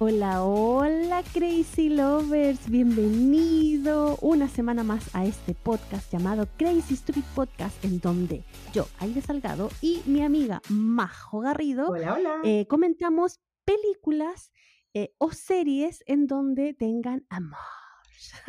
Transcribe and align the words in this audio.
Hola, 0.00 0.44
hola 0.44 1.24
Crazy 1.32 1.88
Lovers, 1.88 2.70
bienvenido 2.70 4.16
una 4.20 4.46
semana 4.46 4.84
más 4.84 5.12
a 5.12 5.24
este 5.24 5.54
podcast 5.54 6.12
llamado 6.12 6.46
Crazy 6.56 6.94
Stupid 6.94 7.24
Podcast 7.34 7.84
en 7.84 7.98
donde 7.98 8.44
yo, 8.72 8.86
Aide 9.00 9.20
Salgado 9.20 9.70
y 9.82 10.00
mi 10.06 10.22
amiga 10.22 10.62
Majo 10.68 11.40
Garrido 11.40 11.96
eh, 12.44 12.68
comentamos 12.68 13.40
películas 13.64 14.52
eh, 14.94 15.16
o 15.18 15.32
series 15.32 16.04
en 16.06 16.28
donde 16.28 16.74
tengan 16.74 17.26
amor. 17.28 17.58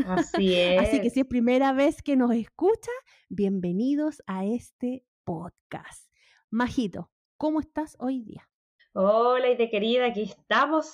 Así 0.06 0.54
es. 0.54 0.80
Así 0.88 1.02
que 1.02 1.10
si 1.10 1.22
es 1.22 1.26
primera 1.26 1.74
vez 1.74 2.04
que 2.04 2.16
nos 2.16 2.32
escucha, 2.32 2.92
bienvenidos 3.28 4.22
a 4.28 4.46
este 4.46 5.04
podcast. 5.24 6.12
Majito, 6.52 7.10
¿cómo 7.38 7.60
estás 7.60 7.98
hoy 8.00 8.22
día? 8.22 8.48
Hola, 8.94 9.48
Aide 9.48 9.72
querida, 9.72 10.06
aquí 10.06 10.22
estamos 10.22 10.94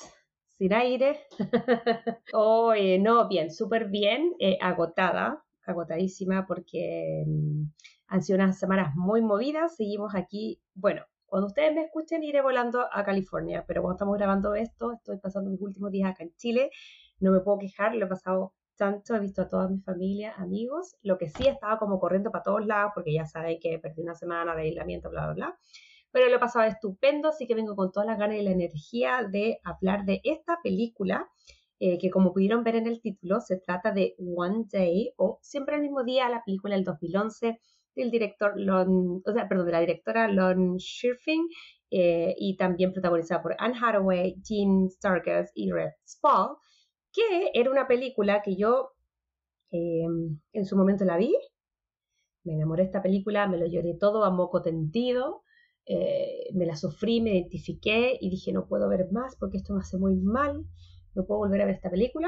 sin 0.57 0.73
aire. 0.73 1.19
Oye, 2.33 2.99
no, 2.99 3.27
bien, 3.27 3.51
súper 3.51 3.89
bien, 3.89 4.33
eh, 4.39 4.57
agotada, 4.61 5.43
agotadísima 5.65 6.45
porque 6.45 7.23
mm, 7.27 7.63
han 8.07 8.23
sido 8.23 8.37
unas 8.37 8.57
semanas 8.57 8.95
muy 8.95 9.21
movidas. 9.21 9.75
Seguimos 9.75 10.15
aquí, 10.15 10.61
bueno, 10.73 11.03
cuando 11.25 11.47
ustedes 11.47 11.73
me 11.73 11.81
escuchen 11.83 12.23
iré 12.23 12.41
volando 12.41 12.85
a 12.91 13.03
California, 13.03 13.65
pero 13.67 13.81
cuando 13.81 13.95
estamos 13.95 14.17
grabando 14.17 14.55
esto, 14.55 14.93
estoy 14.93 15.17
pasando 15.17 15.49
mis 15.51 15.61
últimos 15.61 15.91
días 15.91 16.11
acá 16.11 16.23
en 16.23 16.33
Chile, 16.35 16.71
no 17.19 17.31
me 17.31 17.39
puedo 17.39 17.59
quejar, 17.59 17.95
lo 17.95 18.05
he 18.05 18.09
pasado 18.09 18.53
tanto, 18.77 19.15
he 19.15 19.19
visto 19.19 19.41
a 19.41 19.49
toda 19.49 19.67
mi 19.69 19.79
familia, 19.79 20.33
amigos, 20.37 20.95
lo 21.01 21.17
que 21.17 21.29
sí 21.29 21.47
estaba 21.47 21.79
como 21.79 21.99
corriendo 21.99 22.31
para 22.31 22.43
todos 22.43 22.65
lados, 22.65 22.91
porque 22.93 23.13
ya 23.13 23.25
saben 23.25 23.57
que 23.59 23.79
perdí 23.79 24.01
una 24.01 24.15
semana 24.15 24.53
de 24.55 24.63
aislamiento, 24.63 25.09
bla, 25.09 25.25
bla, 25.25 25.33
bla 25.33 25.59
pero 26.15 26.29
lo 26.29 26.37
he 26.37 26.39
pasado 26.39 26.63
estupendo, 26.63 27.27
así 27.27 27.45
que 27.45 27.55
vengo 27.55 27.75
con 27.75 27.91
todas 27.91 28.07
las 28.07 28.17
ganas 28.17 28.37
y 28.37 28.41
la 28.41 28.51
energía 28.51 29.27
de 29.29 29.59
hablar 29.65 30.05
de 30.05 30.21
esta 30.23 30.59
película, 30.63 31.29
eh, 31.77 31.97
que 31.97 32.09
como 32.09 32.31
pudieron 32.31 32.63
ver 32.63 32.77
en 32.77 32.87
el 32.87 33.01
título, 33.01 33.41
se 33.41 33.59
trata 33.59 33.91
de 33.91 34.15
One 34.17 34.63
Day, 34.71 35.11
o 35.17 35.39
Siempre 35.41 35.75
el 35.75 35.81
mismo 35.81 36.05
día, 36.05 36.29
la 36.29 36.41
película 36.45 36.75
del 36.75 36.85
2011 36.85 37.59
del 37.95 38.11
director 38.11 38.53
Lon, 38.55 39.23
o 39.25 39.33
sea, 39.33 39.49
perdón, 39.49 39.65
de 39.65 39.71
la 39.73 39.81
directora 39.81 40.29
Lon 40.29 40.79
Schirfing, 40.79 41.49
eh, 41.91 42.33
y 42.37 42.55
también 42.55 42.93
protagonizada 42.93 43.41
por 43.41 43.57
Anne 43.59 43.75
Hathaway, 43.77 44.37
Gene 44.41 44.87
Starkers 44.91 45.51
y 45.53 45.69
Red 45.69 45.91
Spall, 46.07 46.55
que 47.11 47.51
era 47.53 47.69
una 47.69 47.89
película 47.89 48.41
que 48.41 48.55
yo 48.55 48.93
eh, 49.69 50.05
en 50.53 50.65
su 50.65 50.77
momento 50.77 51.03
la 51.03 51.17
vi, 51.17 51.35
me 52.45 52.53
enamoré 52.53 52.83
de 52.83 52.87
esta 52.87 53.01
película, 53.03 53.49
me 53.49 53.57
lo 53.57 53.65
lloré 53.65 53.95
todo 53.99 54.23
a 54.23 54.29
moco 54.29 54.61
tendido, 54.61 55.41
eh, 55.85 56.47
me 56.53 56.65
la 56.65 56.75
sufrí, 56.75 57.21
me 57.21 57.31
identifiqué 57.31 58.17
y 58.19 58.29
dije 58.29 58.51
no 58.51 58.67
puedo 58.67 58.89
ver 58.89 59.11
más 59.11 59.35
porque 59.35 59.57
esto 59.57 59.73
me 59.73 59.81
hace 59.81 59.97
muy 59.97 60.15
mal, 60.15 60.65
no 61.13 61.25
puedo 61.25 61.39
volver 61.39 61.61
a 61.61 61.65
ver 61.65 61.75
esta 61.75 61.89
película. 61.89 62.27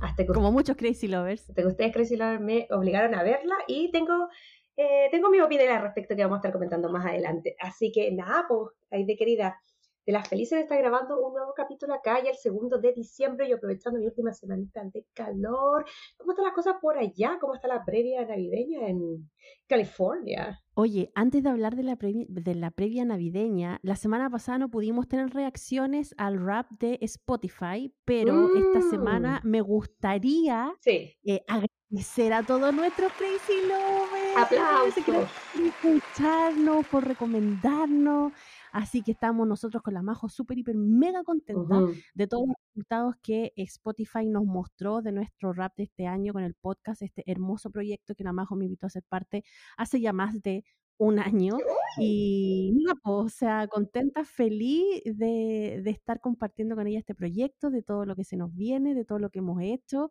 Hasta 0.00 0.24
que, 0.24 0.32
Como 0.32 0.50
muchos 0.50 0.76
Crazy 0.76 1.06
Lovers. 1.06 1.48
Hasta 1.48 1.62
que 1.62 1.68
ustedes 1.68 1.92
Crazy 1.92 2.16
Lovers 2.16 2.40
me 2.40 2.66
obligaron 2.70 3.14
a 3.14 3.22
verla 3.22 3.54
y 3.68 3.90
tengo, 3.92 4.28
eh, 4.76 5.08
tengo 5.10 5.30
mi 5.30 5.40
opinión 5.40 5.70
al 5.70 5.82
respecto 5.82 6.16
que 6.16 6.22
vamos 6.22 6.36
a 6.36 6.38
estar 6.38 6.52
comentando 6.52 6.90
más 6.90 7.06
adelante. 7.06 7.56
Así 7.60 7.92
que 7.92 8.10
nada, 8.10 8.46
pues, 8.48 8.70
ahí 8.90 9.04
de 9.04 9.16
querida, 9.16 9.60
de 10.04 10.12
las 10.12 10.28
felices 10.28 10.60
estar 10.60 10.78
grabando 10.78 11.20
un 11.20 11.32
nuevo 11.32 11.52
capítulo 11.54 11.94
acá, 11.94 12.22
ya 12.22 12.30
el 12.30 12.36
segundo 12.36 12.78
de 12.78 12.92
diciembre 12.92 13.48
y 13.48 13.52
aprovechando 13.52 13.98
mi 13.98 14.06
última 14.06 14.32
semanita 14.32 14.82
de 14.84 15.06
calor. 15.14 15.84
¿Cómo 16.16 16.32
están 16.32 16.44
las 16.44 16.54
cosas 16.54 16.74
por 16.80 16.98
allá? 16.98 17.38
¿Cómo 17.40 17.54
está 17.54 17.68
la 17.68 17.84
previa 17.84 18.24
navideña 18.24 18.88
en 18.88 19.30
California? 19.66 20.60
Oye, 20.74 21.12
antes 21.14 21.42
de 21.42 21.50
hablar 21.50 21.76
de 21.76 21.82
la, 21.82 21.96
previa, 21.96 22.24
de 22.28 22.54
la 22.54 22.70
previa 22.70 23.04
navideña, 23.04 23.78
la 23.82 23.94
semana 23.94 24.30
pasada 24.30 24.58
no 24.58 24.70
pudimos 24.70 25.06
tener 25.06 25.30
reacciones 25.30 26.14
al 26.16 26.44
rap 26.44 26.66
de 26.80 26.98
Spotify, 27.02 27.94
pero 28.04 28.48
esta 28.56 28.80
semana 28.90 29.40
mm. 29.44 29.48
me 29.48 29.60
gustaría 29.60 30.72
eh, 30.84 31.44
agradecer 31.46 32.32
a 32.32 32.42
todos 32.42 32.74
nuestros 32.74 33.12
Crazy 33.12 33.68
Lovers. 33.68 34.36
Aplausos. 34.36 35.04
Por 35.04 35.62
escucharnos, 35.62 36.86
por 36.86 37.06
recomendarnos. 37.06 38.32
Así 38.72 39.02
que 39.02 39.12
estamos 39.12 39.46
nosotros 39.46 39.82
con 39.82 39.94
la 39.94 40.02
Majo 40.02 40.28
súper, 40.28 40.58
hiper, 40.58 40.76
mega 40.76 41.22
contentas 41.22 41.82
de 42.14 42.26
todos 42.26 42.48
los 42.48 42.56
resultados 42.68 43.14
que 43.22 43.52
Spotify 43.56 44.26
nos 44.26 44.44
mostró 44.44 45.02
de 45.02 45.12
nuestro 45.12 45.52
rap 45.52 45.76
de 45.76 45.84
este 45.84 46.06
año 46.06 46.32
con 46.32 46.42
el 46.42 46.54
podcast, 46.54 47.02
este 47.02 47.22
hermoso 47.30 47.70
proyecto 47.70 48.14
que 48.14 48.24
la 48.24 48.32
Majo 48.32 48.56
me 48.56 48.64
invitó 48.64 48.86
a 48.86 48.90
ser 48.90 49.04
parte 49.08 49.44
hace 49.76 50.00
ya 50.00 50.12
más 50.12 50.40
de 50.42 50.64
un 50.98 51.18
año. 51.18 51.58
Y 51.98 52.72
no, 52.74 52.94
o 53.04 53.28
sea, 53.28 53.66
contenta, 53.68 54.24
feliz 54.24 55.02
de, 55.04 55.80
de 55.84 55.90
estar 55.90 56.20
compartiendo 56.20 56.74
con 56.74 56.86
ella 56.86 56.98
este 56.98 57.14
proyecto, 57.14 57.70
de 57.70 57.82
todo 57.82 58.06
lo 58.06 58.16
que 58.16 58.24
se 58.24 58.36
nos 58.36 58.54
viene, 58.54 58.94
de 58.94 59.04
todo 59.04 59.18
lo 59.18 59.28
que 59.28 59.40
hemos 59.40 59.60
hecho 59.60 60.08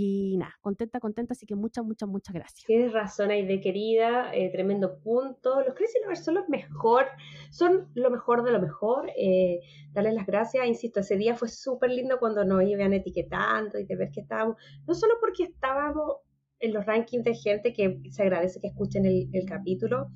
y 0.00 0.36
nada, 0.36 0.54
contenta, 0.60 1.00
contenta, 1.00 1.32
así 1.32 1.44
que 1.44 1.56
muchas, 1.56 1.84
muchas, 1.84 2.08
muchas 2.08 2.32
gracias. 2.32 2.64
Tienes 2.66 2.92
razón, 2.92 3.30
Aide 3.30 3.60
querida, 3.60 4.32
eh, 4.32 4.48
tremendo 4.52 5.00
punto. 5.00 5.60
Los 5.62 5.74
Crazy 5.74 5.98
son 6.22 6.36
los 6.36 6.48
mejor, 6.48 7.06
son 7.50 7.88
lo 7.94 8.08
mejor 8.10 8.44
de 8.44 8.52
lo 8.52 8.60
mejor. 8.60 9.10
Eh, 9.16 9.60
darles 9.92 10.14
las 10.14 10.26
gracias, 10.26 10.66
insisto, 10.66 11.00
ese 11.00 11.16
día 11.16 11.34
fue 11.34 11.48
súper 11.48 11.90
lindo 11.90 12.20
cuando 12.20 12.44
nos 12.44 12.62
iban 12.62 12.92
etiquetando 12.92 13.78
y 13.78 13.86
de 13.86 13.96
ver 13.96 14.10
que 14.12 14.20
estábamos, 14.20 14.56
no 14.86 14.94
solo 14.94 15.14
porque 15.20 15.42
estábamos 15.44 16.18
en 16.60 16.72
los 16.72 16.86
rankings 16.86 17.24
de 17.24 17.34
gente 17.34 17.72
que 17.72 18.00
se 18.10 18.22
agradece 18.22 18.60
que 18.60 18.68
escuchen 18.68 19.04
el, 19.04 19.44
capítulo, 19.46 20.10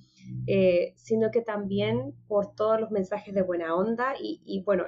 eh, 0.46 0.92
sino 0.96 1.30
que 1.30 1.40
también 1.40 2.14
por 2.28 2.54
todos 2.54 2.80
los 2.80 2.90
mensajes 2.90 3.34
de 3.34 3.42
buena 3.42 3.74
onda 3.74 4.14
y 4.20 4.62
bueno, 4.64 4.84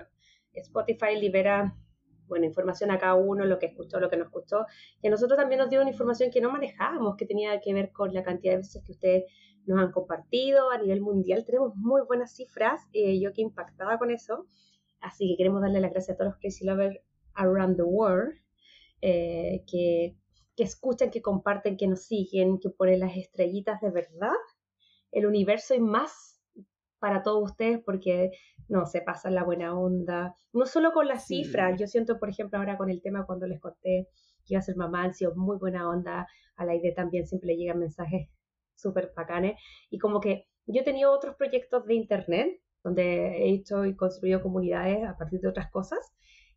Spotify 0.52 1.16
libera 1.20 1.76
bueno, 2.26 2.46
información 2.46 2.90
a 2.90 2.98
cada 2.98 3.14
uno, 3.14 3.44
lo 3.44 3.58
que 3.58 3.66
escuchó, 3.66 4.00
lo 4.00 4.10
que 4.10 4.16
no 4.16 4.24
escuchó, 4.24 4.66
y 5.02 5.08
a 5.08 5.10
nosotros 5.10 5.38
también 5.38 5.60
nos 5.60 5.70
dio 5.70 5.80
una 5.80 5.90
información 5.90 6.30
que 6.30 6.40
no 6.40 6.50
manejábamos, 6.50 7.16
que 7.16 7.26
tenía 7.26 7.60
que 7.60 7.72
ver 7.74 7.92
con 7.92 8.12
la 8.12 8.22
cantidad 8.22 8.52
de 8.52 8.58
veces 8.58 8.82
que 8.84 8.92
ustedes 8.92 9.24
nos 9.66 9.78
han 9.78 9.92
compartido 9.92 10.70
a 10.70 10.78
nivel 10.78 11.00
mundial. 11.00 11.44
Tenemos 11.44 11.74
muy 11.76 12.02
buenas 12.02 12.34
cifras, 12.34 12.82
eh, 12.92 13.18
yo 13.20 13.32
que 13.32 13.42
impactada 13.42 13.98
con 13.98 14.10
eso, 14.10 14.46
así 15.00 15.28
que 15.28 15.36
queremos 15.36 15.62
darle 15.62 15.80
las 15.80 15.90
gracias 15.90 16.14
a 16.14 16.18
todos 16.18 16.32
los 16.32 16.40
Crazy 16.40 16.64
Lovers 16.64 16.98
around 17.34 17.76
the 17.76 17.82
world, 17.82 18.34
eh, 19.00 19.64
que, 19.70 20.16
que 20.56 20.62
escuchan, 20.62 21.10
que 21.10 21.22
comparten, 21.22 21.76
que 21.76 21.86
nos 21.86 22.04
siguen, 22.04 22.58
que 22.58 22.70
ponen 22.70 23.00
las 23.00 23.16
estrellitas 23.16 23.80
de 23.80 23.90
verdad, 23.90 24.32
el 25.12 25.26
universo 25.26 25.74
y 25.74 25.80
más 25.80 26.33
para 27.04 27.22
todos 27.22 27.50
ustedes 27.50 27.80
porque 27.84 28.30
no 28.66 28.86
se 28.86 29.02
pasa 29.02 29.28
la 29.28 29.44
buena 29.44 29.78
onda, 29.78 30.34
no 30.54 30.64
solo 30.64 30.90
con 30.92 31.06
las 31.06 31.26
cifras, 31.26 31.78
yo 31.78 31.86
siento 31.86 32.18
por 32.18 32.30
ejemplo 32.30 32.58
ahora 32.58 32.78
con 32.78 32.88
el 32.88 33.02
tema 33.02 33.26
cuando 33.26 33.46
les 33.46 33.60
conté 33.60 34.08
que 34.46 34.54
iba 34.54 34.60
a 34.60 34.62
ser 34.62 34.74
mamá, 34.76 35.02
han 35.02 35.12
sido 35.12 35.34
muy 35.34 35.58
buena 35.58 35.86
onda, 35.86 36.26
a 36.56 36.64
la 36.64 36.74
idea 36.74 36.94
también 36.94 37.26
siempre 37.26 37.48
le 37.48 37.56
llegan 37.56 37.78
mensajes 37.78 38.30
súper 38.74 39.12
bacanes 39.14 39.60
y 39.90 39.98
como 39.98 40.18
que 40.18 40.46
yo 40.64 40.80
he 40.80 40.84
tenido 40.84 41.12
otros 41.12 41.36
proyectos 41.36 41.84
de 41.84 41.92
internet 41.92 42.58
donde 42.82 43.36
he 43.36 43.50
hecho 43.50 43.84
y 43.84 43.94
construido 43.94 44.40
comunidades 44.40 45.06
a 45.06 45.18
partir 45.18 45.40
de 45.40 45.48
otras 45.48 45.70
cosas 45.70 45.98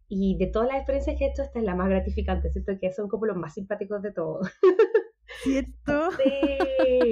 y 0.08 0.38
de 0.38 0.48
todas 0.48 0.70
las 0.70 0.78
experiencias 0.78 1.18
que 1.20 1.26
he 1.26 1.30
hecho 1.30 1.44
esta 1.44 1.60
es 1.60 1.66
la 1.66 1.76
más 1.76 1.90
gratificante, 1.90 2.50
siento 2.52 2.72
que 2.80 2.94
son 2.94 3.10
como 3.10 3.26
los 3.26 3.36
más 3.36 3.54
simpáticos 3.54 4.02
de 4.02 4.14
todos. 4.14 4.48
¿Cierto? 5.44 6.10
Sí, 6.24 6.58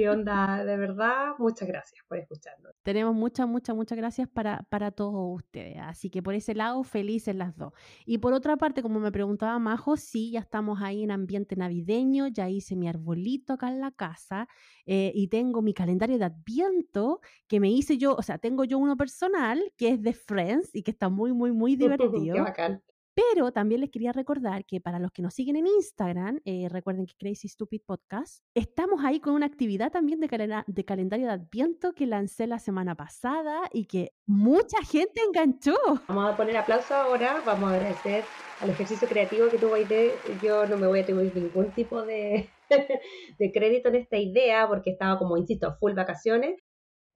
onda, 0.08 0.64
de 0.64 0.76
verdad, 0.76 1.32
muchas 1.38 1.68
gracias 1.68 2.04
por 2.08 2.18
escucharnos. 2.18 2.72
Tenemos 2.82 3.14
muchas, 3.14 3.48
muchas, 3.48 3.74
muchas 3.74 3.98
gracias 3.98 4.28
para, 4.28 4.64
para 4.68 4.90
todos 4.90 5.14
ustedes. 5.36 5.76
Así 5.80 6.10
que 6.10 6.22
por 6.22 6.34
ese 6.34 6.54
lado, 6.54 6.82
felices 6.82 7.34
las 7.34 7.56
dos. 7.56 7.72
Y 8.04 8.18
por 8.18 8.32
otra 8.32 8.56
parte, 8.56 8.82
como 8.82 9.00
me 9.00 9.12
preguntaba 9.12 9.58
Majo, 9.58 9.96
sí, 9.96 10.30
ya 10.30 10.40
estamos 10.40 10.80
ahí 10.82 11.02
en 11.02 11.10
ambiente 11.10 11.56
navideño, 11.56 12.28
ya 12.28 12.48
hice 12.48 12.76
mi 12.76 12.88
arbolito 12.88 13.54
acá 13.54 13.68
en 13.68 13.80
la 13.80 13.90
casa 13.90 14.48
eh, 14.84 15.12
y 15.14 15.28
tengo 15.28 15.62
mi 15.62 15.74
calendario 15.74 16.18
de 16.18 16.24
adviento 16.24 17.20
que 17.48 17.60
me 17.60 17.70
hice 17.70 17.98
yo, 17.98 18.14
o 18.14 18.22
sea, 18.22 18.38
tengo 18.38 18.64
yo 18.64 18.78
uno 18.78 18.96
personal 18.96 19.72
que 19.76 19.90
es 19.90 20.02
de 20.02 20.12
Friends 20.12 20.74
y 20.74 20.82
que 20.82 20.90
está 20.90 21.08
muy, 21.08 21.32
muy, 21.32 21.52
muy 21.52 21.76
divertido. 21.76 22.34
Qué 22.34 22.40
bacán. 22.40 22.82
Pero 23.16 23.50
también 23.50 23.80
les 23.80 23.88
quería 23.88 24.12
recordar 24.12 24.66
que 24.66 24.78
para 24.78 24.98
los 24.98 25.10
que 25.10 25.22
nos 25.22 25.32
siguen 25.32 25.56
en 25.56 25.66
Instagram, 25.66 26.38
eh, 26.44 26.68
recuerden 26.68 27.06
que 27.06 27.14
Crazy 27.18 27.48
Stupid 27.48 27.80
Podcast, 27.86 28.44
estamos 28.54 29.02
ahí 29.02 29.20
con 29.20 29.32
una 29.32 29.46
actividad 29.46 29.90
también 29.90 30.20
de, 30.20 30.28
de, 30.66 30.84
calendario 30.84 31.26
de 31.26 31.32
Adviento 31.32 31.94
que 31.94 32.04
lancé 32.04 32.46
la 32.46 32.58
semana 32.58 32.94
pasada 32.94 33.70
y 33.72 33.86
que 33.86 34.12
mucha 34.26 34.82
gente 34.82 35.22
enganchó. 35.26 35.74
Vamos 36.08 36.34
a 36.34 36.36
poner 36.36 36.58
aplauso 36.58 36.94
ahora, 36.94 37.42
vamos 37.46 37.72
a 37.72 37.76
agradecer 37.76 38.22
al 38.60 38.68
ejercicio 38.68 39.08
creativo 39.08 39.48
que 39.48 39.56
tuvo 39.56 39.76
Aide. 39.76 40.12
Yo 40.42 40.66
no 40.66 40.76
me 40.76 40.86
voy 40.86 41.00
a 41.00 41.06
tener 41.06 41.34
ningún 41.34 41.70
tipo 41.70 42.02
de, 42.02 42.50
de 43.38 43.52
crédito 43.52 43.88
en 43.88 43.94
esta 43.94 44.18
idea 44.18 44.68
porque 44.68 44.90
estaba 44.90 45.18
como, 45.18 45.38
insisto, 45.38 45.74
full 45.80 45.94
vacaciones 45.94 46.56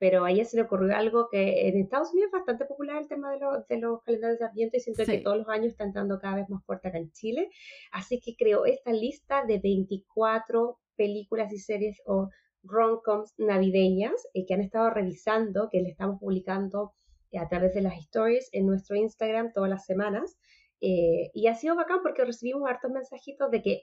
pero 0.01 0.25
a 0.25 0.31
ella 0.31 0.47
se 0.47 0.57
le 0.57 0.63
ocurrió 0.63 0.97
algo 0.97 1.29
que 1.31 1.69
en 1.69 1.77
Estados 1.77 2.11
Unidos 2.13 2.29
es 2.29 2.33
bastante 2.33 2.65
popular 2.65 3.03
el 3.03 3.07
tema 3.07 3.31
de, 3.33 3.39
de 3.69 3.79
los 3.79 4.03
calendarios 4.03 4.39
de 4.39 4.47
Adviento 4.47 4.79
y 4.79 4.81
siento 4.81 5.05
que 5.05 5.19
todos 5.19 5.37
los 5.37 5.49
años 5.49 5.67
está 5.73 5.85
entrando 5.85 6.19
cada 6.19 6.37
vez 6.37 6.49
más 6.49 6.65
fuerte 6.65 6.89
acá 6.89 6.97
en 6.97 7.13
Chile. 7.13 7.51
Así 7.93 8.19
que 8.19 8.35
creó 8.35 8.65
esta 8.65 8.93
lista 8.93 9.45
de 9.45 9.59
24 9.59 10.79
películas 10.97 11.53
y 11.53 11.59
series 11.59 12.01
o 12.07 12.31
rom-coms 12.63 13.35
navideñas 13.37 14.27
eh, 14.33 14.47
que 14.47 14.55
han 14.55 14.63
estado 14.63 14.89
revisando, 14.89 15.69
que 15.71 15.83
le 15.83 15.91
estamos 15.91 16.19
publicando 16.19 16.95
eh, 17.31 17.39
a 17.39 17.47
través 17.51 17.75
de 17.75 17.83
las 17.83 17.99
stories 17.99 18.49
en 18.53 18.67
nuestro 18.67 18.97
Instagram 18.97 19.53
todas 19.53 19.69
las 19.69 19.85
semanas. 19.85 20.39
Eh, 20.81 21.31
y 21.35 21.47
ha 21.49 21.55
sido 21.57 21.77
bacán 21.77 21.99
porque 22.03 22.25
recibimos 22.25 22.67
hartos 22.71 22.91
mensajitos 22.91 23.51
de 23.51 23.61
que 23.61 23.83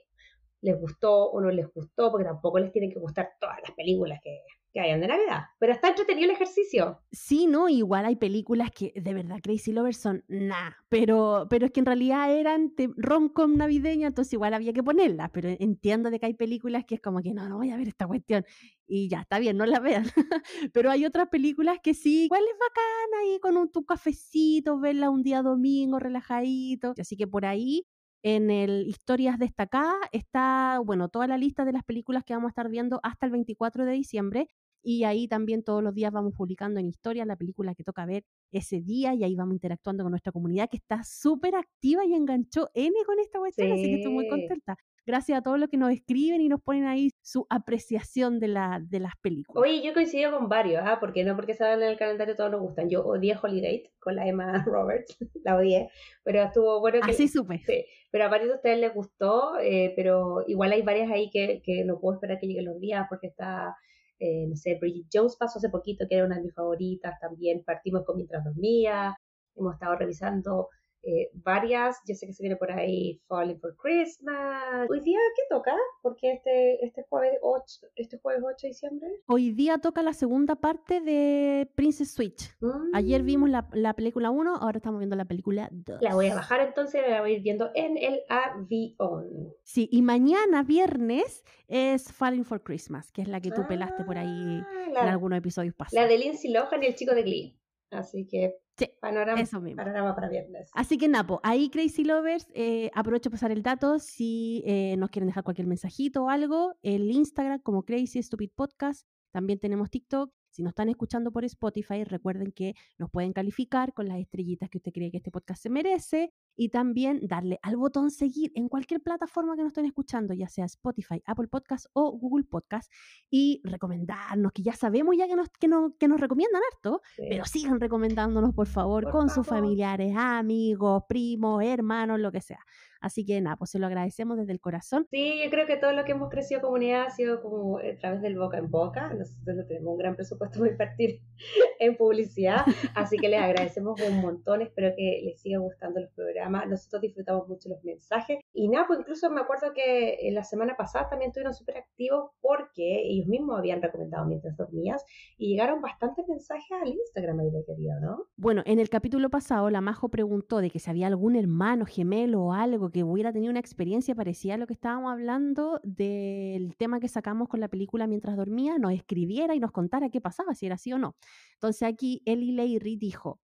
les 0.62 0.76
gustó 0.80 1.30
o 1.30 1.40
no 1.40 1.52
les 1.52 1.72
gustó, 1.72 2.10
porque 2.10 2.24
tampoco 2.24 2.58
les 2.58 2.72
tienen 2.72 2.90
que 2.90 2.98
gustar 2.98 3.30
todas 3.38 3.58
las 3.62 3.70
películas 3.76 4.18
que, 4.20 4.42
que 4.78 4.84
hayan 4.86 5.00
de 5.00 5.08
Navidad. 5.08 5.46
Pero 5.58 5.72
está 5.72 5.88
entretenido 5.88 6.30
el 6.30 6.36
ejercicio. 6.36 7.00
Sí, 7.10 7.46
no, 7.46 7.68
igual 7.68 8.04
hay 8.04 8.14
películas 8.14 8.70
que 8.70 8.92
de 8.94 9.12
verdad 9.12 9.40
Crazy 9.42 9.72
Lovers 9.72 9.96
son 9.96 10.24
nada, 10.28 10.76
pero, 10.88 11.48
pero 11.50 11.66
es 11.66 11.72
que 11.72 11.80
en 11.80 11.86
realidad 11.86 12.30
eran 12.32 12.72
rom-com 12.96 13.56
navideña, 13.56 14.06
entonces 14.06 14.34
igual 14.34 14.54
había 14.54 14.72
que 14.72 14.84
ponerlas, 14.84 15.30
pero 15.32 15.48
entiendo 15.48 16.10
de 16.10 16.20
que 16.20 16.26
hay 16.26 16.34
películas 16.34 16.84
que 16.86 16.94
es 16.94 17.00
como 17.00 17.22
que 17.22 17.34
no, 17.34 17.48
no 17.48 17.56
voy 17.56 17.70
a 17.70 17.76
ver 17.76 17.88
esta 17.88 18.06
cuestión 18.06 18.44
y 18.86 19.08
ya, 19.08 19.22
está 19.22 19.40
bien, 19.40 19.56
no 19.56 19.66
la 19.66 19.80
vean. 19.80 20.04
pero 20.72 20.90
hay 20.90 21.04
otras 21.04 21.28
películas 21.28 21.78
que 21.82 21.94
sí, 21.94 22.24
igual 22.24 22.42
es 22.42 22.58
bacana 22.58 23.22
ahí 23.22 23.40
con 23.40 23.56
un 23.56 23.72
tu 23.72 23.84
cafecito, 23.84 24.78
verla 24.78 25.10
un 25.10 25.24
día 25.24 25.42
domingo 25.42 25.98
relajadito, 25.98 26.94
así 26.96 27.16
que 27.16 27.26
por 27.26 27.44
ahí 27.46 27.84
en 28.22 28.50
el 28.50 28.86
Historias 28.86 29.38
Destacadas 29.38 29.96
está, 30.12 30.80
bueno, 30.84 31.08
toda 31.08 31.26
la 31.26 31.38
lista 31.38 31.64
de 31.64 31.72
las 31.72 31.84
películas 31.84 32.24
que 32.24 32.34
vamos 32.34 32.48
a 32.48 32.50
estar 32.50 32.68
viendo 32.68 33.00
hasta 33.02 33.26
el 33.26 33.32
24 33.32 33.84
de 33.84 33.92
diciembre. 33.92 34.48
Y 34.82 35.04
ahí 35.04 35.28
también 35.28 35.62
todos 35.62 35.82
los 35.82 35.94
días 35.94 36.12
vamos 36.12 36.34
publicando 36.34 36.80
en 36.80 36.86
Historias 36.86 37.26
la 37.26 37.36
película 37.36 37.74
que 37.74 37.84
toca 37.84 38.06
ver 38.06 38.24
ese 38.52 38.80
día 38.80 39.14
y 39.14 39.24
ahí 39.24 39.34
vamos 39.34 39.54
interactuando 39.54 40.04
con 40.04 40.10
nuestra 40.10 40.32
comunidad 40.32 40.68
que 40.70 40.76
está 40.76 41.02
súper 41.04 41.54
activa 41.56 42.04
y 42.06 42.14
enganchó 42.14 42.70
N 42.74 42.94
con 43.04 43.18
esta 43.18 43.38
cuestión, 43.38 43.72
así 43.72 43.84
que 43.84 43.94
estoy 43.96 44.12
muy 44.12 44.28
contenta 44.28 44.76
gracias 45.08 45.38
a 45.38 45.42
todos 45.42 45.58
los 45.58 45.70
que 45.70 45.78
nos 45.78 45.90
escriben 45.90 46.42
y 46.42 46.50
nos 46.50 46.60
ponen 46.60 46.84
ahí 46.84 47.10
su 47.22 47.46
apreciación 47.48 48.38
de, 48.38 48.48
la, 48.48 48.78
de 48.86 49.00
las 49.00 49.14
películas. 49.22 49.62
Oye, 49.62 49.82
yo 49.82 49.94
coincido 49.94 50.30
con 50.38 50.50
varios, 50.50 50.82
¿ah? 50.84 50.98
porque 51.00 51.24
no 51.24 51.34
porque 51.34 51.54
salgan 51.54 51.82
en 51.82 51.88
el 51.88 51.96
calendario 51.96 52.36
todos 52.36 52.50
nos 52.50 52.60
gustan. 52.60 52.90
Yo 52.90 53.02
odié 53.06 53.34
Holiday 53.42 53.90
con 53.98 54.16
la 54.16 54.28
Emma 54.28 54.62
Roberts, 54.66 55.16
la 55.44 55.56
odié, 55.56 55.88
pero 56.22 56.42
estuvo 56.42 56.78
bueno 56.80 57.00
que... 57.00 57.10
Así 57.10 57.26
supe. 57.26 57.58
Sí, 57.64 57.86
pero 58.10 58.26
a 58.26 58.28
varios 58.28 58.50
de 58.50 58.56
ustedes 58.56 58.78
les 58.80 58.92
gustó, 58.92 59.58
eh, 59.58 59.94
pero 59.96 60.44
igual 60.46 60.72
hay 60.72 60.82
varias 60.82 61.10
ahí 61.10 61.30
que, 61.30 61.62
que 61.64 61.84
no 61.86 61.98
puedo 61.98 62.16
esperar 62.16 62.38
que 62.38 62.46
lleguen 62.46 62.66
los 62.66 62.78
días 62.78 63.06
porque 63.08 63.28
está... 63.28 63.74
Eh, 64.18 64.46
no 64.48 64.56
sé, 64.56 64.76
Bridget 64.80 65.06
Jones 65.12 65.36
pasó 65.36 65.58
hace 65.58 65.68
poquito, 65.68 66.06
que 66.08 66.16
era 66.16 66.26
una 66.26 66.36
de 66.36 66.42
mis 66.42 66.54
favoritas 66.54 67.18
también, 67.20 67.62
partimos 67.64 68.04
con 68.04 68.16
Mientras 68.16 68.44
Dormía, 68.44 69.16
hemos 69.56 69.74
estado 69.74 69.96
revisando 69.96 70.68
eh, 71.02 71.30
varias, 71.32 71.96
yo 72.06 72.14
sé 72.14 72.26
que 72.26 72.32
se 72.32 72.42
viene 72.42 72.56
por 72.56 72.72
ahí 72.72 73.20
Falling 73.28 73.58
for 73.60 73.76
Christmas. 73.76 74.88
Hoy 74.90 75.00
día, 75.00 75.18
¿qué 75.36 75.42
toca? 75.48 75.74
Porque 76.02 76.32
este, 76.32 76.84
este, 76.84 77.04
jueves 77.08 77.38
8, 77.42 77.64
este 77.96 78.18
jueves 78.18 78.42
8 78.44 78.56
de 78.62 78.68
diciembre. 78.68 79.08
Hoy 79.26 79.52
día 79.52 79.78
toca 79.78 80.02
la 80.02 80.12
segunda 80.12 80.56
parte 80.56 81.00
de 81.00 81.70
Princess 81.74 82.12
Switch. 82.12 82.54
Ayer 82.92 83.22
mm. 83.22 83.26
vimos 83.26 83.50
la, 83.50 83.68
la 83.72 83.94
película 83.94 84.30
1, 84.30 84.56
ahora 84.56 84.78
estamos 84.78 84.98
viendo 84.98 85.16
la 85.16 85.24
película 85.24 85.68
2. 85.70 86.02
La 86.02 86.14
voy 86.14 86.26
a 86.26 86.34
bajar 86.34 86.60
entonces, 86.60 87.02
la 87.08 87.20
voy 87.20 87.32
a 87.32 87.34
ir 87.36 87.42
viendo 87.42 87.70
en 87.74 87.96
el 87.96 88.20
avión. 88.28 89.54
Sí, 89.62 89.88
y 89.92 90.02
mañana, 90.02 90.62
viernes, 90.62 91.44
es 91.68 92.12
Falling 92.12 92.44
for 92.44 92.62
Christmas, 92.62 93.12
que 93.12 93.22
es 93.22 93.28
la 93.28 93.40
que 93.40 93.50
tú 93.50 93.66
pelaste 93.68 94.04
por 94.04 94.18
ahí 94.18 94.62
ah, 94.64 95.02
en 95.02 95.08
algunos 95.08 95.38
episodios 95.38 95.74
pasados. 95.74 96.02
La 96.02 96.08
de 96.08 96.18
Lindsay 96.18 96.50
Lohan 96.50 96.82
y 96.82 96.86
el 96.86 96.94
chico 96.94 97.14
de 97.14 97.22
Glee. 97.22 97.57
Así 97.90 98.26
que 98.26 98.56
Sí, 98.76 98.90
panorama, 99.00 99.40
eso 99.40 99.60
mismo. 99.60 99.76
panorama 99.76 100.14
para 100.14 100.28
viernes. 100.28 100.70
Así 100.72 100.98
que 100.98 101.08
Napo, 101.08 101.40
ahí 101.42 101.68
Crazy 101.68 102.04
Lovers, 102.04 102.46
eh, 102.54 102.90
aprovecho 102.94 103.28
para 103.28 103.38
pasar 103.40 103.50
el 103.50 103.62
dato 103.62 103.98
si 103.98 104.62
eh, 104.66 104.96
nos 104.98 105.10
quieren 105.10 105.26
dejar 105.26 105.42
cualquier 105.42 105.66
mensajito 105.66 106.24
o 106.24 106.30
algo, 106.30 106.76
el 106.82 107.10
Instagram 107.10 107.60
como 107.60 107.84
Crazy 107.84 108.22
Stupid 108.22 108.50
Podcast, 108.54 109.08
también 109.32 109.58
tenemos 109.58 109.90
TikTok. 109.90 110.32
Si 110.50 110.62
nos 110.62 110.70
están 110.70 110.88
escuchando 110.88 111.30
por 111.32 111.44
Spotify, 111.44 112.04
recuerden 112.04 112.52
que 112.52 112.74
nos 112.98 113.10
pueden 113.10 113.32
calificar 113.32 113.92
con 113.92 114.06
las 114.08 114.18
estrellitas 114.18 114.70
que 114.70 114.78
usted 114.78 114.92
cree 114.92 115.10
que 115.10 115.18
este 115.18 115.30
podcast 115.30 115.62
se 115.62 115.70
merece 115.70 116.32
y 116.58 116.70
también 116.70 117.20
darle 117.22 117.60
al 117.62 117.76
botón 117.76 118.10
seguir 118.10 118.50
en 118.56 118.68
cualquier 118.68 119.00
plataforma 119.00 119.54
que 119.54 119.62
nos 119.62 119.70
estén 119.70 119.86
escuchando, 119.86 120.34
ya 120.34 120.48
sea 120.48 120.64
Spotify, 120.64 121.22
Apple 121.24 121.46
Podcast 121.46 121.86
o 121.92 122.10
Google 122.10 122.44
Podcast, 122.44 122.92
y 123.30 123.62
recomendarnos, 123.64 124.52
que 124.52 124.62
ya 124.62 124.72
sabemos 124.72 125.16
ya 125.16 125.28
que 125.28 125.36
nos, 125.36 125.48
que 125.50 125.68
que 125.98 126.08
nos 126.08 126.20
recomiendan 126.20 126.60
harto, 126.72 127.00
pero 127.16 127.44
sigan 127.44 127.80
recomendándonos, 127.80 128.52
por 128.54 128.66
favor, 128.66 129.08
con 129.10 129.30
sus 129.30 129.46
familiares, 129.46 130.14
amigos, 130.16 131.04
primos, 131.08 131.62
hermanos, 131.62 132.18
lo 132.18 132.32
que 132.32 132.40
sea. 132.40 132.60
Así 133.00 133.24
que 133.24 133.40
nada, 133.40 133.56
pues 133.56 133.70
se 133.70 133.78
lo 133.78 133.86
agradecemos 133.86 134.36
desde 134.38 134.52
el 134.52 134.60
corazón. 134.60 135.06
Sí, 135.10 135.40
yo 135.44 135.50
creo 135.50 135.66
que 135.66 135.76
todo 135.76 135.92
lo 135.92 136.04
que 136.04 136.12
hemos 136.12 136.30
crecido 136.30 136.60
comunidad 136.60 137.06
ha 137.06 137.10
sido 137.10 137.42
como 137.42 137.78
a 137.78 137.96
través 137.98 138.22
del 138.22 138.36
boca 138.36 138.58
en 138.58 138.70
boca. 138.70 139.12
Nosotros 139.14 139.68
tenemos 139.68 139.92
un 139.92 139.98
gran 139.98 140.16
presupuesto 140.16 140.58
para 140.58 140.72
invertir 140.72 141.20
en 141.78 141.96
publicidad, 141.96 142.64
así 142.94 143.16
que 143.16 143.28
les 143.28 143.40
agradecemos 143.40 144.00
un 144.02 144.20
montón. 144.20 144.62
Espero 144.62 144.94
que 144.96 145.22
les 145.24 145.40
siga 145.40 145.58
gustando 145.58 146.00
los 146.00 146.10
programas. 146.10 146.47
Nosotros 146.48 147.02
disfrutamos 147.02 147.48
mucho 147.48 147.68
los 147.68 147.82
mensajes. 147.84 148.38
Y 148.52 148.68
nada, 148.68 148.86
pues 148.86 149.00
incluso 149.00 149.30
me 149.30 149.40
acuerdo 149.40 149.72
que 149.74 150.28
en 150.28 150.34
la 150.34 150.44
semana 150.44 150.76
pasada 150.76 151.08
también 151.08 151.30
estuvieron 151.30 151.54
súper 151.54 151.78
activos 151.78 152.30
porque 152.40 153.02
ellos 153.04 153.26
mismos 153.26 153.58
habían 153.58 153.82
recomendado 153.82 154.26
mientras 154.26 154.56
dormías 154.56 155.04
y 155.36 155.50
llegaron 155.50 155.80
bastantes 155.80 156.26
mensajes 156.28 156.70
al 156.82 156.88
Instagram 156.88 157.40
ahí 157.40 157.50
de 157.50 157.64
querido, 157.64 158.00
¿no? 158.00 158.24
Bueno, 158.36 158.62
en 158.66 158.78
el 158.78 158.88
capítulo 158.88 159.30
pasado 159.30 159.70
la 159.70 159.80
Majo 159.80 160.08
preguntó 160.08 160.58
de 160.58 160.70
que 160.70 160.78
si 160.78 160.90
había 160.90 161.06
algún 161.06 161.36
hermano 161.36 161.86
gemelo 161.86 162.42
o 162.42 162.52
algo 162.52 162.90
que 162.90 163.04
hubiera 163.04 163.32
tenido 163.32 163.50
una 163.50 163.60
experiencia 163.60 164.14
parecida 164.14 164.54
a 164.54 164.58
lo 164.58 164.66
que 164.66 164.74
estábamos 164.74 165.12
hablando 165.12 165.80
del 165.84 166.76
tema 166.76 167.00
que 167.00 167.08
sacamos 167.08 167.48
con 167.48 167.60
la 167.60 167.68
película 167.68 168.06
mientras 168.06 168.36
dormía, 168.36 168.78
nos 168.78 168.92
escribiera 168.92 169.54
y 169.54 169.60
nos 169.60 169.72
contara 169.72 170.08
qué 170.10 170.20
pasaba, 170.20 170.54
si 170.54 170.66
era 170.66 170.76
así 170.76 170.92
o 170.92 170.98
no. 170.98 171.16
Entonces 171.54 171.82
aquí 171.82 172.22
Ellie 172.24 172.52
Leiry 172.52 172.96
dijo, 172.96 173.40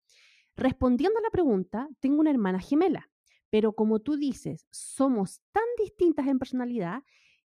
respondiendo 0.55 1.19
a 1.19 1.21
la 1.21 1.29
pregunta, 1.29 1.89
tengo 1.99 2.19
una 2.19 2.31
hermana 2.31 2.59
gemela, 2.59 3.09
pero 3.49 3.73
como 3.73 3.99
tú 3.99 4.17
dices, 4.17 4.67
somos 4.71 5.41
tan 5.51 5.63
distintas 5.77 6.27
en 6.27 6.39
personalidad 6.39 7.03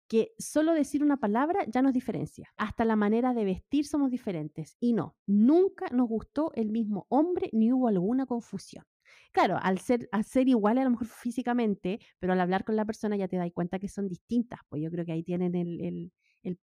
que 0.09 0.33
solo 0.39 0.73
decir 0.73 1.03
una 1.03 1.17
palabra 1.17 1.65
ya 1.67 1.83
nos 1.83 1.93
diferencia. 1.93 2.53
Hasta 2.57 2.85
la 2.85 2.97
manera 2.97 3.35
de 3.35 3.45
vestir 3.45 3.87
somos 3.87 4.11
diferentes. 4.11 4.77
Y 4.81 4.93
no, 4.93 5.17
nunca 5.27 5.87
nos 5.91 6.09
gustó 6.09 6.53
el 6.55 6.71
mismo 6.71 7.07
hombre 7.09 7.51
ni 7.53 7.73
hubo 7.73 7.89
alguna 7.89 8.27
confusión. 8.27 8.85
Claro, 9.33 9.59
al 9.61 9.79
ser, 9.79 10.09
al 10.13 10.25
ser 10.25 10.49
iguales 10.49 10.83
a 10.83 10.85
lo 10.85 10.93
mejor 10.93 11.09
físicamente, 11.09 12.01
pero 12.19 12.33
al 12.33 12.41
hablar 12.41 12.65
con 12.65 12.77
la 12.77 12.85
persona 12.85 13.17
ya 13.17 13.29
te 13.29 13.37
das 13.37 13.51
cuenta 13.53 13.79
que 13.79 13.89
son 13.89 14.09
distintas, 14.09 14.61
pues 14.69 14.83
yo 14.83 14.91
creo 14.91 15.05
que 15.05 15.13
ahí 15.13 15.23
tienen 15.23 15.55
el, 15.55 16.13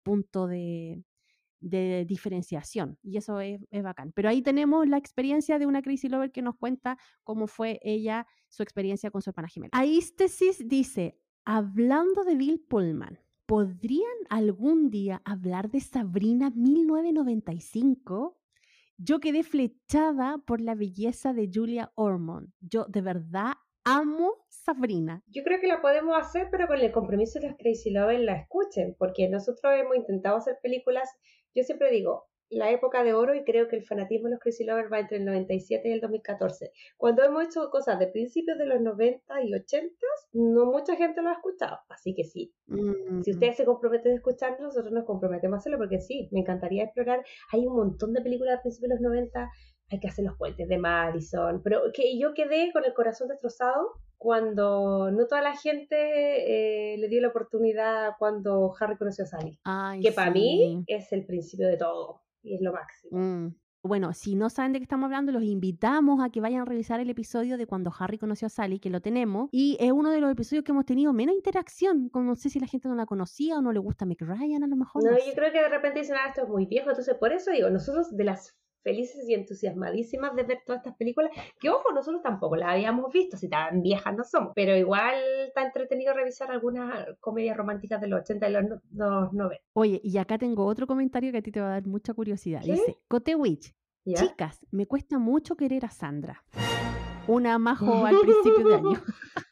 punto 0.02 0.46
de, 0.46 1.02
diferenciación 1.62 2.98
y 3.02 3.16
eso 3.16 3.40
es, 3.40 3.60
es, 3.70 3.82
bacán. 3.82 4.12
Pero 4.12 4.28
ahí 4.28 4.42
tenemos 4.42 4.86
la 4.88 4.98
experiencia 4.98 5.58
de 5.58 5.66
una 5.66 5.82
Crazy 5.82 6.08
Lover 6.08 6.32
que 6.32 6.42
nos 6.42 6.56
cuenta 6.56 6.98
cómo 7.24 7.46
fue 7.46 7.80
ella, 7.82 8.26
su 8.48 8.62
experiencia 8.62 9.10
con 9.10 9.22
su 9.22 9.30
hermana 9.30 9.48
gemela. 9.48 9.70
Aístesis 9.72 10.66
dice, 10.68 11.18
hablando 11.44 12.24
de 12.24 12.34
Bill 12.34 12.60
Pullman, 12.68 13.18
¿podrían 13.46 14.02
algún 14.28 14.90
día 14.90 15.22
hablar 15.24 15.70
de 15.70 15.80
Sabrina 15.80 16.50
1995? 16.54 18.38
Yo 18.98 19.20
quedé 19.20 19.42
flechada 19.42 20.38
por 20.38 20.60
la 20.60 20.74
belleza 20.74 21.32
de 21.32 21.50
Julia 21.52 21.92
Ormond. 21.96 22.52
Yo 22.60 22.84
de 22.86 23.00
verdad 23.00 23.54
amo 23.84 24.44
Sabrina. 24.48 25.22
Yo 25.26 25.42
creo 25.42 25.60
que 25.60 25.66
la 25.66 25.80
podemos 25.80 26.16
hacer, 26.16 26.48
pero 26.50 26.66
con 26.68 26.78
el 26.78 26.92
compromiso 26.92 27.40
de 27.40 27.48
los 27.48 27.56
Crazy 27.58 27.90
Lovers 27.90 28.22
la 28.22 28.36
escuchen, 28.36 28.94
porque 28.98 29.28
nosotros 29.28 29.72
hemos 29.76 29.96
intentado 29.96 30.36
hacer 30.36 30.58
películas. 30.62 31.08
Yo 31.54 31.64
siempre 31.64 31.90
digo, 31.90 32.28
la 32.52 32.70
época 32.70 33.02
de 33.02 33.14
oro 33.14 33.34
y 33.34 33.44
creo 33.44 33.66
que 33.66 33.76
el 33.76 33.84
fanatismo 33.84 34.28
de 34.28 34.32
los 34.32 34.40
Crazy 34.40 34.64
Lovers 34.64 34.92
va 34.92 35.00
entre 35.00 35.16
el 35.16 35.24
97 35.24 35.88
y 35.88 35.92
el 35.92 36.00
2014. 36.00 36.70
Cuando 36.98 37.24
hemos 37.24 37.44
hecho 37.44 37.70
cosas 37.70 37.98
de 37.98 38.08
principios 38.08 38.58
de 38.58 38.66
los 38.66 38.80
90 38.80 39.42
y 39.42 39.54
80, 39.54 39.88
no 40.34 40.66
mucha 40.66 40.94
gente 40.96 41.22
lo 41.22 41.30
ha 41.30 41.34
escuchado. 41.34 41.78
Así 41.88 42.14
que 42.14 42.24
sí, 42.24 42.52
si 42.66 42.74
mm. 42.74 43.22
ustedes 43.26 43.56
se 43.56 43.64
comprometen 43.64 44.12
a 44.12 44.16
escucharnos, 44.16 44.60
nosotros 44.60 44.92
nos 44.92 45.04
comprometemos 45.04 45.56
a 45.56 45.58
hacerlo 45.60 45.78
porque 45.78 46.00
sí, 46.00 46.28
me 46.30 46.40
encantaría 46.40 46.84
explorar. 46.84 47.24
Hay 47.52 47.66
un 47.66 47.74
montón 47.74 48.12
de 48.12 48.20
películas 48.20 48.58
de 48.58 48.62
principios 48.62 48.90
de 48.90 48.94
los 48.96 49.02
90, 49.02 49.50
hay 49.90 50.00
que 50.00 50.08
hacer 50.08 50.24
los 50.26 50.36
puentes 50.36 50.68
de 50.68 50.78
Madison, 50.78 51.62
pero 51.62 51.80
que 51.94 52.18
yo 52.18 52.34
quedé 52.34 52.70
con 52.72 52.84
el 52.84 52.92
corazón 52.92 53.28
destrozado 53.28 53.92
cuando 54.22 55.10
no 55.10 55.26
toda 55.26 55.42
la 55.42 55.56
gente 55.56 55.96
eh, 55.96 56.96
le 56.96 57.08
dio 57.08 57.20
la 57.20 57.28
oportunidad 57.28 58.12
cuando 58.20 58.72
Harry 58.78 58.96
conoció 58.96 59.24
a 59.24 59.26
Sally. 59.26 59.58
que 60.00 60.12
para 60.12 60.30
mí 60.30 60.84
es 60.86 61.12
el 61.12 61.26
principio 61.26 61.66
de 61.66 61.76
todo 61.76 62.22
y 62.40 62.54
es 62.54 62.60
lo 62.60 62.72
máximo. 62.72 63.18
Mm. 63.18 63.56
Bueno, 63.82 64.12
si 64.14 64.36
no 64.36 64.48
saben 64.48 64.72
de 64.72 64.78
qué 64.78 64.84
estamos 64.84 65.06
hablando, 65.06 65.32
los 65.32 65.42
invitamos 65.42 66.24
a 66.24 66.30
que 66.30 66.40
vayan 66.40 66.62
a 66.62 66.64
revisar 66.64 67.00
el 67.00 67.10
episodio 67.10 67.58
de 67.58 67.66
cuando 67.66 67.92
Harry 67.98 68.16
conoció 68.16 68.46
a 68.46 68.48
Sally, 68.48 68.78
que 68.78 68.90
lo 68.90 69.00
tenemos, 69.00 69.48
y 69.50 69.76
es 69.80 69.90
uno 69.90 70.10
de 70.10 70.20
los 70.20 70.30
episodios 70.30 70.64
que 70.64 70.70
hemos 70.70 70.86
tenido 70.86 71.12
menos 71.12 71.34
interacción, 71.34 72.08
como 72.08 72.26
no 72.26 72.36
sé 72.36 72.48
si 72.48 72.60
la 72.60 72.68
gente 72.68 72.88
no 72.88 72.94
la 72.94 73.06
conocía 73.06 73.58
o 73.58 73.60
no 73.60 73.72
le 73.72 73.80
gusta 73.80 74.06
Mick 74.06 74.20
Ryan 74.20 74.62
a 74.62 74.68
lo 74.68 74.76
mejor. 74.76 75.02
No, 75.02 75.10
yo 75.10 75.34
creo 75.34 75.50
que 75.50 75.58
de 75.58 75.68
repente 75.68 75.98
dicen, 75.98 76.14
ah, 76.16 76.28
esto 76.28 76.42
es 76.42 76.48
muy 76.48 76.66
viejo, 76.66 76.90
entonces 76.90 77.16
por 77.16 77.32
eso 77.32 77.50
digo, 77.50 77.70
nosotros 77.70 78.16
de 78.16 78.22
las 78.22 78.56
felices 78.82 79.28
y 79.28 79.34
entusiasmadísimas 79.34 80.34
de 80.34 80.42
ver 80.42 80.58
todas 80.64 80.80
estas 80.80 80.96
películas, 80.96 81.30
que 81.58 81.70
ojo, 81.70 81.92
nosotros 81.92 82.22
tampoco 82.22 82.56
las 82.56 82.70
habíamos 82.70 83.12
visto, 83.12 83.36
si 83.36 83.48
tan 83.48 83.82
viejas 83.82 84.14
no 84.14 84.24
somos, 84.24 84.52
pero 84.54 84.76
igual 84.76 85.14
está 85.46 85.64
entretenido 85.64 86.14
revisar 86.14 86.50
algunas 86.50 87.06
comedias 87.20 87.56
románticas 87.56 88.00
de 88.00 88.08
los 88.08 88.20
80 88.20 88.48
y 88.48 88.52
los, 88.52 89.32
90. 89.32 89.64
Oye, 89.74 90.00
y 90.02 90.18
acá 90.18 90.38
tengo 90.38 90.64
otro 90.66 90.86
comentario 90.86 91.32
que 91.32 91.38
a 91.38 91.42
ti 91.42 91.52
te 91.52 91.60
va 91.60 91.68
a 91.68 91.70
dar 91.70 91.86
mucha 91.86 92.14
curiosidad. 92.14 92.62
Dice, 92.62 92.98
Cote 93.08 93.34
Witch, 93.34 93.74
chicas, 94.04 94.66
me 94.70 94.86
cuesta 94.86 95.18
mucho 95.18 95.56
querer 95.56 95.84
a 95.84 95.90
Sandra. 95.90 96.44
Una 97.28 97.58
majo 97.58 98.04
al 98.04 98.18
principio 98.18 98.68
de 98.68 98.74
año. 98.74 99.00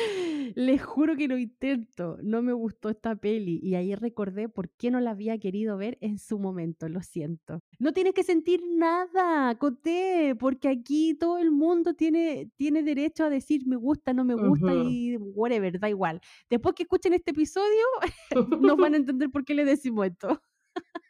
Les 0.54 0.82
juro 0.82 1.16
que 1.16 1.28
lo 1.28 1.38
intento. 1.38 2.18
No 2.22 2.42
me 2.42 2.52
gustó 2.52 2.88
esta 2.88 3.14
peli 3.16 3.60
y 3.62 3.74
ahí 3.74 3.94
recordé 3.94 4.48
por 4.48 4.70
qué 4.70 4.90
no 4.90 5.00
la 5.00 5.12
había 5.12 5.38
querido 5.38 5.76
ver 5.76 5.98
en 6.00 6.18
su 6.18 6.38
momento. 6.38 6.88
Lo 6.88 7.02
siento. 7.02 7.60
No 7.78 7.92
tienes 7.92 8.14
que 8.14 8.22
sentir 8.22 8.62
nada, 8.66 9.54
Coté, 9.58 10.34
porque 10.38 10.68
aquí 10.68 11.14
todo 11.14 11.38
el 11.38 11.50
mundo 11.50 11.94
tiene, 11.94 12.50
tiene 12.56 12.82
derecho 12.82 13.24
a 13.24 13.30
decir 13.30 13.66
me 13.66 13.76
gusta, 13.76 14.12
no 14.12 14.24
me 14.24 14.34
gusta 14.34 14.74
y 14.74 15.16
whatever, 15.16 15.78
da 15.78 15.88
igual. 15.88 16.20
Después 16.48 16.74
que 16.74 16.82
escuchen 16.84 17.14
este 17.14 17.30
episodio, 17.30 17.84
no 18.60 18.76
van 18.76 18.94
a 18.94 18.96
entender 18.96 19.30
por 19.30 19.44
qué 19.44 19.54
le 19.54 19.64
decimos 19.64 20.06
esto. 20.06 20.40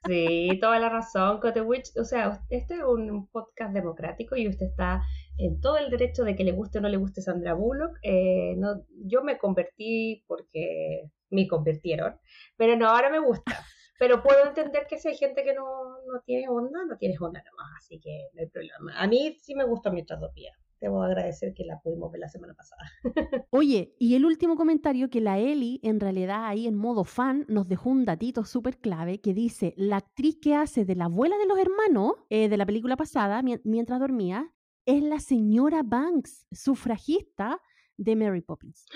Sí, 0.06 0.58
toda 0.60 0.78
la 0.78 0.88
razón, 0.88 1.40
Cote 1.40 1.60
Witch. 1.60 1.90
O 1.98 2.04
sea, 2.04 2.40
este 2.48 2.74
es 2.74 2.80
un 2.82 3.28
podcast 3.28 3.74
democrático 3.74 4.34
y 4.34 4.48
usted 4.48 4.66
está 4.66 5.02
en 5.38 5.60
todo 5.60 5.78
el 5.78 5.90
derecho 5.90 6.24
de 6.24 6.36
que 6.36 6.44
le 6.44 6.52
guste 6.52 6.78
o 6.78 6.80
no 6.80 6.88
le 6.88 6.96
guste 6.96 7.22
Sandra 7.22 7.54
Bullock. 7.54 7.98
Eh, 8.02 8.54
no, 8.56 8.84
yo 9.04 9.22
me 9.22 9.38
convertí 9.38 10.24
porque 10.26 11.10
me 11.30 11.46
convirtieron, 11.48 12.18
pero 12.56 12.76
no, 12.76 12.88
ahora 12.88 13.10
me 13.10 13.20
gusta. 13.20 13.64
Pero 13.98 14.22
puedo 14.22 14.46
entender 14.46 14.86
que 14.88 14.98
si 14.98 15.08
hay 15.08 15.16
gente 15.16 15.44
que 15.44 15.54
no, 15.54 15.64
no 16.06 16.20
tiene 16.24 16.48
onda, 16.48 16.84
no 16.86 16.96
tiene 16.96 17.16
onda 17.20 17.42
nomás, 17.44 17.70
así 17.78 18.00
que 18.00 18.28
no 18.32 18.40
hay 18.40 18.48
problema. 18.48 18.98
A 18.98 19.06
mí 19.06 19.36
sí 19.42 19.54
me 19.54 19.64
gusta 19.64 19.90
mi 19.90 20.04
tratopía 20.04 20.52
debo 20.80 21.02
agradecer 21.02 21.52
que 21.54 21.64
la 21.64 21.78
pudimos 21.80 22.10
ver 22.10 22.20
la 22.20 22.28
semana 22.28 22.54
pasada. 22.54 22.82
Oye, 23.50 23.94
y 23.98 24.14
el 24.14 24.24
último 24.24 24.56
comentario 24.56 25.10
que 25.10 25.20
la 25.20 25.38
Eli, 25.38 25.80
en 25.82 26.00
realidad 26.00 26.46
ahí 26.46 26.66
en 26.66 26.74
modo 26.74 27.04
fan, 27.04 27.44
nos 27.48 27.68
dejó 27.68 27.90
un 27.90 28.04
datito 28.04 28.44
súper 28.44 28.78
clave 28.78 29.20
que 29.20 29.34
dice, 29.34 29.74
la 29.76 29.98
actriz 29.98 30.38
que 30.40 30.54
hace 30.54 30.84
de 30.84 30.96
la 30.96 31.04
abuela 31.04 31.36
de 31.36 31.46
los 31.46 31.58
hermanos 31.58 32.14
eh, 32.30 32.48
de 32.48 32.56
la 32.56 32.66
película 32.66 32.96
pasada, 32.96 33.42
mientras 33.42 34.00
dormía, 34.00 34.50
es 34.96 35.02
la 35.02 35.18
señora 35.18 35.82
Banks, 35.84 36.46
sufragista 36.52 37.60
de 37.96 38.16
Mary 38.16 38.40
Poppins. 38.40 38.86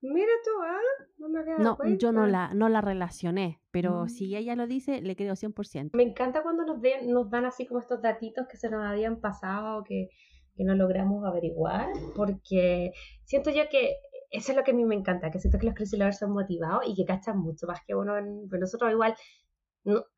Mira 0.00 0.32
tú, 0.44 0.50
¿ah? 0.62 0.80
No 1.18 1.28
me 1.28 1.40
había 1.40 1.58
No, 1.58 1.78
yo 1.98 2.12
no 2.12 2.26
la, 2.26 2.54
no 2.54 2.68
la 2.68 2.80
relacioné, 2.80 3.60
pero 3.70 4.04
mm. 4.04 4.08
si 4.08 4.36
ella 4.36 4.54
lo 4.54 4.66
dice, 4.66 5.00
le 5.00 5.16
creo 5.16 5.34
100%. 5.34 5.90
Me 5.94 6.02
encanta 6.02 6.42
cuando 6.42 6.64
nos, 6.64 6.78
nos 7.06 7.30
dan 7.30 7.44
así 7.44 7.66
como 7.66 7.80
estos 7.80 8.02
datitos 8.02 8.46
que 8.48 8.56
se 8.56 8.70
nos 8.70 8.84
habían 8.84 9.20
pasado, 9.20 9.82
que 9.84 10.10
que 10.56 10.64
no 10.64 10.74
logramos 10.74 11.24
averiguar, 11.24 11.88
porque 12.14 12.92
siento 13.24 13.50
yo 13.50 13.68
que 13.70 13.96
eso 14.30 14.52
es 14.52 14.56
lo 14.56 14.64
que 14.64 14.72
a 14.72 14.74
mí 14.74 14.84
me 14.84 14.94
encanta, 14.94 15.30
que 15.30 15.38
siento 15.38 15.58
que 15.58 15.66
los 15.66 15.92
Lovers 15.92 16.18
son 16.18 16.32
motivados 16.32 16.82
y 16.86 16.94
que 16.94 17.04
cachan 17.04 17.38
mucho 17.38 17.66
más 17.66 17.80
que 17.86 17.94
uno. 17.94 18.16
En, 18.16 18.48
pues 18.48 18.60
nosotros 18.60 18.90
igual, 18.90 19.14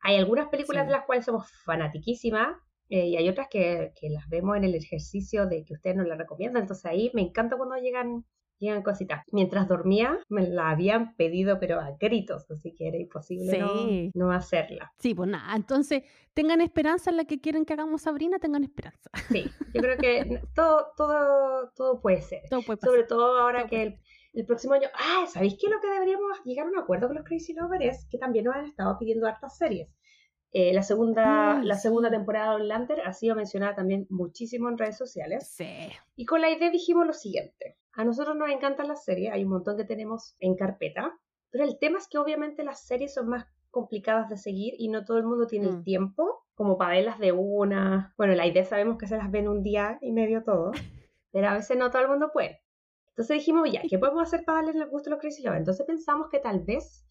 hay 0.00 0.16
algunas 0.16 0.48
películas 0.48 0.87
de 0.87 0.92
las 0.92 1.04
cuales 1.04 1.25
somos 1.25 1.50
fanatiquísimas 1.64 2.56
eh, 2.88 3.07
y 3.07 3.16
hay 3.16 3.28
otras 3.28 3.49
que, 3.49 3.92
que, 4.00 4.11
las 4.11 4.28
vemos 4.28 4.57
en 4.57 4.64
el 4.64 4.75
ejercicio 4.75 5.47
de 5.47 5.64
que 5.64 5.75
ustedes 5.75 5.97
nos 5.97 6.07
las 6.07 6.18
recomiendan. 6.18 6.62
Entonces 6.62 6.87
ahí 6.87 7.11
me 7.14 7.23
encanta 7.23 7.57
cuando 7.57 7.76
llegan 7.76 8.25
llegan 8.59 8.83
cositas. 8.83 9.25
Mientras 9.30 9.68
dormía, 9.68 10.18
me 10.28 10.47
la 10.49 10.71
habían 10.71 11.14
pedido, 11.16 11.59
pero 11.59 11.80
a 11.80 11.97
gritos, 11.99 12.50
así 12.50 12.75
que 12.75 12.88
era 12.88 12.99
imposible 12.99 14.11
no, 14.14 14.33
hacerla. 14.33 14.92
Sí, 14.99 15.14
pues 15.14 15.28
nada, 15.28 15.54
entonces 15.54 16.02
tengan 16.35 16.61
esperanza 16.61 17.11
en 17.11 17.16
la 17.16 17.25
que 17.25 17.40
quieren 17.40 17.64
que 17.64 17.73
hagamos 17.73 18.02
Sabrina, 18.02 18.38
tengan 18.38 18.64
esperanza. 18.64 19.11
Sí, 19.28 19.45
yo 19.75 19.80
creo 19.83 19.99
que 19.99 20.40
todo, 20.54 20.87
todo, 20.97 21.71
todo 21.76 22.00
puede 22.00 22.23
ser. 22.23 22.42
Sobre 22.49 23.04
todo 23.04 23.38
ahora 23.38 23.66
que 23.66 23.99
el, 24.33 24.47
próximo 24.47 24.75
año, 24.75 24.88
ah, 24.95 25.26
¿sabéis 25.28 25.57
qué? 25.61 25.68
Lo 25.68 25.80
que 25.80 25.88
deberíamos 25.88 26.42
llegar 26.45 26.66
a 26.66 26.71
un 26.71 26.78
acuerdo 26.78 27.09
con 27.09 27.16
los 27.16 27.26
Crazy 27.26 27.52
Lovers 27.52 27.85
es 27.85 28.07
que 28.11 28.18
también 28.18 28.47
nos 28.47 28.57
han 28.57 28.64
estado 28.64 28.97
pidiendo 28.99 29.26
hartas 29.26 29.59
series. 29.59 29.88
Eh, 30.52 30.72
la, 30.72 30.82
segunda, 30.82 31.60
la 31.62 31.74
segunda 31.74 32.10
temporada 32.10 32.56
de 32.56 32.64
Lander 32.64 33.02
ha 33.02 33.12
sido 33.12 33.36
mencionada 33.36 33.74
también 33.74 34.06
muchísimo 34.08 34.68
en 34.68 34.78
redes 34.78 34.96
sociales. 34.96 35.48
Sí. 35.48 35.90
Y 36.16 36.24
con 36.24 36.40
la 36.40 36.50
idea 36.50 36.70
dijimos 36.70 37.06
lo 37.06 37.12
siguiente. 37.12 37.76
A 37.92 38.04
nosotros 38.04 38.36
nos 38.36 38.48
encantan 38.50 38.88
las 38.88 39.04
series, 39.04 39.32
hay 39.32 39.44
un 39.44 39.50
montón 39.50 39.76
que 39.76 39.84
tenemos 39.84 40.36
en 40.40 40.56
carpeta, 40.56 41.18
pero 41.50 41.64
el 41.64 41.78
tema 41.78 41.98
es 41.98 42.08
que 42.08 42.18
obviamente 42.18 42.64
las 42.64 42.80
series 42.80 43.12
son 43.12 43.28
más 43.28 43.46
complicadas 43.70 44.28
de 44.28 44.36
seguir 44.36 44.74
y 44.78 44.88
no 44.88 45.04
todo 45.04 45.18
el 45.18 45.24
mundo 45.24 45.46
tiene 45.46 45.68
el 45.68 45.78
mm. 45.78 45.84
tiempo 45.84 46.44
como 46.54 46.78
para 46.78 46.94
verlas 46.94 47.18
de 47.18 47.32
una. 47.32 48.14
Bueno, 48.16 48.34
la 48.34 48.46
idea 48.46 48.64
sabemos 48.64 48.98
que 48.98 49.06
se 49.06 49.16
las 49.16 49.30
ven 49.30 49.48
un 49.48 49.62
día 49.62 49.98
y 50.00 50.12
medio 50.12 50.42
todo, 50.44 50.72
pero 51.32 51.48
a 51.48 51.54
veces 51.54 51.76
no 51.76 51.90
todo 51.90 52.02
el 52.02 52.08
mundo 52.08 52.30
puede. 52.32 52.62
Entonces 53.10 53.36
dijimos, 53.38 53.70
ya, 53.70 53.82
¿qué 53.88 53.98
podemos 53.98 54.22
hacer 54.22 54.44
para 54.44 54.62
darle 54.62 54.80
el 54.80 54.88
gusto 54.88 55.10
a 55.10 55.12
los 55.12 55.20
Crazy 55.20 55.42
Lovers? 55.42 55.60
Entonces 55.60 55.86
pensamos 55.86 56.28
que 56.30 56.38
tal 56.38 56.60
vez 56.60 57.04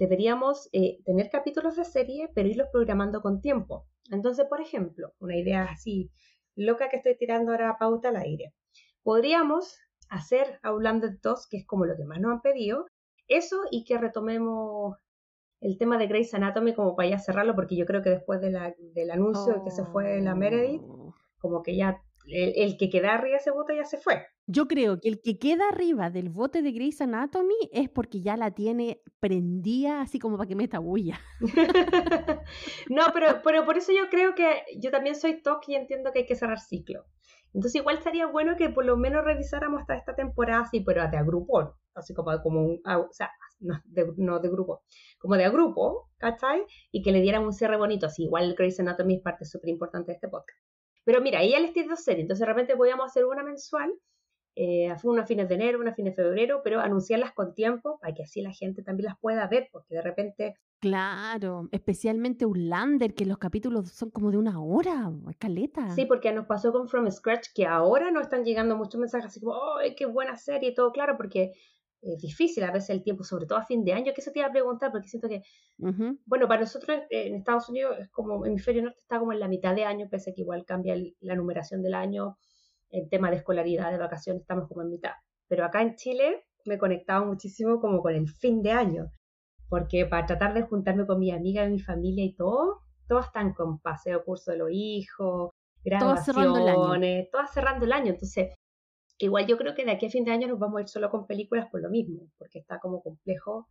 deberíamos 0.00 0.70
eh, 0.72 0.98
tener 1.04 1.28
capítulos 1.28 1.76
de 1.76 1.84
serie, 1.84 2.30
pero 2.34 2.48
irlos 2.48 2.68
programando 2.72 3.20
con 3.20 3.42
tiempo. 3.42 3.86
Entonces, 4.10 4.46
por 4.48 4.62
ejemplo, 4.62 5.12
una 5.18 5.36
idea 5.36 5.64
así 5.64 6.10
loca 6.56 6.88
que 6.88 6.96
estoy 6.96 7.18
tirando 7.18 7.52
ahora 7.52 7.68
a 7.68 7.78
pauta 7.78 8.08
al 8.08 8.16
aire. 8.16 8.54
Podríamos 9.02 9.78
hacer 10.08 10.58
hablando 10.62 11.06
de 11.06 11.18
dos, 11.22 11.46
que 11.46 11.58
es 11.58 11.66
como 11.66 11.84
lo 11.84 11.96
que 11.96 12.04
más 12.04 12.18
nos 12.18 12.32
han 12.32 12.40
pedido, 12.40 12.86
eso 13.28 13.60
y 13.70 13.84
que 13.84 13.98
retomemos 13.98 14.96
el 15.60 15.76
tema 15.76 15.98
de 15.98 16.06
Grey's 16.06 16.32
Anatomy 16.32 16.74
como 16.74 16.96
para 16.96 17.10
ya 17.10 17.18
cerrarlo, 17.18 17.54
porque 17.54 17.76
yo 17.76 17.84
creo 17.84 18.02
que 18.02 18.08
después 18.08 18.40
de 18.40 18.50
la, 18.50 18.74
del 18.94 19.10
anuncio 19.10 19.52
de 19.52 19.62
que 19.64 19.70
se 19.70 19.84
fue 19.84 20.18
la 20.22 20.34
Meredith, 20.34 20.82
oh. 20.82 21.14
como 21.38 21.62
que 21.62 21.76
ya 21.76 22.02
el, 22.30 22.76
que 22.76 22.88
queda 22.90 23.14
arriba 23.14 23.36
de 23.36 23.40
ese 23.40 23.50
bote 23.50 23.76
ya 23.76 23.84
se 23.84 23.98
fue. 23.98 24.26
Yo 24.46 24.66
creo 24.66 25.00
que 25.00 25.08
el 25.08 25.20
que 25.20 25.38
queda 25.38 25.68
arriba 25.68 26.10
del 26.10 26.28
bote 26.28 26.62
de 26.62 26.72
Grey's 26.72 27.00
Anatomy 27.00 27.54
es 27.72 27.88
porque 27.88 28.20
ya 28.20 28.36
la 28.36 28.52
tiene 28.52 29.00
prendida 29.20 30.00
así 30.00 30.18
como 30.18 30.36
para 30.36 30.48
que 30.48 30.54
meta 30.54 30.78
bulla. 30.78 31.20
no, 32.88 33.02
pero, 33.12 33.40
pero 33.44 33.64
por 33.64 33.76
eso 33.76 33.92
yo 33.92 34.08
creo 34.10 34.34
que 34.34 34.62
yo 34.78 34.90
también 34.90 35.14
soy 35.14 35.42
TOC 35.42 35.68
y 35.68 35.74
entiendo 35.74 36.12
que 36.12 36.20
hay 36.20 36.26
que 36.26 36.36
cerrar 36.36 36.58
ciclo. 36.58 37.04
Entonces 37.52 37.80
igual 37.80 37.98
estaría 37.98 38.26
bueno 38.26 38.56
que 38.56 38.68
por 38.68 38.84
lo 38.84 38.96
menos 38.96 39.24
revisáramos 39.24 39.80
hasta 39.80 39.96
esta 39.96 40.14
temporada 40.14 40.62
así, 40.62 40.80
pero 40.80 41.08
de 41.08 41.16
agrupón, 41.16 41.72
así 41.94 42.14
como, 42.14 42.30
como 42.42 42.64
un, 42.64 42.80
o 42.84 43.08
sea, 43.12 43.30
no 43.60 43.80
de, 43.84 44.12
no 44.16 44.38
de 44.38 44.48
grupo, 44.48 44.84
como 45.18 45.36
de 45.36 45.44
agrupo, 45.44 46.10
¿cachai? 46.18 46.64
Y 46.92 47.02
que 47.02 47.12
le 47.12 47.20
dieran 47.20 47.42
un 47.42 47.52
cierre 47.52 47.76
bonito, 47.76 48.06
así 48.06 48.24
igual 48.24 48.54
Grey's 48.56 48.78
Anatomy 48.80 49.16
es 49.16 49.22
parte 49.22 49.44
súper 49.44 49.70
importante 49.70 50.12
de 50.12 50.14
este 50.14 50.28
podcast. 50.28 50.58
Pero 51.10 51.22
mira, 51.22 51.42
ella 51.42 51.58
les 51.58 51.72
tiene 51.72 51.88
dos 51.88 52.04
series, 52.04 52.22
entonces 52.22 52.46
de 52.46 52.46
repente 52.46 52.76
podíamos 52.76 53.06
hacer 53.06 53.24
una 53.24 53.42
mensual, 53.42 53.92
eh, 54.54 54.94
una 55.02 55.22
a 55.22 55.26
fines 55.26 55.48
de 55.48 55.56
enero, 55.56 55.80
una 55.80 55.90
a 55.90 55.94
fines 55.94 56.14
de 56.14 56.22
febrero, 56.22 56.60
pero 56.62 56.78
anunciarlas 56.78 57.32
con 57.32 57.52
tiempo 57.52 57.98
para 58.00 58.14
que 58.14 58.22
así 58.22 58.40
la 58.42 58.52
gente 58.52 58.84
también 58.84 59.06
las 59.06 59.18
pueda 59.18 59.48
ver, 59.48 59.68
porque 59.72 59.96
de 59.96 60.02
repente... 60.02 60.54
Claro, 60.78 61.68
especialmente 61.72 62.46
Lander, 62.54 63.12
que 63.12 63.26
los 63.26 63.38
capítulos 63.38 63.90
son 63.90 64.10
como 64.10 64.30
de 64.30 64.38
una 64.38 64.62
hora, 64.62 65.10
escaleta. 65.28 65.90
Sí, 65.96 66.06
porque 66.06 66.30
nos 66.30 66.46
pasó 66.46 66.70
con 66.70 66.86
From 66.86 67.10
Scratch, 67.10 67.48
que 67.52 67.66
ahora 67.66 68.12
no 68.12 68.20
están 68.20 68.44
llegando 68.44 68.76
muchos 68.76 69.00
mensajes 69.00 69.26
así 69.26 69.40
como, 69.40 69.56
¡ay, 69.78 69.96
qué 69.96 70.06
buena 70.06 70.36
serie! 70.36 70.68
y 70.68 70.74
todo, 70.74 70.92
claro, 70.92 71.16
porque 71.16 71.54
es 72.02 72.18
difícil 72.18 72.64
a 72.64 72.70
veces 72.70 72.90
el 72.90 73.02
tiempo, 73.02 73.24
sobre 73.24 73.46
todo 73.46 73.58
a 73.58 73.64
fin 73.64 73.84
de 73.84 73.92
año, 73.92 74.12
que 74.14 74.20
eso 74.20 74.30
te 74.32 74.38
iba 74.38 74.48
a 74.48 74.52
preguntar, 74.52 74.90
porque 74.90 75.08
siento 75.08 75.28
que, 75.28 75.42
bueno, 76.26 76.48
para 76.48 76.62
nosotros 76.62 76.98
eh, 77.10 77.26
en 77.26 77.34
Estados 77.34 77.68
Unidos 77.68 77.96
es 77.98 78.08
como, 78.10 78.46
hemisferio 78.46 78.82
norte 78.82 79.00
está 79.00 79.18
como 79.18 79.32
en 79.32 79.40
la 79.40 79.48
mitad 79.48 79.74
de 79.74 79.84
año, 79.84 80.08
pese 80.10 80.30
a 80.30 80.34
que 80.34 80.42
igual 80.42 80.64
cambia 80.64 80.96
la 81.20 81.34
numeración 81.34 81.82
del 81.82 81.94
año, 81.94 82.38
el 82.90 83.08
tema 83.08 83.30
de 83.30 83.36
escolaridad, 83.36 83.90
de 83.90 83.98
vacaciones, 83.98 84.42
estamos 84.42 84.68
como 84.68 84.82
en 84.82 84.90
mitad. 84.90 85.12
Pero 85.48 85.64
acá 85.64 85.82
en 85.82 85.96
Chile 85.96 86.44
me 86.64 86.74
he 86.74 86.78
conectado 86.78 87.26
muchísimo 87.26 87.80
como 87.80 88.02
con 88.02 88.14
el 88.14 88.28
fin 88.28 88.62
de 88.62 88.72
año, 88.72 89.10
porque 89.68 90.06
para 90.06 90.26
tratar 90.26 90.54
de 90.54 90.62
juntarme 90.62 91.06
con 91.06 91.18
mi 91.18 91.30
amiga, 91.30 91.66
mi 91.66 91.80
familia 91.80 92.24
y 92.24 92.34
todo, 92.34 92.80
todas 93.08 93.26
están 93.26 93.52
con 93.52 93.78
paseo, 93.80 94.24
curso 94.24 94.52
de 94.52 94.58
los 94.58 94.70
hijos, 94.72 95.50
graduaciones, 95.84 97.30
todas 97.30 97.52
cerrando 97.52 97.84
el 97.84 97.92
año. 97.92 98.12
Entonces, 98.12 98.54
igual 99.26 99.46
yo 99.46 99.56
creo 99.56 99.74
que 99.74 99.84
de 99.84 99.92
aquí 99.92 100.06
a 100.06 100.10
fin 100.10 100.24
de 100.24 100.32
año 100.32 100.48
nos 100.48 100.58
vamos 100.58 100.78
a 100.78 100.82
ir 100.82 100.88
solo 100.88 101.10
con 101.10 101.26
películas 101.26 101.68
por 101.70 101.82
lo 101.82 101.90
mismo, 101.90 102.28
porque 102.38 102.58
está 102.58 102.78
como 102.78 103.02
complejo 103.02 103.68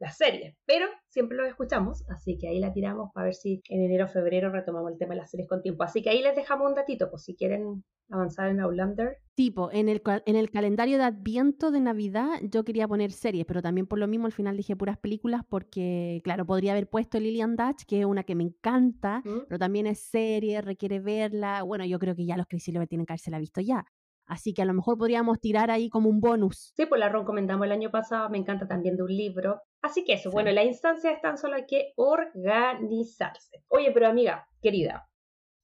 la 0.00 0.10
serie, 0.10 0.56
pero 0.64 0.86
siempre 1.08 1.36
lo 1.36 1.44
escuchamos, 1.44 2.04
así 2.08 2.38
que 2.38 2.48
ahí 2.48 2.58
la 2.58 2.72
tiramos 2.72 3.10
para 3.12 3.26
ver 3.26 3.34
si 3.34 3.62
en 3.68 3.82
enero 3.82 4.06
o 4.06 4.08
febrero 4.08 4.50
retomamos 4.50 4.92
el 4.92 4.98
tema 4.98 5.14
de 5.14 5.20
las 5.20 5.30
series 5.30 5.48
con 5.48 5.60
tiempo. 5.60 5.84
Así 5.84 6.02
que 6.02 6.08
ahí 6.08 6.22
les 6.22 6.34
dejamos 6.34 6.68
un 6.68 6.74
datito, 6.74 7.10
pues 7.10 7.22
si 7.22 7.36
quieren 7.36 7.84
avanzar 8.08 8.48
en 8.48 8.60
Outlander. 8.60 9.18
Tipo, 9.34 9.70
en 9.72 9.88
el, 9.90 10.02
en 10.26 10.36
el 10.36 10.50
calendario 10.50 10.96
de 10.96 11.04
Adviento 11.04 11.70
de 11.70 11.80
Navidad 11.80 12.40
yo 12.42 12.64
quería 12.64 12.88
poner 12.88 13.12
series, 13.12 13.44
pero 13.44 13.60
también 13.60 13.86
por 13.86 13.98
lo 13.98 14.08
mismo 14.08 14.26
al 14.26 14.32
final 14.32 14.56
dije 14.56 14.74
puras 14.74 14.98
películas 14.98 15.42
porque, 15.48 16.20
claro, 16.24 16.46
podría 16.46 16.72
haber 16.72 16.88
puesto 16.88 17.20
Lillian 17.20 17.56
Dutch, 17.56 17.84
que 17.86 18.00
es 18.00 18.06
una 18.06 18.24
que 18.24 18.34
me 18.34 18.44
encanta, 18.44 19.22
¿Mm? 19.24 19.46
pero 19.48 19.58
también 19.58 19.86
es 19.86 20.00
serie, 20.00 20.62
requiere 20.62 21.00
verla. 21.00 21.62
Bueno, 21.62 21.84
yo 21.84 21.98
creo 21.98 22.16
que 22.16 22.24
ya 22.24 22.36
los 22.36 22.46
Crazy 22.46 22.72
Lovers 22.72 22.88
tienen 22.88 23.06
que 23.06 23.12
haberse 23.12 23.30
la 23.30 23.38
visto 23.38 23.60
ya. 23.60 23.84
Así 24.30 24.54
que 24.54 24.62
a 24.62 24.64
lo 24.64 24.72
mejor 24.72 24.96
podríamos 24.96 25.40
tirar 25.40 25.72
ahí 25.72 25.88
como 25.88 26.08
un 26.08 26.20
bonus. 26.20 26.72
Sí, 26.76 26.86
pues 26.86 27.00
la 27.00 27.08
recomendamos 27.08 27.66
el 27.66 27.72
año 27.72 27.90
pasado, 27.90 28.30
me 28.30 28.38
encanta 28.38 28.68
también 28.68 28.96
de 28.96 29.02
un 29.02 29.10
libro. 29.10 29.60
Así 29.82 30.04
que 30.04 30.12
eso, 30.12 30.30
bueno, 30.30 30.52
las 30.52 30.66
instancias 30.66 31.14
están 31.14 31.36
solo 31.36 31.56
hay 31.56 31.66
que 31.66 31.92
organizarse. 31.96 33.64
Oye, 33.66 33.90
pero 33.92 34.06
amiga, 34.06 34.46
querida, 34.62 35.08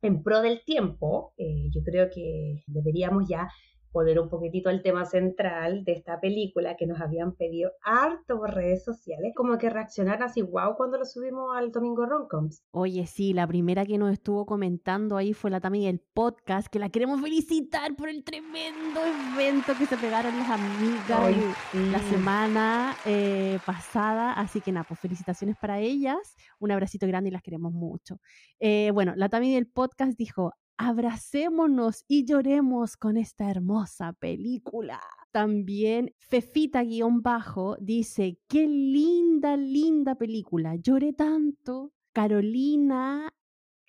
en 0.02 0.20
pro 0.24 0.42
del 0.42 0.64
tiempo, 0.64 1.32
eh, 1.36 1.70
yo 1.72 1.80
creo 1.84 2.08
que 2.12 2.64
deberíamos 2.66 3.28
ya 3.28 3.48
volver 3.96 4.20
un 4.20 4.28
poquitito 4.28 4.68
al 4.68 4.82
tema 4.82 5.06
central 5.06 5.82
de 5.84 5.92
esta 5.92 6.20
película 6.20 6.76
que 6.76 6.86
nos 6.86 7.00
habían 7.00 7.32
pedido 7.32 7.70
harto 7.82 8.38
por 8.38 8.54
redes 8.54 8.84
sociales, 8.84 9.32
como 9.34 9.56
que 9.56 9.70
reaccionaran 9.70 10.22
así, 10.22 10.42
wow, 10.42 10.76
cuando 10.76 10.98
lo 10.98 11.06
subimos 11.06 11.56
al 11.56 11.72
Domingo 11.72 12.04
Roncoms. 12.04 12.62
Oye, 12.72 13.06
sí, 13.06 13.32
la 13.32 13.46
primera 13.46 13.86
que 13.86 13.96
nos 13.96 14.12
estuvo 14.12 14.44
comentando 14.44 15.16
ahí 15.16 15.32
fue 15.32 15.50
la 15.50 15.60
también 15.60 15.88
el 15.88 16.00
podcast, 16.00 16.68
que 16.68 16.78
la 16.78 16.90
queremos 16.90 17.22
felicitar 17.22 17.96
por 17.96 18.10
el 18.10 18.22
tremendo 18.22 19.00
evento 19.32 19.72
que 19.78 19.86
se 19.86 19.96
pegaron 19.96 20.36
las 20.38 20.50
amigas 20.50 21.34
la 21.72 21.98
semana 22.10 22.96
eh, 23.06 23.58
pasada, 23.64 24.34
así 24.34 24.60
que 24.60 24.72
nada, 24.72 24.84
pues 24.86 25.00
felicitaciones 25.00 25.56
para 25.56 25.80
ellas, 25.80 26.36
un 26.58 26.70
abracito 26.70 27.06
grande 27.06 27.30
y 27.30 27.32
las 27.32 27.42
queremos 27.42 27.72
mucho. 27.72 28.20
Eh, 28.60 28.90
bueno, 28.92 29.14
la 29.16 29.30
también 29.30 29.54
del 29.54 29.66
podcast 29.66 30.18
dijo, 30.18 30.52
abracémonos 30.78 32.04
y 32.08 32.24
lloremos 32.24 32.96
con 32.96 33.16
esta 33.16 33.50
hermosa 33.50 34.12
película. 34.12 35.00
También 35.32 36.14
Fefita-bajo 36.18 37.76
dice, 37.80 38.38
qué 38.48 38.66
linda, 38.66 39.56
linda 39.56 40.14
película, 40.14 40.76
lloré 40.76 41.12
tanto. 41.12 41.92
Carolina 42.12 43.28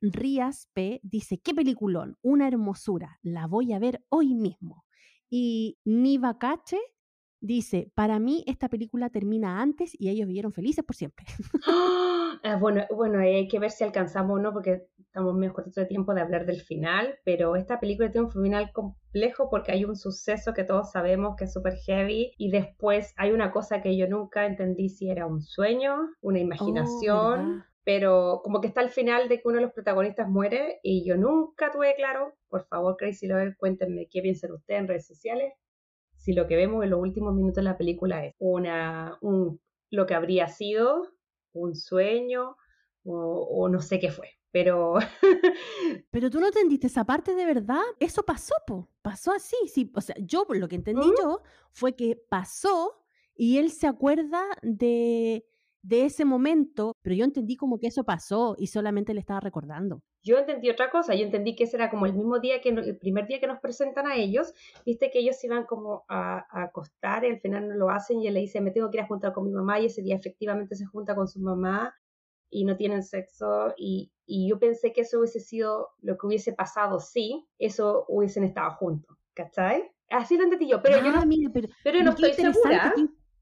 Rías 0.01 0.67
P 0.73 0.99
dice, 1.03 1.39
qué 1.39 1.53
peliculón, 1.53 2.17
una 2.21 2.47
hermosura, 2.47 3.19
la 3.21 3.47
voy 3.47 3.73
a 3.73 3.79
ver 3.79 4.03
hoy 4.09 4.33
mismo. 4.35 4.85
Y 5.29 5.77
Niva 5.85 6.37
Cache 6.37 6.79
dice, 7.39 7.91
para 7.95 8.19
mí 8.19 8.43
esta 8.47 8.69
película 8.69 9.09
termina 9.09 9.61
antes 9.61 9.91
y 9.99 10.09
ellos 10.09 10.27
vivieron 10.27 10.53
felices 10.53 10.83
por 10.83 10.95
siempre. 10.95 11.25
Ah, 12.43 12.55
bueno, 12.57 12.85
bueno, 12.95 13.19
hay 13.19 13.47
que 13.47 13.57
ver 13.57 13.71
si 13.71 13.83
alcanzamos 13.83 14.37
o 14.37 14.39
no, 14.39 14.53
porque 14.53 14.83
estamos 14.99 15.33
medio 15.33 15.53
cortos 15.53 15.73
de 15.73 15.85
tiempo 15.85 16.13
de 16.13 16.21
hablar 16.21 16.45
del 16.45 16.61
final, 16.61 17.17
pero 17.23 17.55
esta 17.55 17.79
película 17.79 18.11
tiene 18.11 18.27
un 18.27 18.31
final 18.31 18.71
complejo 18.71 19.49
porque 19.49 19.71
hay 19.71 19.85
un 19.85 19.95
suceso 19.95 20.53
que 20.53 20.63
todos 20.63 20.91
sabemos 20.91 21.35
que 21.35 21.45
es 21.45 21.53
súper 21.53 21.75
heavy 21.77 22.33
y 22.37 22.51
después 22.51 23.13
hay 23.17 23.31
una 23.31 23.51
cosa 23.51 23.81
que 23.81 23.97
yo 23.97 24.07
nunca 24.07 24.45
entendí 24.45 24.89
si 24.89 25.09
era 25.09 25.25
un 25.25 25.41
sueño, 25.41 25.95
una 26.21 26.37
oh, 26.37 26.41
imaginación. 26.41 27.63
pero 27.83 28.41
como 28.43 28.61
que 28.61 28.67
está 28.67 28.81
al 28.81 28.91
final 28.91 29.29
de 29.29 29.37
que 29.37 29.47
uno 29.47 29.55
de 29.55 29.63
los 29.63 29.73
protagonistas 29.73 30.29
muere 30.29 30.79
y 30.83 31.07
yo 31.07 31.17
nunca 31.17 31.71
tuve 31.71 31.95
claro, 31.95 32.33
por 32.49 32.67
favor 32.67 32.97
Crazy 32.97 33.27
Lover, 33.27 33.55
cuéntenme 33.57 34.07
qué 34.11 34.21
piensan 34.21 34.51
ustedes 34.51 34.81
en 34.81 34.87
redes 34.87 35.07
sociales, 35.07 35.53
si 36.27 36.33
lo 36.33 36.45
que 36.45 36.57
vemos 36.57 36.83
en 36.83 36.89
los 36.89 36.99
últimos 36.99 37.33
minutos 37.33 37.55
de 37.55 37.61
la 37.61 37.77
película 37.77 38.25
es 38.25 38.35
una, 38.37 39.17
un, 39.21 39.61
lo 39.89 40.05
que 40.05 40.13
habría 40.13 40.49
sido 40.49 41.07
un 41.53 41.73
sueño 41.73 42.57
o, 43.05 43.69
no 43.69 43.79
sé 43.79 43.97
qué 43.97 44.11
fue. 44.11 44.31
Pero... 44.51 44.95
pero 46.11 46.29
tú 46.29 46.41
no 46.41 46.47
entendiste 46.47 46.87
esa 46.87 47.05
parte 47.05 47.33
de 47.33 47.45
verdad. 47.45 47.79
Eso 48.01 48.23
pasó, 48.23 48.55
po. 48.65 48.89
Pasó 49.01 49.31
así. 49.31 49.55
Sí. 49.67 49.89
O 49.95 50.01
sea, 50.01 50.17
yo 50.19 50.45
lo 50.49 50.67
que 50.67 50.75
entendí 50.75 51.07
yo 51.17 51.43
fue 51.71 51.95
que 51.95 52.21
pasó 52.29 53.05
y 53.33 53.59
él 53.59 53.71
se 53.71 53.87
acuerda 53.87 54.43
de, 54.61 55.47
de 55.87 56.03
ese 56.03 56.25
momento, 56.25 56.97
pero 57.01 57.15
yo 57.15 57.23
entendí 57.23 57.55
como 57.55 57.79
que 57.79 57.87
eso 57.87 58.03
pasó 58.03 58.55
y 58.57 58.67
solamente 58.67 59.13
le 59.13 59.21
estaba 59.21 59.39
recordando. 59.39 60.01
Yo 60.21 60.37
entendí 60.37 60.69
otra 60.69 60.89
cosa, 60.89 61.15
yo 61.15 61.23
entendí 61.23 61.55
que 61.55 61.63
ese 61.63 61.77
era 61.77 61.89
como 61.89 62.05
el 62.05 62.13
mismo 62.13 62.39
día 62.39 62.59
que 62.59 62.69
el 62.69 62.97
primer 62.97 63.25
día 63.25 63.39
que 63.39 63.47
nos 63.47 63.61
presentan 63.61 64.05
a 64.05 64.15
ellos, 64.17 64.53
viste 64.85 65.09
que 65.09 65.19
ellos 65.19 65.41
iban 65.45 65.63
como 65.65 66.03
a, 66.09 66.45
acostar 66.63 67.23
y 67.23 67.29
al 67.29 67.39
final 67.39 67.69
no 67.69 67.75
lo 67.75 67.89
hacen 67.89 68.19
y 68.19 68.27
él 68.27 68.33
le 68.33 68.41
dice, 68.41 68.59
me 68.59 68.71
tengo 68.71 68.91
que 68.91 68.97
ir 68.97 69.03
a 69.03 69.07
juntar 69.07 69.31
con 69.31 69.45
mi 69.45 69.51
mamá 69.51 69.79
y 69.79 69.85
ese 69.85 70.01
día 70.01 70.17
efectivamente 70.17 70.75
se 70.75 70.85
junta 70.85 71.15
con 71.15 71.29
su 71.29 71.39
mamá 71.39 71.95
y 72.49 72.65
no 72.65 72.75
tienen 72.75 73.01
sexo 73.01 73.73
y, 73.77 74.11
y 74.25 74.49
yo 74.49 74.59
pensé 74.59 74.91
que 74.91 75.01
eso 75.01 75.19
hubiese 75.19 75.39
sido 75.39 75.91
lo 76.01 76.17
que 76.17 76.27
hubiese 76.27 76.51
pasado 76.51 76.99
sí, 76.99 77.47
eso 77.59 78.03
hubiesen 78.09 78.43
estado 78.43 78.71
juntos, 78.71 79.17
¿cachai? 79.33 79.89
Así 80.09 80.35
lo 80.35 80.43
entendí 80.43 80.67
yo, 80.67 80.81
pero 80.81 80.97
yo 80.97 81.11
no, 81.13 81.19
ah, 81.19 81.51
pero, 81.83 82.03
no 82.03 82.09
estoy 82.09 82.33
segura. 82.33 82.93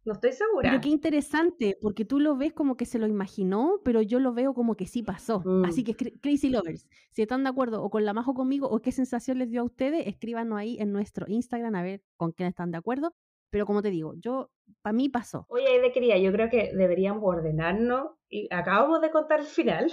No 0.05 0.13
estoy 0.13 0.33
segura. 0.33 0.69
Pero 0.69 0.81
qué 0.81 0.89
interesante, 0.89 1.77
porque 1.81 2.05
tú 2.05 2.19
lo 2.19 2.37
ves 2.37 2.53
como 2.53 2.77
que 2.77 2.85
se 2.85 2.99
lo 2.99 3.07
imaginó, 3.07 3.81
pero 3.83 4.03
yo 4.03 4.19
lo 4.19 4.33
veo 4.33 4.53
como 4.53 4.75
que 4.75 4.85
sí 4.85 5.01
pasó. 5.01 5.43
Así 5.65 5.81
mm. 5.81 5.85
que 5.85 6.19
Crazy 6.21 6.49
Lovers, 6.49 6.87
si 7.09 7.23
están 7.23 7.43
de 7.43 7.49
acuerdo 7.49 7.81
o 7.83 7.89
con 7.89 8.05
la 8.05 8.13
Majo 8.13 8.35
conmigo 8.35 8.67
o 8.69 8.79
qué 8.81 8.91
sensación 8.91 9.39
les 9.39 9.49
dio 9.49 9.61
a 9.61 9.65
ustedes, 9.65 10.05
escríbanos 10.05 10.59
ahí 10.59 10.77
en 10.79 10.91
nuestro 10.91 11.25
Instagram 11.27 11.73
a 11.75 11.81
ver 11.81 12.03
con 12.17 12.31
quién 12.31 12.47
están 12.47 12.71
de 12.71 12.77
acuerdo. 12.77 13.15
Pero 13.49 13.65
como 13.65 13.81
te 13.81 13.89
digo, 13.89 14.13
yo, 14.15 14.51
para 14.81 14.93
mí 14.93 15.09
pasó. 15.09 15.45
Oye, 15.49 15.79
de 15.79 15.91
quería, 15.91 16.17
yo 16.17 16.31
creo 16.31 16.49
que 16.49 16.71
deberíamos 16.75 17.23
ordenarnos 17.23 18.11
y 18.29 18.47
acabamos 18.53 19.01
de 19.01 19.09
contar 19.09 19.39
el 19.39 19.45
final. 19.45 19.91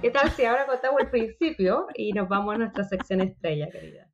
¿Qué 0.00 0.10
tal 0.10 0.30
si 0.30 0.44
ahora 0.44 0.66
contamos 0.66 1.00
el 1.00 1.10
principio 1.10 1.86
y 1.94 2.12
nos 2.12 2.28
vamos 2.28 2.54
a 2.54 2.58
nuestra 2.58 2.84
sección 2.84 3.20
estrella, 3.20 3.68
querida? 3.70 4.05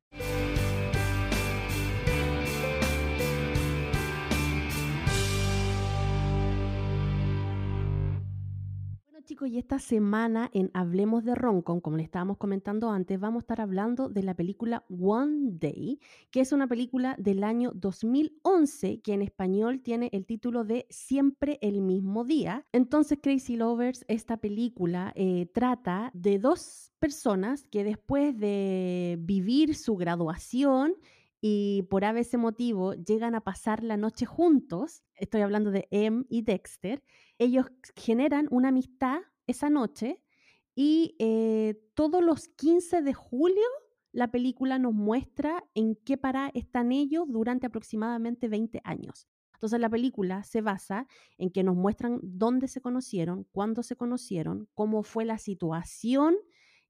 Chicos, 9.23 9.47
y 9.49 9.57
esta 9.57 9.79
semana 9.79 10.49
en 10.53 10.69
Hablemos 10.73 11.23
de 11.23 11.33
Roncon, 11.33 11.79
como 11.79 11.97
le 11.97 12.03
estábamos 12.03 12.37
comentando 12.37 12.89
antes, 12.89 13.19
vamos 13.19 13.41
a 13.41 13.43
estar 13.43 13.61
hablando 13.61 14.09
de 14.09 14.21
la 14.21 14.35
película 14.35 14.83
One 14.89 15.51
Day, 15.53 15.99
que 16.29 16.41
es 16.41 16.51
una 16.51 16.67
película 16.67 17.15
del 17.17 17.43
año 17.43 17.71
2011 17.73 18.99
que 19.01 19.13
en 19.13 19.21
español 19.21 19.81
tiene 19.81 20.09
el 20.11 20.25
título 20.25 20.65
de 20.65 20.87
Siempre 20.89 21.57
el 21.61 21.81
mismo 21.81 22.25
día. 22.25 22.65
Entonces, 22.73 23.19
Crazy 23.21 23.55
Lovers, 23.55 24.03
esta 24.09 24.37
película 24.37 25.13
eh, 25.15 25.47
trata 25.53 26.11
de 26.13 26.37
dos 26.37 26.91
personas 26.99 27.65
que 27.67 27.85
después 27.85 28.37
de 28.37 29.17
vivir 29.21 29.75
su 29.75 29.95
graduación 29.95 30.95
y 31.45 31.83
por 31.89 32.05
ese 32.05 32.37
motivo 32.37 32.93
llegan 32.93 33.35
a 33.35 33.41
pasar 33.41 33.83
la 33.83 33.97
noche 33.97 34.25
juntos, 34.25 35.03
estoy 35.15 35.41
hablando 35.41 35.71
de 35.71 35.89
Em 35.91 36.23
y 36.29 36.43
Dexter, 36.43 37.03
ellos 37.43 37.67
generan 37.95 38.47
una 38.51 38.69
amistad 38.69 39.21
esa 39.47 39.69
noche 39.69 40.21
y 40.75 41.15
eh, 41.19 41.79
todos 41.93 42.23
los 42.23 42.47
15 42.47 43.01
de 43.01 43.13
julio 43.13 43.63
la 44.11 44.29
película 44.31 44.77
nos 44.77 44.93
muestra 44.93 45.65
en 45.73 45.95
qué 45.95 46.17
para 46.17 46.49
están 46.53 46.91
ellos 46.91 47.25
durante 47.27 47.65
aproximadamente 47.65 48.47
20 48.47 48.81
años. 48.83 49.27
Entonces 49.53 49.79
la 49.79 49.89
película 49.89 50.43
se 50.43 50.61
basa 50.61 51.07
en 51.37 51.49
que 51.49 51.63
nos 51.63 51.75
muestran 51.75 52.19
dónde 52.21 52.67
se 52.67 52.81
conocieron, 52.81 53.47
cuándo 53.51 53.81
se 53.81 53.95
conocieron, 53.95 54.67
cómo 54.73 55.03
fue 55.03 55.25
la 55.25 55.37
situación 55.37 56.35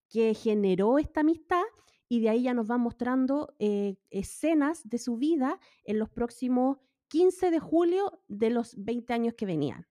que 0.10 0.34
generó 0.34 1.00
esta 1.00 1.22
amistad 1.22 1.64
y 2.10 2.20
de 2.20 2.30
ahí 2.30 2.44
ya 2.44 2.54
nos 2.54 2.70
va 2.70 2.78
mostrando 2.78 3.56
eh, 3.60 3.96
escenas 4.10 4.88
de 4.88 4.98
su 4.98 5.18
vida 5.18 5.60
en 5.86 6.00
los 6.00 6.10
próximos 6.10 6.78
15 7.08 7.52
de 7.52 7.60
julio 7.60 8.22
de 8.28 8.50
los 8.50 8.76
20 8.76 9.14
años 9.14 9.34
que 9.36 9.46
venían. 9.46 9.88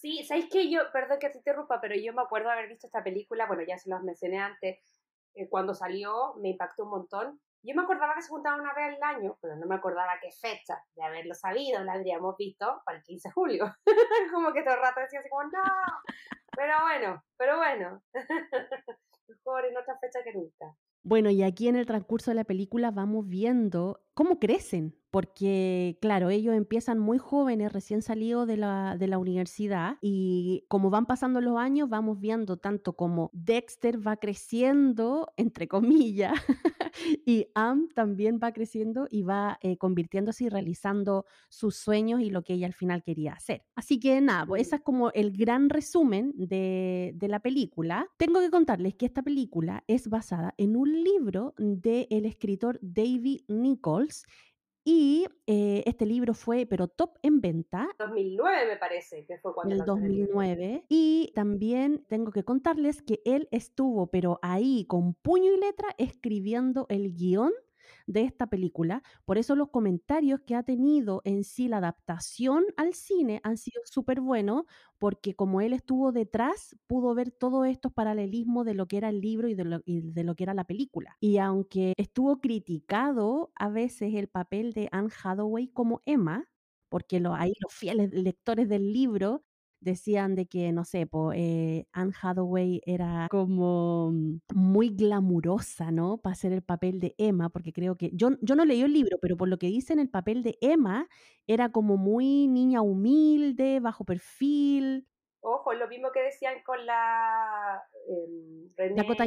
Sí, 0.00 0.24
¿sabéis 0.24 0.48
que 0.48 0.70
yo, 0.70 0.80
perdón 0.92 1.18
que 1.18 1.28
te 1.28 1.38
interrumpa, 1.38 1.80
pero 1.80 1.96
yo 1.96 2.12
me 2.12 2.22
acuerdo 2.22 2.50
haber 2.50 2.68
visto 2.68 2.86
esta 2.86 3.02
película, 3.02 3.46
bueno, 3.46 3.64
ya 3.66 3.76
se 3.78 3.90
los 3.90 4.00
mencioné 4.04 4.38
antes, 4.38 4.78
eh, 5.34 5.48
cuando 5.48 5.74
salió 5.74 6.34
me 6.36 6.50
impactó 6.50 6.84
un 6.84 6.90
montón. 6.90 7.40
Yo 7.62 7.74
me 7.74 7.82
acordaba 7.82 8.14
que 8.14 8.22
se 8.22 8.28
juntaba 8.28 8.62
una 8.62 8.72
vez 8.74 8.94
al 8.94 9.16
año, 9.16 9.36
pero 9.42 9.56
no 9.56 9.66
me 9.66 9.74
acordaba 9.74 10.12
qué 10.22 10.30
fecha 10.30 10.80
de 10.94 11.02
haberlo 11.02 11.34
sabido, 11.34 11.82
la 11.82 11.94
habríamos 11.94 12.36
visto 12.36 12.80
para 12.84 12.98
el 12.98 13.04
15 13.04 13.28
de 13.28 13.32
julio. 13.32 13.74
como 14.32 14.52
que 14.52 14.62
todo 14.62 14.74
el 14.74 14.80
rato 14.80 15.00
decía 15.00 15.18
así 15.18 15.28
como, 15.28 15.42
no, 15.42 15.64
pero 16.56 16.74
bueno, 16.82 17.24
pero 17.36 17.56
bueno, 17.56 18.00
mejor 19.26 19.64
en 19.64 19.76
otra 19.78 19.98
fecha 19.98 20.22
que 20.22 20.32
nunca. 20.32 20.76
Bueno, 21.02 21.28
y 21.30 21.42
aquí 21.42 21.66
en 21.66 21.74
el 21.74 21.86
transcurso 21.86 22.30
de 22.30 22.36
la 22.36 22.44
película 22.44 22.92
vamos 22.92 23.28
viendo 23.28 24.04
cómo 24.14 24.38
crecen, 24.38 24.94
porque 25.10 25.98
claro, 26.00 26.30
ellos 26.30 26.54
empiezan 26.54 26.98
muy 26.98 27.18
jóvenes, 27.18 27.72
recién 27.72 28.02
salidos 28.02 28.46
de 28.46 28.56
la, 28.56 28.96
de 28.98 29.06
la 29.06 29.18
universidad, 29.18 29.96
y 30.00 30.64
como 30.68 30.90
van 30.90 31.06
pasando 31.06 31.40
los 31.40 31.56
años, 31.56 31.88
vamos 31.88 32.20
viendo 32.20 32.56
tanto 32.56 32.94
como 32.94 33.30
Dexter 33.32 34.06
va 34.06 34.16
creciendo, 34.16 35.32
entre 35.36 35.68
comillas, 35.68 36.32
y 37.26 37.46
Am 37.54 37.88
también 37.94 38.38
va 38.42 38.52
creciendo 38.52 39.06
y 39.10 39.22
va 39.22 39.58
eh, 39.62 39.76
convirtiéndose 39.76 40.44
y 40.44 40.48
realizando 40.48 41.24
sus 41.48 41.76
sueños 41.76 42.20
y 42.20 42.30
lo 42.30 42.42
que 42.42 42.54
ella 42.54 42.66
al 42.66 42.74
final 42.74 43.02
quería 43.02 43.32
hacer. 43.32 43.64
Así 43.74 43.98
que 44.00 44.20
nada, 44.20 44.46
pues 44.46 44.62
ese 44.62 44.76
es 44.76 44.82
como 44.82 45.10
el 45.12 45.36
gran 45.36 45.70
resumen 45.70 46.32
de, 46.36 47.12
de, 47.14 47.28
la 47.28 47.40
película. 47.40 48.06
Tengo 48.16 48.40
que 48.40 48.50
contarles 48.50 48.94
que 48.94 49.06
esta 49.06 49.22
película 49.22 49.84
es 49.86 50.08
basada 50.08 50.54
en 50.56 50.76
un 50.76 51.02
libro 51.02 51.54
del 51.58 52.26
escritor 52.26 52.78
David 52.82 53.42
Nichols 53.48 54.24
y 54.90 55.26
eh, 55.46 55.82
este 55.84 56.06
libro 56.06 56.32
fue, 56.32 56.64
pero 56.64 56.88
top 56.88 57.18
en 57.20 57.42
venta. 57.42 57.90
2009 57.98 58.68
me 58.68 58.76
parece 58.78 59.26
que 59.26 59.36
fue 59.36 59.52
cuando. 59.52 59.74
El 59.74 59.84
2009. 59.84 60.86
Y 60.88 61.30
también 61.34 62.06
tengo 62.08 62.32
que 62.32 62.42
contarles 62.42 63.02
que 63.02 63.20
él 63.26 63.48
estuvo, 63.50 64.06
pero 64.06 64.38
ahí 64.40 64.86
con 64.86 65.12
puño 65.12 65.52
y 65.52 65.60
letra, 65.60 65.88
escribiendo 65.98 66.86
el 66.88 67.12
guion 67.12 67.52
de 68.08 68.22
esta 68.22 68.46
película. 68.48 69.02
Por 69.24 69.38
eso 69.38 69.54
los 69.54 69.68
comentarios 69.70 70.40
que 70.46 70.56
ha 70.56 70.62
tenido 70.62 71.20
en 71.24 71.44
sí 71.44 71.68
la 71.68 71.76
adaptación 71.78 72.64
al 72.76 72.94
cine 72.94 73.40
han 73.44 73.56
sido 73.58 73.80
súper 73.84 74.20
buenos, 74.20 74.64
porque 74.98 75.34
como 75.34 75.60
él 75.60 75.72
estuvo 75.72 76.10
detrás, 76.10 76.76
pudo 76.86 77.14
ver 77.14 77.30
todos 77.30 77.66
estos 77.66 77.92
paralelismos 77.92 78.64
de 78.66 78.74
lo 78.74 78.86
que 78.88 78.96
era 78.96 79.10
el 79.10 79.20
libro 79.20 79.48
y 79.48 79.54
de 79.54 79.64
lo, 79.64 79.80
de 79.86 80.24
lo 80.24 80.34
que 80.34 80.42
era 80.44 80.54
la 80.54 80.64
película. 80.64 81.16
Y 81.20 81.38
aunque 81.38 81.92
estuvo 81.96 82.40
criticado 82.40 83.52
a 83.54 83.68
veces 83.68 84.14
el 84.14 84.28
papel 84.28 84.72
de 84.72 84.88
Anne 84.90 85.10
Hathaway 85.22 85.68
como 85.68 86.02
Emma, 86.06 86.48
porque 86.88 87.20
lo, 87.20 87.36
los 87.36 87.72
fieles 87.72 88.12
lectores 88.12 88.68
del 88.68 88.92
libro 88.92 89.44
decían 89.80 90.34
de 90.34 90.46
que, 90.46 90.72
no 90.72 90.84
sé, 90.84 91.08
eh, 91.34 91.86
Anne 91.92 92.12
Hathaway 92.20 92.80
era 92.84 93.28
como 93.30 94.10
mm, 94.12 94.40
muy 94.54 94.90
glamurosa, 94.90 95.90
¿no? 95.90 96.18
Para 96.18 96.32
hacer 96.32 96.52
el 96.52 96.62
papel 96.62 97.00
de 97.00 97.14
Emma, 97.18 97.48
porque 97.48 97.72
creo 97.72 97.96
que, 97.96 98.10
yo, 98.12 98.30
yo 98.40 98.54
no 98.54 98.64
leí 98.64 98.82
el 98.82 98.92
libro, 98.92 99.18
pero 99.20 99.36
por 99.36 99.48
lo 99.48 99.58
que 99.58 99.66
dicen, 99.66 99.98
el 99.98 100.10
papel 100.10 100.42
de 100.42 100.58
Emma 100.60 101.08
era 101.46 101.70
como 101.70 101.96
muy 101.96 102.46
niña 102.48 102.82
humilde, 102.82 103.80
bajo 103.80 104.04
perfil. 104.04 105.06
Ojo, 105.40 105.72
lo 105.72 105.88
mismo 105.88 106.10
que 106.12 106.22
decían 106.22 106.62
con 106.64 106.84
la 106.84 107.82
eh, 108.08 108.70
René 108.76 108.96
Dakota 108.96 109.24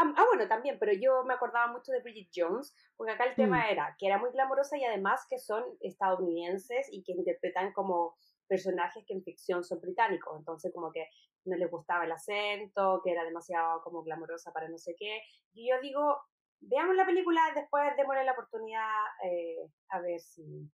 Ah, 0.00 0.24
bueno, 0.28 0.46
también, 0.46 0.78
pero 0.78 0.92
yo 0.92 1.24
me 1.24 1.34
acordaba 1.34 1.72
mucho 1.72 1.90
de 1.90 2.00
Bridget 2.00 2.28
Jones, 2.32 2.72
porque 2.96 3.12
acá 3.12 3.24
el 3.24 3.34
tema 3.34 3.66
mm. 3.66 3.70
era 3.70 3.96
que 3.98 4.06
era 4.06 4.18
muy 4.18 4.30
glamorosa 4.30 4.78
y 4.78 4.84
además 4.84 5.26
que 5.28 5.38
son 5.38 5.64
estadounidenses 5.80 6.88
y 6.92 7.02
que 7.02 7.12
interpretan 7.12 7.72
como 7.72 8.16
personajes 8.48 9.04
que 9.06 9.14
en 9.14 9.22
ficción 9.22 9.62
son 9.62 9.80
británicos, 9.80 10.36
entonces 10.38 10.72
como 10.74 10.90
que 10.90 11.06
no 11.44 11.56
les 11.56 11.70
gustaba 11.70 12.04
el 12.04 12.12
acento, 12.12 13.00
que 13.04 13.12
era 13.12 13.24
demasiado 13.24 13.80
como 13.82 14.02
glamorosa 14.02 14.52
para 14.52 14.68
no 14.68 14.78
sé 14.78 14.94
qué. 14.98 15.20
Y 15.54 15.70
yo 15.70 15.80
digo, 15.80 16.16
veamos 16.60 16.96
la 16.96 17.06
película, 17.06 17.40
después 17.54 17.84
démosle 17.96 18.24
la 18.24 18.32
oportunidad 18.32 18.90
eh, 19.24 19.70
a 19.90 20.00
ver 20.00 20.20
si... 20.20 20.70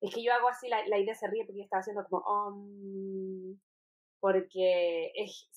Es 0.00 0.12
que 0.12 0.22
yo 0.24 0.32
hago 0.34 0.48
así, 0.48 0.68
la, 0.68 0.98
idea 0.98 1.14
se 1.14 1.28
ríe 1.28 1.44
porque 1.44 1.58
yo 1.58 1.64
estaba 1.64 1.80
haciendo 1.80 2.04
como... 2.08 3.56
Porque 4.20 5.12
es, 5.14 5.48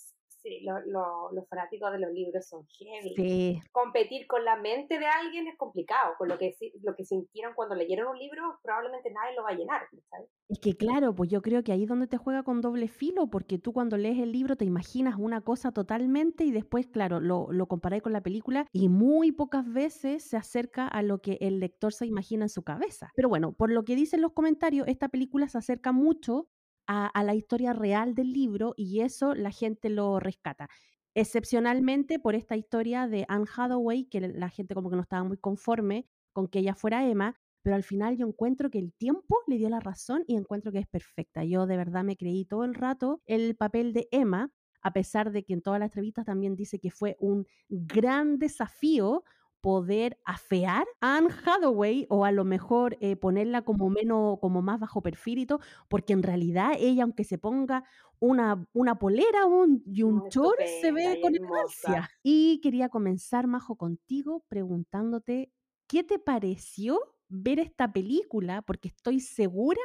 Sí, 0.45 0.63
los 0.63 1.49
fanáticos 1.49 1.91
de 1.91 1.99
los 1.99 2.11
libros 2.11 2.47
son 2.47 2.67
heavy. 2.67 3.59
Competir 3.71 4.27
con 4.27 4.45
la 4.45 4.55
mente 4.57 4.99
de 4.99 5.07
alguien 5.07 5.47
es 5.47 5.57
complicado. 5.57 6.13
Con 6.19 6.27
lo 6.27 6.37
que, 6.37 6.55
lo 6.83 6.95
que 6.95 7.03
sintieron 7.03 7.55
cuando 7.55 7.73
leyeron 7.73 8.09
un 8.09 8.19
libro, 8.19 8.59
probablemente 8.61 9.11
nadie 9.11 9.35
lo 9.35 9.41
va 9.41 9.49
a 9.49 9.55
llenar. 9.55 9.81
¿sabes? 10.07 10.29
Es 10.47 10.59
que 10.59 10.77
claro, 10.77 11.15
pues 11.15 11.31
yo 11.31 11.41
creo 11.41 11.63
que 11.63 11.71
ahí 11.71 11.81
es 11.81 11.89
donde 11.89 12.05
te 12.05 12.17
juega 12.17 12.43
con 12.43 12.61
doble 12.61 12.87
filo, 12.87 13.25
porque 13.25 13.57
tú 13.57 13.73
cuando 13.73 13.97
lees 13.97 14.19
el 14.19 14.31
libro 14.31 14.55
te 14.55 14.65
imaginas 14.65 15.15
una 15.17 15.41
cosa 15.41 15.71
totalmente 15.71 16.43
y 16.43 16.51
después, 16.51 16.85
claro, 16.85 17.19
lo, 17.19 17.51
lo 17.51 17.65
comparáis 17.65 18.03
con 18.03 18.13
la 18.13 18.21
película 18.21 18.67
y 18.71 18.87
muy 18.87 19.31
pocas 19.31 19.67
veces 19.67 20.29
se 20.29 20.37
acerca 20.37 20.87
a 20.87 21.01
lo 21.01 21.23
que 21.23 21.39
el 21.41 21.59
lector 21.59 21.91
se 21.91 22.05
imagina 22.05 22.45
en 22.45 22.49
su 22.49 22.61
cabeza. 22.61 23.09
Pero 23.15 23.29
bueno, 23.29 23.53
por 23.53 23.71
lo 23.71 23.83
que 23.83 23.95
dicen 23.95 24.21
los 24.21 24.33
comentarios, 24.33 24.87
esta 24.87 25.09
película 25.09 25.47
se 25.47 25.57
acerca 25.57 25.91
mucho 25.91 26.49
a, 26.87 27.23
la 27.23 27.35
historia 27.35 27.73
real 27.73 28.15
del 28.15 28.31
libro 28.31 28.73
y 28.77 29.01
eso 29.01 29.33
la 29.35 29.51
gente 29.51 29.89
lo 29.89 30.19
rescata. 30.19 30.69
Excepcionalmente 31.13 32.19
por 32.19 32.35
esta 32.35 32.55
historia 32.57 33.07
de 33.07 33.25
Anne 33.27 33.45
Hathaway, 33.55 34.05
que 34.05 34.21
la 34.21 34.49
gente 34.49 34.75
como 34.75 34.89
que 34.89 34.95
no 34.95 35.01
estaba 35.01 35.23
muy 35.23 35.37
conforme 35.37 36.05
con 36.33 36.47
que 36.47 36.59
ella 36.59 36.75
fuera 36.75 37.07
Emma, 37.07 37.35
pero 37.61 37.75
al 37.75 37.83
final 37.83 38.17
yo 38.17 38.27
encuentro 38.27 38.69
que 38.69 38.79
el 38.79 38.93
tiempo 38.93 39.37
le 39.47 39.57
dio 39.57 39.69
la 39.69 39.79
razón 39.79 40.23
y 40.27 40.35
encuentro 40.35 40.71
que 40.71 40.79
es 40.79 40.87
perfecta. 40.87 41.43
Yo 41.43 41.65
de 41.65 41.77
verdad 41.77 42.03
me 42.03 42.17
creí 42.17 42.45
todo 42.45 42.63
el 42.63 42.75
rato 42.75 43.21
el 43.25 43.55
papel 43.55 43.93
de 43.93 44.07
Emma, 44.11 44.51
a 44.81 44.93
pesar 44.93 45.31
de 45.31 45.43
que 45.43 45.53
en 45.53 45.61
todas 45.63 45.79
las 45.79 45.87
entrevistas 45.87 46.25
también 46.25 46.55
dice 46.55 46.79
que 46.79 46.91
fue 46.91 47.15
un 47.19 47.47
gran 47.69 48.37
desafío 48.37 49.23
poder 49.61 50.19
afear 50.25 50.85
a 51.01 51.17
Anne 51.17 51.29
Hathaway 51.43 52.05
o 52.09 52.25
a 52.25 52.31
lo 52.31 52.45
mejor 52.45 52.97
eh, 53.01 53.15
ponerla 53.15 53.63
como 53.63 53.89
menos, 53.89 54.37
como 54.39 54.61
más 54.61 54.79
bajo 54.79 55.01
perfil 55.01 55.39
y 55.39 55.45
todo, 55.45 55.59
porque 55.87 56.13
en 56.13 56.23
realidad 56.23 56.73
ella, 56.77 57.03
aunque 57.03 57.23
se 57.23 57.37
ponga 57.37 57.83
una, 58.19 58.67
una 58.73 58.99
polera 58.99 59.45
un, 59.45 59.83
y 59.85 60.03
un 60.03 60.29
short, 60.29 60.59
se 60.81 60.91
ve 60.91 61.19
con 61.21 61.35
elegancia. 61.35 62.09
Y 62.23 62.59
quería 62.61 62.89
comenzar, 62.89 63.47
Majo, 63.47 63.75
contigo 63.75 64.45
preguntándote, 64.47 65.51
¿qué 65.87 66.03
te 66.03 66.19
pareció 66.19 66.99
ver 67.27 67.59
esta 67.59 67.91
película? 67.91 68.61
Porque 68.61 68.89
estoy 68.89 69.19
segura 69.19 69.81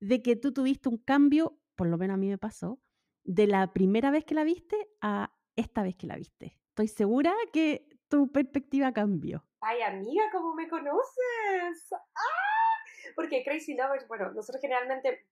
de 0.00 0.22
que 0.22 0.36
tú 0.36 0.52
tuviste 0.52 0.88
un 0.88 0.98
cambio, 0.98 1.58
por 1.76 1.86
lo 1.86 1.98
menos 1.98 2.14
a 2.14 2.18
mí 2.18 2.28
me 2.28 2.38
pasó, 2.38 2.80
de 3.24 3.46
la 3.46 3.72
primera 3.72 4.10
vez 4.10 4.24
que 4.24 4.34
la 4.34 4.44
viste 4.44 4.76
a 5.00 5.32
esta 5.56 5.82
vez 5.82 5.96
que 5.96 6.06
la 6.06 6.16
viste. 6.16 6.58
Estoy 6.68 6.88
segura 6.88 7.32
que 7.52 7.88
tu 8.08 8.30
perspectiva 8.30 8.92
cambió? 8.92 9.44
Ay, 9.60 9.82
amiga, 9.82 10.24
¿cómo 10.32 10.54
me 10.54 10.68
conoces? 10.68 11.92
¡Ah! 11.92 13.10
Porque 13.14 13.44
Crazy 13.44 13.74
Lovers, 13.74 14.06
bueno, 14.08 14.32
nosotros 14.32 14.60
generalmente 14.60 15.26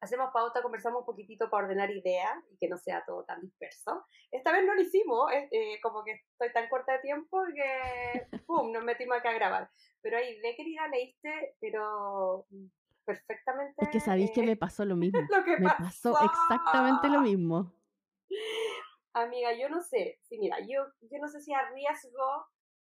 hacemos 0.00 0.30
pauta, 0.32 0.62
conversamos 0.62 1.00
un 1.00 1.06
poquitito 1.06 1.48
para 1.50 1.64
ordenar 1.64 1.90
ideas 1.90 2.36
y 2.50 2.56
que 2.58 2.68
no 2.68 2.76
sea 2.78 3.04
todo 3.04 3.24
tan 3.24 3.40
disperso. 3.40 4.06
Esta 4.30 4.52
vez 4.52 4.64
no 4.64 4.74
lo 4.74 4.82
hicimos, 4.82 5.32
eh, 5.32 5.48
eh, 5.50 5.80
como 5.82 6.04
que 6.04 6.24
estoy 6.32 6.52
tan 6.52 6.68
corta 6.68 6.92
de 6.92 6.98
tiempo 7.00 7.42
que, 7.54 8.26
¡pum!, 8.46 8.72
nos 8.72 8.84
metimos 8.84 9.16
acá 9.16 9.30
a 9.30 9.34
grabar. 9.34 9.70
Pero 10.02 10.18
ahí, 10.18 10.38
de 10.40 10.54
querida, 10.54 10.88
leíste, 10.88 11.56
pero 11.60 12.46
perfectamente. 13.04 13.74
Es 13.78 13.88
que 13.88 14.00
sabéis 14.00 14.30
que 14.32 14.42
me 14.42 14.52
eh, 14.52 14.56
pasó 14.56 14.84
lo 14.84 14.96
mismo. 14.96 15.20
lo 15.20 15.44
que 15.44 15.58
me 15.58 15.68
pasó 15.68 16.16
exactamente 16.22 17.08
lo 17.08 17.20
mismo. 17.20 17.72
Amiga, 19.16 19.56
yo 19.58 19.70
no 19.70 19.80
sé. 19.80 20.18
Sí, 20.24 20.38
mira, 20.38 20.58
yo, 20.60 20.84
yo 21.00 21.18
no 21.18 21.28
sé 21.28 21.40
si 21.40 21.52
a 21.54 21.70
riesgo. 21.70 22.46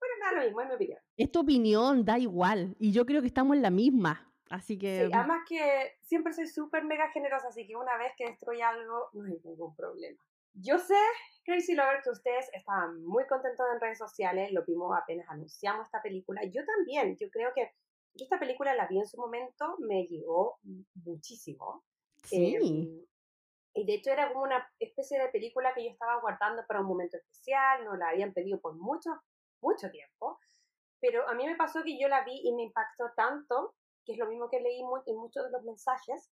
Me 0.01 0.25
da 0.25 0.31
lo 0.31 0.45
mismo, 0.45 0.61
es 0.61 0.67
mi 0.67 0.73
opinión. 0.73 0.99
Es 1.15 1.31
tu 1.31 1.39
opinión, 1.41 2.05
da 2.05 2.17
igual. 2.17 2.75
Y 2.79 2.91
yo 2.91 3.05
creo 3.05 3.21
que 3.21 3.27
estamos 3.27 3.55
en 3.55 3.61
la 3.61 3.69
misma. 3.69 4.31
Así 4.49 4.79
que. 4.79 5.05
Sí, 5.05 5.11
además 5.13 5.41
que 5.47 5.97
siempre 6.01 6.33
soy 6.33 6.47
súper 6.47 6.85
mega 6.85 7.09
generosa, 7.11 7.49
así 7.49 7.67
que 7.67 7.75
una 7.75 7.97
vez 7.97 8.13
que 8.17 8.25
destruye 8.25 8.63
algo, 8.63 9.09
no 9.13 9.25
hay 9.25 9.39
ningún 9.43 9.75
problema. 9.75 10.19
Yo 10.53 10.79
sé, 10.79 10.95
Crazy 11.43 11.75
Lover, 11.75 12.01
que 12.03 12.09
ustedes 12.09 12.49
estaban 12.53 13.03
muy 13.03 13.27
contentos 13.27 13.65
en 13.71 13.79
redes 13.79 13.99
sociales, 13.99 14.51
lo 14.51 14.65
vimos 14.65 14.97
apenas 14.97 15.29
anunciamos 15.29 15.85
esta 15.85 16.01
película. 16.01 16.43
Yo 16.45 16.65
también, 16.65 17.15
yo 17.17 17.29
creo 17.29 17.51
que 17.53 17.73
esta 18.15 18.39
película 18.39 18.73
la 18.73 18.87
vi 18.87 18.97
en 18.97 19.07
su 19.07 19.17
momento, 19.17 19.75
me 19.79 20.07
llegó 20.07 20.57
muchísimo. 20.95 21.83
Sí. 22.23 22.55
Em, 22.55 23.05
y 23.77 23.85
de 23.85 23.93
hecho 23.93 24.11
era 24.11 24.33
como 24.33 24.43
una 24.43 24.67
especie 24.79 25.19
de 25.19 25.29
película 25.29 25.71
que 25.73 25.83
yo 25.83 25.91
estaba 25.91 26.19
guardando 26.19 26.63
para 26.67 26.81
un 26.81 26.87
momento 26.87 27.17
especial, 27.17 27.85
no 27.85 27.95
la 27.95 28.09
habían 28.09 28.33
pedido 28.33 28.59
por 28.59 28.75
mucho, 28.75 29.11
mucho 29.61 29.91
tiempo. 29.91 30.39
Pero 30.99 31.29
a 31.29 31.35
mí 31.35 31.45
me 31.45 31.55
pasó 31.55 31.83
que 31.83 31.99
yo 31.99 32.07
la 32.07 32.23
vi 32.23 32.41
y 32.43 32.55
me 32.55 32.63
impactó 32.63 33.11
tanto, 33.15 33.75
que 34.03 34.13
es 34.13 34.17
lo 34.17 34.27
mismo 34.27 34.49
que 34.49 34.61
leí 34.61 34.79
en 34.79 35.17
muchos 35.17 35.45
de 35.45 35.51
los 35.51 35.63
mensajes, 35.63 36.31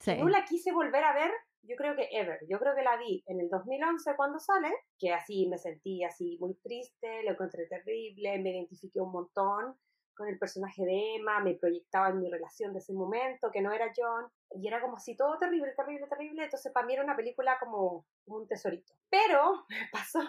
sí. 0.00 0.16
no 0.16 0.28
la 0.28 0.44
quise 0.46 0.72
volver 0.72 1.04
a 1.04 1.12
ver, 1.12 1.30
yo 1.62 1.76
creo 1.76 1.94
que 1.96 2.08
ever. 2.12 2.40
Yo 2.48 2.58
creo 2.58 2.74
que 2.74 2.82
la 2.82 2.96
vi 2.96 3.22
en 3.26 3.40
el 3.40 3.50
2011 3.50 4.16
cuando 4.16 4.38
sale, 4.38 4.72
que 4.98 5.12
así 5.12 5.46
me 5.48 5.58
sentí 5.58 6.02
así 6.02 6.38
muy 6.40 6.54
triste, 6.54 7.22
lo 7.24 7.32
encontré 7.32 7.66
terrible, 7.66 8.38
me 8.38 8.52
identifiqué 8.52 9.00
un 9.00 9.12
montón 9.12 9.76
con 10.16 10.28
el 10.28 10.38
personaje 10.38 10.84
de 10.84 11.16
Emma, 11.16 11.40
me 11.40 11.54
proyectaba 11.54 12.08
en 12.08 12.20
mi 12.20 12.30
relación 12.30 12.72
de 12.72 12.78
ese 12.78 12.92
momento, 12.92 13.50
que 13.52 13.60
no 13.60 13.70
era 13.72 13.92
John, 13.94 14.26
y 14.50 14.66
era 14.66 14.80
como 14.80 14.96
así 14.96 15.16
todo 15.16 15.38
terrible, 15.38 15.72
terrible, 15.76 16.06
terrible, 16.08 16.44
entonces 16.44 16.72
para 16.72 16.86
mí 16.86 16.94
era 16.94 17.04
una 17.04 17.16
película 17.16 17.58
como, 17.60 18.06
un 18.26 18.48
tesorito. 18.48 18.94
Pero 19.10 19.66
me 19.68 19.88
pasó 19.92 20.20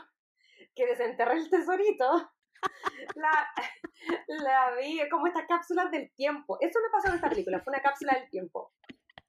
que 0.75 0.85
desenterré 0.85 1.37
el 1.37 1.49
tesorito, 1.49 2.31
la, 3.15 3.47
la 4.27 4.75
vi 4.75 4.99
como 5.09 5.27
estas 5.27 5.47
cápsulas 5.47 5.89
del 5.89 6.11
tiempo. 6.13 6.57
Eso 6.59 6.79
me 6.81 6.91
pasó 6.91 7.07
en 7.07 7.15
esta 7.15 7.29
película, 7.29 7.61
fue 7.61 7.71
una 7.71 7.81
cápsula 7.81 8.13
del 8.13 8.29
tiempo. 8.29 8.73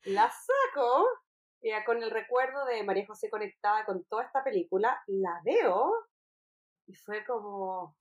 La 0.05 0.31
saco, 0.31 1.07
ya 1.63 1.85
con 1.85 2.03
el 2.03 2.11
recuerdo 2.11 2.65
de 2.67 2.83
María 2.83 3.07
José 3.07 3.31
conectada 3.31 3.85
con 3.85 4.05
toda 4.05 4.25
esta 4.25 4.43
película, 4.43 5.03
la 5.07 5.41
veo 5.45 5.93
y 6.87 6.95
fue 6.95 7.25
como... 7.25 7.95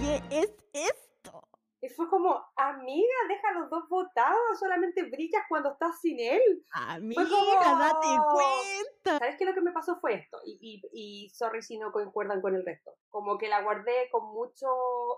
¿Qué 0.00 0.20
es 0.30 0.52
esto? 0.72 1.53
Y 1.84 1.88
fue 1.90 2.08
como, 2.08 2.42
amiga, 2.56 3.14
deja 3.28 3.52
los 3.52 3.68
dos 3.68 3.86
botados, 3.90 4.58
solamente 4.58 5.02
brillas 5.02 5.42
cuando 5.50 5.72
estás 5.72 6.00
sin 6.00 6.18
él. 6.18 6.40
Amiga, 6.72 7.22
date 7.22 8.08
cuenta. 8.32 9.18
¿Sabes 9.18 9.36
qué? 9.36 9.44
Lo 9.44 9.52
que 9.52 9.60
me 9.60 9.70
pasó 9.70 10.00
fue 10.00 10.14
esto, 10.14 10.38
y, 10.46 10.58
y, 10.62 10.80
y 10.94 11.28
sorry 11.28 11.60
si 11.60 11.76
no 11.76 11.92
concuerdan 11.92 12.40
con 12.40 12.54
el 12.54 12.64
resto. 12.64 12.96
Como 13.10 13.36
que 13.36 13.50
la 13.50 13.62
guardé 13.62 14.08
con 14.10 14.32
mucho 14.32 14.66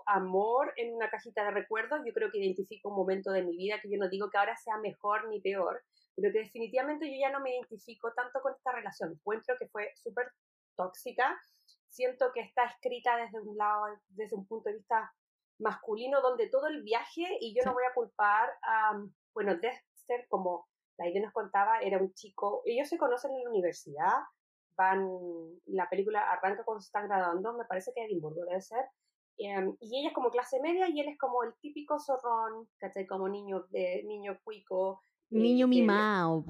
amor 0.07 0.73
en 0.75 0.93
una 0.93 1.09
cajita 1.09 1.45
de 1.45 1.51
recuerdos. 1.51 2.01
Yo 2.05 2.11
creo 2.11 2.31
que 2.31 2.39
identifico 2.39 2.89
un 2.89 2.97
momento 2.97 3.31
de 3.31 3.43
mi 3.43 3.55
vida 3.55 3.79
que 3.81 3.89
yo 3.89 3.97
no 3.97 4.09
digo 4.09 4.29
que 4.29 4.37
ahora 4.37 4.57
sea 4.57 4.75
mejor 4.75 5.29
ni 5.29 5.39
peor, 5.39 5.81
pero 6.17 6.33
que 6.33 6.39
definitivamente 6.39 7.09
yo 7.09 7.15
ya 7.17 7.31
no 7.31 7.39
me 7.39 7.51
identifico 7.51 8.11
tanto 8.11 8.41
con 8.41 8.51
esta 8.51 8.73
relación. 8.73 9.13
Encuentro 9.13 9.55
que 9.57 9.69
fue 9.69 9.93
súper 9.95 10.33
tóxica. 10.75 11.39
Siento 11.87 12.33
que 12.33 12.41
está 12.41 12.65
escrita 12.65 13.15
desde 13.15 13.39
un 13.39 13.55
lado, 13.55 13.85
desde 14.09 14.35
un 14.35 14.45
punto 14.45 14.67
de 14.67 14.75
vista 14.75 15.13
masculino 15.59 16.21
donde 16.21 16.49
todo 16.49 16.67
el 16.67 16.83
viaje, 16.83 17.25
y 17.39 17.55
yo 17.55 17.63
no 17.65 17.73
voy 17.73 17.83
a 17.89 17.93
culpar 17.93 18.49
a, 18.63 19.01
bueno, 19.33 19.55
Dexter, 19.55 20.27
como 20.29 20.67
la 20.97 21.09
idea 21.09 21.21
nos 21.21 21.33
contaba, 21.33 21.79
era 21.79 21.97
un 21.97 22.13
chico, 22.13 22.61
ellos 22.65 22.87
se 22.87 22.97
conocen 22.97 23.31
en 23.35 23.43
la 23.43 23.49
universidad, 23.49 24.13
van, 24.75 25.07
la 25.65 25.89
película 25.89 26.31
arranca 26.31 26.63
cuando 26.63 26.81
se 26.81 26.87
están 26.87 27.07
graduando, 27.07 27.57
me 27.57 27.65
parece 27.65 27.91
que 27.93 28.05
Edimburgo 28.05 28.45
debe 28.45 28.61
ser, 28.61 28.85
em, 29.37 29.75
y 29.79 29.99
ella 29.99 30.09
es 30.09 30.13
como 30.13 30.31
clase 30.31 30.59
media 30.59 30.89
y 30.89 30.99
él 30.99 31.09
es 31.09 31.17
como 31.17 31.43
el 31.43 31.53
típico 31.61 31.99
zorrón, 31.99 32.67
¿cachai? 32.77 33.05
Como 33.05 33.29
niño, 33.29 33.65
de, 33.69 34.03
niño 34.05 34.39
cuico. 34.43 35.01
Eh, 35.31 35.37
niño 35.37 35.67
mimado, 35.67 36.43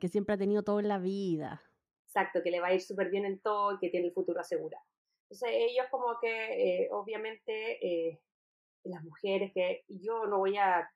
que 0.00 0.08
siempre 0.08 0.34
ha 0.34 0.38
tenido 0.38 0.62
todo 0.62 0.80
en 0.80 0.88
la 0.88 0.98
vida. 0.98 1.62
Exacto, 2.06 2.40
que 2.42 2.50
le 2.50 2.60
va 2.60 2.68
a 2.68 2.74
ir 2.74 2.82
súper 2.82 3.10
bien 3.10 3.24
en 3.24 3.40
todo 3.40 3.74
y 3.74 3.78
que 3.78 3.88
tiene 3.88 4.08
el 4.08 4.12
futuro 4.12 4.40
asegurado. 4.40 4.84
Entonces 5.30 5.48
ellos 5.52 5.86
como 5.90 6.18
que, 6.20 6.82
eh, 6.84 6.88
obviamente, 6.92 7.86
eh, 7.86 8.20
las 8.84 9.02
mujeres 9.04 9.52
que 9.54 9.84
yo 9.88 10.26
no 10.26 10.38
voy 10.38 10.56
a 10.56 10.88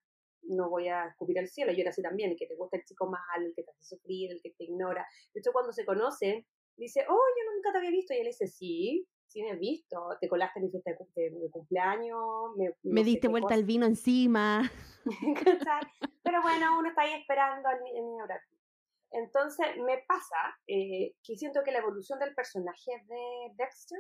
no 0.49 0.71
voy 0.71 0.89
a 0.89 1.07
escupir 1.07 1.39
al 1.39 1.49
cielo, 1.49 1.73
yo 1.73 1.81
era 1.81 1.91
así 1.91 2.03
también, 2.03 2.37
que 2.37 2.47
te 2.47 2.55
gusta 2.55 2.77
el 2.77 2.85
chico 2.85 3.09
mal, 3.09 3.45
el 3.45 3.53
que 3.55 3.63
te 3.63 3.71
hace 3.71 3.83
sufrir, 3.83 4.31
el 4.31 4.41
que 4.43 4.51
te 4.51 4.65
ignora. 4.65 5.07
De 5.35 5.41
hecho, 5.41 5.53
cuando 5.53 5.73
se 5.73 5.85
conocen, 5.85 6.47
dice, 6.77 7.05
oh, 7.09 7.13
yo 7.13 7.53
nunca 7.53 7.73
te 7.73 7.79
había 7.79 7.91
visto, 7.91 8.15
y 8.15 8.19
él 8.19 8.27
dice, 8.27 8.47
sí, 8.47 9.07
sí 9.27 9.43
me 9.43 9.51
he 9.51 9.57
visto, 9.57 9.97
te 10.21 10.29
colaste 10.29 10.61
en 10.61 10.67
mi 10.67 10.71
fiesta 10.71 10.93
de, 10.93 11.51
cumpleaños, 11.51 12.21
me, 12.85 13.05
diste 13.05 13.29
vuelta 13.29 13.55
el 13.55 13.65
vino 13.65 13.87
encima. 13.87 14.71
Pero 16.23 16.43
bueno, 16.43 16.79
uno 16.79 16.89
está 16.89 17.03
ahí 17.03 17.15
esperando 17.15 17.69
al 17.69 17.83
niño 17.83 18.25
Entonces, 19.11 19.67
me 19.85 19.99
pasa 20.07 20.37
eh, 20.67 21.15
que 21.23 21.37
siento 21.37 21.63
que 21.65 21.73
la 21.73 21.79
evolución 21.79 22.19
del 22.19 22.35
personaje 22.35 22.93
de 23.07 23.55
Dexter, 23.57 23.99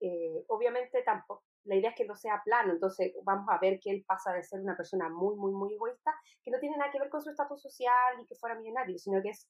eh, 0.00 0.44
obviamente 0.48 1.02
tampoco, 1.02 1.44
la 1.64 1.76
idea 1.76 1.90
es 1.90 1.96
que 1.96 2.06
no 2.06 2.16
sea 2.16 2.42
plano, 2.44 2.72
entonces 2.72 3.12
vamos 3.24 3.46
a 3.48 3.58
ver 3.58 3.78
que 3.80 3.90
él 3.90 4.04
pasa 4.06 4.32
de 4.32 4.42
ser 4.42 4.60
una 4.60 4.76
persona 4.76 5.08
muy, 5.08 5.36
muy, 5.36 5.52
muy 5.52 5.74
egoísta, 5.74 6.14
que 6.42 6.50
no 6.50 6.58
tiene 6.58 6.76
nada 6.76 6.90
que 6.90 6.98
ver 6.98 7.08
con 7.08 7.22
su 7.22 7.30
estatus 7.30 7.62
social 7.62 8.18
ni 8.18 8.26
que 8.26 8.34
fuera 8.34 8.56
millonario, 8.56 8.98
sino 8.98 9.22
que 9.22 9.30
es 9.30 9.48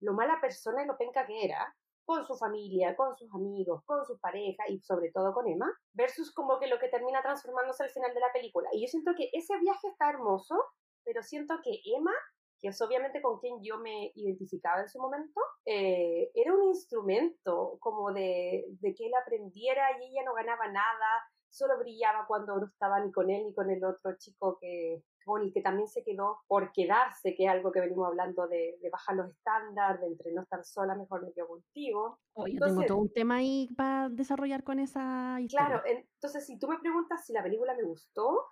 lo 0.00 0.14
mala 0.14 0.40
persona 0.40 0.82
y 0.82 0.86
lo 0.86 0.96
penca 0.96 1.26
que 1.26 1.44
era, 1.44 1.74
con 2.08 2.24
su 2.24 2.36
familia, 2.36 2.96
con 2.96 3.14
sus 3.16 3.32
amigos, 3.34 3.84
con 3.84 4.02
su 4.06 4.18
pareja 4.18 4.64
y 4.68 4.80
sobre 4.80 5.10
todo 5.12 5.34
con 5.34 5.46
Emma, 5.46 5.70
versus 5.92 6.32
como 6.32 6.58
que 6.58 6.66
lo 6.66 6.78
que 6.78 6.88
termina 6.88 7.20
transformándose 7.20 7.82
al 7.82 7.90
final 7.90 8.14
de 8.14 8.20
la 8.20 8.32
película. 8.32 8.70
Y 8.72 8.80
yo 8.80 8.88
siento 8.88 9.12
que 9.14 9.28
ese 9.32 9.58
viaje 9.58 9.88
está 9.88 10.08
hermoso, 10.08 10.56
pero 11.04 11.22
siento 11.22 11.60
que 11.62 11.82
Emma, 11.84 12.14
que 12.60 12.68
es 12.68 12.80
obviamente 12.80 13.20
con 13.20 13.38
quien 13.38 13.62
yo 13.62 13.78
me 13.78 14.10
identificaba 14.14 14.80
en 14.80 14.88
su 14.88 14.98
momento, 14.98 15.38
eh, 15.66 16.30
era 16.34 16.54
un 16.54 16.68
instrumento 16.68 17.76
como 17.78 18.10
de, 18.10 18.64
de 18.80 18.94
que 18.94 19.06
él 19.06 19.12
aprendiera 19.20 19.84
y 20.00 20.06
ella 20.06 20.22
no 20.24 20.32
ganaba 20.32 20.66
nada, 20.68 21.28
solo 21.50 21.78
brillaba 21.78 22.26
cuando 22.26 22.56
no 22.58 22.66
estaba 22.66 23.00
ni 23.00 23.12
con 23.12 23.30
él 23.30 23.44
ni 23.44 23.54
con 23.54 23.70
el 23.70 23.84
otro 23.84 24.16
chico 24.18 24.58
que, 24.60 25.02
con 25.24 25.42
el 25.42 25.52
que 25.52 25.60
también 25.60 25.88
se 25.88 26.02
quedó 26.02 26.40
por 26.46 26.72
quedarse, 26.72 27.34
que 27.34 27.44
es 27.44 27.50
algo 27.50 27.70
que 27.70 27.80
venimos 27.80 28.06
hablando 28.06 28.46
de, 28.48 28.78
bajar 28.90 29.16
los 29.16 29.30
estándares, 29.30 30.00
de 30.00 30.06
entre 30.08 30.32
no 30.32 30.42
estar 30.42 30.64
sola, 30.64 30.94
mejor 30.94 31.22
me 31.24 31.32
quedo 31.32 31.48
contigo. 31.48 32.18
Oye, 32.34 32.58
tengo 32.58 32.82
todo 32.84 32.98
un 32.98 33.12
tema 33.12 33.36
ahí 33.36 33.68
para 33.76 34.08
desarrollar 34.08 34.64
con 34.64 34.78
esa 34.78 35.38
historia. 35.40 35.66
Claro, 35.66 35.82
entonces 35.86 36.46
si 36.46 36.58
tú 36.58 36.68
me 36.68 36.78
preguntas 36.78 37.24
si 37.24 37.32
la 37.32 37.42
película 37.42 37.74
me 37.74 37.82
gustó, 37.82 38.46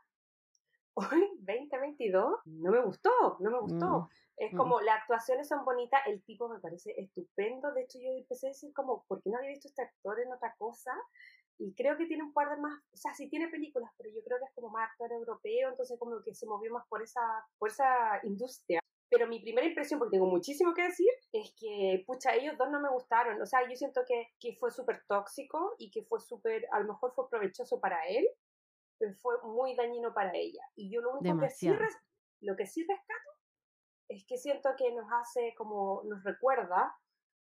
hoy, 0.94 1.28
2022, 1.40 2.40
no 2.46 2.70
me 2.70 2.80
gustó, 2.82 3.10
no 3.40 3.50
me 3.50 3.60
gustó. 3.60 3.86
Mm, 3.86 4.08
es 4.38 4.52
mm. 4.52 4.56
como, 4.56 4.80
las 4.80 5.00
actuaciones 5.00 5.48
son 5.48 5.64
bonitas, 5.64 6.00
el 6.06 6.22
tipo 6.24 6.48
me 6.48 6.58
parece 6.58 6.94
estupendo, 6.98 7.72
de 7.72 7.82
hecho 7.82 7.98
yo 7.98 8.10
empecé 8.10 8.48
a 8.48 8.50
decir 8.50 8.72
como, 8.72 9.04
¿por 9.06 9.22
qué 9.22 9.30
no 9.30 9.38
había 9.38 9.50
visto 9.50 9.68
este 9.68 9.82
actor 9.82 10.20
en 10.20 10.32
otra 10.32 10.54
cosa? 10.58 10.92
Y 11.58 11.74
creo 11.74 11.96
que 11.96 12.06
tiene 12.06 12.22
un 12.22 12.32
par 12.32 12.50
de 12.50 12.60
más, 12.60 12.78
o 12.92 12.96
sea, 12.96 13.14
sí 13.14 13.30
tiene 13.30 13.48
películas, 13.48 13.90
pero 13.96 14.10
yo 14.10 14.22
creo 14.22 14.38
que 14.38 14.44
es 14.44 14.54
como 14.54 14.68
más 14.68 14.90
actor 14.90 15.10
europeo, 15.12 15.70
entonces 15.70 15.98
como 15.98 16.22
que 16.22 16.34
se 16.34 16.46
movió 16.46 16.70
más 16.72 16.86
por 16.88 17.02
esa, 17.02 17.22
por 17.58 17.70
esa 17.70 18.20
industria. 18.24 18.80
Pero 19.08 19.28
mi 19.28 19.40
primera 19.40 19.66
impresión, 19.66 19.98
porque 19.98 20.16
tengo 20.16 20.26
muchísimo 20.26 20.74
que 20.74 20.82
decir, 20.82 21.08
es 21.32 21.54
que, 21.56 22.02
pucha, 22.06 22.34
ellos 22.34 22.58
dos 22.58 22.68
no 22.70 22.80
me 22.80 22.90
gustaron. 22.90 23.40
O 23.40 23.46
sea, 23.46 23.60
yo 23.68 23.76
siento 23.76 24.02
que, 24.06 24.34
que 24.40 24.56
fue 24.58 24.70
súper 24.70 25.04
tóxico 25.06 25.74
y 25.78 25.90
que 25.90 26.02
fue 26.02 26.20
súper, 26.20 26.66
a 26.72 26.80
lo 26.80 26.88
mejor 26.88 27.12
fue 27.14 27.30
provechoso 27.30 27.80
para 27.80 28.04
él, 28.08 28.26
pero 28.98 29.14
fue 29.14 29.34
muy 29.44 29.76
dañino 29.76 30.12
para 30.12 30.32
ella. 30.34 30.62
Y 30.74 30.92
yo 30.92 31.00
lo 31.00 31.18
único 31.18 31.38
que 31.38 31.50
sí, 31.50 31.70
lo 32.40 32.56
que 32.56 32.66
sí 32.66 32.82
rescato 32.82 33.30
es 34.08 34.24
que 34.26 34.36
siento 34.38 34.70
que 34.76 34.92
nos 34.92 35.06
hace 35.20 35.54
como, 35.56 36.02
nos 36.04 36.22
recuerda 36.24 36.94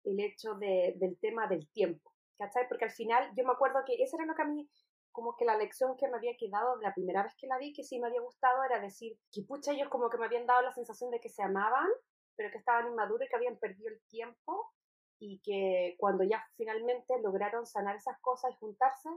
el 0.04 0.20
hecho 0.20 0.56
de, 0.56 0.96
del 0.98 1.18
tema 1.20 1.48
del 1.48 1.70
tiempo. 1.72 2.12
¿Cachai? 2.38 2.68
Porque 2.68 2.86
al 2.86 2.92
final 2.92 3.32
yo 3.36 3.44
me 3.46 3.54
acuerdo 3.54 3.80
que 3.86 4.02
esa 4.02 4.18
era 4.18 4.26
lo 4.26 4.36
que 4.36 4.42
a 4.42 4.46
mí, 4.46 4.70
como 5.12 5.36
que 5.36 5.46
la 5.46 5.58
lección 5.58 5.98
que 5.98 6.08
me 6.08 6.18
había 6.18 6.36
quedado 6.38 6.78
de 6.78 6.84
la 6.84 6.94
primera 6.94 7.24
vez 7.24 7.34
que 7.38 7.48
la 7.48 7.58
vi, 7.58 7.74
que 7.74 7.84
sí 7.84 8.00
me 8.00 8.08
había 8.08 8.22
gustado, 8.22 8.64
era 8.64 8.80
decir 8.80 9.18
que 9.32 9.44
pucha, 9.44 9.72
ellos 9.72 9.90
como 9.90 10.10
que 10.10 10.18
me 10.18 10.26
habían 10.26 10.46
dado 10.46 10.62
la 10.62 10.72
sensación 10.72 11.12
de 11.12 11.20
que 11.20 11.30
se 11.30 11.44
amaban, 11.44 11.88
pero 12.36 12.52
que 12.52 12.60
estaban 12.60 12.88
inmaduros 12.88 13.26
y 13.26 13.30
que 13.30 13.36
habían 13.36 13.58
perdido 13.58 13.90
el 13.90 14.02
tiempo 14.08 14.72
y 15.20 15.42
que 15.44 15.96
cuando 15.98 16.24
ya 16.24 16.46
finalmente 16.56 17.20
lograron 17.22 17.66
sanar 17.66 17.96
esas 17.96 18.20
cosas 18.22 18.52
y 18.52 18.60
juntarse, 18.60 19.10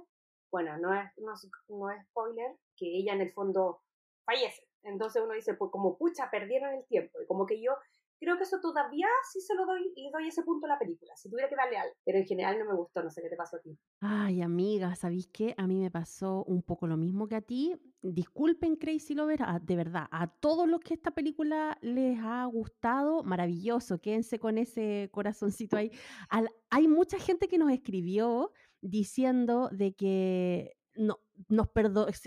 bueno, 0.50 0.78
no 0.78 0.94
es, 0.94 1.10
no, 1.18 1.34
no 1.68 1.90
es 1.90 2.02
spoiler, 2.06 2.56
que 2.76 2.86
ella 2.86 3.12
en 3.12 3.20
el 3.20 3.32
fondo 3.32 3.82
fallece. 4.24 4.66
Entonces 4.82 5.22
uno 5.22 5.34
dice, 5.34 5.54
pues 5.54 5.70
como 5.70 5.96
pucha, 5.98 6.30
perdieron 6.30 6.72
el 6.74 6.86
tiempo. 6.86 7.20
Y 7.20 7.26
como 7.26 7.46
que 7.46 7.60
yo 7.60 7.76
creo 8.20 8.36
que 8.36 8.44
eso 8.44 8.60
todavía 8.60 9.08
sí 9.32 9.40
se 9.40 9.54
lo 9.54 9.64
doy, 9.64 9.92
le 9.96 10.10
doy 10.12 10.28
ese 10.28 10.42
punto 10.42 10.66
a 10.66 10.68
la 10.68 10.78
película, 10.78 11.16
si 11.16 11.30
tuviera 11.30 11.48
que 11.48 11.56
darle 11.56 11.78
algo, 11.78 11.94
pero 12.04 12.18
en 12.18 12.26
general 12.26 12.58
no 12.58 12.66
me 12.66 12.74
gustó, 12.74 13.02
no 13.02 13.10
sé 13.10 13.22
qué 13.22 13.30
te 13.30 13.36
pasó 13.36 13.56
a 13.56 13.60
ti. 13.60 13.76
Ay, 14.00 14.42
amiga, 14.42 14.94
¿sabéis 14.94 15.28
qué? 15.32 15.54
A 15.56 15.66
mí 15.66 15.80
me 15.80 15.90
pasó 15.90 16.44
un 16.44 16.62
poco 16.62 16.86
lo 16.86 16.96
mismo 16.96 17.26
que 17.26 17.36
a 17.36 17.40
ti. 17.40 17.74
Disculpen, 18.02 18.76
Crazy 18.76 19.14
Lover, 19.14 19.40
de 19.62 19.76
verdad, 19.76 20.06
a 20.10 20.26
todos 20.26 20.68
los 20.68 20.80
que 20.80 20.94
esta 20.94 21.10
película 21.10 21.78
les 21.80 22.18
ha 22.22 22.44
gustado, 22.44 23.22
maravilloso, 23.24 24.00
quédense 24.00 24.38
con 24.38 24.58
ese 24.58 25.08
corazoncito 25.12 25.76
ahí. 25.76 25.90
hay 26.70 26.88
mucha 26.88 27.18
gente 27.18 27.48
que 27.48 27.58
nos 27.58 27.72
escribió 27.72 28.52
diciendo 28.82 29.68
de 29.72 29.94
que 29.94 30.76
no, 30.94 31.20
nos 31.48 31.68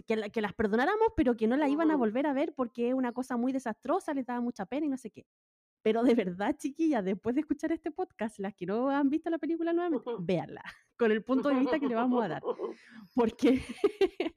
que, 0.07 0.31
que, 0.31 0.41
las 0.41 0.53
perdonáramos, 0.53 1.09
pero 1.15 1.35
que 1.35 1.47
no 1.47 1.57
la 1.57 1.69
iban 1.69 1.91
a 1.91 1.95
volver 1.95 2.25
a 2.27 2.33
ver 2.33 2.53
porque 2.55 2.89
es 2.89 2.93
una 2.93 3.11
cosa 3.11 3.37
muy 3.37 3.51
desastrosa, 3.51 4.13
les 4.13 4.25
daba 4.25 4.41
mucha 4.41 4.65
pena 4.65 4.85
y 4.85 4.89
no 4.89 4.97
sé 4.97 5.11
qué. 5.11 5.25
Pero 5.83 6.01
de 6.01 6.15
verdad, 6.15 6.55
chiquillas, 6.57 7.03
después 7.03 7.35
de 7.35 7.41
escuchar 7.41 7.73
este 7.73 7.91
podcast, 7.91 8.39
las 8.39 8.55
que 8.55 8.65
no 8.65 8.89
han 8.89 9.09
visto 9.09 9.29
la 9.29 9.37
película 9.37 9.73
nuevamente, 9.73 10.09
véanla, 10.19 10.63
con 10.97 11.11
el 11.11 11.23
punto 11.23 11.49
de 11.49 11.55
vista 11.55 11.77
que 11.77 11.87
le 11.87 11.95
vamos 11.95 12.23
a 12.23 12.29
dar. 12.29 12.41
Porque 13.15 13.61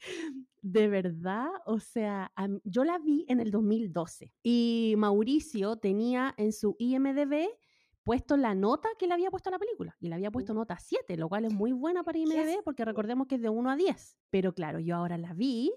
de 0.61 0.89
verdad, 0.89 1.47
o 1.65 1.79
sea, 1.79 2.33
yo 2.65 2.85
la 2.85 2.99
vi 2.99 3.25
en 3.29 3.39
el 3.39 3.53
2012 3.53 4.35
y 4.43 4.95
Mauricio 4.99 5.77
tenía 5.77 6.35
en 6.37 6.53
su 6.53 6.75
IMDB 6.81 7.49
puesto 8.03 8.37
la 8.37 8.55
nota 8.55 8.89
que 8.99 9.07
le 9.07 9.15
había 9.15 9.31
puesto 9.31 9.51
a 9.51 9.53
la 9.53 9.59
película. 9.61 9.97
Y 10.01 10.09
le 10.09 10.17
había 10.17 10.33
puesto 10.33 10.53
nota 10.53 10.77
7, 10.79 11.17
lo 11.17 11.29
cual 11.29 11.45
es 11.45 11.53
muy 11.53 11.71
buena 11.73 12.03
para 12.03 12.19
IMDB 12.19 12.63
porque 12.65 12.85
recordemos 12.85 13.29
que 13.29 13.37
es 13.37 13.43
de 13.43 13.49
1 13.49 13.71
a 13.71 13.77
10. 13.77 14.19
Pero 14.31 14.53
claro, 14.53 14.81
yo 14.81 14.97
ahora 14.97 15.17
la 15.17 15.33
vi 15.33 15.73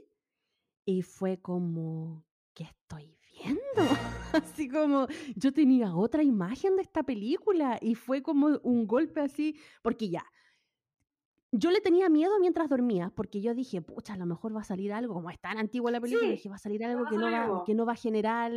y 0.84 1.04
fue 1.04 1.40
como, 1.40 2.26
¿qué 2.56 2.64
estoy 2.64 3.19
Así 4.34 4.70
como 4.70 5.08
yo 5.36 5.52
tenía 5.52 5.96
otra 5.96 6.24
imagen 6.24 6.76
de 6.76 6.84
esta 6.84 7.04
película 7.04 7.80
y 7.82 7.96
fue 7.96 8.22
como 8.22 8.60
un 8.64 8.86
golpe 8.86 9.22
así, 9.22 9.56
porque 9.82 10.10
ya, 10.10 10.26
yo 11.52 11.72
le 11.72 11.82
tenía 11.82 12.10
miedo 12.10 12.40
mientras 12.40 12.70
dormía, 12.70 13.12
porque 13.16 13.42
yo 13.42 13.56
dije, 13.56 13.82
pucha, 13.82 14.14
a 14.14 14.18
lo 14.18 14.26
mejor 14.26 14.56
va 14.56 14.62
a 14.62 14.64
salir 14.64 14.94
algo, 14.94 15.16
como 15.16 15.30
es 15.30 15.40
tan 15.40 15.58
antigua 15.58 15.90
la 15.92 16.00
película, 16.00 16.30
dije, 16.30 16.50
va 16.50 16.56
a 16.56 16.60
salir 16.60 16.84
algo 16.84 17.06
que 17.06 17.18
no 17.18 17.32
va, 17.32 17.64
que 17.66 17.74
no 17.74 17.86
va 17.86 17.94
a 17.94 17.96
generar 17.96 18.52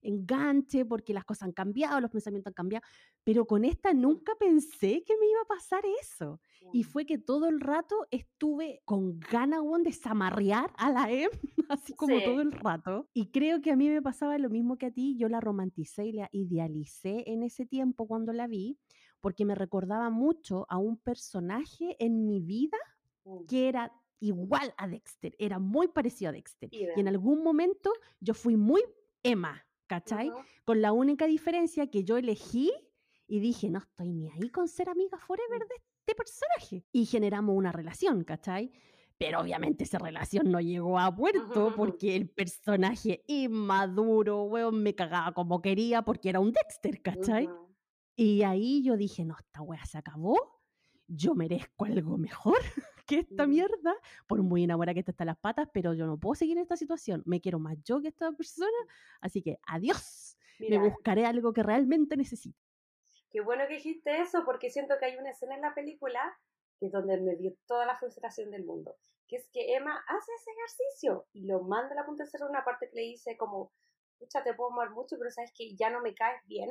enganche, 0.00 0.84
porque 0.84 1.14
las 1.14 1.24
cosas 1.24 1.44
han 1.44 1.52
cambiado, 1.52 2.00
los 2.00 2.10
pensamientos 2.10 2.50
han 2.50 2.54
cambiado, 2.54 2.84
pero 3.22 3.46
con 3.46 3.64
esta 3.64 3.94
nunca 3.94 4.32
pensé 4.38 5.04
que 5.04 5.16
me 5.18 5.26
iba 5.26 5.40
a 5.42 5.46
pasar 5.46 5.82
eso. 6.00 6.40
Y 6.72 6.84
fue 6.84 7.06
que 7.06 7.18
todo 7.18 7.48
el 7.48 7.60
rato 7.60 8.06
estuve 8.10 8.80
con 8.84 9.18
ganas 9.20 9.60
de 9.84 9.92
zamarrear 9.92 10.72
a 10.76 10.90
la 10.90 11.10
M, 11.10 11.30
así 11.68 11.94
como 11.94 12.20
todo 12.20 12.40
el 12.40 12.52
rato. 12.52 13.08
Y 13.14 13.26
creo 13.30 13.60
que 13.60 13.70
a 13.70 13.76
mí 13.76 13.88
me 13.88 14.02
pasaba 14.02 14.36
lo 14.38 14.50
mismo 14.50 14.76
que 14.76 14.86
a 14.86 14.90
ti, 14.90 15.16
yo 15.16 15.28
la 15.28 15.40
romanticé 15.40 16.06
y 16.06 16.12
la 16.12 16.28
idealicé 16.32 17.24
en 17.30 17.42
ese 17.42 17.66
tiempo 17.66 18.06
cuando 18.06 18.32
la 18.32 18.46
vi, 18.46 18.78
porque 19.22 19.46
me 19.46 19.54
recordaba 19.54 20.10
mucho 20.10 20.66
a 20.68 20.76
un 20.76 20.98
personaje 20.98 21.96
en 21.98 22.26
mi 22.26 22.40
vida 22.40 22.76
mm. 23.24 23.46
que 23.46 23.68
era 23.68 23.90
igual 24.20 24.74
a 24.76 24.86
Dexter, 24.86 25.34
era 25.38 25.58
muy 25.58 25.88
parecido 25.88 26.28
a 26.28 26.32
Dexter. 26.32 26.68
Y 26.72 27.00
en 27.00 27.08
algún 27.08 27.42
momento 27.42 27.92
yo 28.20 28.34
fui 28.34 28.56
muy 28.56 28.84
Emma, 29.22 29.64
¿cachai? 29.86 30.30
Con 30.64 30.82
la 30.82 30.92
única 30.92 31.26
diferencia 31.26 31.88
que 31.88 32.04
yo 32.04 32.18
elegí 32.18 32.70
y 33.26 33.40
dije, 33.40 33.70
no 33.70 33.78
estoy 33.78 34.12
ni 34.12 34.28
ahí 34.28 34.50
con 34.50 34.68
ser 34.68 34.88
amiga 34.88 35.16
forever 35.18 35.64
mm. 35.64 35.68
de 35.68 35.74
este 36.00 36.14
personaje. 36.14 36.84
Y 36.92 37.06
generamos 37.06 37.56
una 37.56 37.72
relación, 37.72 38.24
¿cachai? 38.24 38.70
Pero 39.18 39.40
obviamente 39.40 39.84
esa 39.84 39.98
relación 39.98 40.50
no 40.50 40.60
llegó 40.60 40.98
a 40.98 41.14
puerto 41.14 41.72
porque 41.76 42.16
el 42.16 42.28
personaje 42.28 43.22
inmaduro, 43.28 44.42
weón, 44.44 44.82
me 44.82 44.94
cagaba 44.94 45.32
como 45.32 45.62
quería 45.62 46.02
porque 46.02 46.28
era 46.28 46.40
un 46.40 46.52
Dexter, 46.52 47.00
¿cachai? 47.00 47.48
Y 48.14 48.42
ahí 48.42 48.82
yo 48.84 48.96
dije, 48.96 49.24
no, 49.24 49.36
esta 49.38 49.62
wea 49.62 49.84
se 49.86 49.98
acabó, 49.98 50.60
yo 51.06 51.34
merezco 51.34 51.84
algo 51.84 52.18
mejor 52.18 52.58
que 53.06 53.20
esta 53.20 53.46
mierda, 53.46 53.94
por 54.26 54.42
muy 54.42 54.64
enamorada 54.64 54.94
que 54.94 55.00
esté 55.00 55.12
hasta 55.12 55.24
las 55.24 55.38
patas, 55.38 55.68
pero 55.72 55.94
yo 55.94 56.06
no 56.06 56.18
puedo 56.18 56.34
seguir 56.34 56.56
en 56.56 56.62
esta 56.62 56.76
situación, 56.76 57.22
me 57.26 57.40
quiero 57.40 57.58
más 57.58 57.76
yo 57.84 58.00
que 58.00 58.08
esta 58.08 58.32
persona, 58.32 58.70
así 59.20 59.42
que 59.42 59.58
adiós, 59.66 60.36
me 60.58 60.78
buscaré 60.78 61.26
algo 61.26 61.52
que 61.52 61.62
realmente 61.62 62.16
necesito. 62.16 62.58
Qué 63.30 63.40
bueno 63.40 63.64
que 63.66 63.74
dijiste 63.74 64.20
eso, 64.20 64.44
porque 64.44 64.70
siento 64.70 64.94
que 64.98 65.06
hay 65.06 65.16
una 65.16 65.30
escena 65.30 65.54
en 65.54 65.62
la 65.62 65.74
película 65.74 66.20
que 66.78 66.86
es 66.86 66.92
donde 66.92 67.20
me 67.20 67.36
dio 67.36 67.54
toda 67.66 67.86
la 67.86 67.96
frustración 67.96 68.50
del 68.50 68.64
mundo, 68.64 68.96
que 69.28 69.36
es 69.36 69.48
que 69.52 69.74
Emma 69.74 70.04
hace 70.08 70.32
ese 70.32 70.50
ejercicio 70.50 71.26
y 71.32 71.46
lo 71.46 71.62
manda 71.62 71.92
a 71.92 71.94
la 71.94 72.04
punta 72.04 72.24
de 72.24 72.30
cerro 72.30 72.48
una 72.48 72.64
parte 72.64 72.88
que 72.90 72.96
le 72.96 73.02
dice 73.02 73.36
como, 73.36 73.72
pucha, 74.18 74.42
te 74.42 74.52
puedo 74.52 74.72
amar 74.72 74.90
mucho, 74.90 75.16
pero 75.16 75.30
sabes 75.30 75.52
que 75.56 75.74
ya 75.76 75.90
no 75.90 76.02
me 76.02 76.12
caes 76.12 76.42
bien, 76.46 76.70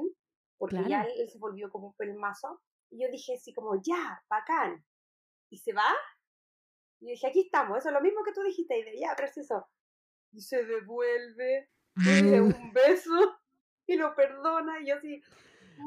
porque 0.61 0.87
ya 0.87 1.01
él, 1.01 1.27
se 1.27 1.39
volvió 1.39 1.71
como 1.71 1.87
un 1.87 1.95
pelmazo. 1.95 2.61
Y 2.91 3.01
yo 3.01 3.11
dije 3.11 3.33
así 3.33 3.51
como, 3.51 3.81
ya, 3.81 4.23
bacán. 4.29 4.85
Y 5.49 5.57
se 5.57 5.73
va. 5.73 5.91
Y 6.99 7.07
dije, 7.07 7.27
aquí 7.27 7.41
estamos, 7.41 7.79
eso 7.79 7.89
es 7.89 7.93
lo 7.95 8.01
mismo 8.01 8.23
que 8.23 8.31
tú 8.31 8.43
dijiste, 8.43 8.77
y 8.77 8.83
de 8.83 8.99
ya, 8.99 9.15
preciso. 9.17 9.65
Y 10.31 10.41
se 10.41 10.63
devuelve, 10.63 11.71
le 11.95 12.41
un 12.41 12.71
beso 12.73 13.39
y 13.87 13.95
lo 13.95 14.13
perdona, 14.15 14.79
y 14.81 14.87
yo 14.87 14.95
así, 14.97 15.19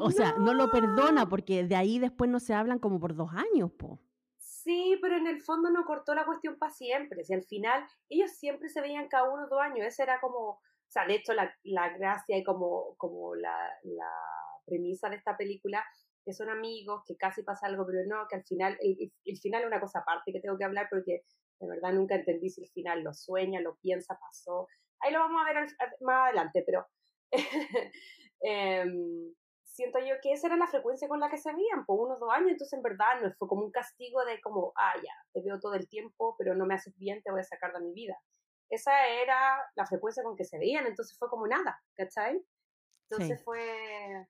o 0.01 0.11
sea, 0.11 0.35
no 0.39 0.55
lo 0.55 0.71
perdona 0.73 1.29
porque 1.29 1.63
de 1.63 1.77
ahí 1.77 2.01
después 2.01 2.29
no 2.29 2.41
se 2.41 2.53
hablan 2.53 2.81
como 2.81 2.99
por 2.99 3.15
dos 3.15 3.31
años, 3.33 3.71
po. 3.73 4.01
Sí, 4.37 4.99
pero 5.01 5.17
en 5.17 5.29
el 5.29 5.41
fondo 5.41 5.71
no 5.71 5.85
cortó 5.85 6.15
la 6.15 6.25
cuestión 6.25 6.59
para 6.59 6.73
siempre. 6.73 7.23
Si 7.23 7.33
al 7.33 7.45
final 7.45 7.87
ellos 8.09 8.33
siempre 8.33 8.69
se 8.69 8.81
veían 8.81 9.09
cada 9.09 9.31
uno 9.31 9.47
dos 9.49 9.61
años, 9.61 9.87
esa 9.87 10.03
era 10.03 10.21
como, 10.21 10.39
o 10.39 10.61
sea, 10.89 11.07
de 11.07 11.15
hecho 11.15 11.33
la, 11.35 11.55
la 11.63 11.91
gracia 11.91 12.37
y 12.37 12.43
como, 12.43 12.97
como 12.97 13.35
la, 13.35 13.57
la 13.83 14.11
premisa 14.65 15.09
de 15.09 15.17
esta 15.17 15.37
película, 15.37 15.85
que 16.25 16.33
son 16.33 16.49
amigos, 16.49 17.03
que 17.07 17.17
casi 17.17 17.43
pasa 17.43 17.67
algo, 17.67 17.85
pero 17.87 18.01
no, 18.07 18.27
que 18.29 18.37
al 18.37 18.45
final, 18.45 18.77
el, 18.81 19.13
el 19.25 19.39
final 19.39 19.63
es 19.63 19.67
una 19.67 19.81
cosa 19.81 20.01
aparte 20.01 20.33
que 20.33 20.41
tengo 20.41 20.57
que 20.57 20.65
hablar 20.65 20.89
porque 20.91 21.23
de 21.61 21.69
verdad 21.69 21.93
nunca 21.93 22.15
entendí 22.15 22.51
si 22.51 22.63
el 22.63 22.71
final 22.71 23.03
lo 23.03 23.13
sueña, 23.13 23.61
lo 23.61 23.77
piensa, 23.77 24.19
pasó. 24.19 24.69
Ahí 25.01 25.13
lo 25.13 25.21
vamos 25.21 25.43
a 25.43 25.53
ver 25.53 25.67
más 26.01 26.29
adelante, 26.29 26.63
pero 26.67 26.87
eh, 28.43 28.85
siento 29.75 29.99
yo 29.99 30.15
que 30.23 30.33
esa 30.33 30.47
era 30.47 30.57
la 30.57 30.69
frecuencia 30.69 31.09
con 31.09 31.21
la 31.21 31.29
que 31.29 31.39
se 31.39 31.53
veían, 31.53 31.85
por 31.85 31.99
unos 31.99 32.21
dos 32.21 32.33
años, 32.33 32.53
entonces 32.53 32.77
en 32.77 32.83
verdad 32.83 33.21
no 33.21 33.33
fue 33.35 33.49
como 33.49 33.65
un 33.65 33.73
castigo 33.73 34.25
de 34.25 34.41
como, 34.41 34.73
ah, 34.77 34.95
ya, 34.97 35.13
te 35.33 35.43
veo 35.43 35.59
todo 35.59 35.75
el 35.75 35.89
tiempo, 35.89 36.37
pero 36.39 36.55
no 36.55 36.65
me 36.65 36.75
haces 36.75 36.97
bien, 36.97 37.23
te 37.23 37.31
voy 37.31 37.41
a 37.41 37.45
sacar 37.45 37.73
de 37.73 37.81
mi 37.81 37.93
vida. 37.93 38.17
Esa 38.71 39.09
era 39.09 39.61
la 39.75 39.87
frecuencia 39.87 40.23
con 40.23 40.37
que 40.37 40.45
se 40.45 40.59
veían, 40.59 40.87
entonces 40.87 41.19
fue 41.19 41.29
como 41.29 41.47
nada, 41.47 41.83
¿cachai? 41.97 42.41
Entonces 43.11 43.43
fue... 43.45 44.27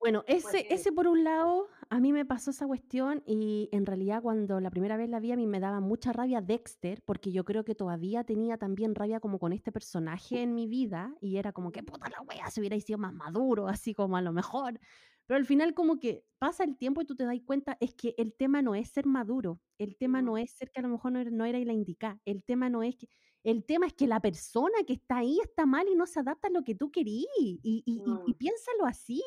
Bueno, 0.00 0.22
ese, 0.26 0.66
ese 0.68 0.92
por 0.92 1.06
un 1.08 1.24
lado, 1.24 1.68
a 1.88 1.98
mí 1.98 2.12
me 2.12 2.26
pasó 2.26 2.50
esa 2.50 2.66
cuestión 2.66 3.22
y 3.26 3.70
en 3.72 3.86
realidad 3.86 4.20
cuando 4.20 4.60
la 4.60 4.70
primera 4.70 4.98
vez 4.98 5.08
la 5.08 5.18
vi 5.18 5.32
a 5.32 5.36
mí 5.36 5.46
me 5.46 5.60
daba 5.60 5.80
mucha 5.80 6.12
rabia 6.12 6.42
Dexter, 6.42 7.00
porque 7.06 7.32
yo 7.32 7.44
creo 7.46 7.64
que 7.64 7.74
todavía 7.74 8.22
tenía 8.24 8.58
también 8.58 8.94
rabia 8.94 9.18
como 9.20 9.38
con 9.38 9.54
este 9.54 9.72
personaje 9.72 10.42
en 10.42 10.54
mi 10.54 10.66
vida 10.66 11.14
y 11.22 11.38
era 11.38 11.52
como 11.52 11.72
que 11.72 11.82
puta 11.82 12.10
la 12.10 12.20
wea, 12.20 12.50
se 12.50 12.60
hubiera 12.60 12.78
sido 12.80 12.98
más 12.98 13.14
maduro, 13.14 13.66
así 13.66 13.94
como 13.94 14.18
a 14.18 14.22
lo 14.22 14.32
mejor. 14.34 14.78
Pero 15.26 15.38
al 15.38 15.46
final 15.46 15.72
como 15.72 15.98
que 15.98 16.26
pasa 16.38 16.64
el 16.64 16.76
tiempo 16.76 17.00
y 17.00 17.06
tú 17.06 17.16
te 17.16 17.24
das 17.24 17.38
cuenta 17.46 17.78
es 17.80 17.94
que 17.94 18.14
el 18.18 18.34
tema 18.36 18.60
no 18.60 18.74
es 18.74 18.90
ser 18.90 19.06
maduro, 19.06 19.62
el 19.78 19.96
tema 19.96 20.20
no 20.20 20.36
es 20.36 20.50
ser 20.50 20.70
que 20.70 20.80
a 20.80 20.82
lo 20.82 20.90
mejor 20.90 21.12
no 21.12 21.20
era, 21.20 21.30
no 21.30 21.46
era 21.46 21.58
la 21.60 21.72
indica, 21.72 22.20
el 22.26 22.44
tema 22.44 22.68
no 22.68 22.82
es 22.82 22.96
que, 22.96 23.08
el 23.42 23.64
tema 23.64 23.86
es 23.86 23.94
que 23.94 24.06
la 24.06 24.20
persona 24.20 24.74
que 24.86 24.92
está 24.92 25.18
ahí 25.18 25.38
está 25.42 25.64
mal 25.64 25.88
y 25.88 25.94
no 25.94 26.04
se 26.06 26.20
adapta 26.20 26.48
a 26.48 26.50
lo 26.50 26.62
que 26.62 26.74
tú 26.74 26.90
querías 26.90 27.32
y, 27.40 27.58
y, 27.62 27.82
y, 27.86 28.02
y, 28.26 28.34
piénsalo 28.34 28.84
así, 28.84 29.22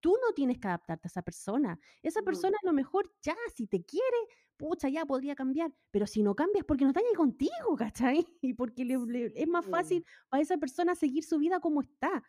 tú 0.00 0.16
no 0.26 0.32
tienes 0.34 0.58
que 0.58 0.68
adaptarte 0.68 1.06
a 1.06 1.10
esa 1.10 1.22
persona. 1.22 1.78
Esa 2.02 2.22
persona 2.22 2.56
a 2.62 2.66
lo 2.66 2.72
mejor 2.72 3.12
ya, 3.22 3.36
si 3.54 3.66
te 3.66 3.84
quiere, 3.84 4.16
pucha, 4.56 4.88
ya 4.88 5.06
podría 5.06 5.34
cambiar, 5.34 5.72
pero 5.90 6.06
si 6.06 6.22
no 6.22 6.34
cambias, 6.34 6.64
porque 6.64 6.84
no 6.84 6.90
está 6.90 7.00
ahí 7.00 7.14
contigo, 7.14 7.76
¿cachai? 7.76 8.26
Y 8.42 8.54
porque 8.54 8.86
es 9.34 9.48
más 9.48 9.66
fácil 9.66 10.04
para 10.28 10.42
esa 10.42 10.58
persona 10.58 10.94
seguir 10.94 11.24
su 11.24 11.38
vida 11.38 11.60
como 11.60 11.80
está. 11.80 12.22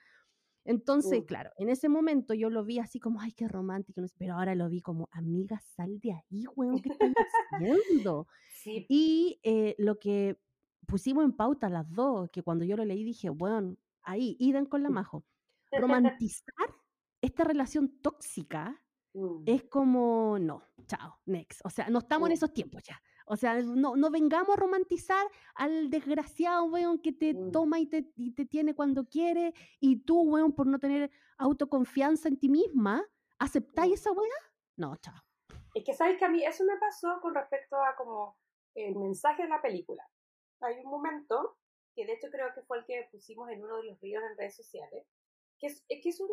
Entonces, 0.64 1.24
claro, 1.26 1.50
en 1.58 1.70
ese 1.70 1.90
momento 1.90 2.36
yo 2.36 2.50
lo 2.52 2.64
vi 2.64 2.78
así 2.78 3.00
como, 3.00 3.20
ay, 3.20 3.32
qué 3.32 3.48
romántico, 3.48 4.02
pero 4.18 4.36
ahora 4.36 4.54
lo 4.54 4.70
vi 4.70 4.80
como, 4.82 5.10
amiga, 5.12 5.60
sal 5.60 6.00
de 6.00 6.14
ahí, 6.14 6.46
weón, 6.56 6.80
¿qué 6.82 6.90
estás 6.90 7.14
haciendo? 7.52 8.28
Y 8.64 9.40
eh, 9.42 9.74
lo 9.80 9.98
que 9.98 10.38
pusimos 10.86 11.26
en 11.26 11.32
pauta 11.32 11.68
las 11.68 11.92
dos, 11.92 12.30
que 12.30 12.44
cuando 12.44 12.64
yo 12.64 12.78
lo 12.78 12.86
leí 12.86 13.04
dije, 13.04 13.32
bueno, 13.32 13.76
ahí, 14.04 14.36
iden 14.40 14.68
con 14.68 14.84
la 14.84 14.92
majo. 14.92 15.24
Romantizar 15.72 16.54
esta 17.22 17.44
relación 17.44 18.02
tóxica 18.02 18.82
mm. 19.14 19.44
es 19.46 19.64
como, 19.64 20.38
no, 20.40 20.64
chao, 20.88 21.20
next. 21.26 21.62
O 21.64 21.70
sea, 21.70 21.90
no 21.90 22.00
estamos 22.00 22.30
en 22.30 22.34
esos 22.34 22.54
tiempos 22.54 22.84
ya. 22.84 23.02
O 23.26 23.38
sea, 23.38 23.62
no, 23.62 23.96
no 23.96 24.10
vengamos 24.10 24.58
a 24.58 24.60
romantizar 24.60 25.26
al 25.56 25.90
desgraciado, 25.90 26.66
weón, 26.66 27.00
que 27.00 27.14
te 27.14 27.34
mm. 27.34 27.52
toma 27.52 27.80
y 27.80 27.86
te, 27.86 28.12
y 28.16 28.32
te 28.32 28.46
tiene 28.46 28.76
cuando 28.76 29.06
quiere, 29.06 29.54
y 29.80 30.04
tú, 30.04 30.22
weón, 30.22 30.54
por 30.54 30.68
no 30.68 30.80
tener 30.80 31.12
autoconfianza 31.38 32.28
en 32.28 32.38
ti 32.38 32.50
misma, 32.50 33.06
¿aceptáis 33.40 33.92
mm. 33.92 33.94
esa 33.94 34.12
weá? 34.12 34.54
No, 34.78 34.96
chao. 34.98 35.16
Es 35.74 35.86
que 35.86 35.94
sabes 35.94 36.18
que 36.18 36.26
a 36.26 36.30
mí 36.30 36.44
eso 36.44 36.66
me 36.66 36.78
pasó 36.78 37.20
con 37.22 37.34
respecto 37.34 37.78
a 37.78 37.96
como 37.96 38.38
el 38.76 38.96
mensaje 38.96 39.44
de 39.44 39.50
la 39.50 39.62
película. 39.62 40.04
Hay 40.62 40.80
un 40.84 40.92
momento, 40.92 41.58
que 41.96 42.06
de 42.06 42.14
hecho 42.14 42.28
creo 42.30 42.54
que 42.54 42.62
fue 42.64 42.80
el 42.80 42.86
que 42.86 43.08
pusimos 43.12 43.50
en 43.50 43.64
uno 43.64 43.78
de 43.78 43.84
los 43.84 44.00
videos 44.00 44.24
en 44.24 44.38
redes 44.38 44.56
sociales, 44.56 45.08
que 45.60 45.68
es, 45.68 45.86
que 45.88 46.10
es 46.10 46.20
un, 46.20 46.30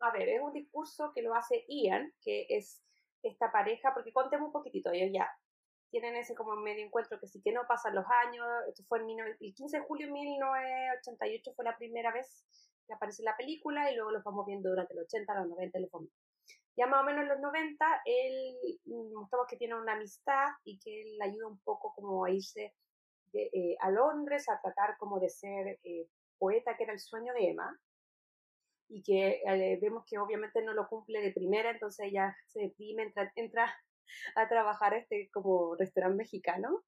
a 0.00 0.10
ver, 0.12 0.28
es 0.28 0.40
un 0.40 0.52
discurso 0.52 1.12
que 1.14 1.22
lo 1.22 1.34
hace 1.34 1.64
Ian, 1.68 2.12
que 2.22 2.46
es 2.48 2.82
esta 3.22 3.50
pareja, 3.50 3.92
porque 3.94 4.12
contemos 4.12 4.46
un 4.46 4.52
poquitito, 4.52 4.90
ellos 4.92 5.10
ya 5.12 5.28
tienen 5.90 6.16
ese 6.16 6.34
como 6.34 6.54
medio 6.56 6.84
encuentro 6.84 7.18
que 7.18 7.26
sí 7.26 7.40
que 7.42 7.52
no 7.52 7.66
pasan 7.66 7.94
los 7.94 8.04
años, 8.26 8.46
esto 8.68 8.84
fue 8.88 9.00
en 9.00 9.18
el 9.20 9.54
15 9.54 9.78
de 9.78 9.84
julio 9.84 10.06
de 10.06 10.12
1988 10.12 11.52
fue 11.56 11.64
la 11.64 11.76
primera 11.76 12.12
vez 12.12 12.44
que 12.86 12.94
aparece 12.94 13.22
la 13.22 13.36
película 13.36 13.90
y 13.90 13.96
luego 13.96 14.10
los 14.10 14.24
vamos 14.24 14.46
viendo 14.46 14.68
durante 14.68 14.94
los 14.94 15.04
80, 15.04 15.34
los 15.34 15.48
90 15.48 15.78
los 15.80 15.90
vamos. 15.90 16.10
Ya 16.76 16.86
más 16.86 17.02
o 17.02 17.04
menos 17.04 17.22
en 17.22 17.28
los 17.28 17.40
90 17.40 18.02
él 18.04 18.56
mm, 18.84 19.14
mostramos 19.14 19.46
que 19.48 19.56
tiene 19.56 19.74
una 19.74 19.94
amistad 19.94 20.48
y 20.64 20.78
que 20.78 21.02
él 21.02 21.18
ayuda 21.22 21.48
un 21.48 21.58
poco 21.60 21.92
como 21.94 22.24
a 22.24 22.30
irse 22.30 22.74
eh, 23.32 23.76
a 23.80 23.90
Londres 23.90 24.48
a 24.48 24.60
tratar 24.60 24.96
como 24.98 25.20
de 25.20 25.28
ser 25.28 25.78
eh, 25.82 26.06
poeta, 26.38 26.76
que 26.76 26.84
era 26.84 26.92
el 26.92 27.00
sueño 27.00 27.32
de 27.34 27.50
Emma, 27.50 27.78
y 28.88 29.02
que 29.02 29.42
eh, 29.44 29.78
vemos 29.80 30.04
que 30.06 30.18
obviamente 30.18 30.62
no 30.62 30.72
lo 30.72 30.88
cumple 30.88 31.20
de 31.20 31.32
primera, 31.32 31.70
entonces 31.70 32.06
ella 32.06 32.36
se 32.46 32.60
deprime, 32.60 33.04
entra, 33.04 33.32
entra 33.36 33.74
a 34.36 34.48
trabajar 34.48 34.94
este 34.94 35.28
como 35.32 35.74
restaurante 35.76 36.16
mexicano, 36.16 36.82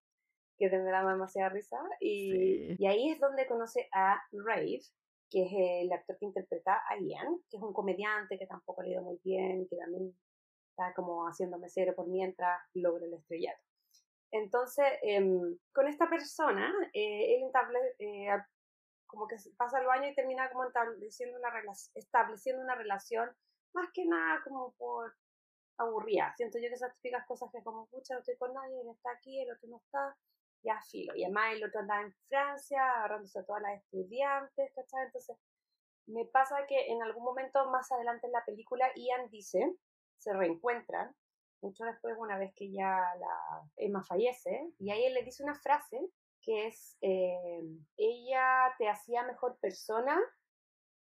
que 0.59 0.69
me 0.69 0.79
demasiada 0.79 1.49
risa, 1.49 1.79
y, 2.01 2.77
y, 2.79 2.87
ahí 2.87 3.11
es 3.11 3.19
donde 3.19 3.47
conoce 3.47 3.89
a 3.93 4.21
Rave, 4.31 4.81
que 5.31 5.45
es 5.45 5.53
el 5.53 5.93
actor 5.93 6.19
que 6.19 6.27
interpreta 6.27 6.83
a 6.87 6.99
Ian, 6.99 7.39
que 7.49 7.57
es 7.57 7.63
un 7.63 7.73
comediante 7.73 8.39
que 8.39 8.47
tampoco 8.47 8.83
ha 8.83 8.89
ido 8.89 9.03
muy 9.03 9.19
bien, 9.25 9.67
que 9.69 9.77
también 9.77 10.15
está 10.71 10.93
como 10.95 11.27
haciendo 11.27 11.59
mesero 11.59 11.95
por 11.95 12.09
mientras 12.09 12.61
logra 12.75 13.07
el 13.07 13.15
estrellato. 13.15 13.63
Entonces, 14.33 14.87
em, 15.03 15.57
con 15.73 15.89
esta 15.89 16.09
persona, 16.09 16.73
eh, 16.93 17.37
él 17.37 17.43
entablece, 17.45 17.95
eh, 17.99 18.29
como 19.11 19.27
que 19.27 19.37
pasa 19.57 19.81
el 19.81 19.89
año 19.89 20.09
y 20.09 20.15
termina 20.15 20.51
como 20.51 20.65
estableciendo 20.65 21.39
una, 21.39 21.53
estableciendo 21.95 22.63
una 22.63 22.75
relación, 22.75 23.31
más 23.73 23.89
que 23.93 24.07
nada 24.07 24.41
como 24.45 24.73
por 24.73 25.15
aburrida. 25.79 26.33
Siento 26.37 26.59
yo 26.59 26.69
que 26.69 26.75
esas 26.75 26.95
típicas 26.97 27.27
cosas 27.27 27.51
que 27.53 27.63
como, 27.63 27.87
pucha, 27.87 28.15
no 28.15 28.21
estoy 28.21 28.37
con 28.37 28.53
nadie, 28.53 28.81
él 28.81 28.89
está 28.91 29.11
aquí, 29.13 29.41
el 29.41 29.53
otro 29.53 29.69
no 29.69 29.77
está, 29.79 30.17
ya 30.63 30.81
filo. 30.83 31.15
Y 31.17 31.25
además 31.25 31.55
el 31.55 31.65
otro 31.65 31.81
anda 31.81 32.03
en 32.03 32.15
Francia, 32.29 32.83
agarrándose 32.97 33.39
a 33.39 33.45
todas 33.45 33.63
las 33.63 33.79
estudiantes, 33.83 34.73
¿cachai? 34.75 35.07
Entonces, 35.07 35.37
me 36.07 36.27
pasa 36.27 36.67
que 36.67 36.89
en 36.89 37.03
algún 37.03 37.25
momento 37.25 37.71
más 37.71 37.91
adelante 37.93 38.27
en 38.27 38.33
la 38.33 38.45
película, 38.45 38.91
Ian 38.95 39.31
dice, 39.31 39.77
se 40.19 40.33
reencuentran, 40.33 41.15
mucho 41.63 41.85
después, 41.85 42.17
una 42.19 42.39
vez 42.39 42.53
que 42.55 42.71
ya 42.71 43.15
la 43.19 43.63
Emma 43.77 44.03
fallece, 44.03 44.73
y 44.79 44.91
ahí 44.91 45.05
él 45.05 45.15
le 45.15 45.23
dice 45.23 45.43
una 45.43 45.55
frase 45.55 46.01
que 46.43 46.67
es, 46.67 46.97
eh, 47.01 47.63
ella 47.97 48.75
te 48.79 48.89
hacía 48.89 49.23
mejor 49.25 49.59
persona 49.61 50.19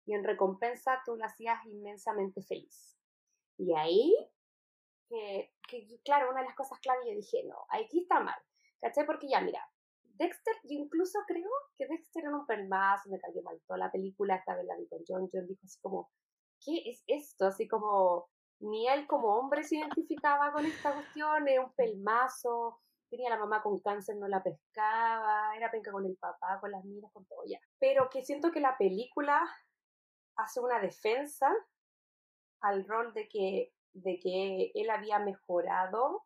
y 0.06 0.14
en 0.14 0.24
recompensa 0.24 1.02
tú 1.04 1.16
la 1.16 1.26
hacías 1.26 1.64
inmensamente 1.66 2.42
feliz. 2.42 2.96
Y 3.56 3.74
ahí, 3.74 4.14
que, 5.08 5.52
claro, 6.04 6.30
una 6.30 6.40
de 6.40 6.46
las 6.46 6.56
cosas 6.56 6.78
clave, 6.80 7.06
yo 7.06 7.14
dije, 7.14 7.44
no, 7.44 7.66
aquí 7.68 8.02
está 8.02 8.20
mal. 8.20 8.38
¿Cachai? 8.80 9.06
Porque 9.06 9.28
ya, 9.28 9.40
mira, 9.40 9.66
Dexter, 10.02 10.54
yo 10.64 10.78
incluso 10.78 11.18
creo 11.26 11.50
que 11.76 11.86
Dexter 11.86 12.24
era 12.24 12.36
un 12.36 12.46
pelmazo, 12.46 13.08
me 13.08 13.18
cayó 13.18 13.42
mal 13.42 13.60
toda 13.66 13.78
la 13.78 13.90
película, 13.90 14.36
esta 14.36 14.54
vez 14.54 14.66
la 14.66 14.76
vi 14.76 14.86
con 14.88 15.02
John, 15.06 15.28
John 15.32 15.46
dijo 15.46 15.60
así 15.64 15.80
como, 15.80 16.10
¿qué 16.60 16.82
es 16.86 17.02
esto? 17.06 17.46
Así 17.46 17.66
como, 17.66 18.28
ni 18.60 18.88
él 18.88 19.06
como 19.06 19.36
hombre 19.36 19.64
se 19.64 19.76
identificaba 19.76 20.52
con 20.52 20.66
esta 20.66 20.92
cuestión, 20.92 21.48
era 21.48 21.64
un 21.64 21.72
pelmazo, 21.72 22.80
tenía 23.16 23.30
la 23.30 23.38
mamá 23.38 23.62
con 23.62 23.78
cáncer, 23.78 24.16
no 24.16 24.26
la 24.26 24.42
pescaba, 24.42 25.56
era 25.56 25.70
penca 25.70 25.92
con 25.92 26.04
el 26.04 26.16
papá, 26.16 26.58
con 26.60 26.72
las 26.72 26.84
minas, 26.84 27.12
con 27.12 27.24
todo 27.26 27.44
ya. 27.46 27.60
Pero 27.78 28.10
que 28.10 28.24
siento 28.24 28.50
que 28.50 28.60
la 28.60 28.76
película 28.76 29.40
hace 30.36 30.60
una 30.60 30.80
defensa 30.80 31.48
al 32.60 32.86
rol 32.88 33.12
de 33.12 33.28
que, 33.28 33.72
de 33.92 34.18
que 34.18 34.72
él 34.74 34.90
había 34.90 35.20
mejorado 35.20 36.24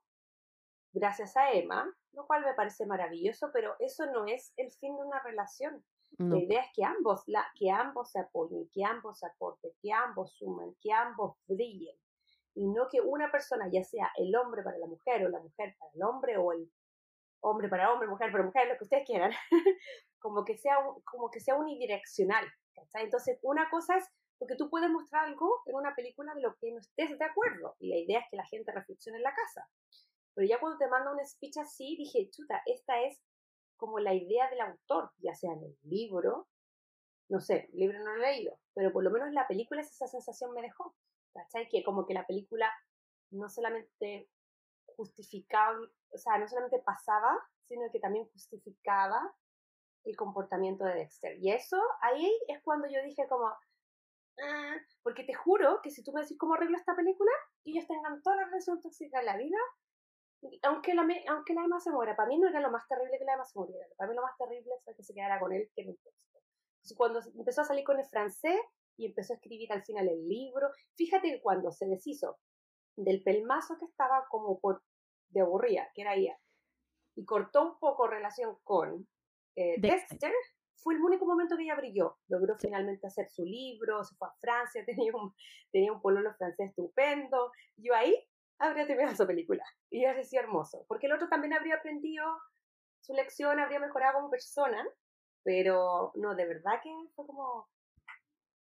gracias 0.92 1.36
a 1.36 1.52
Emma, 1.52 1.94
lo 2.12 2.26
cual 2.26 2.44
me 2.44 2.54
parece 2.54 2.86
maravilloso, 2.86 3.50
pero 3.52 3.74
eso 3.80 4.06
no 4.06 4.24
es 4.24 4.52
el 4.56 4.72
fin 4.72 4.96
de 4.96 5.02
una 5.02 5.20
relación. 5.20 5.84
La 6.16 6.38
idea 6.38 6.62
es 6.62 6.70
que 6.74 6.84
ambos, 6.84 7.22
la, 7.26 7.46
que 7.54 7.70
ambos 7.70 8.10
se 8.10 8.20
apoyen, 8.20 8.66
que 8.72 8.82
ambos 8.82 9.22
aporten, 9.22 9.70
que 9.82 9.92
ambos 9.92 10.32
sumen, 10.32 10.74
que 10.80 10.90
ambos 10.90 11.36
brillen. 11.46 11.94
Y 12.54 12.66
no 12.66 12.88
que 12.88 13.00
una 13.00 13.30
persona, 13.30 13.68
ya 13.70 13.84
sea 13.84 14.10
el 14.16 14.34
hombre 14.34 14.62
para 14.62 14.78
la 14.78 14.86
mujer 14.86 15.26
o 15.26 15.28
la 15.28 15.38
mujer 15.38 15.76
para 15.78 15.92
el 15.92 16.02
hombre 16.02 16.38
o 16.38 16.52
el 16.52 16.72
hombre 17.40 17.68
para 17.68 17.92
hombre, 17.92 18.08
mujer 18.08 18.30
para 18.32 18.44
mujer, 18.44 18.68
lo 18.68 18.76
que 18.76 18.84
ustedes 18.84 19.06
quieran, 19.06 19.32
como, 20.20 20.44
que 20.44 20.56
sea, 20.56 20.76
como 21.04 21.30
que 21.30 21.40
sea 21.40 21.56
unidireccional. 21.56 22.46
Entonces, 22.94 23.38
una 23.42 23.68
cosa 23.70 23.96
es 23.96 24.08
porque 24.38 24.56
tú 24.56 24.70
puedes 24.70 24.90
mostrar 24.90 25.24
algo 25.26 25.62
en 25.66 25.74
una 25.74 25.94
película 25.94 26.32
de 26.34 26.42
lo 26.42 26.54
que 26.60 26.70
no 26.70 26.78
estés 26.78 27.18
de 27.18 27.24
acuerdo. 27.24 27.74
Y 27.80 27.88
la 27.88 27.96
idea 27.96 28.20
es 28.20 28.26
que 28.30 28.36
la 28.36 28.46
gente 28.46 28.72
reflexione 28.72 29.18
en 29.18 29.24
la 29.24 29.34
casa. 29.34 29.68
Pero 30.34 30.46
ya 30.46 30.60
cuando 30.60 30.78
te 30.78 30.88
manda 30.88 31.10
un 31.10 31.26
speech 31.26 31.58
así, 31.58 31.96
dije, 31.96 32.30
chuta, 32.30 32.62
esta 32.66 33.02
es 33.02 33.20
como 33.76 33.98
la 33.98 34.14
idea 34.14 34.48
del 34.50 34.60
autor, 34.60 35.10
ya 35.18 35.34
sea 35.34 35.52
en 35.52 35.64
el 35.64 35.78
libro, 35.82 36.48
no 37.28 37.40
sé, 37.40 37.68
el 37.72 37.80
libro 37.80 37.98
no 37.98 38.16
lo 38.16 38.24
he 38.24 38.32
leído, 38.32 38.58
pero 38.74 38.92
por 38.92 39.04
lo 39.04 39.10
menos 39.10 39.32
la 39.32 39.46
película 39.46 39.80
esa 39.80 40.06
sensación 40.06 40.52
me 40.52 40.62
dejó, 40.62 40.94
¿cachai? 41.32 41.68
Que 41.68 41.82
como 41.82 42.06
que 42.06 42.14
la 42.14 42.26
película 42.26 42.72
no 43.30 43.48
solamente 43.48 44.28
justificaba, 44.98 45.78
o 46.12 46.18
sea, 46.18 46.38
no 46.38 46.48
solamente 46.48 46.82
pasaba, 46.84 47.38
sino 47.68 47.88
que 47.92 48.00
también 48.00 48.26
justificaba 48.32 49.32
el 50.04 50.16
comportamiento 50.16 50.84
de 50.84 50.94
Dexter. 50.94 51.38
Y 51.38 51.52
eso, 51.52 51.80
ahí 52.02 52.28
es 52.48 52.60
cuando 52.62 52.88
yo 52.88 53.00
dije 53.04 53.26
como, 53.28 53.46
ah", 53.46 54.76
porque 55.02 55.24
te 55.24 55.34
juro 55.34 55.80
que 55.82 55.90
si 55.90 56.02
tú 56.02 56.12
me 56.12 56.22
decís 56.22 56.36
cómo 56.36 56.54
arreglo 56.54 56.76
esta 56.76 56.96
película, 56.96 57.30
ellos 57.64 57.86
tengan 57.86 58.20
toda 58.22 58.36
la 58.36 58.44
relación 58.46 58.80
tóxica 58.80 59.20
en 59.20 59.26
la 59.26 59.36
vida, 59.36 59.58
aunque 60.62 60.94
la, 60.94 61.06
aunque 61.28 61.54
la 61.54 61.64
Emma 61.64 61.80
se 61.80 61.92
muera, 61.92 62.16
para 62.16 62.28
mí 62.28 62.38
no 62.38 62.48
era 62.48 62.60
lo 62.60 62.70
más 62.70 62.86
terrible 62.88 63.18
que 63.18 63.24
la 63.24 63.34
Emma 63.34 63.44
se 63.44 63.58
muriera. 63.58 63.86
Para 63.96 64.10
mí 64.10 64.16
lo 64.16 64.22
más 64.22 64.36
terrible 64.36 64.72
fue 64.84 64.94
que 64.96 65.04
se 65.04 65.14
quedara 65.14 65.38
con 65.38 65.52
él 65.52 65.70
que 65.74 65.82
Entonces, 65.82 66.96
cuando 66.96 67.20
empezó 67.36 67.62
a 67.62 67.64
salir 67.64 67.84
con 67.84 67.98
el 67.98 68.06
francés 68.06 68.60
y 68.96 69.06
empezó 69.06 69.32
a 69.32 69.36
escribir 69.36 69.72
al 69.72 69.84
final 69.84 70.08
el 70.08 70.28
libro, 70.28 70.70
fíjate 70.96 71.28
que 71.30 71.40
cuando 71.40 71.70
se 71.70 71.86
deshizo 71.86 72.38
del 72.96 73.22
pelmazo 73.22 73.76
que 73.78 73.84
estaba 73.84 74.26
como 74.28 74.58
por 74.58 74.82
de 75.30 75.40
aburrida, 75.40 75.90
que 75.94 76.02
era 76.02 76.14
ella, 76.14 76.38
y 77.14 77.24
cortó 77.24 77.62
un 77.62 77.78
poco 77.78 78.06
relación 78.06 78.56
con 78.64 79.06
eh, 79.56 79.74
Dexter. 79.78 80.32
fue 80.76 80.94
el 80.94 81.02
único 81.02 81.26
momento 81.26 81.56
que 81.56 81.64
ella 81.64 81.74
brilló. 81.74 82.16
Logró 82.28 82.56
finalmente 82.56 83.08
hacer 83.08 83.28
su 83.28 83.44
libro, 83.44 84.04
se 84.04 84.14
fue 84.14 84.28
a 84.28 84.34
Francia, 84.40 84.84
tenía 84.86 85.12
un, 85.14 85.34
tenía 85.72 85.92
un 85.92 86.00
pololo 86.00 86.32
francés 86.34 86.70
estupendo. 86.70 87.50
Yo 87.76 87.94
ahí 87.94 88.14
habría 88.58 88.86
terminado 88.86 89.16
su 89.16 89.26
película. 89.26 89.64
Y 89.90 90.04
habría 90.04 90.24
sido 90.24 90.44
hermoso. 90.44 90.84
Porque 90.86 91.06
el 91.06 91.12
otro 91.12 91.28
también 91.28 91.54
habría 91.54 91.76
aprendido 91.76 92.24
su 93.00 93.14
lección, 93.14 93.58
habría 93.58 93.80
mejorado 93.80 94.14
como 94.14 94.30
persona. 94.30 94.86
Pero 95.42 96.12
no, 96.14 96.36
de 96.36 96.46
verdad 96.46 96.80
que 96.82 96.90
fue 97.16 97.26
como. 97.26 97.68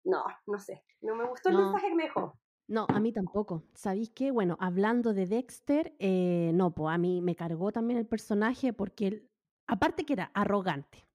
No, 0.03 0.26
no 0.47 0.57
sé. 0.57 0.84
No 1.01 1.15
me 1.15 1.26
gustó 1.26 1.49
el 1.49 1.57
mensaje 1.57 1.89
que 1.89 1.95
me 1.95 2.03
dejó. 2.03 2.39
No, 2.68 2.86
a 2.89 2.99
mí 2.99 3.13
tampoco. 3.13 3.63
¿Sabéis 3.74 4.09
qué? 4.09 4.32
Bueno, 4.32 4.57
hablando 4.59 5.13
de 5.13 5.26
Dexter, 5.26 5.95
eh, 5.99 6.51
no, 6.53 6.76
pues 6.76 6.93
a 6.93 6.97
mí 6.97 7.22
me 7.22 7.36
cargó 7.36 7.72
también 7.72 7.97
el 7.97 8.05
personaje 8.05 8.74
porque 8.74 9.07
él, 9.07 9.30
aparte 9.68 10.05
que 10.05 10.13
era 10.13 10.32
arrogante, 10.34 11.07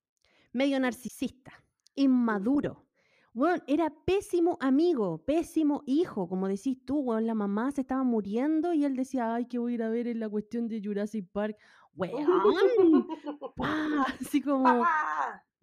medio 0.52 0.80
narcisista, 0.80 1.52
inmaduro, 1.94 2.86
bueno, 3.34 3.62
era 3.66 3.88
pésimo 3.88 4.58
amigo, 4.60 5.24
pésimo 5.24 5.82
hijo, 5.86 6.28
como 6.28 6.48
decís 6.48 6.84
tú, 6.84 7.02
bueno, 7.02 7.22
la 7.22 7.34
mamá 7.34 7.70
se 7.70 7.80
estaba 7.80 8.02
muriendo 8.02 8.74
y 8.74 8.84
él 8.84 8.94
decía, 8.94 9.34
ay, 9.34 9.46
que 9.46 9.58
voy 9.58 9.72
a 9.72 9.74
ir 9.76 9.82
a 9.82 9.88
ver 9.88 10.06
en 10.06 10.20
la 10.20 10.28
cuestión 10.28 10.68
de 10.68 10.82
Jurassic 10.82 11.26
Park. 11.32 11.56
Weón, 11.94 13.06
así 14.20 14.40
como, 14.40 14.84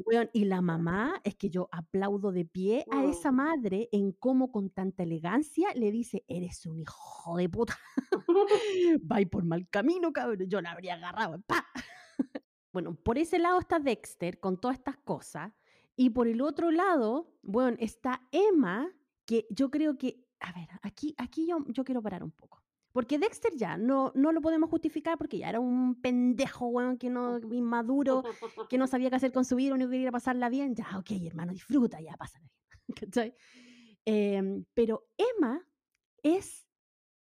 weón, 0.06 0.30
y 0.34 0.46
la 0.46 0.62
mamá, 0.62 1.22
es 1.24 1.36
que 1.36 1.50
yo 1.50 1.70
aplaudo 1.72 2.32
de 2.32 2.46
pie 2.46 2.86
a 2.92 3.04
esa 3.06 3.32
madre 3.32 3.90
en 3.92 4.12
cómo 4.12 4.52
con 4.52 4.70
tanta 4.70 5.04
elegancia 5.04 5.74
le 5.76 5.92
dice, 5.92 6.24
eres 6.28 6.66
un 6.66 6.80
hijo 6.80 7.38
de 7.38 7.50
puta, 7.50 7.78
va 9.12 9.18
por 9.30 9.46
mal 9.46 9.68
camino, 9.70 10.14
cabrón, 10.14 10.48
yo 10.48 10.62
la 10.62 10.72
habría 10.72 10.96
agarrado, 10.96 11.42
pa. 11.42 11.66
bueno, 12.74 12.96
por 12.96 13.18
ese 13.18 13.40
lado 13.40 13.60
está 13.60 13.80
Dexter 13.80 14.40
con 14.40 14.60
todas 14.60 14.78
estas 14.78 14.98
cosas 14.98 15.52
y 15.96 16.12
por 16.12 16.28
el 16.28 16.42
otro 16.42 16.72
lado, 16.72 17.34
bueno, 17.42 17.76
está 17.80 18.22
Emma, 18.32 18.90
que 19.26 19.48
yo 19.50 19.70
creo 19.70 19.98
que, 19.98 20.26
a 20.40 20.54
ver, 20.54 20.70
aquí, 20.82 21.14
aquí 21.18 21.46
yo, 21.46 21.66
yo 21.68 21.84
quiero 21.84 22.02
parar 22.02 22.24
un 22.24 22.32
poco. 22.32 22.64
Porque 22.92 23.20
Dexter 23.20 23.56
ya 23.56 23.78
no, 23.78 24.12
no 24.16 24.32
lo 24.32 24.42
podemos 24.42 24.70
justificar 24.70 25.18
porque 25.18 25.38
ya 25.38 25.50
era 25.50 25.60
un 25.60 26.02
pendejo, 26.02 26.68
weón, 26.68 26.98
que 26.98 27.10
no, 27.10 27.40
inmaduro, 27.54 28.24
que 28.68 28.78
no 28.78 28.88
sabía 28.88 29.10
qué 29.10 29.18
hacer 29.18 29.32
con 29.32 29.46
su 29.46 29.56
vida, 29.56 29.76
único 29.76 29.90
que 29.90 29.98
quería 29.98 30.12
pasarla 30.12 30.50
bien. 30.50 30.76
Ya, 30.76 30.98
ok, 30.98 31.12
hermano, 31.26 31.54
disfruta, 31.54 32.02
ya, 32.02 32.16
pásala 32.18 32.48
bien. 32.48 32.80
¿Cachai? 33.00 33.36
Em, 34.06 34.66
pero 34.74 35.08
Emma 35.18 35.64
es 36.24 36.68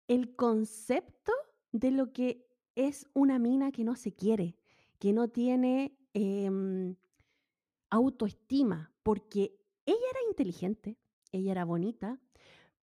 el 0.09 0.35
concepto 0.35 1.33
de 1.71 1.93
lo 1.93 2.13
que 2.13 2.47
es 2.75 3.09
una 3.15 3.39
mina 3.39 3.71
que 3.71 3.85
no 3.85 3.95
se 3.95 4.13
quiere, 4.15 4.57
que 4.99 5.13
no 5.13 5.29
tiene 5.29 5.97
em, 6.13 6.97
autoestima, 7.91 8.93
porque 9.03 9.55
ella 9.87 10.07
era 10.11 10.21
inteligente, 10.29 10.99
ella 11.31 11.53
era 11.53 11.65
bonita, 11.65 12.21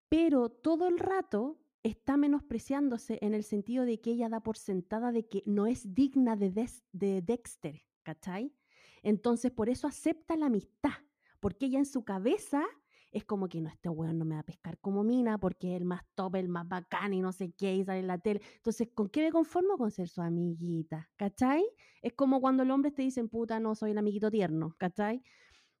pero 0.08 0.48
todo 0.48 0.88
el 0.88 0.98
rato 0.98 1.58
está 1.82 2.16
menospreciándose 2.16 3.18
en 3.22 3.34
el 3.34 3.44
sentido 3.44 3.84
de 3.84 4.00
que 4.00 4.10
ella 4.10 4.28
da 4.28 4.40
por 4.40 4.56
sentada 4.56 5.12
de 5.12 5.26
que 5.26 5.42
no 5.46 5.66
es 5.66 5.94
digna 5.94 6.36
de, 6.36 6.68
de 6.92 7.22
Dexter, 7.22 7.82
¿cachai? 8.02 8.54
Entonces 9.02 9.50
por 9.50 9.68
eso 9.68 9.86
acepta 9.86 10.36
la 10.36 10.46
amistad, 10.46 10.92
porque 11.40 11.66
ella 11.66 11.78
en 11.78 11.86
su 11.86 12.04
cabeza 12.04 12.66
es 13.12 13.24
como 13.24 13.48
que 13.48 13.60
no, 13.60 13.68
este 13.68 13.88
weón 13.88 14.18
no 14.18 14.24
me 14.24 14.34
va 14.34 14.40
a 14.40 14.44
pescar 14.44 14.78
como 14.78 15.02
mina 15.02 15.38
porque 15.38 15.74
es 15.74 15.80
el 15.80 15.84
más 15.84 16.02
top, 16.14 16.36
el 16.36 16.48
más 16.48 16.68
bacán 16.68 17.12
y 17.12 17.20
no 17.20 17.32
sé 17.32 17.52
qué, 17.52 17.74
y 17.74 17.84
sale 17.84 18.00
en 18.00 18.06
la 18.06 18.18
tele. 18.18 18.40
Entonces, 18.56 18.88
¿con 18.94 19.08
qué 19.08 19.22
me 19.22 19.32
conformo? 19.32 19.76
Con 19.78 19.90
ser 19.90 20.08
su 20.08 20.22
amiguita, 20.22 21.10
¿cachai? 21.16 21.64
Es 22.02 22.12
como 22.12 22.40
cuando 22.40 22.62
el 22.62 22.70
hombre 22.70 22.92
te 22.92 23.02
dicen, 23.02 23.28
puta, 23.28 23.58
no, 23.58 23.74
soy 23.74 23.92
el 23.92 23.98
amiguito 23.98 24.30
tierno, 24.30 24.76
¿cachai? 24.78 25.22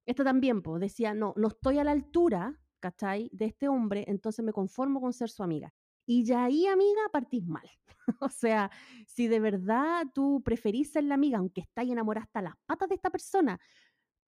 Esto 0.06 0.24
también, 0.24 0.62
pues, 0.62 0.80
decía, 0.80 1.14
no, 1.14 1.34
no 1.36 1.48
estoy 1.48 1.78
a 1.78 1.84
la 1.84 1.92
altura, 1.92 2.60
¿cachai? 2.80 3.30
De 3.32 3.44
este 3.44 3.68
hombre, 3.68 4.04
entonces 4.08 4.44
me 4.44 4.52
conformo 4.52 5.00
con 5.00 5.12
ser 5.12 5.30
su 5.30 5.42
amiga. 5.42 5.72
Y 6.10 6.24
ya 6.24 6.46
ahí, 6.46 6.66
amiga, 6.66 7.02
partís 7.12 7.46
mal. 7.46 7.70
o 8.20 8.28
sea, 8.28 8.68
si 9.06 9.28
de 9.28 9.38
verdad 9.38 10.08
tú 10.12 10.42
preferís 10.44 10.90
ser 10.90 11.04
la 11.04 11.14
amiga, 11.14 11.38
aunque 11.38 11.60
estáis 11.60 11.92
enamorada 11.92 12.24
hasta 12.24 12.42
las 12.42 12.54
patas 12.66 12.88
de 12.88 12.96
esta 12.96 13.10
persona, 13.10 13.60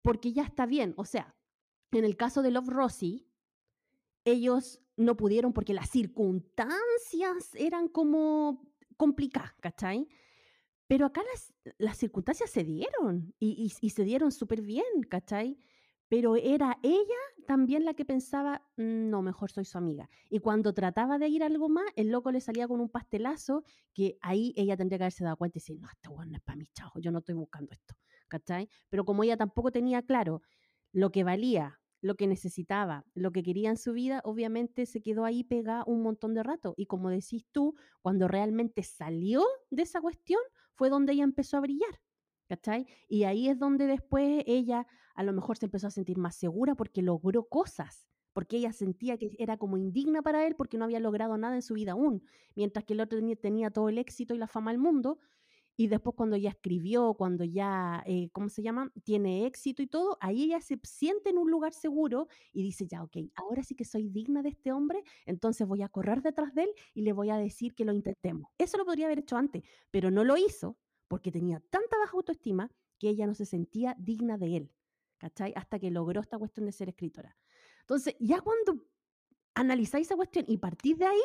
porque 0.03 0.33
ya 0.33 0.43
está 0.43 0.66
bien, 0.66 0.95
o 0.97 1.05
sea, 1.05 1.37
en 1.93 2.05
el 2.05 2.16
caso 2.16 2.43
de 2.43 2.51
Love 2.51 2.71
Rosie, 2.71 3.25
ellos 4.25 4.83
no 4.97 5.16
pudieron 5.16 5.53
porque 5.53 5.73
las 5.73 5.89
circunstancias 5.91 7.55
eran 7.55 7.87
como 7.87 8.68
complicadas, 8.97 9.55
¿cachai? 9.61 10.09
Pero 10.89 11.07
acá 11.07 11.23
las, 11.33 11.55
las 11.79 11.97
circunstancias 11.99 12.51
se 12.51 12.64
dieron 12.64 13.33
y, 13.39 13.73
y, 13.81 13.91
se 13.91 14.03
dieron 14.03 14.33
súper 14.33 14.61
bien, 14.61 15.05
¿cachai? 15.09 15.57
Pero 16.11 16.36
era 16.36 16.78
ella 16.82 17.20
también 17.46 17.84
la 17.86 17.94
que 17.94 18.04
pensaba, 18.04 18.68
mm, 18.76 19.08
no, 19.08 19.22
mejor 19.22 19.50
soy 19.50 19.64
su 19.64 19.78
amiga. 19.78 20.11
Y 20.28 20.40
cuando 20.40 20.74
trataba 20.74 21.18
de 21.18 21.28
ir 21.28 21.42
algo 21.42 21.68
más, 21.70 21.86
el 21.96 22.08
loco 22.11 22.32
le 22.32 22.40
salía 22.40 22.68
con 22.68 22.80
un 22.80 22.90
pastelazo 22.90 23.64
que 23.94 24.18
ahí 24.20 24.52
ella 24.56 24.76
tendría 24.76 24.98
que 24.98 25.04
haberse 25.04 25.24
dado 25.24 25.36
cuenta 25.38 25.58
y 25.58 25.61
decir, 25.61 25.80
no, 25.80 25.88
este 25.88 26.08
bueno 26.11 26.32
no 26.32 26.36
es 26.38 26.42
para 26.42 26.56
mí, 26.56 26.66
chao, 26.74 26.90
yo 26.96 27.12
no 27.12 27.20
estoy 27.20 27.36
buscando 27.36 27.72
esto, 27.72 27.94
¿cachai? 28.28 28.68
Pero 28.90 29.04
como 29.06 29.22
ella 29.24 29.36
tampoco 29.36 29.70
tenía 29.70 30.02
claro 30.02 30.42
lo 30.92 31.11
que 31.11 31.24
valía 31.24 31.80
lo 32.02 32.14
que 32.14 32.26
necesitaba, 32.26 33.04
lo 33.14 33.30
que 33.30 33.42
quería 33.42 33.70
en 33.70 33.76
su 33.76 33.92
vida, 33.92 34.22
obviamente 34.24 34.86
se 34.86 35.02
quedó 35.02 35.24
ahí 35.24 35.44
pegada 35.44 35.84
un 35.86 36.02
montón 36.02 36.34
de 36.34 36.42
rato. 36.42 36.74
Y 36.76 36.86
como 36.86 37.11
decís 37.11 37.46
tú, 37.52 37.74
cuando 38.00 38.26
realmente 38.26 38.82
salió 38.82 39.44
de 39.70 39.82
esa 39.82 40.00
cuestión, 40.00 40.40
fue 40.72 40.88
donde 40.88 41.12
ella 41.12 41.24
empezó 41.24 41.58
a 41.58 41.61
brillar. 41.61 42.00
¿Cachai? 42.51 42.84
Y 43.07 43.22
ahí 43.22 43.48
es 43.48 43.61
donde 43.61 43.86
después 43.86 44.42
ella 44.44 44.84
a 45.14 45.22
lo 45.22 45.32
mejor 45.32 45.57
se 45.57 45.66
empezó 45.66 45.86
a 45.86 45.90
sentir 45.92 46.18
más 46.18 46.34
segura 46.34 46.74
porque 46.74 47.01
logró 47.01 47.44
cosas, 47.44 48.09
porque 48.32 48.57
ella 48.57 48.72
sentía 48.72 49.16
que 49.18 49.30
era 49.38 49.57
como 49.57 49.76
indigna 49.76 50.20
para 50.20 50.44
él 50.44 50.57
porque 50.57 50.76
no 50.76 50.84
había 50.84 50.98
logrado 50.98 51.38
nada 51.38 51.55
en 51.55 51.62
su 51.62 51.74
vida 51.74 51.92
aún, 51.92 52.24
mientras 52.57 52.84
que 52.84 52.94
el 52.94 53.01
otro 53.03 53.20
tenía, 53.40 53.70
todo 53.70 53.88
el 53.88 53.98
éxito 53.98 54.34
y 54.34 54.38
la 54.38 54.48
fama 54.48 54.72
del 54.72 54.80
mundo. 54.80 55.20
y 55.76 55.86
después 55.88 56.16
cuando 56.16 56.36
ya 56.36 56.51
escribió, 56.51 57.14
cuando 57.14 57.44
ya, 57.44 58.03
eh, 58.07 58.30
¿cómo 58.32 58.48
se 58.48 58.62
llama? 58.62 58.92
Tiene 59.05 59.46
éxito 59.46 59.82
y 59.82 59.86
todo, 59.86 60.18
ahí 60.20 60.42
ella 60.44 60.61
se 60.61 60.78
siente 60.82 61.30
en 61.30 61.38
un 61.38 61.51
lugar 61.51 61.72
seguro 61.72 62.26
y 62.53 62.62
dice, 62.64 62.86
ya, 62.88 63.03
ok, 63.05 63.16
ahora 63.36 63.62
sí 63.62 63.76
que 63.76 63.84
soy 63.84 64.09
digna 64.09 64.42
de 64.42 64.51
este 64.51 64.72
hombre, 64.72 65.03
entonces 65.24 65.66
voy 65.68 65.82
a 65.82 65.88
correr 65.88 66.20
detrás 66.22 66.53
de 66.55 66.64
él 66.64 66.70
y 66.94 67.03
le 67.03 67.12
voy 67.12 67.30
a 67.30 67.36
decir 67.38 67.74
que 67.74 67.84
lo 67.84 67.92
intentemos. 67.92 68.51
Eso 68.59 68.76
lo 68.76 68.84
podría 68.84 69.07
haber 69.07 69.20
hecho 69.20 69.36
antes, 69.36 69.62
pero 69.92 70.11
no 70.11 70.24
lo 70.24 70.36
hizo 70.36 70.76
porque 71.11 71.32
tenía 71.32 71.58
tanta 71.70 71.98
baja 71.98 72.16
autoestima 72.16 72.70
que 73.00 73.08
ella 73.08 73.26
no 73.26 73.34
se 73.34 73.44
sentía 73.44 73.96
digna 73.98 74.38
de 74.38 74.56
él, 74.56 74.74
¿cachai? 75.18 75.52
Hasta 75.56 75.80
que 75.80 75.90
logró 75.90 76.20
esta 76.20 76.38
cuestión 76.38 76.66
de 76.66 76.72
ser 76.72 76.88
escritora. 76.88 77.36
Entonces, 77.80 78.14
ya 78.20 78.40
cuando 78.40 78.86
analizáis 79.54 80.06
esa 80.06 80.14
cuestión 80.14 80.44
y 80.46 80.58
partís 80.58 80.96
de 80.98 81.06
ahí, 81.06 81.22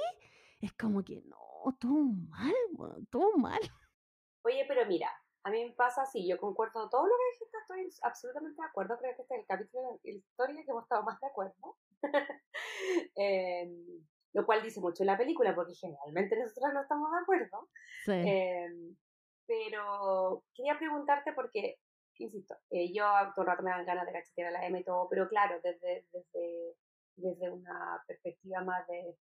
es 0.60 0.74
como 0.74 1.04
que 1.04 1.22
no, 1.22 1.38
todo 1.80 2.02
mal, 2.02 2.56
todo 3.12 3.38
mal. 3.38 3.60
Oye, 4.42 4.66
pero 4.68 4.88
mira, 4.88 5.12
a 5.44 5.52
mí 5.52 5.64
me 5.64 5.74
pasa 5.74 6.02
así, 6.02 6.28
yo 6.28 6.40
concuerdo 6.40 6.90
todo 6.90 7.06
lo 7.06 7.14
que 7.14 7.34
dijiste, 7.34 7.58
estoy 7.60 8.00
absolutamente 8.02 8.60
de 8.60 8.68
acuerdo, 8.68 8.98
creo 8.98 9.16
que 9.16 9.22
este 9.22 9.36
es 9.36 9.42
el 9.42 9.46
capítulo 9.46 10.00
de 10.02 10.14
la 10.14 10.18
historia 10.18 10.66
que 10.66 10.72
hemos 10.72 10.84
estado 10.84 11.04
más 11.04 11.22
de 11.22 11.28
acuerdo. 11.28 11.78
Em, 13.16 14.04
lo 14.34 14.46
cual 14.46 14.64
dice 14.64 14.82
mucho 14.82 15.04
en 15.04 15.08
la 15.08 15.18
película, 15.18 15.54
porque 15.54 15.76
generalmente 15.76 16.36
nosotros 16.38 16.74
no 16.74 16.82
estamos 16.82 17.12
de 17.12 17.18
acuerdo. 17.20 17.70
Sí. 18.04 18.12
Em, 18.12 18.96
pero 19.48 20.44
quería 20.54 20.78
preguntarte 20.78 21.34
porque, 21.34 21.78
insisto, 22.18 22.56
eh, 22.70 22.92
yo 22.94 23.06
todo 23.36 23.44
el 23.44 23.52
rato 23.52 23.64
me 23.64 23.72
dan 23.72 23.86
ganas 23.86 24.06
de 24.06 24.14
cachetear 24.14 24.48
a 24.48 24.52
la 24.52 24.66
M 24.68 24.80
y 24.80 24.84
todo, 24.84 25.08
pero 25.10 25.28
claro, 25.28 25.60
desde, 25.64 26.06
desde, 26.12 26.76
desde 27.16 27.52
una 27.52 28.04
perspectiva 28.08 28.64
más 28.64 28.88
de 28.88 29.18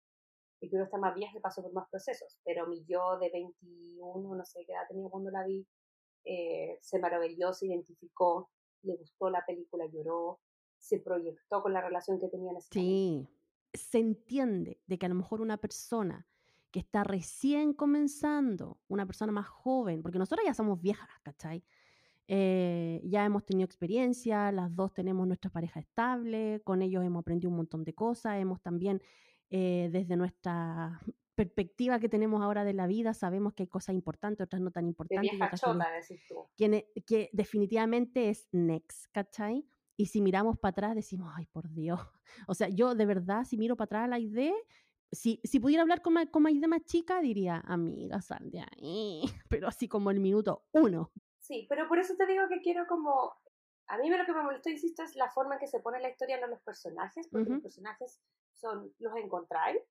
y 0.60 0.68
que 0.68 0.76
uno 0.76 0.84
está 0.84 0.98
más 0.98 1.14
vieja 1.14 1.36
y 1.36 1.40
pasó 1.40 1.62
por 1.62 1.72
más 1.72 1.88
procesos, 1.88 2.38
pero 2.44 2.66
mi 2.66 2.84
yo 2.84 3.18
de 3.18 3.30
21, 3.30 4.34
no 4.34 4.44
sé 4.44 4.64
qué 4.66 4.72
edad 4.72 4.86
tenía 4.88 5.08
cuando 5.08 5.30
la 5.30 5.44
vi, 5.44 5.66
eh, 6.24 6.78
se 6.82 6.98
maravilló, 6.98 7.52
se 7.52 7.66
identificó, 7.66 8.50
le 8.82 8.94
gustó 8.96 9.30
la 9.30 9.44
película, 9.46 9.86
lloró, 9.86 10.40
se 10.78 10.98
proyectó 10.98 11.62
con 11.62 11.72
la 11.72 11.80
relación 11.80 12.20
que 12.20 12.28
tenía 12.28 12.50
en 12.50 12.58
ese 12.58 12.68
Sí, 12.72 13.28
se 13.72 13.98
entiende 13.98 14.82
de 14.86 14.98
que 14.98 15.06
a 15.06 15.08
lo 15.08 15.14
mejor 15.14 15.40
una 15.40 15.56
persona 15.56 16.26
que 16.70 16.80
está 16.80 17.04
recién 17.04 17.72
comenzando, 17.72 18.78
una 18.88 19.06
persona 19.06 19.32
más 19.32 19.48
joven, 19.48 20.02
porque 20.02 20.18
nosotros 20.18 20.44
ya 20.46 20.54
somos 20.54 20.80
viejas, 20.80 21.08
¿cachai? 21.22 21.64
Eh, 22.28 23.00
ya 23.04 23.24
hemos 23.24 23.44
tenido 23.44 23.64
experiencia, 23.64 24.52
las 24.52 24.74
dos 24.74 24.94
tenemos 24.94 25.26
nuestra 25.26 25.50
pareja 25.50 25.80
estable, 25.80 26.62
con 26.64 26.80
ellos 26.80 27.04
hemos 27.04 27.22
aprendido 27.22 27.50
un 27.50 27.56
montón 27.56 27.82
de 27.82 27.92
cosas, 27.92 28.38
hemos 28.38 28.62
también 28.62 29.02
eh, 29.50 29.88
desde 29.90 30.16
nuestra 30.16 31.00
perspectiva 31.34 31.98
que 31.98 32.08
tenemos 32.08 32.40
ahora 32.40 32.62
de 32.64 32.72
la 32.72 32.86
vida, 32.86 33.14
sabemos 33.14 33.54
que 33.54 33.64
hay 33.64 33.68
cosas 33.68 33.96
importantes, 33.96 34.44
otras 34.44 34.62
no 34.62 34.70
tan 34.70 34.86
importantes. 34.86 35.28
Que, 36.56 36.86
que 37.04 37.30
definitivamente 37.32 38.28
es 38.28 38.48
next, 38.52 39.06
¿cachai? 39.10 39.66
Y 39.96 40.06
si 40.06 40.20
miramos 40.20 40.58
para 40.58 40.70
atrás 40.70 40.94
decimos, 40.94 41.32
ay, 41.36 41.46
por 41.46 41.68
Dios. 41.70 42.00
O 42.46 42.54
sea, 42.54 42.68
yo 42.68 42.94
de 42.94 43.06
verdad, 43.06 43.44
si 43.44 43.56
miro 43.58 43.76
para 43.76 43.86
atrás 43.86 44.04
a 44.04 44.06
la 44.08 44.18
idea, 44.20 44.54
si, 45.12 45.40
si 45.44 45.60
pudiera 45.60 45.82
hablar 45.82 46.02
con, 46.02 46.14
con 46.26 46.48
idea 46.48 46.68
más 46.68 46.84
chica, 46.84 47.20
diría, 47.20 47.62
amiga, 47.66 48.20
sal 48.20 48.50
de 48.50 48.60
ahí. 48.60 49.22
Pero 49.48 49.68
así 49.68 49.88
como 49.88 50.10
el 50.10 50.20
minuto 50.20 50.64
uno. 50.72 51.12
Sí, 51.40 51.66
pero 51.68 51.88
por 51.88 51.98
eso 51.98 52.14
te 52.16 52.26
digo 52.26 52.46
que 52.48 52.60
quiero 52.60 52.86
como... 52.86 53.34
A 53.88 53.98
mí 53.98 54.08
lo 54.08 54.24
que 54.24 54.32
me 54.32 54.42
molestó, 54.44 54.70
insisto, 54.70 55.02
es 55.02 55.16
la 55.16 55.28
forma 55.32 55.54
en 55.54 55.60
que 55.60 55.66
se 55.66 55.80
pone 55.80 55.98
la 55.98 56.10
historia 56.10 56.38
en 56.38 56.48
los 56.48 56.62
personajes, 56.62 57.26
porque 57.26 57.50
los 57.50 57.60
personajes 57.60 58.20
son, 58.54 58.94
los 59.00 59.16
encontráis. 59.16 59.82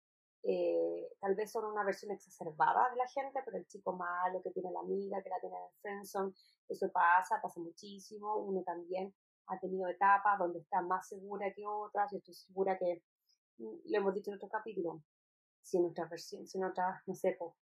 Eh, 0.44 1.06
tal 1.20 1.36
vez 1.36 1.52
son 1.52 1.66
una 1.66 1.84
versión 1.84 2.12
exacerbada 2.12 2.90
de 2.92 2.96
la 2.96 3.08
gente, 3.10 3.42
pero 3.44 3.58
el 3.58 3.68
chico 3.68 3.92
malo 3.92 4.42
que 4.42 4.52
tiene 4.52 4.72
la 4.72 4.80
amiga, 4.80 5.22
que 5.22 5.28
la 5.28 5.42
tiene 5.42 5.58
en 5.58 5.82
friendzone, 5.82 6.34
eso 6.70 6.90
pasa, 6.94 7.42
pasa 7.42 7.60
muchísimo. 7.60 8.38
Uno 8.38 8.64
también 8.64 9.14
ha 9.48 9.60
tenido 9.60 9.90
etapas 9.90 10.40
donde 10.40 10.60
está 10.60 10.82
más 10.82 11.10
segura 11.10 11.52
que 11.54 11.66
otras. 11.68 12.10
Yo 12.14 12.20
estoy 12.20 12.36
segura 12.36 12.78
que, 12.78 13.04
lo 13.60 13.98
hemos 13.98 14.14
dicho 14.14 14.32
en 14.32 14.38
otro 14.38 14.50
capítulo, 14.50 15.04
si 15.62 15.78
en 15.78 15.84
nuestra 15.84 16.06
versión, 16.06 16.48
si 16.48 16.58
en 16.58 16.66
otras, 16.66 17.02
no 17.08 17.16
sé, 17.16 17.36
pues, 17.38 17.54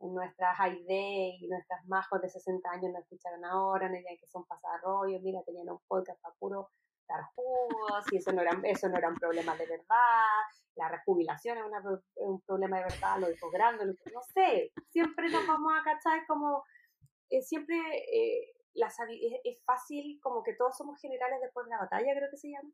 en 0.00 0.14
nuestras 0.14 0.56
ID 0.58 1.40
y 1.40 1.48
nuestras 1.48 1.84
majos 1.86 2.22
de 2.22 2.28
60 2.28 2.70
años 2.70 2.92
no 2.92 2.98
escucharon 2.98 3.44
ahora, 3.44 3.88
no 3.88 3.96
digan 3.96 4.16
que 4.18 4.26
son 4.26 4.46
pasarrollos, 4.46 5.20
mira, 5.22 5.42
tenían 5.44 5.68
un 5.68 5.80
podcast 5.86 6.20
para 6.22 6.34
puro 6.36 6.70
jugos 7.34 8.04
y 8.12 8.16
eso 8.16 8.32
no, 8.32 8.42
era, 8.42 8.58
eso 8.64 8.88
no 8.88 8.96
era 8.96 9.08
un 9.08 9.16
problema 9.16 9.56
de 9.56 9.66
verdad, 9.66 10.26
la 10.76 10.88
rejubilación 10.88 11.58
es, 11.58 11.64
un 12.16 12.40
problema 12.42 12.78
de 12.78 12.84
verdad, 12.84 13.18
lo 13.18 13.28
dijo 13.28 13.50
grande, 13.50 13.86
no 13.86 14.22
sé, 14.34 14.72
siempre 14.90 15.28
nos 15.30 15.46
vamos 15.46 15.72
a 15.78 15.84
cachar 15.84 16.26
como, 16.26 16.64
eh, 17.28 17.42
siempre 17.42 17.76
eh, 18.12 18.52
es, 18.74 19.62
fácil, 19.64 20.18
como 20.22 20.42
que 20.42 20.54
todos 20.54 20.76
somos 20.76 21.00
generales 21.00 21.40
después 21.40 21.66
de 21.66 21.70
la 21.70 21.78
batalla, 21.78 22.14
creo 22.14 22.30
que 22.30 22.36
se 22.36 22.50
llama, 22.50 22.70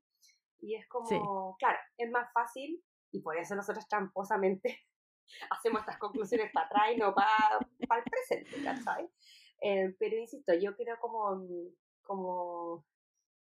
y 0.61 0.74
es 0.74 0.88
como, 0.88 1.57
claro, 1.59 1.78
es 1.96 2.11
más 2.11 2.32
fácil 2.32 2.82
y 3.12 3.20
por 3.20 3.36
eso 3.36 3.54
nosotros 3.54 3.86
tramposamente 3.88 4.80
hacemos 5.50 5.80
estas 5.80 5.98
conclusiones 5.98 6.50
para 6.52 6.66
atrás 6.66 6.92
y 6.94 6.96
no 6.96 7.14
para, 7.14 7.59
para 7.88 8.02
el 8.02 8.11
presente, 8.11 8.62
¿cachai? 8.62 9.09
Eh, 9.61 9.94
pero 9.98 10.16
insisto, 10.16 10.54
yo 10.54 10.76
creo 10.76 10.98
como, 11.00 11.46
como 12.02 12.84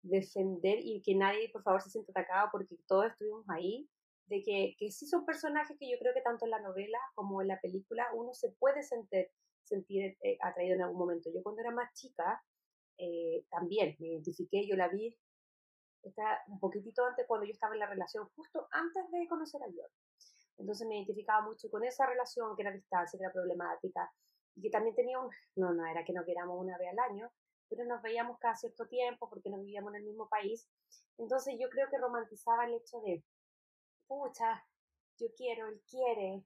defender 0.02 0.78
y 0.80 1.00
que 1.02 1.14
nadie, 1.14 1.50
por 1.50 1.62
favor, 1.62 1.80
se 1.80 1.90
sienta 1.90 2.12
atacado 2.12 2.48
porque 2.52 2.76
todos 2.86 3.06
estuvimos 3.06 3.48
ahí, 3.48 3.88
de 4.26 4.42
que, 4.42 4.76
que 4.78 4.90
sí 4.90 5.06
son 5.06 5.26
personajes 5.26 5.76
que 5.78 5.90
yo 5.90 5.98
creo 5.98 6.14
que 6.14 6.22
tanto 6.22 6.44
en 6.44 6.52
la 6.52 6.60
novela 6.60 6.98
como 7.14 7.42
en 7.42 7.48
la 7.48 7.60
película 7.60 8.06
uno 8.14 8.32
se 8.34 8.50
puede 8.52 8.82
sentir, 8.82 9.28
sentir 9.64 10.16
eh, 10.22 10.38
atraído 10.40 10.76
en 10.76 10.82
algún 10.82 10.98
momento. 10.98 11.30
Yo 11.34 11.42
cuando 11.42 11.60
era 11.60 11.70
más 11.70 11.92
chica 11.92 12.42
eh, 12.98 13.44
también 13.50 13.96
me 13.98 14.08
identifiqué, 14.08 14.66
yo 14.66 14.76
la 14.76 14.88
vi 14.88 15.16
está 16.08 16.42
un 16.48 16.58
poquitito 16.58 17.04
antes 17.04 17.26
cuando 17.26 17.46
yo 17.46 17.52
estaba 17.52 17.74
en 17.74 17.80
la 17.80 17.86
relación, 17.86 18.28
justo 18.34 18.68
antes 18.70 19.10
de 19.10 19.28
conocer 19.28 19.62
a 19.62 19.70
George. 19.70 19.94
Entonces 20.58 20.86
me 20.86 20.96
identificaba 20.96 21.42
mucho 21.42 21.70
con 21.70 21.84
esa 21.84 22.06
relación 22.06 22.54
que 22.56 22.62
era 22.62 22.72
distancia, 22.72 23.18
que 23.18 23.24
era 23.24 23.32
problemática 23.32 24.12
y 24.54 24.62
que 24.62 24.70
también 24.70 24.94
tenía 24.94 25.18
un, 25.18 25.30
no, 25.56 25.72
no 25.72 25.86
era 25.86 26.04
que 26.04 26.12
nos 26.12 26.26
viéramos 26.26 26.58
una 26.58 26.76
vez 26.78 26.88
al 26.90 26.98
año, 26.98 27.32
pero 27.68 27.84
nos 27.84 28.02
veíamos 28.02 28.38
cada 28.38 28.54
cierto 28.54 28.86
tiempo 28.86 29.28
porque 29.28 29.50
no 29.50 29.58
vivíamos 29.58 29.94
en 29.94 30.00
el 30.00 30.06
mismo 30.06 30.28
país. 30.28 30.68
Entonces 31.18 31.56
yo 31.58 31.68
creo 31.70 31.88
que 31.88 31.98
romantizaba 31.98 32.66
el 32.66 32.74
hecho 32.74 33.00
de, 33.00 33.24
pucha, 34.06 34.64
yo 35.18 35.28
quiero, 35.36 35.68
él 35.68 35.82
quiere, 35.88 36.44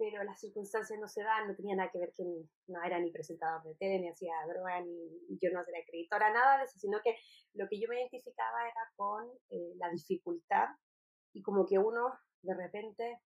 pero 0.00 0.24
las 0.24 0.40
circunstancias 0.40 0.98
no 0.98 1.06
se 1.06 1.22
dan, 1.22 1.46
no 1.46 1.54
tenía 1.54 1.76
nada 1.76 1.90
que 1.92 1.98
ver 1.98 2.10
que 2.16 2.24
no 2.24 2.82
era 2.82 2.98
ni 2.98 3.10
presentador 3.12 3.62
de 3.64 3.74
tele, 3.74 4.00
ni 4.00 4.08
hacía 4.08 4.32
droga, 4.48 4.80
ni 4.80 5.38
yo 5.38 5.50
no 5.52 5.60
era 5.60 5.78
escritora, 5.78 6.32
nada 6.32 6.56
de 6.56 6.64
eso, 6.64 6.78
sino 6.78 7.00
que 7.04 7.16
lo 7.52 7.68
que 7.68 7.78
yo 7.78 7.86
me 7.86 8.00
identificaba 8.00 8.62
era 8.62 8.80
con 8.96 9.28
eh, 9.50 9.74
la 9.76 9.90
dificultad 9.90 10.68
y 11.34 11.42
como 11.42 11.66
que 11.66 11.78
uno 11.78 12.18
de 12.40 12.54
repente, 12.54 13.20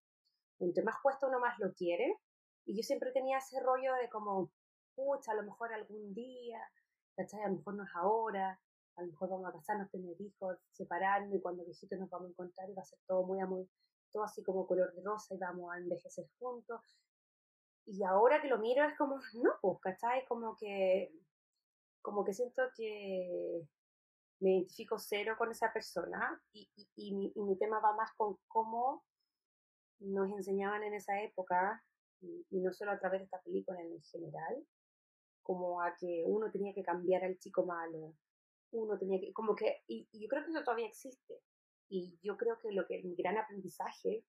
entre 0.59 0.83
más 0.83 0.97
cuesta 1.01 1.29
uno 1.29 1.39
más 1.39 1.57
lo 1.61 1.73
quiere, 1.75 2.19
y 2.67 2.77
yo 2.77 2.83
siempre 2.83 3.13
tenía 3.13 3.39
ese 3.39 3.61
rollo 3.61 3.95
de 4.03 4.09
como, 4.09 4.51
pucha, 4.97 5.31
a 5.31 5.37
lo 5.37 5.45
mejor 5.45 5.73
algún 5.73 6.13
día, 6.13 6.61
¿cachai? 7.15 7.43
A 7.43 7.49
lo 7.51 7.59
mejor 7.59 7.75
no 7.75 7.85
es 7.85 7.91
ahora, 7.95 8.61
a 8.97 9.03
lo 9.03 9.13
mejor 9.13 9.29
vamos 9.29 9.49
a 9.49 9.53
casarnos, 9.53 9.93
tener 9.93 10.21
hijos, 10.21 10.59
separarnos 10.73 11.37
y 11.37 11.41
cuando 11.41 11.65
viejitos 11.65 12.01
nos 12.01 12.11
vamos 12.11 12.27
a 12.27 12.31
encontrar 12.31 12.69
y 12.69 12.75
va 12.75 12.83
a 12.83 12.85
ser 12.85 12.99
todo 13.07 13.25
muy, 13.25 13.39
muy, 13.47 13.71
todo 14.15 14.23
así 14.23 14.45
como 14.45 14.67
color 14.67 14.95
de 14.95 15.03
rosa 15.03 15.35
y 15.35 15.39
vamos 15.39 15.73
a 15.73 15.79
envejecer 15.79 16.27
juntos. 16.39 16.81
Y 17.85 18.03
ahora 18.05 18.41
que 18.41 18.49
lo 18.49 18.59
miro 18.59 18.85
es 18.85 18.97
como, 18.97 19.17
no, 19.43 19.59
pues, 19.61 19.79
¿cachai? 19.81 20.25
Como 20.27 20.57
que, 20.57 21.13
como 22.01 22.25
que 22.25 22.33
siento 22.33 22.63
que 22.77 23.67
me 24.41 24.53
identifico 24.53 24.99
cero 24.99 25.35
con 25.37 25.51
esa 25.51 25.73
persona 25.73 26.41
y, 26.53 26.69
mi, 27.15 27.33
y 27.35 27.43
mi 27.43 27.59
tema 27.59 27.81
va 27.81 27.95
más 27.97 28.13
con 28.17 28.39
cómo 28.47 29.05
nos 29.99 30.31
enseñaban 30.31 30.83
en 30.85 30.95
esa 30.95 31.21
época, 31.23 31.83
y 32.21 32.61
no 32.61 32.73
solo 32.73 32.93
a 32.93 32.99
través 32.99 33.21
de 33.21 33.25
esta 33.25 33.41
película 33.43 33.81
en 33.81 34.03
general, 34.03 34.67
como 35.43 35.83
a 35.83 35.95
que 35.97 36.25
uno 36.27 36.51
tenía 36.51 36.73
que 36.75 36.83
cambiar 36.83 37.25
al 37.25 37.39
chico 37.39 37.65
malo, 37.67 38.15
uno 38.73 38.99
tenía 38.99 39.21
que, 39.21 39.33
como 39.33 39.55
que, 39.55 39.83
y, 39.87 40.09
yo 40.13 40.29
creo 40.29 40.45
que 40.45 40.51
eso 40.51 40.65
todavía 40.65 40.87
existe. 40.87 41.41
Y 41.89 42.19
yo 42.23 42.37
creo 42.37 42.59
que 42.59 42.73
lo 42.73 42.87
que 42.87 43.03
mi 43.03 43.15
gran 43.15 43.39
aprendizaje, 43.39 44.25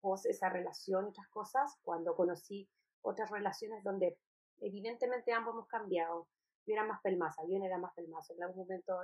pues 0.00 0.26
esa 0.26 0.48
relación, 0.48 1.06
otras 1.06 1.28
cosas, 1.28 1.78
cuando 1.82 2.14
conocí 2.14 2.68
otras 3.02 3.30
relaciones 3.30 3.82
donde 3.84 4.18
evidentemente 4.60 5.32
ambos 5.32 5.54
hemos 5.54 5.68
cambiado. 5.68 6.28
Yo 6.66 6.74
era 6.74 6.84
más 6.84 7.00
pelmaza, 7.02 7.42
yo 7.46 7.62
era 7.62 7.78
más 7.78 7.92
pelmaza. 7.94 8.32
En 8.34 8.42
algún 8.42 8.64
momento 8.64 8.94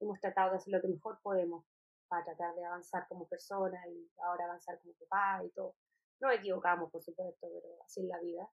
hemos 0.00 0.20
tratado 0.20 0.50
de 0.50 0.56
hacer 0.56 0.72
lo 0.72 0.80
que 0.80 0.88
mejor 0.88 1.18
podemos 1.22 1.64
para 2.08 2.24
tratar 2.24 2.54
de 2.54 2.64
avanzar 2.64 3.06
como 3.08 3.26
persona 3.26 3.78
y 3.88 4.10
ahora 4.24 4.44
avanzar 4.44 4.78
como 4.80 4.94
papá 4.94 5.44
y 5.44 5.50
todo. 5.50 5.74
No 6.20 6.30
equivocamos, 6.30 6.90
por 6.90 7.02
supuesto, 7.02 7.48
pero 7.52 7.82
así 7.84 8.00
es 8.00 8.06
la 8.06 8.20
vida. 8.20 8.48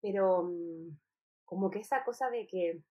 Pero 0.00 0.44
mm, 0.44 0.98
como 1.44 1.70
que 1.70 1.80
esa 1.80 2.04
cosa 2.04 2.30
de 2.30 2.46
que 2.46 2.82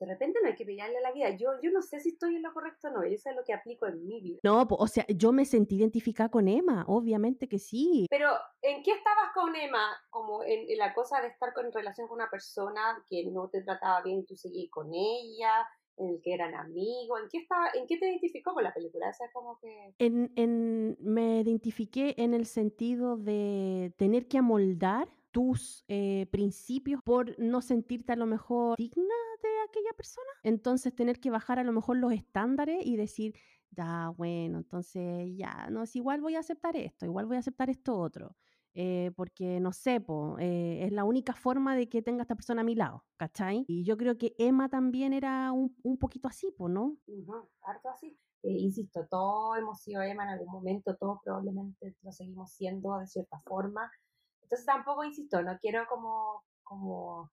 de 0.00 0.06
repente 0.06 0.38
no 0.42 0.48
hay 0.48 0.54
que 0.54 0.64
pillarle 0.64 1.00
la 1.00 1.12
vida. 1.12 1.30
Yo, 1.30 1.50
yo 1.62 1.70
no 1.70 1.82
sé 1.82 2.00
si 2.00 2.10
estoy 2.10 2.36
en 2.36 2.42
lo 2.42 2.52
correcto 2.52 2.88
o 2.88 2.90
no, 2.90 3.02
eso 3.02 3.30
es 3.30 3.36
lo 3.36 3.44
que 3.44 3.52
aplico 3.52 3.86
en 3.86 4.04
mi 4.06 4.20
vida. 4.20 4.40
No, 4.42 4.66
o 4.68 4.86
sea, 4.86 5.06
yo 5.08 5.32
me 5.32 5.44
sentí 5.44 5.76
identificada 5.76 6.30
con 6.30 6.48
Emma, 6.48 6.84
obviamente 6.88 7.48
que 7.48 7.58
sí. 7.58 8.06
Pero, 8.10 8.30
¿en 8.62 8.82
qué 8.82 8.92
estabas 8.92 9.32
con 9.34 9.54
Emma? 9.54 9.96
Como 10.10 10.42
en, 10.44 10.76
la 10.76 10.92
cosa 10.94 11.20
de 11.20 11.28
estar 11.28 11.52
con, 11.52 11.66
en 11.66 11.72
relación 11.72 12.08
con 12.08 12.16
una 12.16 12.30
persona 12.30 13.04
que 13.08 13.24
no 13.26 13.48
te 13.48 13.62
trataba 13.62 14.02
bien 14.02 14.20
y 14.20 14.26
tú 14.26 14.36
seguís 14.36 14.70
con 14.70 14.92
ella, 14.92 15.66
en 15.96 16.08
el 16.08 16.20
que 16.22 16.34
eran 16.34 16.54
amigos, 16.54 17.20
¿en 17.22 17.28
qué, 17.28 17.38
estaba, 17.38 17.68
¿en 17.74 17.86
qué 17.86 17.96
te 17.98 18.08
identificó 18.08 18.52
con 18.52 18.64
la 18.64 18.74
película? 18.74 19.10
O 19.10 19.32
como 19.32 19.58
que... 19.60 19.94
En, 19.98 20.32
en, 20.36 20.96
me 21.00 21.40
identifiqué 21.40 22.14
en 22.18 22.34
el 22.34 22.46
sentido 22.46 23.16
de 23.16 23.92
tener 23.96 24.26
que 24.26 24.38
amoldar 24.38 25.08
tus 25.34 25.84
eh, 25.88 26.28
principios 26.30 27.02
por 27.02 27.36
no 27.40 27.60
sentirte 27.60 28.12
a 28.12 28.16
lo 28.16 28.24
mejor 28.24 28.78
digna 28.78 29.16
de 29.42 29.48
aquella 29.68 29.92
persona. 29.96 30.30
Entonces 30.44 30.94
tener 30.94 31.18
que 31.18 31.28
bajar 31.28 31.58
a 31.58 31.64
lo 31.64 31.72
mejor 31.72 31.96
los 31.96 32.12
estándares 32.12 32.86
y 32.86 32.96
decir, 32.96 33.34
ya, 33.72 34.12
bueno, 34.16 34.58
entonces 34.58 35.28
ya, 35.36 35.68
no, 35.70 35.82
es 35.82 35.96
igual 35.96 36.20
voy 36.20 36.36
a 36.36 36.38
aceptar 36.38 36.76
esto, 36.76 37.04
igual 37.04 37.26
voy 37.26 37.34
a 37.34 37.40
aceptar 37.40 37.68
esto 37.68 37.98
otro. 37.98 38.36
Eh, 38.74 39.10
porque 39.16 39.58
no 39.58 39.72
sé, 39.72 40.04
eh, 40.38 40.84
es 40.84 40.92
la 40.92 41.02
única 41.02 41.32
forma 41.32 41.74
de 41.74 41.88
que 41.88 42.00
tenga 42.00 42.22
esta 42.22 42.36
persona 42.36 42.60
a 42.60 42.64
mi 42.64 42.76
lado, 42.76 43.04
¿cachai? 43.16 43.64
Y 43.66 43.84
yo 43.84 43.96
creo 43.96 44.16
que 44.16 44.36
Emma 44.38 44.68
también 44.68 45.12
era 45.12 45.50
un, 45.50 45.98
poquito 45.98 46.28
así, 46.28 46.52
po, 46.52 46.68
¿no? 46.68 46.96
harto 47.62 47.88
así. 47.88 48.16
insisto, 48.42 49.04
todos 49.10 49.58
hemos 49.58 49.80
sido 49.80 50.00
Emma 50.02 50.22
en 50.24 50.30
algún 50.30 50.52
momento, 50.52 50.94
todos 50.96 51.18
probablemente 51.24 51.96
lo 52.02 52.12
seguimos 52.12 52.52
siendo 52.52 52.98
de 52.98 53.06
cierta 53.08 53.40
forma, 53.40 53.90
entonces 54.44 54.66
tampoco, 54.66 55.04
insisto, 55.04 55.42
no 55.42 55.58
quiero 55.58 55.86
como, 55.88 56.44
como 56.62 57.30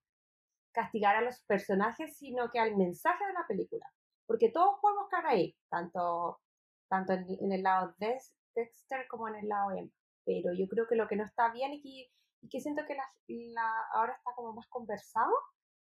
castigar 0.72 1.16
a 1.16 1.20
los 1.20 1.40
personajes, 1.42 2.16
sino 2.16 2.50
que 2.50 2.58
al 2.58 2.76
mensaje 2.76 3.24
de 3.26 3.32
la 3.34 3.46
película. 3.46 3.86
Porque 4.26 4.50
todos 4.50 4.78
podemos 4.80 5.08
caer 5.10 5.26
ahí, 5.26 5.56
tanto, 5.68 6.40
tanto 6.88 7.12
en, 7.12 7.52
el 7.52 7.62
lado 7.62 7.94
de 7.98 8.18
Dexter 8.54 9.06
como 9.08 9.28
en 9.28 9.36
el 9.36 9.48
lado 9.48 9.72
Emma. 9.72 9.90
Pero 10.24 10.52
yo 10.54 10.66
creo 10.68 10.86
que 10.88 10.96
lo 10.96 11.08
que 11.08 11.16
no 11.16 11.24
está 11.24 11.52
bien 11.52 11.72
y 11.74 12.10
que, 12.50 12.60
siento 12.60 12.82
que 12.86 12.96
la, 13.28 13.72
ahora 13.92 14.14
está 14.14 14.32
como 14.34 14.54
más 14.54 14.66
conversado, 14.68 15.32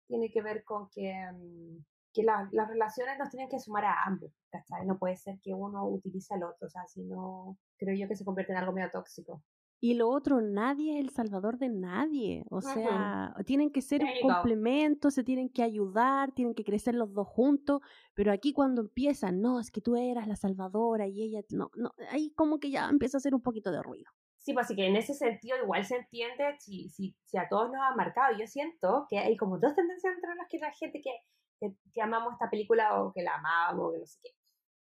tiene 0.06 0.30
que 0.30 0.42
ver 0.42 0.64
con 0.64 0.88
que, 0.90 1.12
mm, 1.32 1.84
que 2.12 2.22
las 2.24 2.50
relaciones 2.68 3.18
nos 3.18 3.30
tienen 3.30 3.48
que 3.48 3.60
sumar 3.60 3.84
a 3.84 4.02
ambos, 4.04 4.32
¿cachai? 4.50 4.86
No 4.86 4.98
puede 4.98 5.16
ser 5.16 5.38
que 5.42 5.52
uno 5.52 5.86
utilice 5.86 6.34
al 6.34 6.44
otro, 6.44 6.66
o 6.66 6.70
sea, 6.70 6.86
si 6.86 7.02
no, 7.04 7.56
creo 7.76 7.94
yo 7.94 8.08
que 8.08 8.16
se 8.16 8.24
convierte 8.24 8.52
en 8.52 8.58
algo 8.58 8.72
medio 8.72 8.90
tóxico. 8.90 9.42
Y 9.82 9.94
lo 9.94 10.10
otro, 10.10 10.42
nadie 10.42 10.98
es 10.98 11.00
el 11.00 11.10
salvador 11.10 11.56
de 11.56 11.70
nadie. 11.70 12.44
O 12.50 12.60
sea, 12.60 13.34
tienen 13.46 13.70
que 13.70 13.80
ser 13.80 14.04
un 14.04 14.30
complemento, 14.30 15.10
se 15.10 15.24
tienen 15.24 15.48
que 15.48 15.62
ayudar, 15.62 16.32
tienen 16.32 16.54
que 16.54 16.64
crecer 16.64 16.94
los 16.94 17.14
dos 17.14 17.26
juntos. 17.26 17.80
Pero 18.14 18.30
aquí 18.30 18.52
cuando 18.52 18.82
empiezan, 18.82 19.40
no, 19.40 19.58
es 19.58 19.70
que 19.70 19.80
tú 19.80 19.96
eras 19.96 20.28
la 20.28 20.36
salvadora 20.36 21.06
y 21.06 21.22
ella, 21.22 21.40
no, 21.48 21.70
no, 21.74 21.92
ahí 22.10 22.30
como 22.36 22.60
que 22.60 22.70
ya 22.70 22.90
empieza 22.90 23.16
a 23.16 23.20
hacer 23.20 23.34
un 23.34 23.40
poquito 23.40 23.72
de 23.72 23.82
ruido. 23.82 24.10
Sí, 24.38 24.52
pues 24.52 24.66
así 24.66 24.76
que 24.76 24.86
en 24.86 24.96
ese 24.96 25.14
sentido 25.14 25.56
igual 25.62 25.84
se 25.84 25.96
entiende 25.96 26.56
si, 26.58 26.90
si, 26.90 27.16
si 27.24 27.38
a 27.38 27.48
todos 27.48 27.70
nos 27.70 27.80
ha 27.80 27.94
marcado. 27.94 28.36
Yo 28.38 28.46
siento 28.46 29.06
que 29.08 29.18
hay 29.18 29.36
como 29.38 29.58
dos 29.58 29.74
tendencias 29.74 30.14
entre 30.14 30.34
las 30.34 30.46
que 30.48 30.58
la 30.58 30.72
gente 30.72 31.00
que, 31.00 31.10
que, 31.58 31.74
que 31.94 32.02
amamos 32.02 32.34
esta 32.34 32.50
película 32.50 33.02
o 33.02 33.12
que 33.14 33.22
la 33.22 33.36
amamos, 33.36 33.86
o 33.86 33.92
que 33.92 33.98
no 33.98 34.06
sé 34.06 34.18
qué 34.22 34.39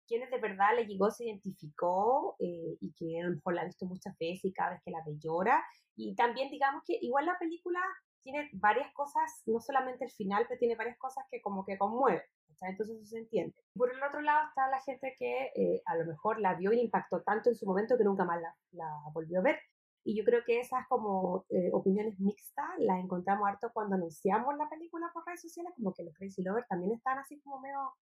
quienes 0.09 0.31
de 0.31 0.39
verdad 0.39 0.75
le 0.75 0.87
llegó, 0.87 1.11
se 1.11 1.25
identificó 1.25 2.35
eh, 2.39 2.77
y 2.81 2.91
que 2.93 3.21
a 3.21 3.25
lo 3.25 3.35
mejor 3.35 3.53
la 3.53 3.61
ha 3.61 3.65
visto 3.65 3.85
muchas 3.85 4.17
veces 4.17 4.45
y 4.45 4.53
cada 4.53 4.71
vez 4.71 4.81
que 4.83 4.91
la 4.91 5.03
ve 5.05 5.15
llora. 5.19 5.63
Y 5.95 6.15
también 6.15 6.49
digamos 6.49 6.83
que 6.85 6.97
igual 6.99 7.27
la 7.27 7.37
película 7.37 7.79
tiene 8.23 8.49
varias 8.53 8.91
cosas, 8.93 9.43
no 9.45 9.61
solamente 9.61 10.05
el 10.05 10.11
final, 10.11 10.45
pero 10.47 10.57
tiene 10.57 10.75
varias 10.75 10.97
cosas 10.97 11.23
que 11.29 11.41
como 11.41 11.63
que 11.63 11.77
conmueven. 11.77 12.21
Entonces 12.49 12.89
eso 12.89 13.05
se 13.05 13.19
entiende. 13.19 13.55
Por 13.75 13.93
el 13.93 14.01
otro 14.03 14.21
lado 14.21 14.47
está 14.49 14.67
la 14.69 14.81
gente 14.81 15.15
que 15.17 15.51
eh, 15.55 15.81
a 15.85 15.95
lo 15.95 16.05
mejor 16.05 16.41
la 16.41 16.55
vio 16.55 16.73
y 16.73 16.79
impactó 16.81 17.21
tanto 17.21 17.49
en 17.49 17.55
su 17.55 17.65
momento 17.65 17.97
que 17.97 18.03
nunca 18.03 18.25
más 18.25 18.41
la, 18.71 18.89
volvió 19.13 19.39
a 19.39 19.43
ver. 19.43 19.59
Y 20.03 20.17
yo 20.17 20.23
creo 20.23 20.43
que 20.43 20.59
esas 20.59 20.87
como 20.87 21.45
eh, 21.49 21.69
opiniones 21.71 22.19
mixtas 22.19 22.67
las 22.79 22.99
encontramos 22.99 23.47
harto 23.47 23.69
cuando 23.73 23.95
anunciamos 23.95 24.57
la 24.57 24.67
película 24.67 25.09
por 25.13 25.25
redes 25.25 25.41
sociales, 25.41 25.71
como 25.75 25.93
que 25.93 26.03
los 26.03 26.15
Crazy 26.15 26.41
Lovers 26.41 26.67
también 26.67 26.93
están 26.93 27.19
así 27.19 27.39
como 27.41 27.59
medio 27.59 27.93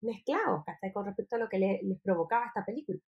mezclados, 0.00 0.64
¿cachai? 0.64 0.92
Con 0.92 1.06
respecto 1.06 1.36
a 1.36 1.38
lo 1.38 1.48
que 1.48 1.58
les 1.58 2.00
provocaba 2.02 2.46
esta 2.46 2.64
película. 2.64 3.00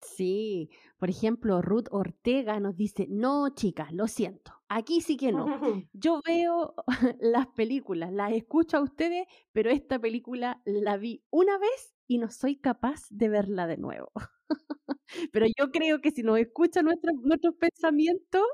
Sí, 0.00 0.70
por 0.98 1.10
ejemplo, 1.10 1.60
Ruth 1.60 1.88
Ortega 1.90 2.60
nos 2.60 2.76
dice, 2.76 3.06
no, 3.10 3.48
chicas, 3.50 3.92
lo 3.92 4.06
siento, 4.06 4.52
aquí 4.68 5.00
sí 5.00 5.16
que 5.16 5.32
no. 5.32 5.46
Yo 5.92 6.20
veo 6.26 6.74
las 7.20 7.48
películas, 7.48 8.12
las 8.12 8.32
escucho 8.32 8.76
a 8.76 8.82
ustedes, 8.82 9.26
pero 9.52 9.70
esta 9.70 9.98
película 9.98 10.62
la 10.64 10.96
vi 10.96 11.24
una 11.30 11.58
vez 11.58 11.94
y 12.06 12.18
no 12.18 12.30
soy 12.30 12.56
capaz 12.56 13.06
de 13.10 13.28
verla 13.28 13.66
de 13.66 13.76
nuevo. 13.76 14.12
pero 15.32 15.46
yo 15.46 15.70
creo 15.72 16.00
que 16.00 16.10
si 16.10 16.22
nos 16.22 16.38
escucha 16.38 16.82
nuestros 16.82 17.16
nuestros 17.22 17.54
pensamientos, 17.56 18.44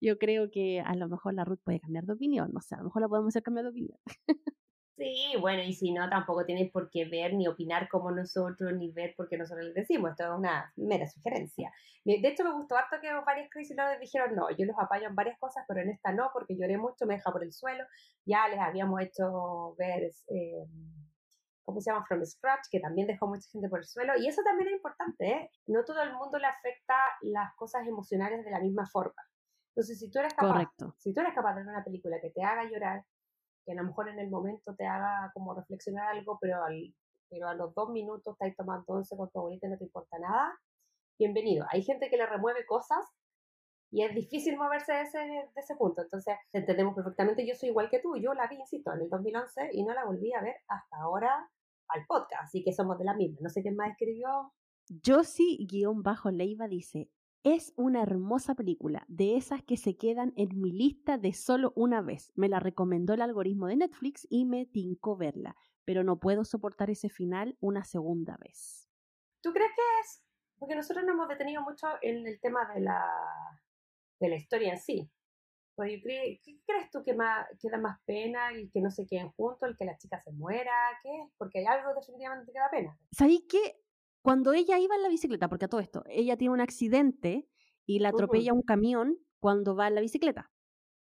yo 0.00 0.18
creo 0.18 0.50
que 0.50 0.80
a 0.80 0.94
lo 0.94 1.08
mejor 1.08 1.34
la 1.34 1.44
Ruth 1.44 1.60
puede 1.64 1.80
cambiar 1.80 2.04
de 2.04 2.12
opinión, 2.12 2.50
no 2.52 2.60
sé, 2.60 2.76
a 2.76 2.78
lo 2.78 2.84
mejor 2.84 3.02
la 3.02 3.08
podemos 3.08 3.28
hacer 3.28 3.42
cambiar 3.42 3.64
de 3.64 3.70
opinión. 3.70 3.98
Sí, 4.96 5.34
bueno, 5.40 5.62
y 5.62 5.72
si 5.72 5.92
no, 5.92 6.08
tampoco 6.08 6.44
tienes 6.44 6.70
por 6.70 6.88
qué 6.88 7.04
ver 7.04 7.34
ni 7.34 7.48
opinar 7.48 7.88
como 7.88 8.12
nosotros, 8.12 8.72
ni 8.74 8.92
ver 8.92 9.14
porque 9.16 9.36
nosotros 9.36 9.66
les 9.66 9.74
decimos. 9.74 10.12
Esto 10.12 10.24
es 10.24 10.38
una 10.38 10.72
mera 10.76 11.08
sugerencia. 11.08 11.72
De 12.04 12.28
hecho, 12.28 12.44
me 12.44 12.52
gustó 12.52 12.76
harto 12.76 13.00
que 13.00 13.12
varias 13.26 13.48
Lovers 13.76 14.00
dijeron, 14.00 14.36
no, 14.36 14.50
yo 14.50 14.66
los 14.66 14.78
apaño 14.78 15.08
en 15.08 15.16
varias 15.16 15.38
cosas, 15.38 15.64
pero 15.66 15.80
en 15.80 15.90
esta 15.90 16.12
no, 16.12 16.30
porque 16.32 16.56
lloré 16.56 16.78
mucho, 16.78 17.06
me 17.06 17.14
deja 17.14 17.32
por 17.32 17.42
el 17.42 17.52
suelo. 17.52 17.82
Ya 18.24 18.46
les 18.46 18.60
habíamos 18.60 19.00
hecho 19.00 19.74
ver, 19.78 20.12
eh, 20.28 20.64
¿cómo 21.64 21.80
se 21.80 21.90
llama? 21.90 22.04
From 22.06 22.24
Scratch, 22.24 22.68
que 22.70 22.78
también 22.78 23.08
dejó 23.08 23.26
mucha 23.26 23.48
gente 23.50 23.68
por 23.68 23.80
el 23.80 23.86
suelo. 23.86 24.12
Y 24.16 24.28
eso 24.28 24.42
también 24.44 24.68
es 24.68 24.74
importante, 24.74 25.28
¿eh? 25.28 25.50
No 25.66 25.82
todo 25.84 26.02
el 26.02 26.12
mundo 26.12 26.38
le 26.38 26.46
afecta 26.46 26.94
las 27.22 27.52
cosas 27.56 27.84
emocionales 27.88 28.44
de 28.44 28.50
la 28.50 28.60
misma 28.60 28.86
forma. 28.86 29.22
Entonces, 29.70 29.98
si 29.98 30.08
tú 30.08 30.20
eres 30.20 30.34
capaz, 30.34 30.70
si 30.98 31.12
tú 31.12 31.20
eres 31.20 31.34
capaz 31.34 31.54
de 31.54 31.62
ver 31.62 31.70
una 31.70 31.82
película 31.82 32.20
que 32.20 32.30
te 32.30 32.44
haga 32.44 32.62
llorar, 32.70 33.02
que 33.64 33.72
a 33.72 33.76
lo 33.76 33.84
mejor 33.84 34.08
en 34.08 34.18
el 34.18 34.30
momento 34.30 34.74
te 34.74 34.86
haga 34.86 35.30
como 35.34 35.54
reflexionar 35.54 36.08
algo, 36.16 36.38
pero, 36.40 36.62
al, 36.64 36.94
pero 37.28 37.48
a 37.48 37.54
los 37.54 37.74
dos 37.74 37.90
minutos 37.90 38.34
estáis 38.34 38.56
tomando 38.56 38.84
once 38.86 39.16
con 39.16 39.30
tu 39.30 39.38
abuelita 39.38 39.66
y 39.66 39.70
no 39.70 39.78
te 39.78 39.84
importa 39.84 40.18
nada, 40.18 40.58
bienvenido. 41.18 41.66
Hay 41.70 41.82
gente 41.82 42.10
que 42.10 42.16
le 42.16 42.26
remueve 42.26 42.66
cosas 42.66 43.04
y 43.90 44.02
es 44.02 44.14
difícil 44.14 44.56
moverse 44.56 44.92
de 44.92 45.02
ese, 45.02 45.18
de 45.18 45.50
ese 45.54 45.76
punto. 45.76 46.02
Entonces, 46.02 46.34
entendemos 46.52 46.94
perfectamente, 46.94 47.46
yo 47.46 47.54
soy 47.54 47.68
igual 47.70 47.88
que 47.90 48.00
tú, 48.00 48.16
yo 48.16 48.34
la 48.34 48.48
vi, 48.48 48.56
insisto, 48.56 48.92
en 48.92 49.02
el 49.02 49.08
2011 49.08 49.70
y 49.72 49.84
no 49.84 49.94
la 49.94 50.04
volví 50.04 50.32
a 50.32 50.42
ver 50.42 50.56
hasta 50.68 50.96
ahora 50.96 51.48
al 51.88 52.06
podcast, 52.06 52.44
así 52.44 52.64
que 52.64 52.72
somos 52.72 52.98
de 52.98 53.04
la 53.04 53.14
misma. 53.14 53.38
No 53.40 53.48
sé 53.48 53.62
quién 53.62 53.76
más 53.76 53.90
escribió. 53.90 54.52
Josie-Leiva 55.04 56.68
dice, 56.68 57.08
es 57.44 57.74
una 57.76 58.02
hermosa 58.02 58.54
película, 58.54 59.04
de 59.06 59.36
esas 59.36 59.62
que 59.62 59.76
se 59.76 59.96
quedan 59.98 60.32
en 60.36 60.60
mi 60.60 60.72
lista 60.72 61.18
de 61.18 61.34
solo 61.34 61.74
una 61.76 62.00
vez. 62.00 62.32
Me 62.34 62.48
la 62.48 62.58
recomendó 62.58 63.12
el 63.12 63.20
algoritmo 63.20 63.66
de 63.66 63.76
Netflix 63.76 64.26
y 64.30 64.46
me 64.46 64.64
tincó 64.64 65.14
verla, 65.16 65.54
pero 65.84 66.02
no 66.02 66.18
puedo 66.18 66.46
soportar 66.46 66.88
ese 66.88 67.10
final 67.10 67.56
una 67.60 67.84
segunda 67.84 68.38
vez. 68.38 68.88
¿Tú 69.42 69.52
crees 69.52 69.70
que 69.76 69.82
es? 70.00 70.24
Porque 70.58 70.74
nosotros 70.74 71.04
nos 71.04 71.14
hemos 71.14 71.28
detenido 71.28 71.62
mucho 71.62 71.86
en 72.00 72.26
el 72.26 72.40
tema 72.40 72.66
de 72.74 72.80
la, 72.80 73.04
de 74.20 74.28
la 74.30 74.36
historia 74.36 74.72
en 74.72 74.80
sí. 74.80 75.10
Pues 75.74 76.00
¿Qué 76.02 76.60
crees 76.64 76.90
tú 76.90 77.02
que, 77.04 77.14
más, 77.14 77.46
que 77.60 77.68
da 77.68 77.78
más 77.78 78.00
pena 78.06 78.56
y 78.56 78.70
que 78.70 78.80
no 78.80 78.90
se 78.90 79.06
queden 79.06 79.32
juntos, 79.32 79.68
el 79.68 79.76
que 79.76 79.84
la 79.84 79.98
chica 79.98 80.18
se 80.22 80.32
muera? 80.32 80.72
¿Qué 81.02 81.10
es? 81.10 81.32
Porque 81.36 81.58
hay 81.58 81.66
algo 81.66 81.92
definitivamente 81.94 82.52
que 82.52 82.58
da 82.58 82.70
pena. 82.70 82.98
¿Sabéis 83.10 83.44
qué? 83.50 83.83
Cuando 84.24 84.54
ella 84.54 84.78
iba 84.78 84.96
en 84.96 85.02
la 85.02 85.10
bicicleta, 85.10 85.50
porque 85.50 85.66
a 85.66 85.68
todo 85.68 85.82
esto, 85.82 86.02
ella 86.06 86.38
tiene 86.38 86.54
un 86.54 86.60
accidente 86.62 87.46
y 87.84 87.98
la 87.98 88.08
atropella 88.08 88.54
un 88.54 88.62
camión 88.62 89.18
cuando 89.38 89.76
va 89.76 89.86
en 89.86 89.96
la 89.96 90.00
bicicleta. 90.00 90.50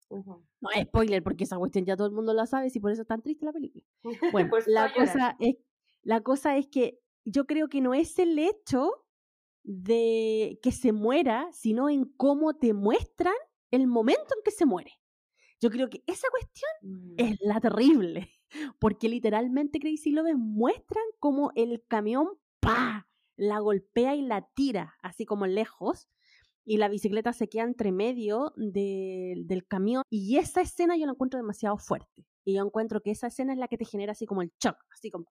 No 0.09 0.69
es 0.75 0.83
spoiler, 0.83 1.23
porque 1.23 1.45
esa 1.45 1.55
cuestión 1.55 1.85
ya 1.85 1.95
todo 1.95 2.07
el 2.07 2.13
mundo 2.13 2.33
la 2.33 2.45
sabe, 2.45 2.67
y 2.73 2.79
por 2.81 2.91
eso 2.91 3.03
es 3.03 3.07
tan 3.07 3.21
triste 3.21 3.45
la 3.45 3.53
película. 3.53 3.85
Bueno, 4.33 4.51
la, 4.67 4.93
cosa 4.93 5.37
es, 5.39 5.55
la 6.01 6.19
cosa 6.23 6.57
es 6.57 6.67
que 6.67 6.99
yo 7.23 7.45
creo 7.45 7.69
que 7.69 7.79
no 7.79 7.93
es 7.93 8.19
el 8.19 8.37
hecho 8.37 8.91
de 9.63 10.59
que 10.61 10.73
se 10.73 10.91
muera, 10.91 11.47
sino 11.53 11.87
en 11.87 12.03
cómo 12.17 12.55
te 12.55 12.73
muestran 12.73 13.33
el 13.71 13.87
momento 13.87 14.35
en 14.35 14.43
que 14.43 14.51
se 14.51 14.65
muere. 14.65 14.91
Yo 15.61 15.69
creo 15.69 15.89
que 15.89 16.03
esa 16.05 16.27
cuestión 16.31 17.15
es 17.15 17.31
mm. 17.31 17.47
la 17.47 17.61
terrible, 17.61 18.29
porque 18.79 19.07
literalmente 19.07 19.79
Crazy 19.79 20.11
Love 20.11 20.35
muestran 20.35 21.05
cómo 21.19 21.53
el 21.55 21.81
camión 21.87 22.27
¡pa! 22.65 23.07
La 23.37 23.59
golpea 23.59 24.15
y 24.15 24.21
la 24.21 24.47
tira, 24.53 24.95
así 25.01 25.25
como 25.25 25.45
lejos, 25.45 26.07
y 26.65 26.77
la 26.77 26.89
bicicleta 26.89 27.31
se 27.33 27.47
queda 27.47 27.63
entre 27.63 27.91
medio 27.91 28.53
del 28.55 29.65
camión. 29.67 30.03
Y 30.09 30.37
esa 30.37 30.61
escena 30.61 30.97
yo 30.97 31.05
la 31.05 31.11
encuentro 31.11 31.37
demasiado 31.37 31.77
fuerte. 31.77 32.25
Y 32.43 32.55
yo 32.55 32.63
encuentro 32.63 33.01
que 33.01 33.11
esa 33.11 33.27
escena 33.27 33.53
es 33.53 33.59
la 33.59 33.67
que 33.67 33.77
te 33.77 33.85
genera 33.85 34.11
así 34.11 34.25
como 34.25 34.41
el 34.41 34.51
shock, 34.59 34.77
así 34.91 35.09
como... 35.09 35.25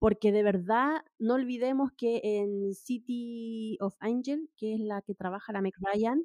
Porque 0.00 0.30
de 0.30 0.44
verdad, 0.44 1.02
no 1.18 1.34
olvidemos 1.34 1.90
que 1.96 2.20
en 2.22 2.72
City 2.74 3.76
of 3.80 3.96
Angel, 3.98 4.48
que 4.56 4.74
es 4.74 4.80
la 4.80 5.02
que 5.02 5.14
trabaja 5.14 5.52
la 5.52 5.60
Meg 5.60 5.74
Ryan, 5.80 6.24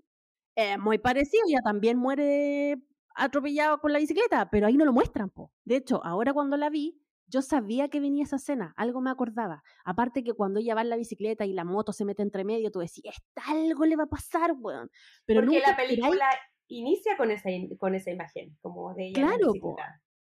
es 0.55 0.77
muy 0.77 0.99
parecido, 0.99 1.43
ella 1.47 1.61
también 1.63 1.97
muere 1.97 2.83
atropellado 3.15 3.79
con 3.79 3.93
la 3.93 3.99
bicicleta, 3.99 4.49
pero 4.51 4.67
ahí 4.67 4.77
no 4.77 4.85
lo 4.85 4.93
muestran. 4.93 5.31
Po. 5.31 5.51
De 5.65 5.77
hecho, 5.77 6.03
ahora 6.03 6.33
cuando 6.33 6.57
la 6.57 6.69
vi, 6.69 7.02
yo 7.33 7.41
sabía 7.41 7.89
que 7.89 7.99
venía 7.99 8.23
esa 8.23 8.35
escena, 8.35 8.73
algo 8.77 9.01
me 9.01 9.09
acordaba. 9.09 9.63
Aparte 9.83 10.23
que 10.23 10.33
cuando 10.33 10.59
ella 10.59 10.75
va 10.75 10.81
en 10.81 10.89
la 10.89 10.97
bicicleta 10.97 11.45
y 11.45 11.53
la 11.53 11.65
moto 11.65 11.91
se 11.91 12.05
mete 12.05 12.21
entre 12.21 12.43
medio, 12.43 12.69
tú 12.69 12.79
decías, 12.79 13.15
algo 13.47 13.85
le 13.85 13.95
va 13.95 14.03
a 14.03 14.07
pasar, 14.07 14.53
weón. 14.59 14.91
Pero 15.25 15.41
Porque 15.41 15.59
la 15.59 15.75
película 15.75 16.25
inicia 16.67 17.17
con 17.17 17.31
esa, 17.31 17.49
con 17.79 17.95
esa 17.95 18.11
imagen, 18.11 18.55
como 18.61 18.93
de 18.93 19.07
ella 19.07 19.13
claro, 19.21 19.53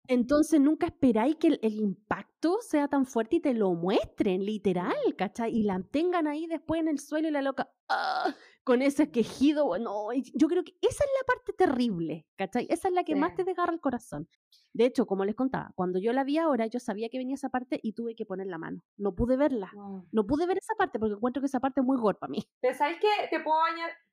entonces 0.07 0.59
nunca 0.59 0.87
esperáis 0.87 1.35
que 1.35 1.59
el, 1.61 1.75
impacto 1.75 2.57
sea 2.61 2.87
tan 2.87 3.05
fuerte 3.05 3.37
y 3.37 3.39
te 3.41 3.53
lo 3.53 3.73
muestren, 3.73 4.43
literal, 4.43 4.95
¿cachai? 5.15 5.55
Y 5.55 5.63
la 5.63 5.79
tengan 5.91 6.25
ahí 6.25 6.47
después 6.47 6.81
en 6.81 6.87
el 6.87 6.99
suelo 6.99 7.27
y 7.27 7.31
la 7.31 7.43
loca, 7.43 7.69
¡ah! 7.89 8.35
Con 8.69 8.83
ese 8.83 9.09
quejido, 9.09 9.65
bueno, 9.65 10.09
yo 10.35 10.47
creo 10.47 10.63
que 10.63 10.73
esa 10.79 11.03
es 11.03 11.09
la 11.19 11.25
parte 11.25 11.53
terrible, 11.53 12.27
¿cachai? 12.37 12.67
Esa 12.69 12.89
es 12.89 12.93
la 12.93 13.03
que 13.03 13.15
más 13.15 13.33
te 13.33 13.43
desgarra 13.43 13.73
el 13.73 13.79
corazón. 13.79 14.29
De 14.73 14.85
hecho, 14.85 15.07
como 15.07 15.25
les 15.25 15.33
contaba, 15.33 15.71
cuando 15.73 15.97
yo 15.97 16.13
la 16.13 16.23
vi 16.23 16.37
ahora, 16.37 16.67
yo 16.67 16.79
sabía 16.79 17.09
que 17.09 17.17
venía 17.17 17.33
esa 17.33 17.49
parte 17.49 17.79
y 17.81 17.93
tuve 17.93 18.13
que 18.13 18.27
poner 18.27 18.45
la 18.45 18.59
mano. 18.59 18.83
No 18.95 19.15
pude 19.15 19.37
verla. 19.37 19.71
No 20.11 20.27
pude 20.27 20.45
ver 20.45 20.59
esa 20.59 20.75
parte 20.75 20.99
porque 20.99 21.15
encuentro 21.15 21.41
que 21.41 21.47
esa 21.47 21.59
parte 21.59 21.81
es 21.81 21.85
muy 21.87 21.97
gore 21.97 22.19
para 22.19 22.29
mí. 22.29 22.47
Pero 22.61 22.77
¿sabes 22.77 22.97
qué? 23.01 23.07
¿Te 23.31 23.39
puedo, 23.39 23.57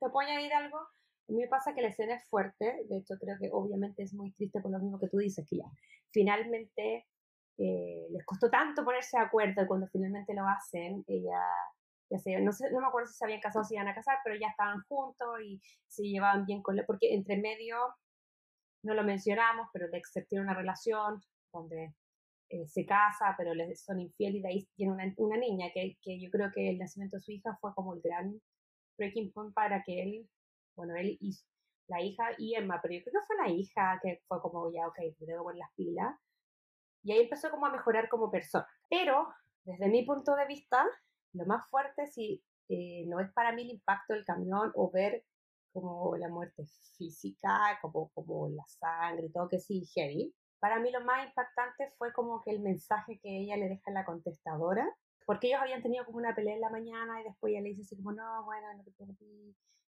¿Te 0.01 0.09
puedo 0.09 0.27
añadir 0.27 0.51
algo? 0.55 0.79
A 0.79 1.33
mí 1.33 1.37
me 1.37 1.49
pasa 1.49 1.75
que 1.75 1.83
la 1.83 1.89
escena 1.89 2.15
es 2.15 2.27
fuerte, 2.31 2.87
de 2.89 2.97
hecho 2.97 3.17
creo 3.21 3.37
que 3.39 3.51
obviamente 3.53 4.05
es 4.05 4.15
muy 4.15 4.33
triste 4.33 4.63
por 4.63 4.71
lo 4.71 4.79
mismo 4.79 4.99
que 4.99 5.09
tú 5.09 5.19
dices, 5.19 5.47
que 5.47 5.59
ya 5.59 5.67
finalmente 6.13 7.05
eh, 7.59 8.07
les 8.11 8.25
costó 8.25 8.49
tanto 8.49 8.87
ponerse 8.87 9.19
de 9.19 9.25
acuerdo 9.25 9.63
y 9.63 9.67
cuando 9.67 9.87
finalmente 9.89 10.33
lo 10.33 10.49
hacen, 10.49 11.05
ella, 11.07 11.43
ya 12.11 12.19
sé, 12.19 12.41
no, 12.41 12.53
sé, 12.53 12.71
no 12.71 12.81
me 12.81 12.87
acuerdo 12.87 13.09
si 13.09 13.15
se 13.15 13.25
habían 13.25 13.41
casado 13.41 13.63
o 13.63 13.65
si 13.65 13.75
iban 13.75 13.89
a 13.89 13.95
casar, 13.95 14.19
pero 14.25 14.37
ya 14.37 14.49
estaban 14.49 14.83
juntos 14.89 15.29
y 15.45 15.61
se 15.89 16.03
llevaban 16.05 16.47
bien 16.47 16.63
con 16.63 16.79
él, 16.79 16.85
porque 16.87 17.15
entre 17.15 17.37
medio, 17.39 17.77
no 18.83 18.95
lo 18.95 19.05
mencionamos, 19.05 19.69
pero 19.73 19.89
Dexter 19.91 20.27
tiene 20.27 20.45
una 20.45 20.55
relación 20.55 21.21
donde 21.53 21.95
eh, 22.51 22.67
se 22.69 22.87
casa, 22.87 23.35
pero 23.37 23.55
les 23.55 23.83
son 23.83 24.01
infieles 24.01 24.41
y 24.41 24.43
de 24.43 24.49
ahí 24.49 24.69
tiene 24.77 24.93
una, 24.93 25.15
una 25.17 25.37
niña 25.37 25.67
que, 25.75 25.97
que 26.03 26.21
yo 26.21 26.31
creo 26.31 26.51
que 26.55 26.71
el 26.71 26.79
nacimiento 26.79 27.17
de 27.17 27.23
su 27.23 27.33
hija 27.33 27.59
fue 27.61 27.75
como 27.75 27.95
el 27.95 28.01
gran 28.01 28.41
breaking 28.97 29.33
point 29.33 29.53
para 29.53 29.83
que 29.83 30.03
él 30.03 30.29
bueno, 30.77 30.95
él 30.95 31.17
y 31.21 31.33
la 31.89 32.01
hija 32.03 32.25
y 32.39 32.55
Emma, 32.55 32.81
pero 32.83 32.95
yo 32.95 33.01
creo 33.03 33.21
que 33.21 33.27
fue 33.27 33.37
la 33.37 33.49
hija 33.49 33.99
que 34.03 34.21
fue 34.29 34.41
como, 34.41 34.71
ya, 34.73 34.87
ok, 34.87 34.99
me 35.21 35.27
debo 35.27 35.45
poner 35.45 35.61
las 35.61 35.73
pilas. 35.75 36.15
Y 37.03 37.13
ahí 37.13 37.21
empezó 37.21 37.51
como 37.51 37.67
a 37.67 37.73
mejorar 37.73 38.09
como 38.09 38.31
persona. 38.31 38.67
Pero, 38.91 39.29
desde 39.65 39.89
mi 39.89 40.05
punto 40.05 40.35
de 40.35 40.47
vista, 40.47 40.85
lo 41.37 41.47
más 41.47 41.69
fuerte 41.69 42.07
si 42.07 42.43
eh, 42.69 43.05
no 43.07 43.21
es 43.21 43.33
para 43.33 43.53
mí 43.53 43.63
el 43.63 43.71
impacto 43.71 44.15
del 44.15 44.25
camión 44.25 44.73
o 44.75 44.91
ver 44.91 45.25
como 45.73 46.17
la 46.17 46.29
muerte 46.29 46.65
física, 46.97 47.79
como, 47.83 48.09
como 48.11 48.49
la 48.49 48.65
sangre 48.67 49.27
y 49.27 49.33
todo, 49.33 49.49
que 49.49 49.61
sí, 49.61 49.85
heavy. 49.95 50.35
Para 50.59 50.81
mí 50.81 50.91
lo 50.91 51.03
más 51.03 51.27
impactante 51.27 51.91
fue 51.99 52.13
como 52.13 52.43
que 52.43 52.51
el 52.51 52.61
mensaje 52.61 53.19
que 53.23 53.41
ella 53.41 53.57
le 53.57 53.69
deja 53.69 53.83
en 53.87 53.95
la 53.95 54.05
contestadora, 54.05 54.87
porque 55.27 55.49
ellos 55.49 55.61
habían 55.61 55.83
tenido 55.83 56.07
como 56.07 56.19
una 56.19 56.35
pelea 56.35 56.55
en 56.55 56.63
la 56.63 56.71
mañana 56.71 57.21
y 57.21 57.25
después 57.25 57.53
ella 57.53 57.61
le 57.61 57.71
dice 57.71 57.83
así 57.83 57.97
como, 57.97 58.13
no, 58.13 58.45
bueno, 58.45 58.67
no 58.75 58.85
te 58.85 58.93
preocupes, 58.93 59.29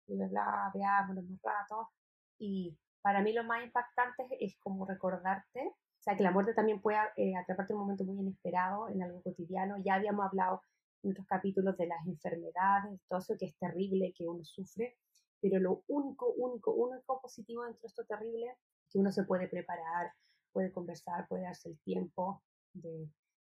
y 0.07 0.15
bla, 0.15 0.27
bla, 0.27 0.71
veámonos 0.73 1.25
un 1.25 1.39
rato. 1.41 1.89
Y 2.37 2.77
para 3.01 3.21
mí 3.21 3.33
lo 3.33 3.43
más 3.43 3.63
impactante 3.63 4.25
es 4.39 4.57
como 4.59 4.85
recordarte, 4.85 5.67
o 5.67 6.03
sea, 6.03 6.15
que 6.15 6.23
la 6.23 6.31
muerte 6.31 6.53
también 6.53 6.81
puede 6.81 6.97
eh, 7.15 7.35
atraparte 7.35 7.73
un 7.73 7.81
momento 7.81 8.03
muy 8.03 8.19
inesperado, 8.19 8.89
en 8.89 9.03
algo 9.03 9.21
cotidiano. 9.21 9.77
Ya 9.83 9.95
habíamos 9.95 10.25
hablado 10.25 10.61
otros 11.03 11.25
capítulos 11.27 11.77
de 11.77 11.87
las 11.87 12.05
enfermedades, 12.05 13.01
todo 13.07 13.19
eso 13.19 13.35
que 13.37 13.45
es 13.45 13.57
terrible, 13.57 14.13
que 14.15 14.27
uno 14.27 14.43
sufre, 14.43 14.97
pero 15.41 15.59
lo 15.59 15.83
único, 15.87 16.31
único, 16.33 16.71
único 16.73 17.19
positivo 17.19 17.63
dentro 17.63 17.81
de 17.81 17.87
esto 17.87 18.05
terrible 18.05 18.47
es 18.47 18.89
que 18.91 18.99
uno 18.99 19.11
se 19.11 19.23
puede 19.23 19.47
preparar, 19.47 20.11
puede 20.51 20.71
conversar, 20.71 21.27
puede 21.27 21.43
darse 21.43 21.69
el 21.69 21.79
tiempo 21.79 22.43
de, 22.73 23.09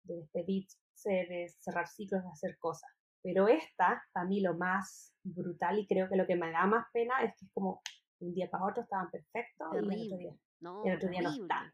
de 0.04 0.16
despedirse, 0.16 0.78
de 1.04 1.52
cerrar 1.60 1.86
ciclos, 1.88 2.22
de 2.22 2.30
hacer 2.30 2.56
cosas. 2.58 2.90
Pero 3.22 3.48
esta, 3.48 4.02
para 4.12 4.26
mí, 4.26 4.40
lo 4.40 4.54
más 4.54 5.14
brutal 5.22 5.78
y 5.78 5.86
creo 5.86 6.08
que 6.08 6.16
lo 6.16 6.26
que 6.26 6.36
me 6.36 6.50
da 6.50 6.66
más 6.66 6.86
pena 6.92 7.22
es 7.22 7.34
que 7.36 7.46
es 7.46 7.52
como 7.52 7.82
un 8.20 8.34
día 8.34 8.50
para 8.50 8.66
otro 8.66 8.82
estaban 8.82 9.10
perfectos 9.10 9.68
y 9.72 9.76
el 9.78 9.84
otro 9.84 10.16
día 10.16 10.36
no, 10.60 10.84
el 10.84 10.96
otro 10.96 11.08
día 11.08 11.22
no 11.22 11.30
están. 11.30 11.72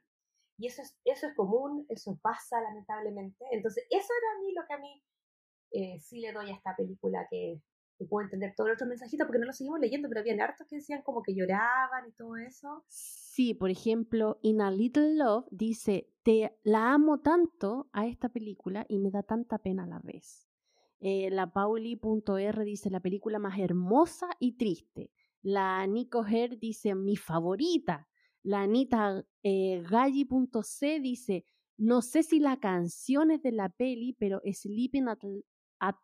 Y 0.59 0.67
eso 0.67 0.83
es, 0.83 0.97
eso 1.05 1.27
es 1.27 1.35
común, 1.35 1.87
eso 1.89 2.19
pasa 2.21 2.61
lamentablemente. 2.61 3.45
Entonces, 3.51 3.85
eso 3.89 4.13
era 4.19 4.37
a 4.37 4.41
mí 4.41 4.53
lo 4.53 4.67
que 4.67 4.75
a 4.75 4.79
mí 4.79 5.03
eh, 5.73 5.99
sí 6.01 6.21
le 6.21 6.33
doy 6.33 6.51
a 6.51 6.55
esta 6.55 6.75
película 6.77 7.27
que, 7.31 7.61
puedo 8.09 8.25
entender 8.25 8.55
todos 8.57 8.71
los 8.71 8.77
otros 8.77 8.89
mensajitos 8.89 9.27
porque 9.27 9.39
no 9.39 9.45
lo 9.45 9.53
seguimos 9.53 9.79
leyendo, 9.79 10.09
pero 10.09 10.23
había 10.23 10.43
hartos 10.43 10.67
que 10.67 10.77
decían 10.77 11.03
como 11.03 11.23
que 11.23 11.35
lloraban 11.35 12.09
y 12.09 12.13
todo 12.13 12.39
eso. 12.39 12.83
Sí, 12.89 13.53
por 13.53 13.69
ejemplo, 13.69 14.39
In 14.41 14.63
a 14.63 14.71
Little 14.71 15.17
Love 15.17 15.45
dice, 15.51 16.09
te 16.23 16.59
la 16.63 16.95
amo 16.95 17.21
tanto 17.21 17.91
a 17.93 18.07
esta 18.07 18.31
película 18.31 18.87
y 18.89 18.99
me 19.01 19.11
da 19.11 19.23
tanta 19.23 19.59
pena 19.59 19.85
a 19.85 19.87
la 19.87 19.99
vez. 19.99 20.49
Eh, 21.01 21.29
la 21.29 21.53
Pauli.r 21.53 22.65
dice 22.65 22.89
la 22.89 23.01
película 23.01 23.39
más 23.39 23.59
hermosa 23.59 24.29
y 24.39 24.57
triste. 24.57 25.11
La 25.43 25.87
Nico 25.87 26.25
Her 26.27 26.59
dice 26.59 26.95
mi 26.95 27.17
favorita. 27.17 28.09
La 28.43 28.63
Anita 28.63 29.23
eh, 29.43 29.83
Galli.c 29.91 31.01
dice 31.01 31.45
no 31.81 32.03
sé 32.03 32.23
si 32.23 32.41
la 32.41 32.61
canción 32.61 33.31
es 33.31 33.41
de 33.41 33.53
la 33.53 33.71
peli, 33.71 34.13
pero 34.13 34.43
Sleeping 34.45 35.09
at, 35.09 35.19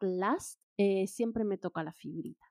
Last 0.01 0.61
eh, 0.77 1.07
siempre 1.07 1.45
me 1.45 1.59
toca 1.59 1.83
la 1.83 1.93
fibrita. 1.93 2.45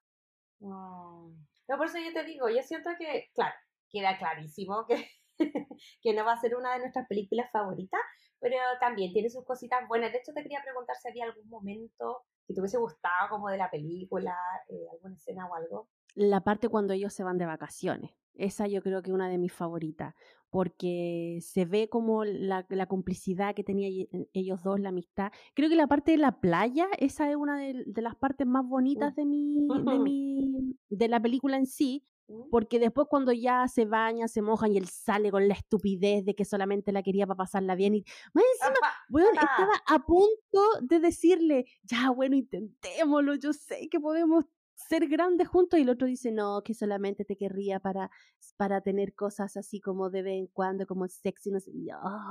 No, 0.59 1.33
por 1.67 1.85
eso 1.85 1.97
yo 1.97 2.13
te 2.13 2.23
digo, 2.23 2.49
yo 2.49 2.61
siento 2.63 2.89
que, 2.97 3.29
claro, 3.33 3.55
queda 3.89 4.17
clarísimo 4.17 4.85
que, 4.87 5.07
que 6.01 6.13
no 6.13 6.25
va 6.25 6.33
a 6.33 6.41
ser 6.41 6.55
una 6.55 6.73
de 6.73 6.79
nuestras 6.79 7.07
películas 7.07 7.51
favoritas, 7.51 8.01
pero 8.39 8.57
también 8.79 9.13
tiene 9.13 9.29
sus 9.29 9.45
cositas 9.45 9.87
buenas. 9.87 10.11
De 10.11 10.19
hecho, 10.19 10.33
te 10.33 10.43
quería 10.43 10.61
preguntar 10.63 10.95
si 10.95 11.09
había 11.09 11.25
algún 11.25 11.49
momento 11.49 12.23
que 12.47 12.53
te 12.53 12.61
hubiese 12.61 12.77
gustado 12.77 13.29
como 13.29 13.49
de 13.49 13.57
la 13.57 13.69
película, 13.69 14.35
eh, 14.69 14.87
alguna 14.91 15.15
escena 15.15 15.47
o 15.47 15.55
algo. 15.55 15.89
La 16.13 16.41
parte 16.41 16.69
cuando 16.69 16.93
ellos 16.93 17.13
se 17.13 17.23
van 17.23 17.37
de 17.37 17.45
vacaciones. 17.45 18.11
Esa 18.35 18.67
yo 18.67 18.81
creo 18.81 19.01
que 19.01 19.09
es 19.09 19.15
una 19.15 19.29
de 19.29 19.37
mis 19.37 19.53
favoritas, 19.53 20.13
porque 20.55 21.39
se 21.41 21.65
ve 21.65 21.89
como 21.89 22.23
la, 22.23 22.65
la 22.69 22.85
complicidad 22.85 23.53
que 23.53 23.65
tenían 23.65 23.91
eh, 23.91 24.29
ellos 24.31 24.63
dos, 24.63 24.79
la 24.79 24.87
amistad. 24.87 25.33
Creo 25.53 25.67
que 25.67 25.75
la 25.75 25.87
parte 25.87 26.11
de 26.11 26.17
la 26.17 26.39
playa, 26.39 26.87
esa 26.97 27.29
es 27.29 27.35
una 27.35 27.59
de, 27.59 27.83
de 27.85 28.01
las 28.01 28.15
partes 28.15 28.47
más 28.47 28.65
bonitas 28.65 29.13
de, 29.17 29.25
mi, 29.25 29.67
de, 29.67 29.99
mi, 29.99 30.77
de 30.87 31.07
la 31.09 31.19
película 31.19 31.57
en 31.57 31.65
sí. 31.65 32.05
Porque 32.49 32.79
después 32.79 33.07
cuando 33.09 33.33
ya 33.33 33.67
se 33.67 33.83
baña, 33.83 34.29
se 34.29 34.41
mojan 34.41 34.71
y 34.71 34.77
él 34.77 34.87
sale 34.87 35.29
con 35.29 35.45
la 35.45 35.55
estupidez 35.55 36.23
de 36.23 36.35
que 36.35 36.45
solamente 36.45 36.93
la 36.93 37.03
quería 37.03 37.27
para 37.27 37.37
pasarla 37.37 37.75
bien 37.75 37.95
y 37.95 38.05
más 38.33 38.45
encima, 38.53 38.87
bueno, 39.09 39.27
estaba 39.33 39.73
a 39.87 40.05
punto 40.05 40.61
de 40.83 41.01
decirle, 41.01 41.65
ya 41.83 42.11
bueno, 42.11 42.37
intentémoslo, 42.37 43.35
yo 43.35 43.51
sé 43.51 43.89
que 43.91 43.99
podemos 43.99 44.45
ser 44.75 45.07
grandes 45.07 45.47
juntos 45.47 45.79
y 45.79 45.83
el 45.83 45.89
otro 45.89 46.07
dice, 46.07 46.31
no, 46.31 46.61
que 46.63 46.73
solamente 46.73 47.25
te 47.25 47.35
querría 47.35 47.79
para, 47.79 48.11
para 48.57 48.81
tener 48.81 49.13
cosas 49.13 49.57
así 49.57 49.79
como 49.79 50.09
de 50.09 50.21
vez 50.21 50.39
en 50.39 50.47
cuando, 50.47 50.85
como 50.85 51.07
sexy, 51.07 51.51
no 51.51 51.59
sé, 51.59 51.71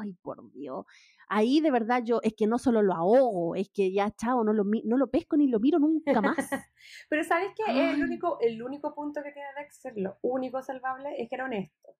ay, 0.00 0.12
por 0.22 0.52
Dios. 0.52 0.84
Ahí 1.28 1.60
de 1.60 1.70
verdad 1.70 2.02
yo, 2.04 2.20
es 2.22 2.34
que 2.34 2.46
no 2.46 2.58
solo 2.58 2.82
lo 2.82 2.94
ahogo, 2.94 3.56
es 3.56 3.70
que 3.70 3.92
ya, 3.92 4.10
chao, 4.10 4.44
no 4.44 4.52
lo, 4.52 4.64
no 4.84 4.96
lo 4.96 5.10
pesco 5.10 5.36
ni 5.36 5.48
lo 5.48 5.58
miro 5.58 5.78
nunca 5.78 6.20
más. 6.20 6.36
Pero 7.08 7.24
¿sabes 7.24 7.48
qué? 7.56 7.92
El 7.92 8.02
único, 8.02 8.38
el 8.40 8.62
único 8.62 8.94
punto 8.94 9.22
que 9.22 9.32
tiene 9.32 9.48
Dexter, 9.58 9.94
lo 9.96 10.18
único 10.22 10.62
salvable, 10.62 11.10
es 11.18 11.28
que 11.28 11.34
era 11.34 11.46
honesto. 11.46 11.96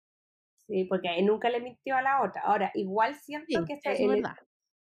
Sí, 0.67 0.85
porque 0.85 1.21
nunca 1.23 1.51
le 1.51 1.61
mintió 1.61 1.97
a 1.97 2.03
la 2.03 2.23
otra. 2.23 2.43
Ahora, 2.43 2.71
igual 2.75 3.17
siento 3.17 3.65
que 3.67 3.75
este, 3.75 4.03
el, 4.03 4.23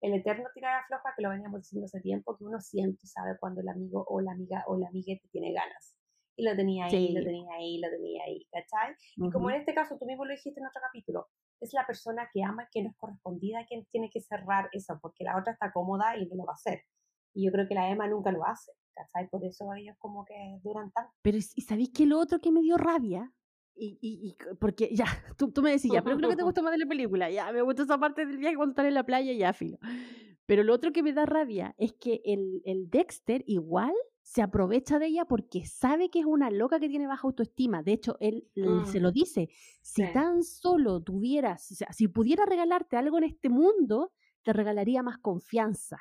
el 0.06 0.14
eterno 0.14 0.45
tirar 0.53 0.84
a 0.84 0.86
floja, 0.86 1.14
que 1.16 1.24
lo 1.24 1.30
veníamos 1.30 1.62
diciendo 1.62 1.86
hace 1.86 1.99
tiempo, 1.99 2.38
que 2.38 2.43
uno 2.43 2.60
siempre 2.62 3.06
sabe 3.08 3.38
cuando 3.39 3.62
el 3.62 3.70
amigo 3.70 4.06
o 4.08 4.22
la 4.22 4.34
amiga 4.34 4.64
o 4.68 4.78
la 4.78 4.88
amiga 4.88 5.16
te 5.20 5.28
tiene 5.30 5.51
ganas. 5.51 5.97
Y 6.38 6.43
lo 6.43 6.56
tenía 6.56 6.86
ahí, 6.86 7.14
lo 7.14 7.24
tenía 7.24 7.53
ahí, 7.56 7.80
lo 7.80 7.89
tenía 7.89 8.24
ahí, 8.26 8.45
¿cachai? 8.51 8.93
Y 9.16 9.32
como 9.32 9.49
en 9.49 9.56
este 9.56 9.74
caso, 9.74 9.97
tú 9.97 10.06
mismo 10.06 10.26
lo 10.26 10.32
dijiste 10.32 10.60
en 10.60 10.68
otro 10.68 10.82
capítulo, 10.82 11.30
es 11.62 11.74
la 11.74 11.88
persona 11.88 12.30
que 12.32 12.43
ama 12.43 12.68
que 12.72 12.84
no 12.84 12.89
es 12.89 12.97
correspondida 12.97 13.66
quien 13.66 13.86
tiene 13.86 14.10
que 14.12 14.20
cerrar 14.20 14.70
eso, 14.74 14.99
porque 15.01 15.24
la 15.24 15.38
otra 15.39 15.53
está 15.53 15.72
cómoda 15.72 16.18
y 16.18 16.28
no 16.28 16.36
lo 16.36 16.45
va 16.45 16.51
a 16.51 16.56
hacer. 16.56 16.82
Y 17.34 17.45
yo 17.45 17.51
creo 17.51 17.68
que 17.68 17.74
la 17.74 17.89
Emma 17.89 18.08
nunca 18.08 18.32
lo 18.32 18.45
hace, 18.45 18.74
¿cachai? 18.93 19.30
Por 19.30 19.43
eso 19.45 19.74
ellos 19.74 19.95
como 19.97 20.26
que 20.26 20.36
duran 20.62 20.91
tanto. 20.91 21.12
Pero, 21.22 21.38
¿y 21.38 21.62
sabéis 21.62 21.91
que 21.93 22.06
lo 22.06 22.20
otro 22.20 22.39
que 22.39 22.51
me 22.51 22.62
dio 22.62 22.78
rabia? 22.78 23.32
Y, 23.76 23.97
y, 24.01 24.30
y, 24.30 24.55
porque 24.59 24.89
ya, 24.93 25.05
tú, 25.38 25.51
tú 25.51 25.61
me 25.61 25.71
decías, 25.71 26.03
pero 26.03 26.17
creo 26.17 26.30
que 26.30 26.36
te 26.36 26.43
gusta 26.43 26.61
más 26.61 26.71
de 26.71 26.78
la 26.78 26.86
película, 26.86 27.30
ya, 27.30 27.51
me 27.51 27.61
gusta 27.61 27.84
esa 27.84 27.97
parte 27.97 28.26
del 28.26 28.38
viaje 28.38 28.55
cuando 28.55 28.71
están 28.71 28.86
en 28.86 28.93
la 28.93 29.05
playa, 29.05 29.34
ya, 29.34 29.53
filo. 29.53 29.78
Pero 30.45 30.63
lo 30.63 30.73
otro 30.73 30.91
que 30.91 31.03
me 31.03 31.13
da 31.13 31.26
rabia 31.26 31.76
es 31.78 31.93
que 31.93 32.21
el, 32.23 32.61
el 32.65 32.89
Dexter 32.89 33.43
igual 33.47 33.93
se 34.26 34.41
aprovecha 34.41 34.97
de 34.97 35.05
ella 35.05 35.26
porque 35.26 35.65
sabe 35.65 36.09
que 36.09 36.19
es 36.19 36.26
una 36.26 36.49
loca 36.49 36.80
que 36.80 36.89
tiene 36.89 37.05
baja 37.05 37.28
autoestima. 37.28 37.84
De 37.84 37.93
hecho, 37.93 38.17
él 38.19 38.47
se 38.86 38.99
lo 38.99 39.11
dice, 39.11 39.49
si 39.82 40.01
tan 40.13 40.43
solo 40.43 40.99
tuvieras, 40.99 41.71
o 41.71 41.76
sea, 41.76 41.93
si 41.93 42.07
pudiera 42.07 42.43
regalarte 42.43 42.97
algo 42.97 43.19
en 43.19 43.26
este 43.26 43.49
mundo, 43.49 44.13
te 44.41 44.51
regalaría 44.51 45.03
más 45.03 45.19
confianza. 45.19 45.99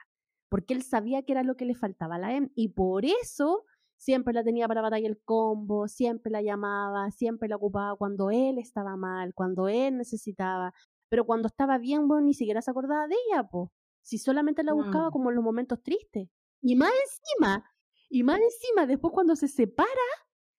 Porque 0.49 0.72
él 0.72 0.83
sabía 0.83 1.22
que 1.22 1.33
era 1.33 1.43
lo 1.43 1.57
que 1.57 1.66
le 1.66 1.75
faltaba 1.75 2.14
a 2.14 2.18
la 2.18 2.35
M 2.35 2.51
y 2.55 2.68
por 2.68 3.05
eso 3.05 3.64
siempre 3.97 4.34
la 4.34 4.45
tenía 4.45 4.68
para 4.68 4.82
batalla 4.82 5.07
el 5.07 5.20
combo, 5.22 5.88
siempre 5.88 6.30
la 6.30 6.42
llamaba, 6.42 7.11
siempre 7.11 7.49
la 7.49 7.57
ocupaba 7.57 7.97
cuando 7.97 8.30
él 8.30 8.59
estaba 8.59 8.97
mal, 8.97 9.34
cuando 9.34 9.68
él 9.68 9.97
necesitaba, 9.97 10.72
pero 11.09 11.24
cuando 11.24 11.49
estaba 11.49 11.78
bien, 11.78 12.09
bueno, 12.09 12.26
ni 12.26 12.34
siquiera 12.34 12.62
se 12.62 12.70
acordaba 12.70 13.07
de 13.07 13.14
ella, 13.28 13.45
po. 13.45 13.72
Si 14.03 14.18
solamente 14.18 14.62
la 14.62 14.74
buscaba 14.74 15.09
mm. 15.09 15.12
como 15.12 15.30
en 15.30 15.36
los 15.36 15.45
momentos 15.45 15.82
tristes. 15.82 16.28
Y 16.61 16.76
más 16.76 16.90
encima, 16.90 17.64
y 18.09 18.22
más 18.22 18.40
encima, 18.40 18.86
después 18.86 19.12
cuando 19.12 19.36
se 19.36 19.49
separa, 19.49 19.88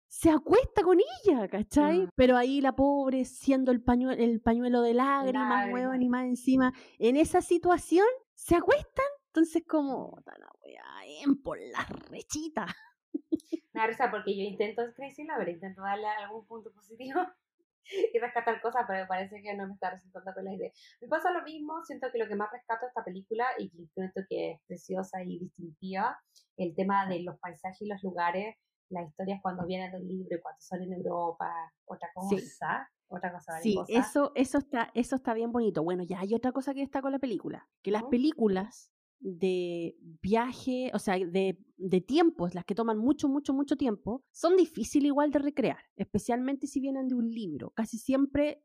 se 0.07 0.29
acuesta 0.29 0.81
con 0.81 0.99
ella, 0.99 1.47
¿cachai? 1.47 2.03
Mm. 2.03 2.09
Pero 2.15 2.37
ahí 2.37 2.61
la 2.61 2.75
pobre, 2.75 3.25
siendo 3.25 3.71
el 3.71 3.83
pañuelo, 3.83 4.23
el 4.23 4.41
pañuelo 4.41 4.81
de 4.81 4.93
lágrimas, 4.93 5.71
huevón, 5.71 6.01
y 6.01 6.09
más 6.09 6.25
encima, 6.25 6.73
en 6.99 7.17
esa 7.17 7.41
situación, 7.41 8.07
se 8.33 8.55
acuestan. 8.55 9.05
Entonces, 9.27 9.63
como, 9.67 10.17
la 10.25 10.33
en 11.21 11.41
por 11.41 11.59
la 11.59 11.85
rechita. 12.09 12.67
Me 13.73 13.81
da 13.81 13.87
risa 13.87 14.11
porque 14.11 14.35
yo 14.35 14.43
intento 14.43 14.81
Crazy 14.95 15.25
ver, 15.37 15.49
intento 15.49 15.81
darle 15.81 16.07
algún 16.07 16.45
punto 16.45 16.71
positivo 16.71 17.21
y 18.13 18.17
rescatar 18.19 18.61
cosas, 18.61 18.85
pero 18.87 19.07
parece 19.07 19.41
que 19.41 19.53
no 19.55 19.67
me 19.67 19.73
está 19.73 19.91
resultando 19.91 20.33
con 20.33 20.45
la 20.45 20.53
idea. 20.53 20.71
Me 21.01 21.07
pasa 21.07 21.31
lo 21.31 21.43
mismo, 21.43 21.83
siento 21.83 22.07
que 22.11 22.17
lo 22.17 22.27
que 22.27 22.35
más 22.35 22.51
rescato 22.51 22.85
de 22.85 22.89
esta 22.89 23.03
película 23.03 23.47
y 23.57 23.69
que 23.69 23.85
siento 23.93 24.21
que 24.29 24.51
es 24.51 24.61
preciosa 24.67 25.23
y 25.23 25.39
distintiva, 25.39 26.17
el 26.57 26.75
tema 26.75 27.07
de 27.07 27.21
los 27.21 27.37
paisajes 27.39 27.81
y 27.81 27.87
los 27.87 28.01
lugares, 28.03 28.55
las 28.89 29.07
historias 29.07 29.39
cuando 29.41 29.65
vienen 29.65 29.91
del 29.91 30.07
libro, 30.07 30.39
cuando 30.41 30.61
son 30.61 30.81
en 30.81 30.93
Europa, 30.93 31.51
otra 31.85 32.09
cosa. 32.13 32.89
Otra 33.07 33.31
cosa 33.31 33.59
sí, 33.61 33.77
eso, 33.87 34.31
eso, 34.33 34.57
está, 34.57 34.89
eso 34.95 35.15
está 35.15 35.35
bien 35.35 35.51
bonito. 35.51 35.83
Bueno, 35.83 36.01
ya 36.01 36.19
hay 36.21 36.33
otra 36.33 36.51
cosa 36.51 36.73
que 36.73 36.81
está 36.81 37.03
con 37.03 37.11
la 37.11 37.19
película, 37.19 37.69
que 37.83 37.91
las 37.91 38.03
películas 38.05 38.94
de 39.25 39.97
viaje, 40.21 40.91
o 40.93 40.99
sea, 40.99 41.17
de, 41.17 41.57
de, 41.77 42.01
tiempos, 42.01 42.53
las 42.53 42.63
que 42.63 42.75
toman 42.75 42.99
mucho, 42.99 43.27
mucho, 43.27 43.53
mucho 43.53 43.75
tiempo, 43.75 44.23
son 44.31 44.55
difíciles 44.55 45.07
igual 45.07 45.31
de 45.31 45.39
recrear, 45.39 45.79
especialmente 45.95 46.67
si 46.67 46.79
vienen 46.79 47.07
de 47.07 47.15
un 47.15 47.31
libro. 47.31 47.71
Casi 47.71 47.97
siempre 47.97 48.63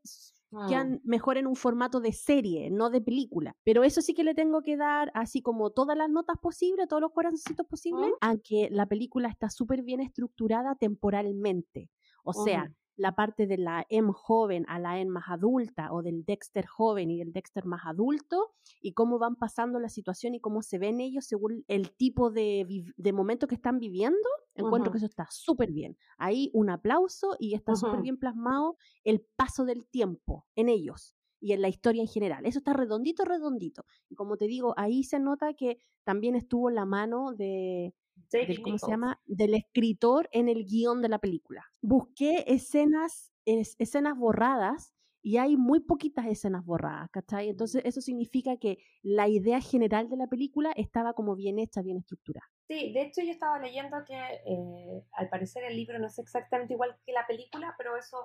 quedan 0.67 0.95
ah. 0.95 1.01
mejor 1.03 1.37
en 1.37 1.47
un 1.47 1.55
formato 1.55 1.99
de 1.99 2.13
serie, 2.13 2.69
no 2.69 2.91
de 2.91 3.01
película. 3.01 3.55
Pero 3.63 3.83
eso 3.83 4.01
sí 4.01 4.13
que 4.13 4.23
le 4.23 4.35
tengo 4.35 4.61
que 4.61 4.77
dar 4.77 5.11
así 5.15 5.41
como 5.41 5.71
todas 5.71 5.97
las 5.97 6.11
notas 6.11 6.37
posibles, 6.39 6.87
todos 6.87 7.01
los 7.01 7.11
corazoncitos 7.11 7.65
posibles, 7.65 8.11
a 8.21 8.37
que 8.37 8.69
la 8.69 8.85
película 8.85 9.29
está 9.29 9.49
súper 9.49 9.81
bien 9.81 9.99
estructurada 9.99 10.75
temporalmente. 10.75 11.89
O 12.23 12.33
sea, 12.33 12.71
la 12.95 13.15
parte 13.15 13.47
de 13.47 13.57
la 13.57 13.85
M 13.89 14.11
joven 14.13 14.65
a 14.67 14.79
la 14.79 14.99
M 14.99 15.11
más 15.11 15.25
adulta 15.29 15.91
o 15.91 16.01
del 16.01 16.23
Dexter 16.25 16.65
joven 16.65 17.09
y 17.09 17.17
del 17.17 17.33
Dexter 17.33 17.65
más 17.65 17.81
adulto 17.85 18.51
y 18.81 18.93
cómo 18.93 19.19
van 19.19 19.35
pasando 19.35 19.79
la 19.79 19.89
situación 19.89 20.35
y 20.35 20.39
cómo 20.39 20.61
se 20.61 20.77
ven 20.77 20.99
ellos 20.99 21.25
según 21.25 21.63
el 21.67 21.91
tipo 21.91 22.31
de, 22.31 22.85
de 22.95 23.13
momento 23.13 23.47
que 23.47 23.55
están 23.55 23.79
viviendo, 23.79 24.17
encuentro 24.55 24.91
que 24.91 24.97
eso 24.97 25.07
está 25.07 25.27
súper 25.29 25.71
bien. 25.71 25.97
Ahí 26.17 26.49
un 26.53 26.69
aplauso 26.69 27.35
y 27.39 27.55
está 27.55 27.75
súper 27.75 28.01
bien 28.01 28.17
plasmado 28.17 28.77
el 29.03 29.25
paso 29.35 29.65
del 29.65 29.87
tiempo 29.87 30.45
en 30.55 30.69
ellos 30.69 31.15
y 31.39 31.53
en 31.53 31.61
la 31.61 31.69
historia 31.69 32.01
en 32.01 32.07
general. 32.07 32.45
Eso 32.45 32.59
está 32.59 32.73
redondito, 32.73 33.25
redondito. 33.25 33.85
Y 34.09 34.15
como 34.15 34.37
te 34.37 34.45
digo, 34.45 34.73
ahí 34.77 35.03
se 35.03 35.19
nota 35.19 35.53
que 35.53 35.79
también 36.03 36.35
estuvo 36.35 36.69
la 36.69 36.85
mano 36.85 37.33
de, 37.33 37.95
del, 38.31 38.61
¿cómo 38.61 38.77
se 38.77 38.91
llama? 38.91 39.21
Del 39.25 39.53
escritor 39.53 40.29
en 40.31 40.49
el 40.49 40.65
guion 40.65 41.01
de 41.01 41.09
la 41.09 41.19
película. 41.19 41.65
Busqué 41.81 42.43
escenas, 42.47 43.31
escenas 43.45 44.17
borradas 44.17 44.93
y 45.23 45.37
hay 45.37 45.55
muy 45.55 45.81
poquitas 45.81 46.25
escenas 46.25 46.65
borradas, 46.65 47.09
¿cachai? 47.11 47.49
Entonces 47.49 47.83
eso 47.85 48.01
significa 48.01 48.57
que 48.57 48.79
la 49.03 49.27
idea 49.27 49.61
general 49.61 50.09
de 50.09 50.17
la 50.17 50.27
película 50.27 50.71
estaba 50.75 51.13
como 51.13 51.35
bien 51.35 51.59
hecha, 51.59 51.81
bien 51.81 51.97
estructurada. 51.97 52.47
Sí, 52.67 52.93
de 52.93 53.03
hecho 53.03 53.21
yo 53.21 53.31
estaba 53.31 53.59
leyendo 53.59 53.97
que 54.05 54.15
eh, 54.15 55.03
al 55.13 55.29
parecer 55.29 55.63
el 55.63 55.75
libro 55.75 55.99
no 55.99 56.07
es 56.07 56.17
exactamente 56.17 56.73
igual 56.73 56.95
que 57.05 57.11
la 57.11 57.27
película, 57.27 57.75
pero 57.77 57.97
eso 57.97 58.17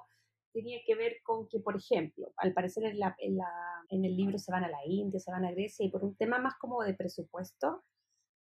tenía 0.52 0.78
que 0.86 0.94
ver 0.94 1.18
con 1.22 1.48
que, 1.48 1.60
por 1.60 1.76
ejemplo, 1.76 2.32
al 2.38 2.54
parecer 2.54 2.84
en, 2.84 2.98
la, 2.98 3.14
en, 3.18 3.36
la, 3.36 3.50
en 3.90 4.04
el 4.04 4.16
libro 4.16 4.38
se 4.38 4.50
van 4.50 4.64
a 4.64 4.68
la 4.68 4.78
India, 4.86 5.20
se 5.20 5.30
van 5.30 5.44
a 5.44 5.50
Grecia 5.50 5.84
y 5.84 5.90
por 5.90 6.02
un 6.02 6.16
tema 6.16 6.38
más 6.38 6.54
como 6.58 6.82
de 6.82 6.94
presupuesto, 6.94 7.84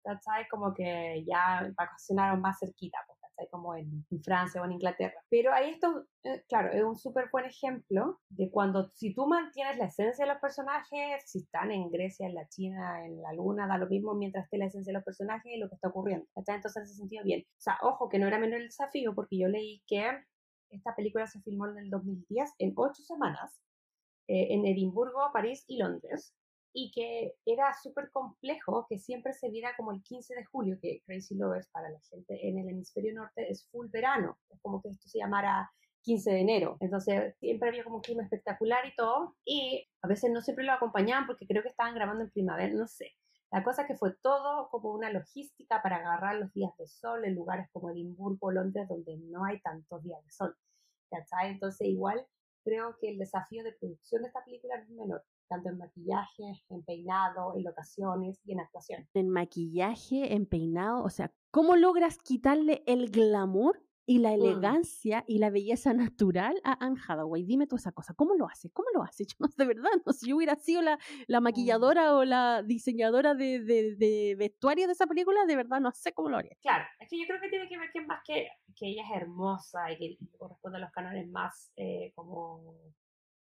¿cachai? 0.06 0.46
Como 0.48 0.72
que 0.72 1.24
ya 1.26 1.68
vacacionaron 1.76 2.40
más 2.40 2.58
cerquita, 2.60 2.98
pues, 3.06 3.18
¿cachai? 3.20 3.48
Como 3.50 3.74
en, 3.74 4.06
Francia 4.22 4.62
o 4.62 4.64
en 4.64 4.72
Inglaterra. 4.72 5.20
Pero 5.28 5.52
ahí 5.52 5.70
esto, 5.70 6.06
eh, 6.22 6.44
claro, 6.48 6.72
es 6.72 6.82
un 6.82 6.96
súper 6.96 7.28
buen 7.32 7.44
ejemplo 7.44 8.20
de 8.28 8.50
cuando, 8.50 8.88
si 8.90 9.14
tú 9.14 9.26
mantienes 9.26 9.76
la 9.78 9.86
esencia 9.86 10.24
de 10.24 10.32
los 10.32 10.40
personajes, 10.40 11.22
si 11.26 11.40
están 11.40 11.70
en 11.72 11.90
Grecia, 11.90 12.26
en 12.26 12.34
la 12.34 12.48
China, 12.48 13.04
en 13.04 13.20
la 13.20 13.32
Luna, 13.32 13.66
da 13.66 13.78
lo 13.78 13.88
mismo 13.88 14.14
mientras 14.14 14.44
esté 14.44 14.58
la 14.58 14.66
esencia 14.66 14.92
de 14.92 14.98
los 14.98 15.04
personajes 15.04 15.52
y 15.52 15.58
lo 15.58 15.68
que 15.68 15.74
está 15.74 15.88
ocurriendo, 15.88 16.26
¿cachai? 16.34 16.56
Entonces, 16.56 16.76
en 16.76 16.82
ese 16.84 16.94
sentido, 16.94 17.24
bien. 17.24 17.42
O 17.42 17.60
sea, 17.60 17.78
ojo, 17.82 18.08
que 18.08 18.18
no 18.18 18.28
era 18.28 18.38
menor 18.38 18.60
el 18.60 18.68
desafío, 18.68 19.14
porque 19.14 19.38
yo 19.38 19.48
leí 19.48 19.82
que 19.86 20.06
esta 20.70 20.94
película 20.94 21.26
se 21.26 21.40
filmó 21.42 21.66
en 21.68 21.78
el 21.78 21.90
2010 21.90 22.54
en 22.58 22.72
ocho 22.76 23.02
semanas 23.02 23.60
eh, 24.28 24.48
en 24.50 24.66
Edimburgo, 24.66 25.30
París 25.32 25.64
y 25.68 25.78
Londres 25.78 26.34
y 26.78 26.90
que 26.90 27.32
era 27.46 27.72
súper 27.72 28.10
complejo 28.10 28.84
que 28.86 28.98
siempre 28.98 29.32
se 29.32 29.48
viera 29.48 29.74
como 29.78 29.92
el 29.92 30.02
15 30.02 30.34
de 30.34 30.44
julio, 30.44 30.76
que 30.78 31.00
Crazy 31.06 31.34
Lovers 31.34 31.70
para 31.70 31.88
la 31.88 31.98
gente 32.00 32.46
en 32.46 32.58
el 32.58 32.68
hemisferio 32.68 33.14
norte 33.14 33.50
es 33.50 33.66
full 33.70 33.86
verano, 33.88 34.38
como 34.60 34.82
que 34.82 34.90
esto 34.90 35.08
se 35.08 35.18
llamara 35.18 35.72
15 36.02 36.30
de 36.30 36.40
enero. 36.40 36.76
Entonces 36.80 37.34
siempre 37.38 37.70
había 37.70 37.82
como 37.82 37.96
un 37.96 38.02
clima 38.02 38.24
espectacular 38.24 38.84
y 38.84 38.94
todo, 38.94 39.36
y 39.42 39.88
a 40.02 40.06
veces 40.06 40.30
no 40.30 40.42
siempre 40.42 40.66
lo 40.66 40.72
acompañaban 40.72 41.26
porque 41.26 41.46
creo 41.46 41.62
que 41.62 41.70
estaban 41.70 41.94
grabando 41.94 42.24
en 42.24 42.30
primavera, 42.30 42.74
no 42.74 42.86
sé. 42.86 43.12
La 43.50 43.64
cosa 43.64 43.86
que 43.86 43.96
fue 43.96 44.14
todo 44.20 44.68
como 44.68 44.92
una 44.92 45.10
logística 45.10 45.80
para 45.82 45.96
agarrar 45.96 46.34
los 46.34 46.52
días 46.52 46.76
de 46.76 46.86
sol 46.86 47.24
en 47.24 47.36
lugares 47.36 47.70
como 47.72 47.88
Edimburgo, 47.88 48.50
Londres, 48.50 48.86
donde 48.86 49.16
no 49.16 49.46
hay 49.46 49.62
tantos 49.62 50.02
días 50.02 50.22
de 50.22 50.30
sol. 50.30 50.54
¿Cachai? 51.08 51.52
Entonces 51.52 51.88
igual 51.88 52.26
creo 52.64 52.98
que 53.00 53.08
el 53.08 53.16
desafío 53.16 53.64
de 53.64 53.72
producción 53.72 54.20
de 54.20 54.28
esta 54.28 54.44
película 54.44 54.74
es 54.76 54.90
menor 54.90 55.24
tanto 55.48 55.68
en 55.68 55.78
maquillaje, 55.78 56.62
en 56.68 56.82
peinado, 56.84 57.54
en 57.56 57.64
locaciones 57.64 58.40
y 58.44 58.52
en 58.52 58.60
actuación. 58.60 59.08
En 59.14 59.28
maquillaje, 59.28 60.34
en 60.34 60.46
peinado, 60.46 61.02
o 61.02 61.10
sea, 61.10 61.32
¿cómo 61.50 61.76
logras 61.76 62.18
quitarle 62.18 62.82
el 62.86 63.10
glamour 63.10 63.86
y 64.06 64.20
la 64.20 64.30
mm. 64.30 64.34
elegancia 64.34 65.24
y 65.26 65.38
la 65.38 65.50
belleza 65.50 65.92
natural 65.92 66.60
a 66.64 66.84
Anne 66.84 67.00
Hathaway. 67.06 67.44
Dime 67.44 67.66
tú 67.66 67.76
esa 67.76 67.92
cosa, 67.92 68.14
¿cómo 68.14 68.34
lo 68.34 68.46
hace? 68.46 68.70
¿Cómo 68.70 68.88
lo 68.94 69.02
hace? 69.02 69.24
Yo 69.26 69.34
no, 69.40 69.48
de 69.56 69.66
verdad, 69.66 69.90
no 70.04 70.12
si 70.12 70.28
yo 70.28 70.36
hubiera 70.36 70.54
sido 70.54 70.80
la, 70.80 70.98
la 71.26 71.40
mm. 71.40 71.44
maquilladora 71.44 72.14
o 72.14 72.24
la 72.24 72.62
diseñadora 72.62 73.34
de, 73.34 73.60
de, 73.60 74.36
vestuario 74.38 74.86
de 74.86 74.92
esa 74.92 75.06
película, 75.06 75.44
de 75.44 75.56
verdad 75.56 75.80
no 75.80 75.90
sé 75.90 76.12
cómo 76.12 76.28
lo 76.28 76.38
haría. 76.38 76.56
Claro, 76.60 76.84
es 77.00 77.08
que 77.08 77.18
yo 77.18 77.26
creo 77.26 77.40
que 77.40 77.48
tiene 77.48 77.68
que 77.68 77.78
ver 77.78 77.90
que 77.92 78.00
más 78.02 78.20
que, 78.24 78.48
que 78.76 78.88
ella 78.88 79.02
es 79.02 79.22
hermosa 79.22 79.90
y 79.90 79.98
que 79.98 80.18
corresponde 80.38 80.78
a 80.78 80.80
los 80.82 80.92
canales 80.92 81.28
más 81.28 81.72
eh, 81.76 82.12
como 82.14 82.62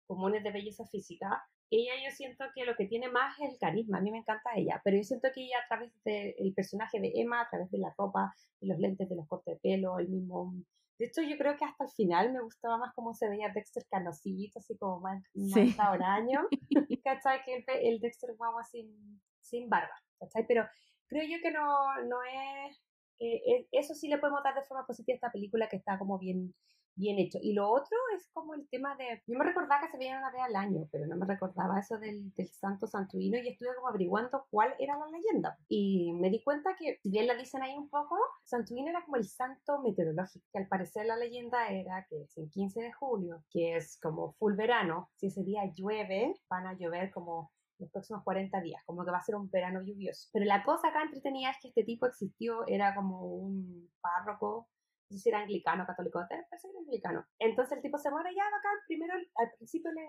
comunes 0.06 0.42
de 0.42 0.50
belleza 0.50 0.86
física, 0.86 1.42
ella 1.70 1.92
yo 2.04 2.10
siento 2.14 2.44
que 2.54 2.64
lo 2.64 2.74
que 2.76 2.86
tiene 2.86 3.08
más 3.08 3.38
es 3.40 3.50
el 3.50 3.58
carisma, 3.58 3.98
a 3.98 4.00
mí 4.00 4.10
me 4.10 4.18
encanta 4.18 4.50
ella, 4.56 4.80
pero 4.84 4.96
yo 4.96 5.02
siento 5.02 5.28
que 5.34 5.42
ella 5.44 5.58
a 5.64 5.68
través 5.68 5.92
del 6.04 6.52
personaje 6.54 7.00
de 7.00 7.12
Emma, 7.14 7.40
a 7.40 7.48
través 7.48 7.70
de 7.70 7.78
la 7.78 7.94
ropa, 7.96 8.34
de 8.60 8.68
los 8.68 8.78
lentes, 8.78 9.08
de 9.08 9.16
los 9.16 9.26
cortes 9.26 9.54
de 9.54 9.60
pelo, 9.60 9.98
el 9.98 10.08
mismo... 10.08 10.54
De 10.98 11.06
hecho, 11.06 11.22
yo 11.22 11.36
creo 11.36 11.56
que 11.56 11.64
hasta 11.64 11.84
el 11.84 11.90
final 11.90 12.32
me 12.32 12.40
gustaba 12.40 12.78
más 12.78 12.94
cómo 12.94 13.14
se 13.14 13.28
veía 13.28 13.52
Dexter 13.52 13.84
canosillito, 13.90 14.60
así 14.60 14.76
como 14.76 15.00
más, 15.00 15.22
sí. 15.34 15.74
año, 15.78 16.46
¿cachai? 17.04 17.42
Que 17.44 17.56
el, 17.56 17.64
el, 17.82 18.00
Dexter 18.00 18.36
guagua 18.36 18.62
sin, 18.62 19.20
sin 19.40 19.68
barba, 19.68 19.94
¿cachai? 20.20 20.46
Pero 20.46 20.64
creo 21.08 21.24
yo 21.24 21.42
que 21.42 21.50
no, 21.50 21.66
no 22.04 22.16
es... 22.22 22.80
Eh, 23.18 23.42
eh, 23.46 23.68
eso 23.72 23.94
sí 23.94 24.08
le 24.08 24.18
podemos 24.18 24.42
dar 24.44 24.54
de 24.54 24.64
forma 24.64 24.86
positiva 24.86 25.14
a 25.14 25.16
esta 25.16 25.32
película 25.32 25.68
que 25.68 25.76
está 25.76 25.98
como 25.98 26.18
bien 26.18 26.54
bien 26.96 27.18
hecho. 27.18 27.38
Y 27.42 27.52
lo 27.52 27.68
otro 27.70 27.96
es 28.16 28.28
como 28.32 28.54
el 28.54 28.68
tema 28.68 28.96
de, 28.96 29.22
yo 29.26 29.38
me 29.38 29.44
recordaba 29.44 29.82
que 29.82 29.90
se 29.90 29.98
veía 29.98 30.18
una 30.18 30.30
vez 30.30 30.42
al 30.42 30.56
año, 30.56 30.88
pero 30.90 31.06
no 31.06 31.16
me 31.16 31.26
recordaba 31.26 31.78
eso 31.78 31.98
del, 31.98 32.32
del 32.34 32.48
santo 32.48 32.86
santuino 32.86 33.38
y 33.38 33.48
estuve 33.48 33.74
como 33.76 33.88
averiguando 33.88 34.46
cuál 34.50 34.74
era 34.78 34.98
la 34.98 35.06
leyenda. 35.06 35.58
Y 35.68 36.12
me 36.14 36.30
di 36.30 36.42
cuenta 36.42 36.74
que, 36.78 36.98
si 37.02 37.10
bien 37.10 37.26
la 37.26 37.34
dicen 37.34 37.62
ahí 37.62 37.76
un 37.76 37.88
poco, 37.88 38.16
Santuino 38.44 38.90
era 38.90 39.04
como 39.04 39.16
el 39.16 39.24
santo 39.24 39.80
meteorológico, 39.82 40.46
que 40.52 40.58
al 40.58 40.68
parecer 40.68 41.06
la 41.06 41.16
leyenda 41.16 41.68
era 41.68 42.06
que 42.08 42.22
es 42.22 42.36
el 42.36 42.50
15 42.50 42.80
de 42.80 42.92
julio, 42.92 43.42
que 43.50 43.76
es 43.76 43.98
como 44.00 44.32
full 44.34 44.54
verano, 44.54 45.10
si 45.16 45.26
ese 45.26 45.42
día 45.42 45.62
llueve, 45.74 46.34
van 46.48 46.66
a 46.66 46.74
llover 46.74 47.10
como 47.10 47.52
los 47.78 47.90
próximos 47.90 48.22
40 48.22 48.60
días, 48.60 48.82
como 48.86 49.04
que 49.04 49.10
va 49.10 49.18
a 49.18 49.24
ser 49.24 49.34
un 49.34 49.50
verano 49.50 49.82
lluvioso. 49.82 50.28
Pero 50.32 50.44
la 50.44 50.62
cosa 50.62 50.88
acá 50.88 51.02
entretenida 51.02 51.50
es 51.50 51.56
que 51.60 51.68
este 51.68 51.84
tipo 51.84 52.06
existió, 52.06 52.66
era 52.66 52.94
como 52.94 53.24
un 53.26 53.90
párroco 54.00 54.68
no 55.10 55.16
sé 55.16 55.22
si 55.22 55.28
era 55.28 55.40
anglicano, 55.40 55.86
católico, 55.86 56.20
parece 56.28 56.68
que 56.68 56.70
era 56.70 56.78
anglicano. 56.80 57.26
Entonces 57.38 57.76
el 57.76 57.82
tipo 57.82 57.98
se 57.98 58.10
muere 58.10 58.34
ya 58.34 58.44
bacán, 58.44 58.76
primero 58.86 59.14
al 59.14 59.50
principio 59.56 59.92
le, 59.92 60.06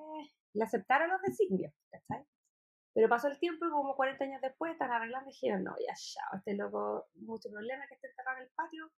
le 0.53 0.63
aceptaron 0.63 1.09
los 1.09 1.21
designios, 1.21 1.73
¿cachai? 1.91 2.25
Pero 2.93 3.09
pasó 3.09 3.27
el 3.27 3.37
tiempo 3.39 3.65
y 3.65 3.71
como 3.71 3.95
40 3.95 4.23
años 4.23 4.41
después 4.41 4.71
están 4.71 4.91
arreglando 4.91 5.29
y 5.29 5.33
dijeron, 5.33 5.63
no, 5.63 5.75
ya, 5.85 5.93
ya, 5.93 6.37
este 6.37 6.55
loco, 6.55 7.07
mucho 7.15 7.49
problema 7.49 7.85
que 7.87 7.95
esté 7.95 8.07
enterrado 8.07 8.37
en 8.37 8.43
el 8.43 8.49
patio, 8.55 8.89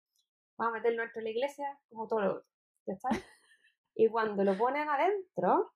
vamos 0.57 0.73
a 0.73 0.77
meterlo 0.77 1.01
dentro 1.01 1.19
de 1.19 1.23
la 1.23 1.29
iglesia 1.31 1.79
como 1.89 2.07
todo 2.07 2.21
lo 2.21 2.31
otro, 2.37 2.47
¿cachai? 2.85 3.19
Y 3.99 4.09
cuando 4.09 4.43
lo 4.43 4.55
ponen 4.55 4.87
adentro, 4.87 5.73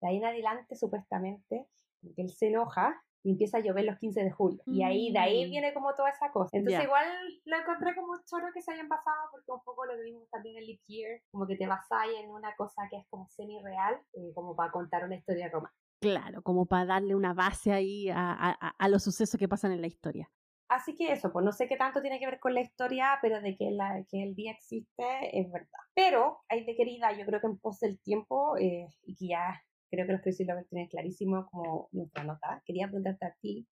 de 0.00 0.08
ahí 0.08 0.16
en 0.16 0.24
adelante 0.24 0.74
supuestamente, 0.74 1.68
que 2.14 2.22
él 2.22 2.30
se 2.30 2.48
enoja 2.48 3.00
y 3.24 3.30
empieza 3.30 3.56
a 3.56 3.60
llover 3.60 3.86
los 3.86 3.98
15 3.98 4.22
de 4.22 4.30
julio. 4.30 4.62
Y 4.66 4.82
ahí, 4.82 5.10
de 5.10 5.18
ahí 5.18 5.46
mm. 5.46 5.50
viene 5.50 5.74
como 5.74 5.94
toda 5.94 6.10
esa 6.10 6.30
cosa. 6.30 6.50
Entonces 6.52 6.84
igual 6.84 7.06
lo 7.46 7.56
encontré 7.56 7.94
como 7.94 8.12
choro 8.26 8.48
que 8.52 8.60
se 8.60 8.72
hayan 8.72 8.88
pasado 8.88 9.28
porque 9.32 9.50
un 9.50 9.62
poco 9.64 9.86
lo 9.86 9.94
vimos 10.02 10.28
también 10.30 10.58
en 10.58 10.66
Leap 10.66 10.80
Year, 10.86 11.22
como 11.30 11.46
que 11.46 11.56
te 11.56 11.64
ahí 11.64 12.16
en 12.16 12.30
una 12.30 12.54
cosa 12.56 12.82
que 12.90 12.98
es 12.98 13.06
como 13.08 13.26
semi-real, 13.30 13.98
eh, 14.12 14.32
como 14.34 14.54
para 14.54 14.70
contar 14.70 15.04
una 15.04 15.16
historia 15.16 15.48
romántica. 15.48 15.82
Claro, 16.00 16.42
como 16.42 16.66
para 16.66 16.84
darle 16.84 17.14
una 17.14 17.32
base 17.32 17.72
ahí 17.72 18.10
a, 18.12 18.88
los 18.88 19.02
sucesos 19.02 19.40
que 19.40 19.48
pasan 19.48 19.72
en 19.72 19.80
la 19.80 19.86
historia. 19.86 20.30
Así 20.68 20.94
que 20.94 21.12
eso, 21.12 21.32
pues 21.32 21.44
no 21.44 21.52
sé 21.52 21.66
qué 21.66 21.76
tanto 21.76 22.02
tiene 22.02 22.18
que 22.18 22.26
ver 22.26 22.38
con 22.40 22.52
la 22.52 22.60
historia, 22.60 23.18
pero 23.22 23.40
de 23.40 23.56
que, 23.56 23.70
la, 23.70 24.04
que 24.10 24.22
el 24.22 24.34
día 24.34 24.52
existe 24.52 25.04
es 25.32 25.50
verdad. 25.50 25.80
Pero 25.94 26.40
hay 26.48 26.66
de 26.66 26.76
querida, 26.76 27.16
yo 27.16 27.24
creo 27.24 27.40
que 27.40 27.46
en 27.46 27.58
pos 27.58 27.80
del 27.80 27.98
tiempo, 28.00 28.56
eh, 28.58 28.88
y 29.06 29.14
que 29.14 29.28
ya 29.28 29.62
creo 29.90 30.06
que 30.06 30.12
los 30.12 30.22
Crazy 30.22 30.44
Lovers 30.44 30.68
tienen 30.68 30.88
clarísimo 30.88 31.48
como 31.50 31.88
nuestra 31.92 32.24
nota, 32.24 32.62
quería 32.64 32.86
preguntarte 32.86 33.26
a 33.26 33.34
ti, 33.40 33.66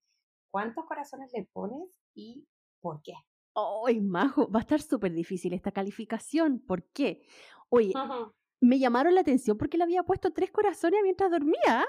¿cuántos 0.51 0.85
corazones 0.85 1.31
le 1.33 1.45
pones 1.51 1.99
y 2.13 2.47
por 2.81 3.01
qué? 3.01 3.13
¡Ay, 3.55 4.01
majo! 4.01 4.49
Va 4.49 4.59
a 4.59 4.61
estar 4.61 4.81
súper 4.81 5.13
difícil 5.13 5.53
esta 5.53 5.71
calificación. 5.71 6.59
¿Por 6.59 6.83
qué? 6.91 7.21
Oye, 7.69 7.93
me 8.61 8.79
llamaron 8.79 9.13
la 9.13 9.21
atención 9.21 9.57
porque 9.57 9.77
le 9.77 9.83
había 9.83 10.03
puesto 10.03 10.31
tres 10.31 10.51
corazones 10.51 10.99
mientras 11.03 11.29
dormía. 11.29 11.85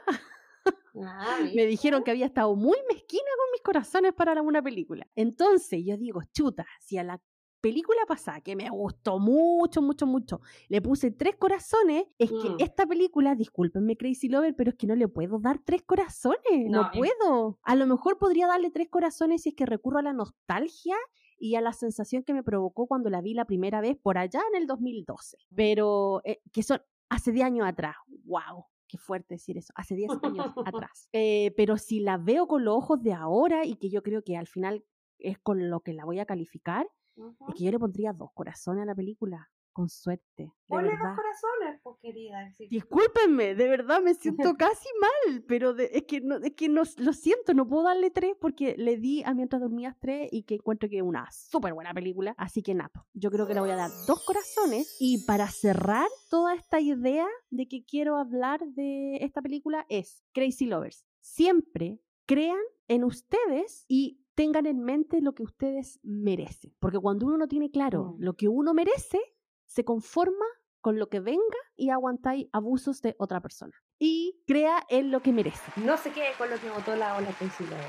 Ah, 0.96 1.38
me 1.54 1.66
dijeron 1.66 2.02
que 2.02 2.10
había 2.10 2.26
estado 2.26 2.54
muy 2.56 2.76
mezquina 2.88 3.30
con 3.38 3.52
mis 3.52 3.62
corazones 3.62 4.12
para 4.12 4.40
una 4.42 4.62
película. 4.62 5.08
Entonces 5.14 5.82
yo 5.84 5.96
digo, 5.96 6.20
chuta, 6.32 6.66
si 6.80 6.98
a 6.98 7.04
la 7.04 7.20
película 7.64 8.00
pasada, 8.06 8.42
que 8.42 8.54
me 8.54 8.68
gustó 8.68 9.18
mucho, 9.18 9.80
mucho, 9.80 10.06
mucho, 10.06 10.42
le 10.68 10.82
puse 10.82 11.10
tres 11.10 11.36
corazones, 11.36 12.04
es 12.18 12.30
que 12.30 12.50
mm. 12.50 12.56
esta 12.58 12.86
película, 12.86 13.34
discúlpenme 13.34 13.96
Crazy 13.96 14.28
Lover, 14.28 14.54
pero 14.54 14.68
es 14.68 14.76
que 14.76 14.86
no 14.86 14.94
le 14.94 15.08
puedo 15.08 15.38
dar 15.38 15.60
tres 15.64 15.82
corazones, 15.82 16.68
no, 16.68 16.90
puedo. 16.92 17.58
A 17.62 17.74
lo 17.74 17.86
mejor 17.86 18.18
podría 18.18 18.48
darle 18.48 18.70
tres 18.70 18.90
corazones 18.90 19.44
si 19.44 19.48
es 19.48 19.54
que 19.54 19.64
recurro 19.64 19.98
a 19.98 20.02
la 20.02 20.12
nostalgia 20.12 20.94
y 21.38 21.54
a 21.54 21.62
la 21.62 21.72
sensación 21.72 22.22
que 22.22 22.34
me 22.34 22.42
provocó 22.42 22.86
cuando 22.86 23.08
la 23.08 23.22
vi 23.22 23.32
la 23.32 23.46
primera 23.46 23.80
vez 23.80 23.96
por 23.96 24.18
allá 24.18 24.42
en 24.52 24.60
el 24.60 24.66
2012. 24.66 25.38
Pero 25.56 26.20
eh, 26.24 26.42
que 26.52 26.62
son 26.62 26.82
hace 27.08 27.32
10 27.32 27.46
años 27.46 27.66
atrás. 27.66 27.96
¡Wow! 28.26 28.66
Qué 28.86 28.98
fuerte 28.98 29.36
decir 29.36 29.56
eso, 29.56 29.72
hace 29.74 29.94
10 29.94 30.10
años 30.22 30.52
atrás. 30.66 31.08
Eh, 31.14 31.54
pero 31.56 31.78
si 31.78 32.00
la 32.00 32.18
veo 32.18 32.46
con 32.46 32.62
los 32.62 32.76
ojos 32.76 33.02
de 33.02 33.14
ahora 33.14 33.64
y 33.64 33.76
que 33.76 33.88
yo 33.88 34.02
creo 34.02 34.22
que 34.22 34.36
al 34.36 34.48
final 34.48 34.84
es 35.18 35.38
con 35.38 35.70
lo 35.70 35.80
que 35.80 35.94
la 35.94 36.04
voy 36.04 36.18
a 36.18 36.26
calificar, 36.26 36.86
es 37.16 37.54
que 37.54 37.64
yo 37.64 37.70
le 37.70 37.78
pondría 37.78 38.12
dos 38.12 38.30
corazones 38.34 38.82
a 38.82 38.86
la 38.86 38.94
película 38.94 39.50
con 39.74 39.88
suerte. 39.90 40.52
Ponle 40.68 40.90
dos 40.90 41.16
corazones, 41.16 41.80
pues 41.82 41.96
querida. 42.00 42.48
Discúlpenme, 42.70 43.54
de 43.56 43.68
verdad 43.68 44.00
me 44.00 44.14
siento 44.14 44.54
casi 44.58 44.88
mal, 45.00 45.44
pero 45.46 45.76
es 45.76 46.04
que, 46.04 46.20
no, 46.20 46.36
es 46.36 46.52
que 46.54 46.68
no, 46.68 46.84
lo 46.98 47.12
siento, 47.12 47.52
no 47.52 47.66
puedo 47.66 47.82
darle 47.82 48.10
tres 48.10 48.36
porque 48.40 48.76
le 48.78 48.96
di 48.96 49.22
a 49.24 49.34
Mientras 49.34 49.60
Dormías 49.60 49.96
tres 49.98 50.28
y 50.30 50.44
que 50.44 50.54
encuentro 50.54 50.88
que 50.88 50.98
es 50.98 51.02
una 51.02 51.28
súper 51.32 51.74
buena 51.74 51.92
película. 51.92 52.34
Así 52.38 52.62
que 52.62 52.72
nada, 52.72 53.04
yo 53.12 53.30
creo 53.30 53.46
que 53.46 53.54
le 53.54 53.60
voy 53.60 53.70
a 53.70 53.76
dar 53.76 53.90
dos 54.06 54.24
corazones. 54.24 54.96
Y 55.00 55.26
para 55.26 55.48
cerrar 55.48 56.06
toda 56.30 56.54
esta 56.54 56.80
idea 56.80 57.26
de 57.50 57.66
que 57.66 57.84
quiero 57.84 58.16
hablar 58.16 58.60
de 58.60 59.16
esta 59.16 59.42
película 59.42 59.84
es 59.88 60.22
Crazy 60.32 60.66
Lovers. 60.66 61.04
Siempre 61.20 61.98
crean 62.26 62.62
en 62.86 63.04
ustedes 63.04 63.84
y 63.88 64.23
tengan 64.34 64.66
en 64.66 64.80
mente 64.80 65.20
lo 65.20 65.34
que 65.34 65.42
ustedes 65.42 66.00
merecen. 66.02 66.74
Porque 66.80 66.98
cuando 66.98 67.26
uno 67.26 67.38
no 67.38 67.48
tiene 67.48 67.70
claro 67.70 68.16
mm. 68.18 68.22
lo 68.22 68.34
que 68.34 68.48
uno 68.48 68.74
merece, 68.74 69.20
se 69.66 69.84
conforma 69.84 70.46
con 70.80 70.98
lo 70.98 71.08
que 71.08 71.20
venga 71.20 71.58
y 71.76 71.90
aguantáis 71.90 72.48
abusos 72.52 73.00
de 73.00 73.16
otra 73.18 73.40
persona. 73.40 73.72
Y 73.98 74.42
crea 74.46 74.84
en 74.90 75.10
lo 75.10 75.20
que 75.20 75.32
merece. 75.32 75.72
No 75.80 75.96
se 75.96 76.12
quede 76.12 76.32
con 76.36 76.50
lo 76.50 76.58
que 76.58 76.68
votó 76.68 76.94
la 76.94 77.16
ola 77.16 77.30
principal. 77.30 77.80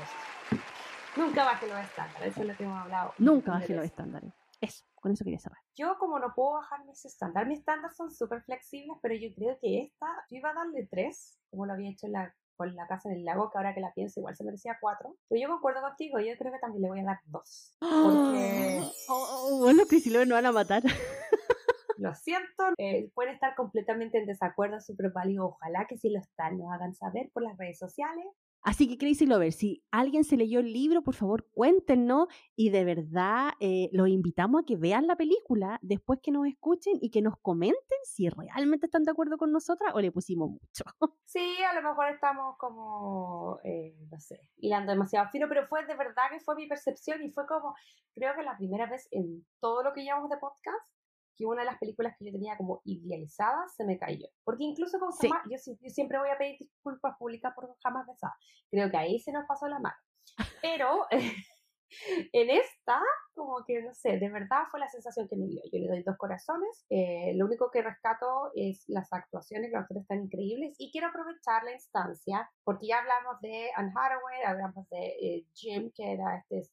Nunca 1.16 1.44
baje 1.44 1.66
los 1.66 1.78
estándares, 1.78 2.28
eso 2.28 2.40
es 2.42 2.46
lo 2.48 2.56
que 2.56 2.64
hemos 2.64 2.78
hablado. 2.78 3.12
Nunca 3.18 3.52
baje 3.52 3.74
los 3.74 3.84
estándares. 3.84 4.32
Eso, 4.60 4.84
con 4.94 5.12
eso 5.12 5.24
quería 5.24 5.38
cerrar. 5.38 5.58
Yo 5.74 5.96
como 5.98 6.18
no 6.18 6.32
puedo 6.34 6.52
bajar 6.52 6.84
mis 6.86 7.04
estándares, 7.04 7.48
mis 7.48 7.58
estándares 7.58 7.96
son 7.96 8.10
súper 8.10 8.42
flexibles, 8.42 8.96
pero 9.02 9.14
yo 9.14 9.28
creo 9.34 9.58
que 9.60 9.82
esta, 9.82 10.06
yo 10.30 10.38
iba 10.38 10.50
a 10.50 10.54
darle 10.54 10.86
tres, 10.90 11.38
como 11.50 11.66
lo 11.66 11.74
había 11.74 11.90
hecho 11.90 12.06
en 12.06 12.12
la, 12.12 12.34
con 12.56 12.74
la 12.74 12.86
casa 12.86 13.08
en 13.10 13.16
el 13.16 13.24
lago, 13.24 13.50
que 13.50 13.58
ahora 13.58 13.74
que 13.74 13.80
la 13.80 13.92
pienso 13.92 14.20
igual 14.20 14.36
se 14.36 14.44
merecía 14.44 14.78
cuatro. 14.80 15.16
Pero 15.28 15.40
yo 15.40 15.48
concuerdo 15.48 15.82
contigo, 15.82 16.18
yo 16.18 16.36
creo 16.38 16.52
que 16.52 16.58
también 16.58 16.82
le 16.82 16.88
voy 16.88 17.00
a 17.00 17.04
dar 17.04 17.20
dos. 17.26 17.76
Porque... 17.80 18.82
Oh, 19.08 19.62
oh, 19.62 19.84
si 19.88 20.10
luego 20.10 20.26
no 20.26 20.34
van 20.34 20.46
a 20.46 20.52
matar. 20.52 20.82
lo 21.98 22.14
siento, 22.14 22.64
eh, 22.78 23.10
pueden 23.14 23.34
estar 23.34 23.54
completamente 23.54 24.18
en 24.18 24.26
desacuerdo, 24.26 24.80
súper 24.80 25.10
válido, 25.10 25.46
ojalá 25.46 25.86
que 25.86 25.96
si 25.96 26.10
lo 26.10 26.20
están, 26.20 26.58
nos 26.58 26.72
hagan 26.72 26.94
saber 26.94 27.30
por 27.32 27.42
las 27.42 27.56
redes 27.56 27.78
sociales. 27.78 28.26
Así 28.66 28.88
que 28.88 28.98
Crazy 28.98 29.26
Lover, 29.26 29.52
si 29.52 29.84
alguien 29.92 30.24
se 30.24 30.36
leyó 30.36 30.58
el 30.58 30.72
libro, 30.72 31.00
por 31.02 31.14
favor 31.14 31.46
cuéntenos 31.52 32.26
y 32.56 32.70
de 32.70 32.84
verdad 32.84 33.52
eh, 33.60 33.88
los 33.92 34.08
invitamos 34.08 34.60
a 34.60 34.64
que 34.66 34.74
vean 34.74 35.06
la 35.06 35.14
película 35.14 35.78
después 35.82 36.18
que 36.20 36.32
nos 36.32 36.48
escuchen 36.48 36.94
y 37.00 37.12
que 37.12 37.22
nos 37.22 37.38
comenten 37.38 37.98
si 38.02 38.28
realmente 38.28 38.86
están 38.86 39.04
de 39.04 39.12
acuerdo 39.12 39.38
con 39.38 39.52
nosotras 39.52 39.94
o 39.94 40.00
le 40.00 40.10
pusimos 40.10 40.50
mucho. 40.50 40.84
Sí, 41.26 41.56
a 41.62 41.74
lo 41.74 41.88
mejor 41.88 42.08
estamos 42.08 42.56
como, 42.56 43.60
eh, 43.62 43.94
no 44.10 44.18
sé, 44.18 44.48
hilando 44.56 44.92
demasiado 44.92 45.28
fino, 45.28 45.48
pero 45.48 45.66
fue 45.66 45.84
de 45.84 45.94
verdad 45.94 46.22
que 46.30 46.40
fue 46.40 46.56
mi 46.56 46.66
percepción 46.66 47.22
y 47.22 47.30
fue 47.30 47.46
como, 47.46 47.74
creo 48.14 48.34
que 48.34 48.42
la 48.42 48.56
primera 48.56 48.86
vez 48.86 49.06
en 49.10 49.44
todo 49.60 49.82
lo 49.82 49.92
que 49.92 50.02
llevamos 50.02 50.30
de 50.30 50.38
podcast 50.38 50.95
que 51.36 51.46
una 51.46 51.62
de 51.62 51.66
las 51.66 51.78
películas 51.78 52.14
que 52.18 52.26
yo 52.26 52.32
tenía 52.32 52.56
como 52.56 52.80
idealizadas 52.84 53.74
se 53.76 53.84
me 53.84 53.98
cayó. 53.98 54.26
Porque 54.44 54.64
incluso 54.64 54.98
con 54.98 55.12
jamás, 55.12 55.42
yo, 55.50 55.58
siempre 55.90 56.18
voy 56.18 56.30
a 56.30 56.38
pedir 56.38 56.58
disculpas 56.58 57.16
públicas 57.18 57.52
por 57.54 57.68
jamás 57.82 58.06
besada. 58.06 58.36
Creo 58.70 58.90
que 58.90 58.96
ahí 58.96 59.20
se 59.20 59.32
nos 59.32 59.46
pasó 59.46 59.68
la 59.68 59.78
mano. 59.78 59.96
Pero 60.62 61.06
en 62.32 62.50
esta, 62.50 63.00
como 63.34 63.64
que 63.66 63.82
no 63.82 63.94
sé, 63.94 64.18
de 64.18 64.30
verdad 64.30 64.64
fue 64.70 64.80
la 64.80 64.88
sensación 64.88 65.28
que 65.28 65.36
me 65.36 65.46
dio. 65.46 65.62
Yo 65.72 65.78
le 65.78 65.88
doy 65.88 66.02
dos 66.02 66.16
corazones. 66.16 66.84
Eh, 66.90 67.32
lo 67.36 67.46
único 67.46 67.70
que 67.70 67.82
rescato 67.82 68.50
es 68.54 68.84
las 68.88 69.12
actuaciones, 69.12 69.70
los 69.72 69.82
actores 69.82 70.02
están 70.02 70.24
increíbles. 70.24 70.74
Y 70.78 70.90
quiero 70.90 71.08
aprovechar 71.08 71.64
la 71.64 71.72
instancia, 71.72 72.50
porque 72.64 72.88
ya 72.88 72.98
hablamos 72.98 73.40
de 73.40 73.70
Anne 73.76 73.92
Hathaway, 73.94 74.42
hablamos 74.44 74.88
de 74.88 75.06
eh, 75.20 75.46
Jim, 75.54 75.90
que 75.94 76.12
era 76.12 76.38
este 76.38 76.68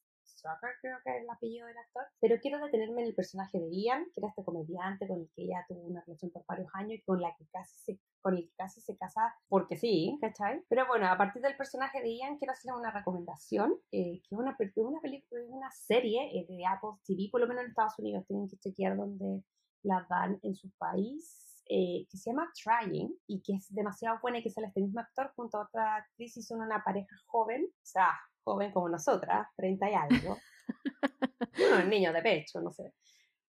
creo 0.81 0.97
que 1.03 1.17
es 1.17 1.23
el 1.23 1.29
apellido 1.29 1.67
del 1.67 1.77
actor, 1.77 2.03
pero 2.19 2.39
quiero 2.39 2.59
detenerme 2.59 3.01
en 3.01 3.07
el 3.07 3.15
personaje 3.15 3.59
de 3.59 3.69
Ian, 3.71 4.05
que 4.05 4.19
era 4.19 4.29
este 4.29 4.43
comediante 4.43 5.07
con 5.07 5.21
el 5.21 5.29
que 5.35 5.43
ella 5.43 5.65
tuvo 5.67 5.81
una 5.81 6.01
relación 6.01 6.31
por 6.31 6.45
varios 6.45 6.69
años 6.73 6.99
y 6.99 7.01
con 7.03 7.21
la 7.21 7.33
que 7.35 7.45
casi 7.51 7.77
se, 7.79 7.99
con 8.21 8.35
el 8.35 8.47
que 8.47 8.55
casi 8.55 8.81
se 8.81 8.97
casa 8.97 9.33
porque 9.47 9.77
sí, 9.77 10.17
¿cachai? 10.21 10.63
Pero 10.69 10.87
bueno, 10.87 11.07
a 11.07 11.17
partir 11.17 11.41
del 11.41 11.55
personaje 11.55 12.01
de 12.01 12.15
Ian 12.17 12.37
quiero 12.37 12.53
hacer 12.53 12.73
una 12.73 12.91
recomendación, 12.91 13.73
eh, 13.91 14.21
que 14.21 14.35
es 14.35 14.39
una, 14.39 14.55
una 14.75 15.01
película, 15.01 15.41
una 15.49 15.71
serie 15.71 16.39
eh, 16.39 16.45
de 16.47 16.65
Apple 16.65 16.99
TV, 17.05 17.29
por 17.31 17.41
lo 17.41 17.47
menos 17.47 17.63
en 17.63 17.69
Estados 17.69 17.97
Unidos, 17.99 18.25
tienen 18.27 18.49
que 18.49 18.57
chequear 18.57 18.97
donde 18.97 19.43
la 19.83 20.05
dan 20.09 20.39
en 20.43 20.55
su 20.55 20.69
país. 20.77 21.49
Eh, 21.69 22.05
que 22.11 22.17
se 22.17 22.29
llama 22.29 22.51
Trying 22.61 23.17
y 23.25 23.41
que 23.41 23.53
es 23.53 23.73
demasiado 23.73 24.19
buena 24.21 24.37
y 24.37 24.43
que 24.43 24.49
sale 24.49 24.67
este 24.67 24.81
mismo 24.81 24.99
actor 24.99 25.31
junto 25.33 25.57
a 25.57 25.63
otra 25.63 25.95
actriz 25.95 26.35
y 26.35 26.41
son 26.41 26.59
una 26.59 26.83
pareja 26.83 27.15
joven, 27.27 27.63
o 27.65 27.85
sea, 27.85 28.11
joven 28.43 28.71
como 28.71 28.89
nosotras, 28.89 29.47
30 29.57 29.89
y 29.89 29.93
algo, 29.93 30.37
un 31.83 31.89
niño 31.89 32.13
de 32.13 32.21
pecho, 32.21 32.61
no 32.61 32.71
sé, 32.71 32.93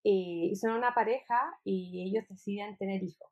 y, 0.05 0.55
son 0.55 0.73
una 0.73 0.93
pareja 0.93 1.41
y 1.63 2.07
ellos 2.07 2.25
deciden 2.29 2.77
tener 2.77 3.03
hijos. 3.03 3.29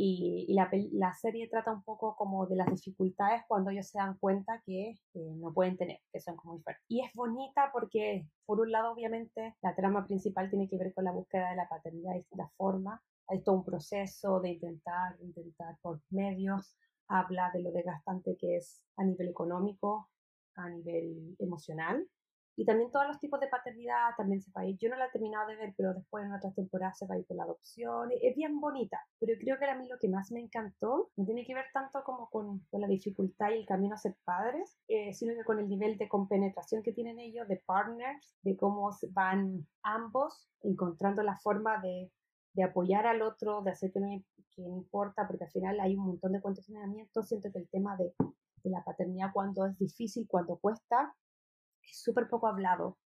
Y, 0.00 0.46
la, 0.54 0.70
la, 0.92 1.12
serie 1.14 1.48
trata 1.48 1.72
un 1.72 1.82
poco 1.82 2.14
como 2.14 2.46
de 2.46 2.54
las 2.54 2.68
dificultades 2.68 3.42
cuando 3.48 3.70
ellos 3.70 3.88
se 3.88 3.98
dan 3.98 4.16
cuenta 4.18 4.62
que 4.64 4.94
no 5.14 5.52
pueden 5.52 5.76
tener, 5.76 5.98
que 6.12 6.20
son 6.20 6.36
como 6.36 6.60
fuertes. 6.60 6.84
Y 6.86 7.04
es 7.04 7.12
bonita 7.14 7.70
porque, 7.72 8.28
por 8.46 8.60
un 8.60 8.70
lado, 8.70 8.92
obviamente, 8.92 9.56
la 9.60 9.74
trama 9.74 10.06
principal 10.06 10.50
tiene 10.50 10.68
que 10.68 10.78
ver 10.78 10.94
con 10.94 11.04
la 11.04 11.10
búsqueda 11.10 11.50
de 11.50 11.56
la 11.56 11.68
paternidad 11.68 12.12
de 12.12 12.18
distintas 12.18 12.52
formas. 12.56 13.00
Hay 13.26 13.42
todo 13.42 13.56
un 13.56 13.64
proceso 13.64 14.38
de 14.38 14.50
intentar, 14.50 15.16
intentar 15.20 15.76
por 15.82 16.00
medios. 16.10 16.76
Habla 17.08 17.50
de 17.52 17.62
lo 17.62 17.72
desgastante 17.72 18.36
que 18.38 18.56
es 18.56 18.80
a 18.96 19.04
nivel 19.04 19.30
económico, 19.30 20.08
a 20.66 20.70
nivel 20.70 21.36
emocional. 21.38 22.06
Y 22.56 22.64
también 22.64 22.90
todos 22.90 23.06
los 23.06 23.20
tipos 23.20 23.38
de 23.38 23.46
paternidad 23.46 24.10
también 24.16 24.42
se 24.42 24.50
va 24.50 24.62
a 24.62 24.66
ir. 24.66 24.76
Yo 24.78 24.88
no 24.88 24.96
la 24.96 25.06
he 25.06 25.10
terminado 25.10 25.46
de 25.46 25.54
ver, 25.54 25.74
pero 25.76 25.94
después 25.94 26.24
en 26.24 26.32
otras 26.32 26.56
temporadas 26.56 26.98
se 26.98 27.06
va 27.06 27.14
a 27.14 27.18
ir 27.18 27.24
por 27.24 27.36
la 27.36 27.44
adopción. 27.44 28.10
Es 28.20 28.34
bien 28.34 28.58
bonita, 28.58 28.98
pero 29.20 29.34
creo 29.40 29.58
que 29.60 29.64
a 29.66 29.76
mí 29.76 29.86
lo 29.88 29.96
que 30.00 30.08
más 30.08 30.32
me 30.32 30.40
encantó 30.40 31.08
no 31.16 31.24
tiene 31.24 31.46
que 31.46 31.54
ver 31.54 31.66
tanto 31.72 32.02
como 32.02 32.28
con, 32.30 32.58
con 32.68 32.80
la 32.80 32.88
dificultad 32.88 33.50
y 33.50 33.58
el 33.58 33.66
camino 33.66 33.94
a 33.94 33.98
ser 33.98 34.16
padres, 34.24 34.76
eh, 34.88 35.14
sino 35.14 35.34
que 35.34 35.44
con 35.44 35.60
el 35.60 35.68
nivel 35.68 35.98
de 35.98 36.08
compenetración 36.08 36.82
que 36.82 36.92
tienen 36.92 37.20
ellos, 37.20 37.46
de 37.46 37.62
partners, 37.64 38.36
de 38.42 38.56
cómo 38.56 38.90
van 39.10 39.64
ambos 39.84 40.50
encontrando 40.62 41.22
la 41.22 41.38
forma 41.38 41.80
de, 41.80 42.10
de 42.54 42.64
apoyar 42.64 43.06
al 43.06 43.22
otro, 43.22 43.62
de 43.62 43.70
hacer 43.70 43.92
que 43.92 44.00
no, 44.00 44.08
que 44.50 44.62
no 44.62 44.78
importa, 44.78 45.28
porque 45.28 45.44
al 45.44 45.52
final 45.52 45.78
hay 45.78 45.94
un 45.94 46.06
montón 46.06 46.32
de 46.32 46.40
condicionamientos. 46.40 47.28
Siento 47.28 47.52
que 47.52 47.60
el 47.60 47.68
tema 47.68 47.96
de 47.96 48.12
de 48.62 48.70
la 48.70 48.84
paternidad 48.84 49.30
cuando 49.32 49.66
es 49.66 49.78
difícil, 49.78 50.26
cuando 50.28 50.58
cuesta, 50.58 51.14
es 51.82 52.00
súper 52.02 52.28
poco 52.28 52.46
hablado. 52.46 52.98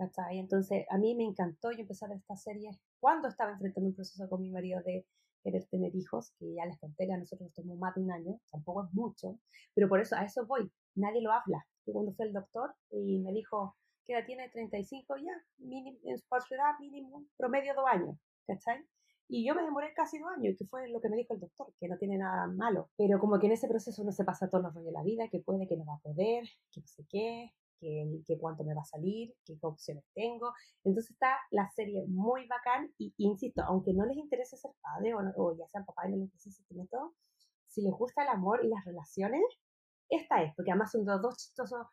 ¿cachai? 0.00 0.38
Entonces, 0.38 0.86
a 0.88 0.96
mí 0.96 1.14
me 1.14 1.24
encantó, 1.24 1.70
yo 1.72 1.84
ver 1.86 2.16
esta 2.16 2.36
serie 2.36 2.70
cuando 3.00 3.28
estaba 3.28 3.52
enfrentando 3.52 3.88
un 3.88 3.94
proceso 3.94 4.28
con 4.30 4.40
mi 4.40 4.50
marido 4.50 4.80
de 4.82 5.06
querer 5.42 5.66
tener 5.66 5.94
hijos, 5.94 6.32
que 6.38 6.54
ya 6.54 6.64
les 6.64 6.78
conté 6.78 7.10
a 7.12 7.18
nosotros 7.18 7.48
nos 7.48 7.54
tomó 7.54 7.76
más 7.76 7.94
de 7.94 8.02
un 8.02 8.10
año, 8.10 8.40
tampoco 8.50 8.84
es 8.84 8.94
mucho, 8.94 9.38
pero 9.74 9.88
por 9.88 10.00
eso 10.00 10.16
a 10.16 10.24
eso 10.24 10.46
voy, 10.46 10.70
nadie 10.94 11.20
lo 11.22 11.32
habla. 11.32 11.66
Yo 11.86 11.92
cuando 11.92 12.12
fue 12.14 12.26
el 12.26 12.32
doctor 12.32 12.74
y 12.90 13.20
me 13.20 13.32
dijo 13.32 13.76
que 14.06 14.14
edad 14.14 14.24
tiene 14.24 14.48
35 14.48 15.16
ya, 15.18 15.32
mínimo, 15.58 15.98
en 16.04 16.18
su 16.18 16.54
edad 16.54 16.78
mínimo, 16.78 17.24
promedio 17.36 17.74
dos 17.74 17.86
años, 17.86 18.16
¿cachai? 18.46 18.82
Y 19.32 19.46
yo 19.46 19.54
me 19.54 19.62
demoré 19.62 19.94
casi 19.94 20.18
dos 20.18 20.28
años, 20.36 20.56
que 20.58 20.66
fue 20.66 20.88
lo 20.88 21.00
que 21.00 21.08
me 21.08 21.16
dijo 21.16 21.34
el 21.34 21.40
doctor, 21.40 21.72
que 21.78 21.86
no 21.86 21.96
tiene 21.98 22.18
nada 22.18 22.48
malo. 22.48 22.90
Pero 22.96 23.20
como 23.20 23.38
que 23.38 23.46
en 23.46 23.52
ese 23.52 23.68
proceso 23.68 24.02
uno 24.02 24.10
se 24.10 24.24
pasa 24.24 24.50
todos 24.50 24.64
los 24.64 24.74
rollos 24.74 24.86
de 24.86 24.92
la 24.92 25.04
vida, 25.04 25.28
que 25.30 25.38
puede, 25.38 25.68
que 25.68 25.76
no 25.76 25.86
va 25.86 25.94
a 25.94 26.00
poder, 26.00 26.42
que 26.72 26.80
no 26.80 26.86
sé 26.88 27.06
qué, 27.08 27.52
que, 27.78 28.22
que, 28.26 28.38
cuánto 28.38 28.64
me 28.64 28.74
va 28.74 28.82
a 28.82 28.84
salir, 28.84 29.32
qué 29.44 29.56
opciones 29.62 30.04
tengo. 30.14 30.52
Entonces 30.82 31.12
está 31.12 31.38
la 31.52 31.70
serie 31.70 32.04
muy 32.08 32.48
bacán 32.48 32.92
y 32.98 33.14
insisto, 33.18 33.62
aunque 33.62 33.94
no 33.94 34.04
les 34.04 34.16
interese 34.16 34.56
ser 34.56 34.72
padre 34.82 35.14
o, 35.14 35.20
o 35.36 35.56
ya 35.56 35.68
sean 35.68 35.84
papá 35.84 36.08
y 36.08 36.10
no 36.10 36.16
les 36.16 36.24
interese 36.24 36.50
ese 36.50 36.74
método, 36.74 37.14
si 37.68 37.82
les 37.82 37.92
gusta 37.92 38.24
el 38.24 38.30
amor 38.30 38.64
y 38.64 38.68
las 38.68 38.84
relaciones, 38.84 39.42
esta 40.08 40.42
es, 40.42 40.52
porque 40.56 40.72
además 40.72 40.90
son 40.90 41.06
los 41.06 41.22
dos 41.22 41.36
chistosos, 41.36 41.86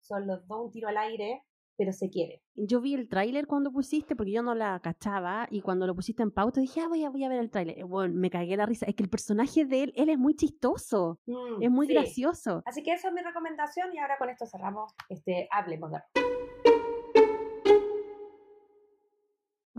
son 0.00 0.26
los 0.26 0.44
dos 0.48 0.66
un 0.66 0.72
tiro 0.72 0.88
al 0.88 0.96
aire, 0.96 1.44
pero 1.80 1.94
se 1.94 2.10
quiere. 2.10 2.42
Yo 2.56 2.82
vi 2.82 2.92
el 2.92 3.08
tráiler 3.08 3.46
cuando 3.46 3.72
pusiste, 3.72 4.14
porque 4.14 4.32
yo 4.32 4.42
no 4.42 4.54
la 4.54 4.78
cachaba, 4.80 5.48
y 5.50 5.62
cuando 5.62 5.86
lo 5.86 5.94
pusiste 5.94 6.22
en 6.22 6.30
pauta 6.30 6.60
dije, 6.60 6.82
ah, 6.82 6.88
voy 6.88 7.04
a, 7.04 7.08
voy 7.08 7.24
a 7.24 7.30
ver 7.30 7.38
el 7.38 7.50
tráiler. 7.50 7.86
Bueno, 7.86 8.14
me 8.14 8.28
cagué 8.28 8.54
la 8.54 8.66
risa. 8.66 8.84
Es 8.84 8.94
que 8.94 9.02
el 9.02 9.08
personaje 9.08 9.64
de 9.64 9.84
él, 9.84 9.92
él 9.96 10.10
es 10.10 10.18
muy 10.18 10.34
chistoso, 10.34 11.18
mm, 11.24 11.62
es 11.62 11.70
muy 11.70 11.86
gracioso. 11.86 12.62
Así 12.66 12.82
que 12.82 12.92
esa 12.92 13.08
es 13.08 13.14
mi 13.14 13.22
recomendación, 13.22 13.94
y 13.94 13.98
ahora 13.98 14.18
con 14.18 14.28
esto 14.28 14.44
cerramos 14.44 14.92
este 15.08 15.48
Hablemos 15.50 15.90
de 15.90 15.96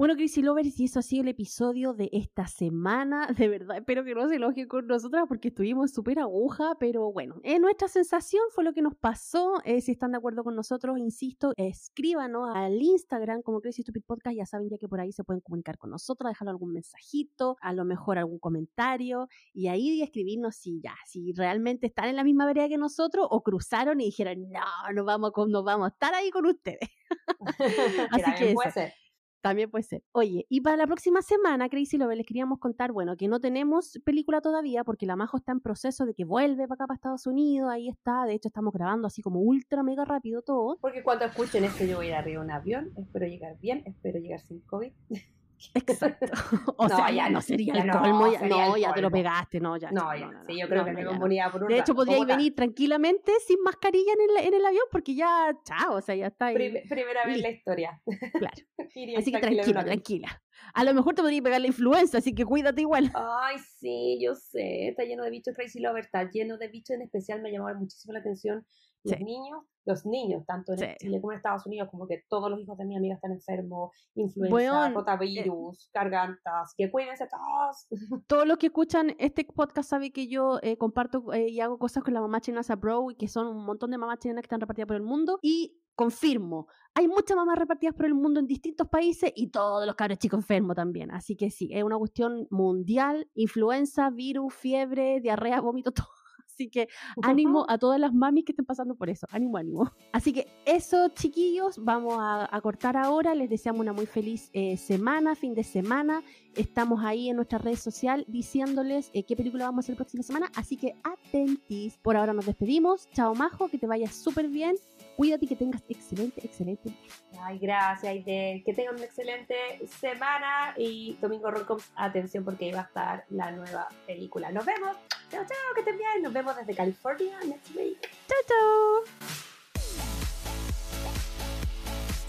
Bueno, 0.01 0.15
Chrissy 0.15 0.41
Lovers, 0.41 0.79
y 0.79 0.85
eso 0.85 0.97
ha 0.97 1.03
sido 1.03 1.21
el 1.21 1.27
episodio 1.27 1.93
de 1.93 2.09
esta 2.11 2.47
semana. 2.47 3.27
De 3.37 3.47
verdad, 3.47 3.77
espero 3.77 4.03
que 4.03 4.15
no 4.15 4.27
se 4.27 4.37
enojen 4.37 4.67
con 4.67 4.87
nosotras 4.87 5.25
porque 5.27 5.49
estuvimos 5.49 5.91
súper 5.91 6.17
aguja, 6.17 6.73
pero 6.79 7.11
bueno, 7.13 7.35
eh, 7.43 7.59
nuestra 7.59 7.87
sensación 7.87 8.41
fue 8.49 8.63
lo 8.63 8.73
que 8.73 8.81
nos 8.81 8.95
pasó. 8.95 9.61
Eh, 9.63 9.79
si 9.79 9.91
están 9.91 10.13
de 10.13 10.17
acuerdo 10.17 10.43
con 10.43 10.55
nosotros, 10.55 10.97
insisto, 10.97 11.53
escríbanos 11.55 12.49
al 12.51 12.81
Instagram 12.81 13.43
como 13.43 13.61
Crazy 13.61 13.83
Stupid 13.83 14.01
Podcast. 14.03 14.35
Ya 14.35 14.47
saben 14.47 14.69
ya 14.71 14.79
que 14.79 14.87
por 14.87 14.99
ahí 14.99 15.11
se 15.11 15.23
pueden 15.23 15.41
comunicar 15.41 15.77
con 15.77 15.91
nosotros, 15.91 16.31
dejar 16.31 16.49
algún 16.49 16.73
mensajito, 16.73 17.57
a 17.61 17.71
lo 17.71 17.85
mejor 17.85 18.17
algún 18.17 18.39
comentario, 18.39 19.27
y 19.53 19.67
ahí 19.67 20.01
escribirnos 20.01 20.55
si 20.55 20.81
ya, 20.81 20.95
si 21.05 21.31
realmente 21.33 21.85
están 21.85 22.09
en 22.09 22.15
la 22.15 22.23
misma 22.23 22.47
vereda 22.47 22.67
que 22.69 22.79
nosotros 22.79 23.27
o 23.29 23.43
cruzaron 23.43 24.01
y 24.01 24.05
dijeron, 24.05 24.49
no, 24.49 24.93
no 24.95 25.05
vamos, 25.05 25.31
con, 25.31 25.51
no 25.51 25.61
vamos 25.63 25.85
a 25.85 25.93
estar 25.93 26.15
ahí 26.15 26.31
con 26.31 26.47
ustedes. 26.47 26.89
Así 28.09 28.31
que 28.39 28.53
puede 28.55 28.71
ser. 28.71 29.00
También 29.41 29.71
puede 29.71 29.83
ser. 29.83 30.03
Oye, 30.11 30.45
y 30.49 30.61
para 30.61 30.77
la 30.77 30.85
próxima 30.85 31.21
semana, 31.21 31.67
Crazy 31.67 31.97
Love, 31.97 32.15
les 32.15 32.25
queríamos 32.25 32.59
contar, 32.59 32.91
bueno, 32.91 33.17
que 33.17 33.27
no 33.27 33.39
tenemos 33.39 33.99
película 34.05 34.39
todavía 34.39 34.83
porque 34.83 35.05
la 35.05 35.15
Majo 35.15 35.37
está 35.37 35.51
en 35.51 35.59
proceso 35.59 36.05
de 36.05 36.13
que 36.13 36.25
vuelve 36.25 36.67
para 36.67 36.75
acá, 36.75 36.87
para 36.87 36.95
Estados 36.95 37.25
Unidos, 37.25 37.69
ahí 37.71 37.89
está, 37.89 38.25
de 38.25 38.33
hecho 38.33 38.49
estamos 38.49 38.73
grabando 38.73 39.07
así 39.07 39.21
como 39.21 39.39
ultra 39.39 39.81
mega 39.83 40.05
rápido 40.05 40.41
todo. 40.43 40.77
Porque 40.79 41.03
cuando 41.03 41.25
escuchen 41.25 41.63
esto 41.63 41.83
yo 41.85 41.97
voy 41.97 42.07
a 42.07 42.09
ir 42.09 42.15
arriba 42.15 42.39
de 42.39 42.45
un 42.45 42.51
avión, 42.51 42.91
espero 42.97 43.25
llegar 43.25 43.57
bien, 43.59 43.83
espero 43.85 44.19
llegar 44.19 44.41
sin 44.41 44.61
COVID. 44.61 44.91
Exacto. 45.73 46.25
O 46.77 46.89
sea, 46.89 47.11
ya 47.11 47.29
no 47.29 47.41
sería 47.41 47.73
el 47.73 47.89
colmo. 47.89 48.31
Ya, 48.31 48.47
no, 48.47 48.77
ya 48.77 48.93
te 48.93 49.01
lo 49.01 49.11
pegaste, 49.11 49.59
no, 49.59 49.77
ya. 49.77 49.91
No, 49.91 50.15
ya. 50.15 50.43
sí, 50.47 50.59
yo 50.59 50.67
creo 50.67 50.85
que 50.85 50.91
me 50.91 51.05
por 51.05 51.63
un 51.63 51.67
De 51.67 51.77
hecho, 51.77 51.93
podríais 51.93 52.25
venir 52.25 52.55
tranquilamente 52.55 53.31
sin 53.45 53.61
mascarilla 53.63 54.13
en 54.13 54.21
el, 54.29 54.47
en 54.47 54.53
el 54.53 54.65
avión 54.65 54.85
porque 54.91 55.15
ya, 55.15 55.55
chao, 55.63 55.95
o 55.95 56.01
sea, 56.01 56.15
ya 56.15 56.27
está 56.27 56.47
ahí. 56.47 56.55
primera 56.55 57.25
vez 57.25 57.35
en 57.35 57.41
la 57.41 57.49
historia. 57.49 58.01
Claro. 58.33 58.63
así 59.17 59.31
que 59.31 59.39
tranquila, 59.39 59.83
tranquila. 59.83 60.41
A 60.73 60.83
lo 60.83 60.93
mejor 60.93 61.15
te 61.15 61.21
podría 61.21 61.41
pegar 61.41 61.61
la 61.61 61.67
influenza, 61.67 62.19
así 62.19 62.33
que 62.33 62.45
cuídate 62.45 62.81
igual. 62.81 63.11
Ay, 63.13 63.57
sí, 63.79 64.19
yo 64.21 64.35
sé. 64.35 64.89
Está 64.89 65.03
lleno 65.03 65.23
de 65.23 65.31
bichos 65.31 65.55
Crazy 65.55 65.79
Lover, 65.79 66.03
está 66.03 66.29
lleno 66.29 66.57
de 66.57 66.67
bichos. 66.67 66.95
En 66.95 67.01
especial 67.01 67.41
me 67.41 67.51
llamó 67.51 67.73
muchísimo 67.75 68.13
la 68.13 68.19
atención 68.19 68.65
los 69.03 69.19
niños, 69.19 69.63
los 69.85 70.05
niños, 70.05 70.43
tanto 70.45 70.73
en 70.73 70.95
Chile 70.97 71.19
como 71.19 71.31
en 71.31 71.37
Estados 71.37 71.65
Unidos, 71.65 71.89
como 71.89 72.07
que 72.07 72.23
todos 72.29 72.49
los 72.51 72.59
hijos 72.59 72.77
de 72.77 72.85
mi 72.85 72.95
amiga 72.95 73.15
están 73.15 73.31
enfermos, 73.31 73.91
influenza, 74.15 74.89
eh, 74.89 74.93
rotavirus, 74.93 75.89
gargantas, 75.93 76.73
que 76.77 76.91
cuídense 76.91 77.27
todos. 77.27 77.87
Todos 78.27 78.47
los 78.47 78.57
que 78.57 78.67
escuchan 78.67 79.15
este 79.17 79.45
podcast 79.45 79.89
saben 79.89 80.11
que 80.11 80.27
yo 80.27 80.59
eh, 80.61 80.77
comparto 80.77 81.33
eh, 81.33 81.49
y 81.49 81.59
hago 81.59 81.79
cosas 81.79 82.03
con 82.03 82.13
la 82.13 82.21
mamá 82.21 82.41
china 82.41 82.61
Bro 82.77 83.11
y 83.11 83.15
que 83.15 83.27
son 83.27 83.47
un 83.47 83.65
montón 83.65 83.91
de 83.91 83.97
mamás 83.97 84.19
chinas 84.19 84.41
que 84.41 84.45
están 84.45 84.61
repartidas 84.61 84.87
por 84.87 84.95
el 84.95 85.01
mundo 85.03 85.39
y 85.41 85.77
confirmo, 85.95 86.67
hay 86.93 87.07
muchas 87.07 87.35
mamás 87.37 87.57
repartidas 87.57 87.95
por 87.95 88.05
el 88.05 88.13
mundo 88.13 88.39
en 88.39 88.47
distintos 88.47 88.87
países 88.87 89.31
y 89.35 89.49
todos 89.49 89.85
los 89.85 89.95
cabros 89.95 90.17
chicos 90.19 90.39
enfermos 90.39 90.75
también. 90.75 91.11
Así 91.11 91.35
que 91.35 91.49
sí, 91.49 91.69
es 91.71 91.83
una 91.83 91.97
cuestión 91.97 92.47
mundial, 92.49 93.29
influenza, 93.33 94.09
virus, 94.09 94.53
fiebre, 94.53 95.19
diarrea, 95.21 95.61
vómito, 95.61 95.91
todo 95.91 96.20
Así 96.61 96.69
que 96.69 96.89
ánimo 97.23 97.65
a 97.67 97.79
todas 97.79 97.99
las 97.99 98.13
mamis 98.13 98.45
que 98.45 98.51
estén 98.51 98.65
pasando 98.65 98.93
por 98.93 99.09
eso. 99.09 99.25
Ánimo, 99.31 99.57
ánimo. 99.57 99.91
Así 100.13 100.31
que 100.31 100.47
eso, 100.65 101.09
chiquillos, 101.09 101.83
vamos 101.83 102.15
a, 102.19 102.59
cortar 102.61 102.97
ahora. 102.97 103.33
Les 103.33 103.49
deseamos 103.49 103.81
una 103.81 103.93
muy 103.93 104.05
feliz 104.05 104.51
eh, 104.53 104.77
semana, 104.77 105.33
fin 105.33 105.55
de 105.55 105.63
semana. 105.63 106.21
Estamos 106.55 107.03
ahí 107.03 107.29
en 107.29 107.37
nuestra 107.37 107.57
red 107.57 107.77
social 107.77 108.25
diciéndoles 108.27 109.09
eh, 109.13 109.23
qué 109.23 109.35
película 109.35 109.65
vamos 109.65 109.79
a 109.79 109.83
hacer 109.85 109.93
la 109.93 109.97
próxima 109.97 110.21
semana. 110.21 110.51
Así 110.55 110.77
que 110.77 110.93
atentis. 111.03 111.97
Por 111.97 112.15
ahora 112.15 112.33
nos 112.33 112.45
despedimos. 112.45 113.09
Chao, 113.11 113.33
Majo, 113.33 113.67
que 113.67 113.79
te 113.79 113.87
vaya 113.87 114.11
súper 114.11 114.47
bien. 114.47 114.75
Cuídate 115.21 115.45
y 115.45 115.49
que 115.49 115.55
tengas 115.55 115.83
excelente, 115.87 116.43
excelente 116.43 116.91
Ay, 117.39 117.59
gracias, 117.59 118.11
Aide. 118.11 118.63
Que 118.65 118.73
tengan 118.73 118.95
una 118.95 119.05
excelente 119.05 119.55
semana 119.99 120.73
y 120.75 121.15
Domingo 121.21 121.51
Rocoms, 121.51 121.91
atención 121.95 122.43
porque 122.43 122.65
ahí 122.65 122.71
va 122.71 122.79
a 122.79 122.85
estar 122.85 123.25
la 123.29 123.51
nueva 123.51 123.87
película. 124.07 124.51
Nos 124.51 124.65
vemos. 124.65 124.97
Chao, 125.29 125.43
chao, 125.43 125.73
que 125.75 125.81
estén 125.81 125.99
bien. 125.99 126.23
Nos 126.23 126.33
vemos 126.33 126.55
desde 126.57 126.73
California 126.73 127.37
next 127.47 127.75
week. 127.75 128.01
Chao, 128.01 128.39
chao. 128.47 129.03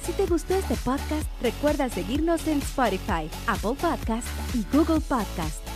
Si 0.03 0.13
te 0.13 0.27
gustó 0.27 0.55
este 0.55 0.75
podcast, 0.85 1.27
recuerda 1.41 1.89
seguirnos 1.89 2.47
en 2.47 2.59
Spotify, 2.59 3.31
Apple 3.47 3.75
Podcast 3.81 4.29
y 4.55 4.67
Google 4.71 5.01
Podcast. 5.01 5.72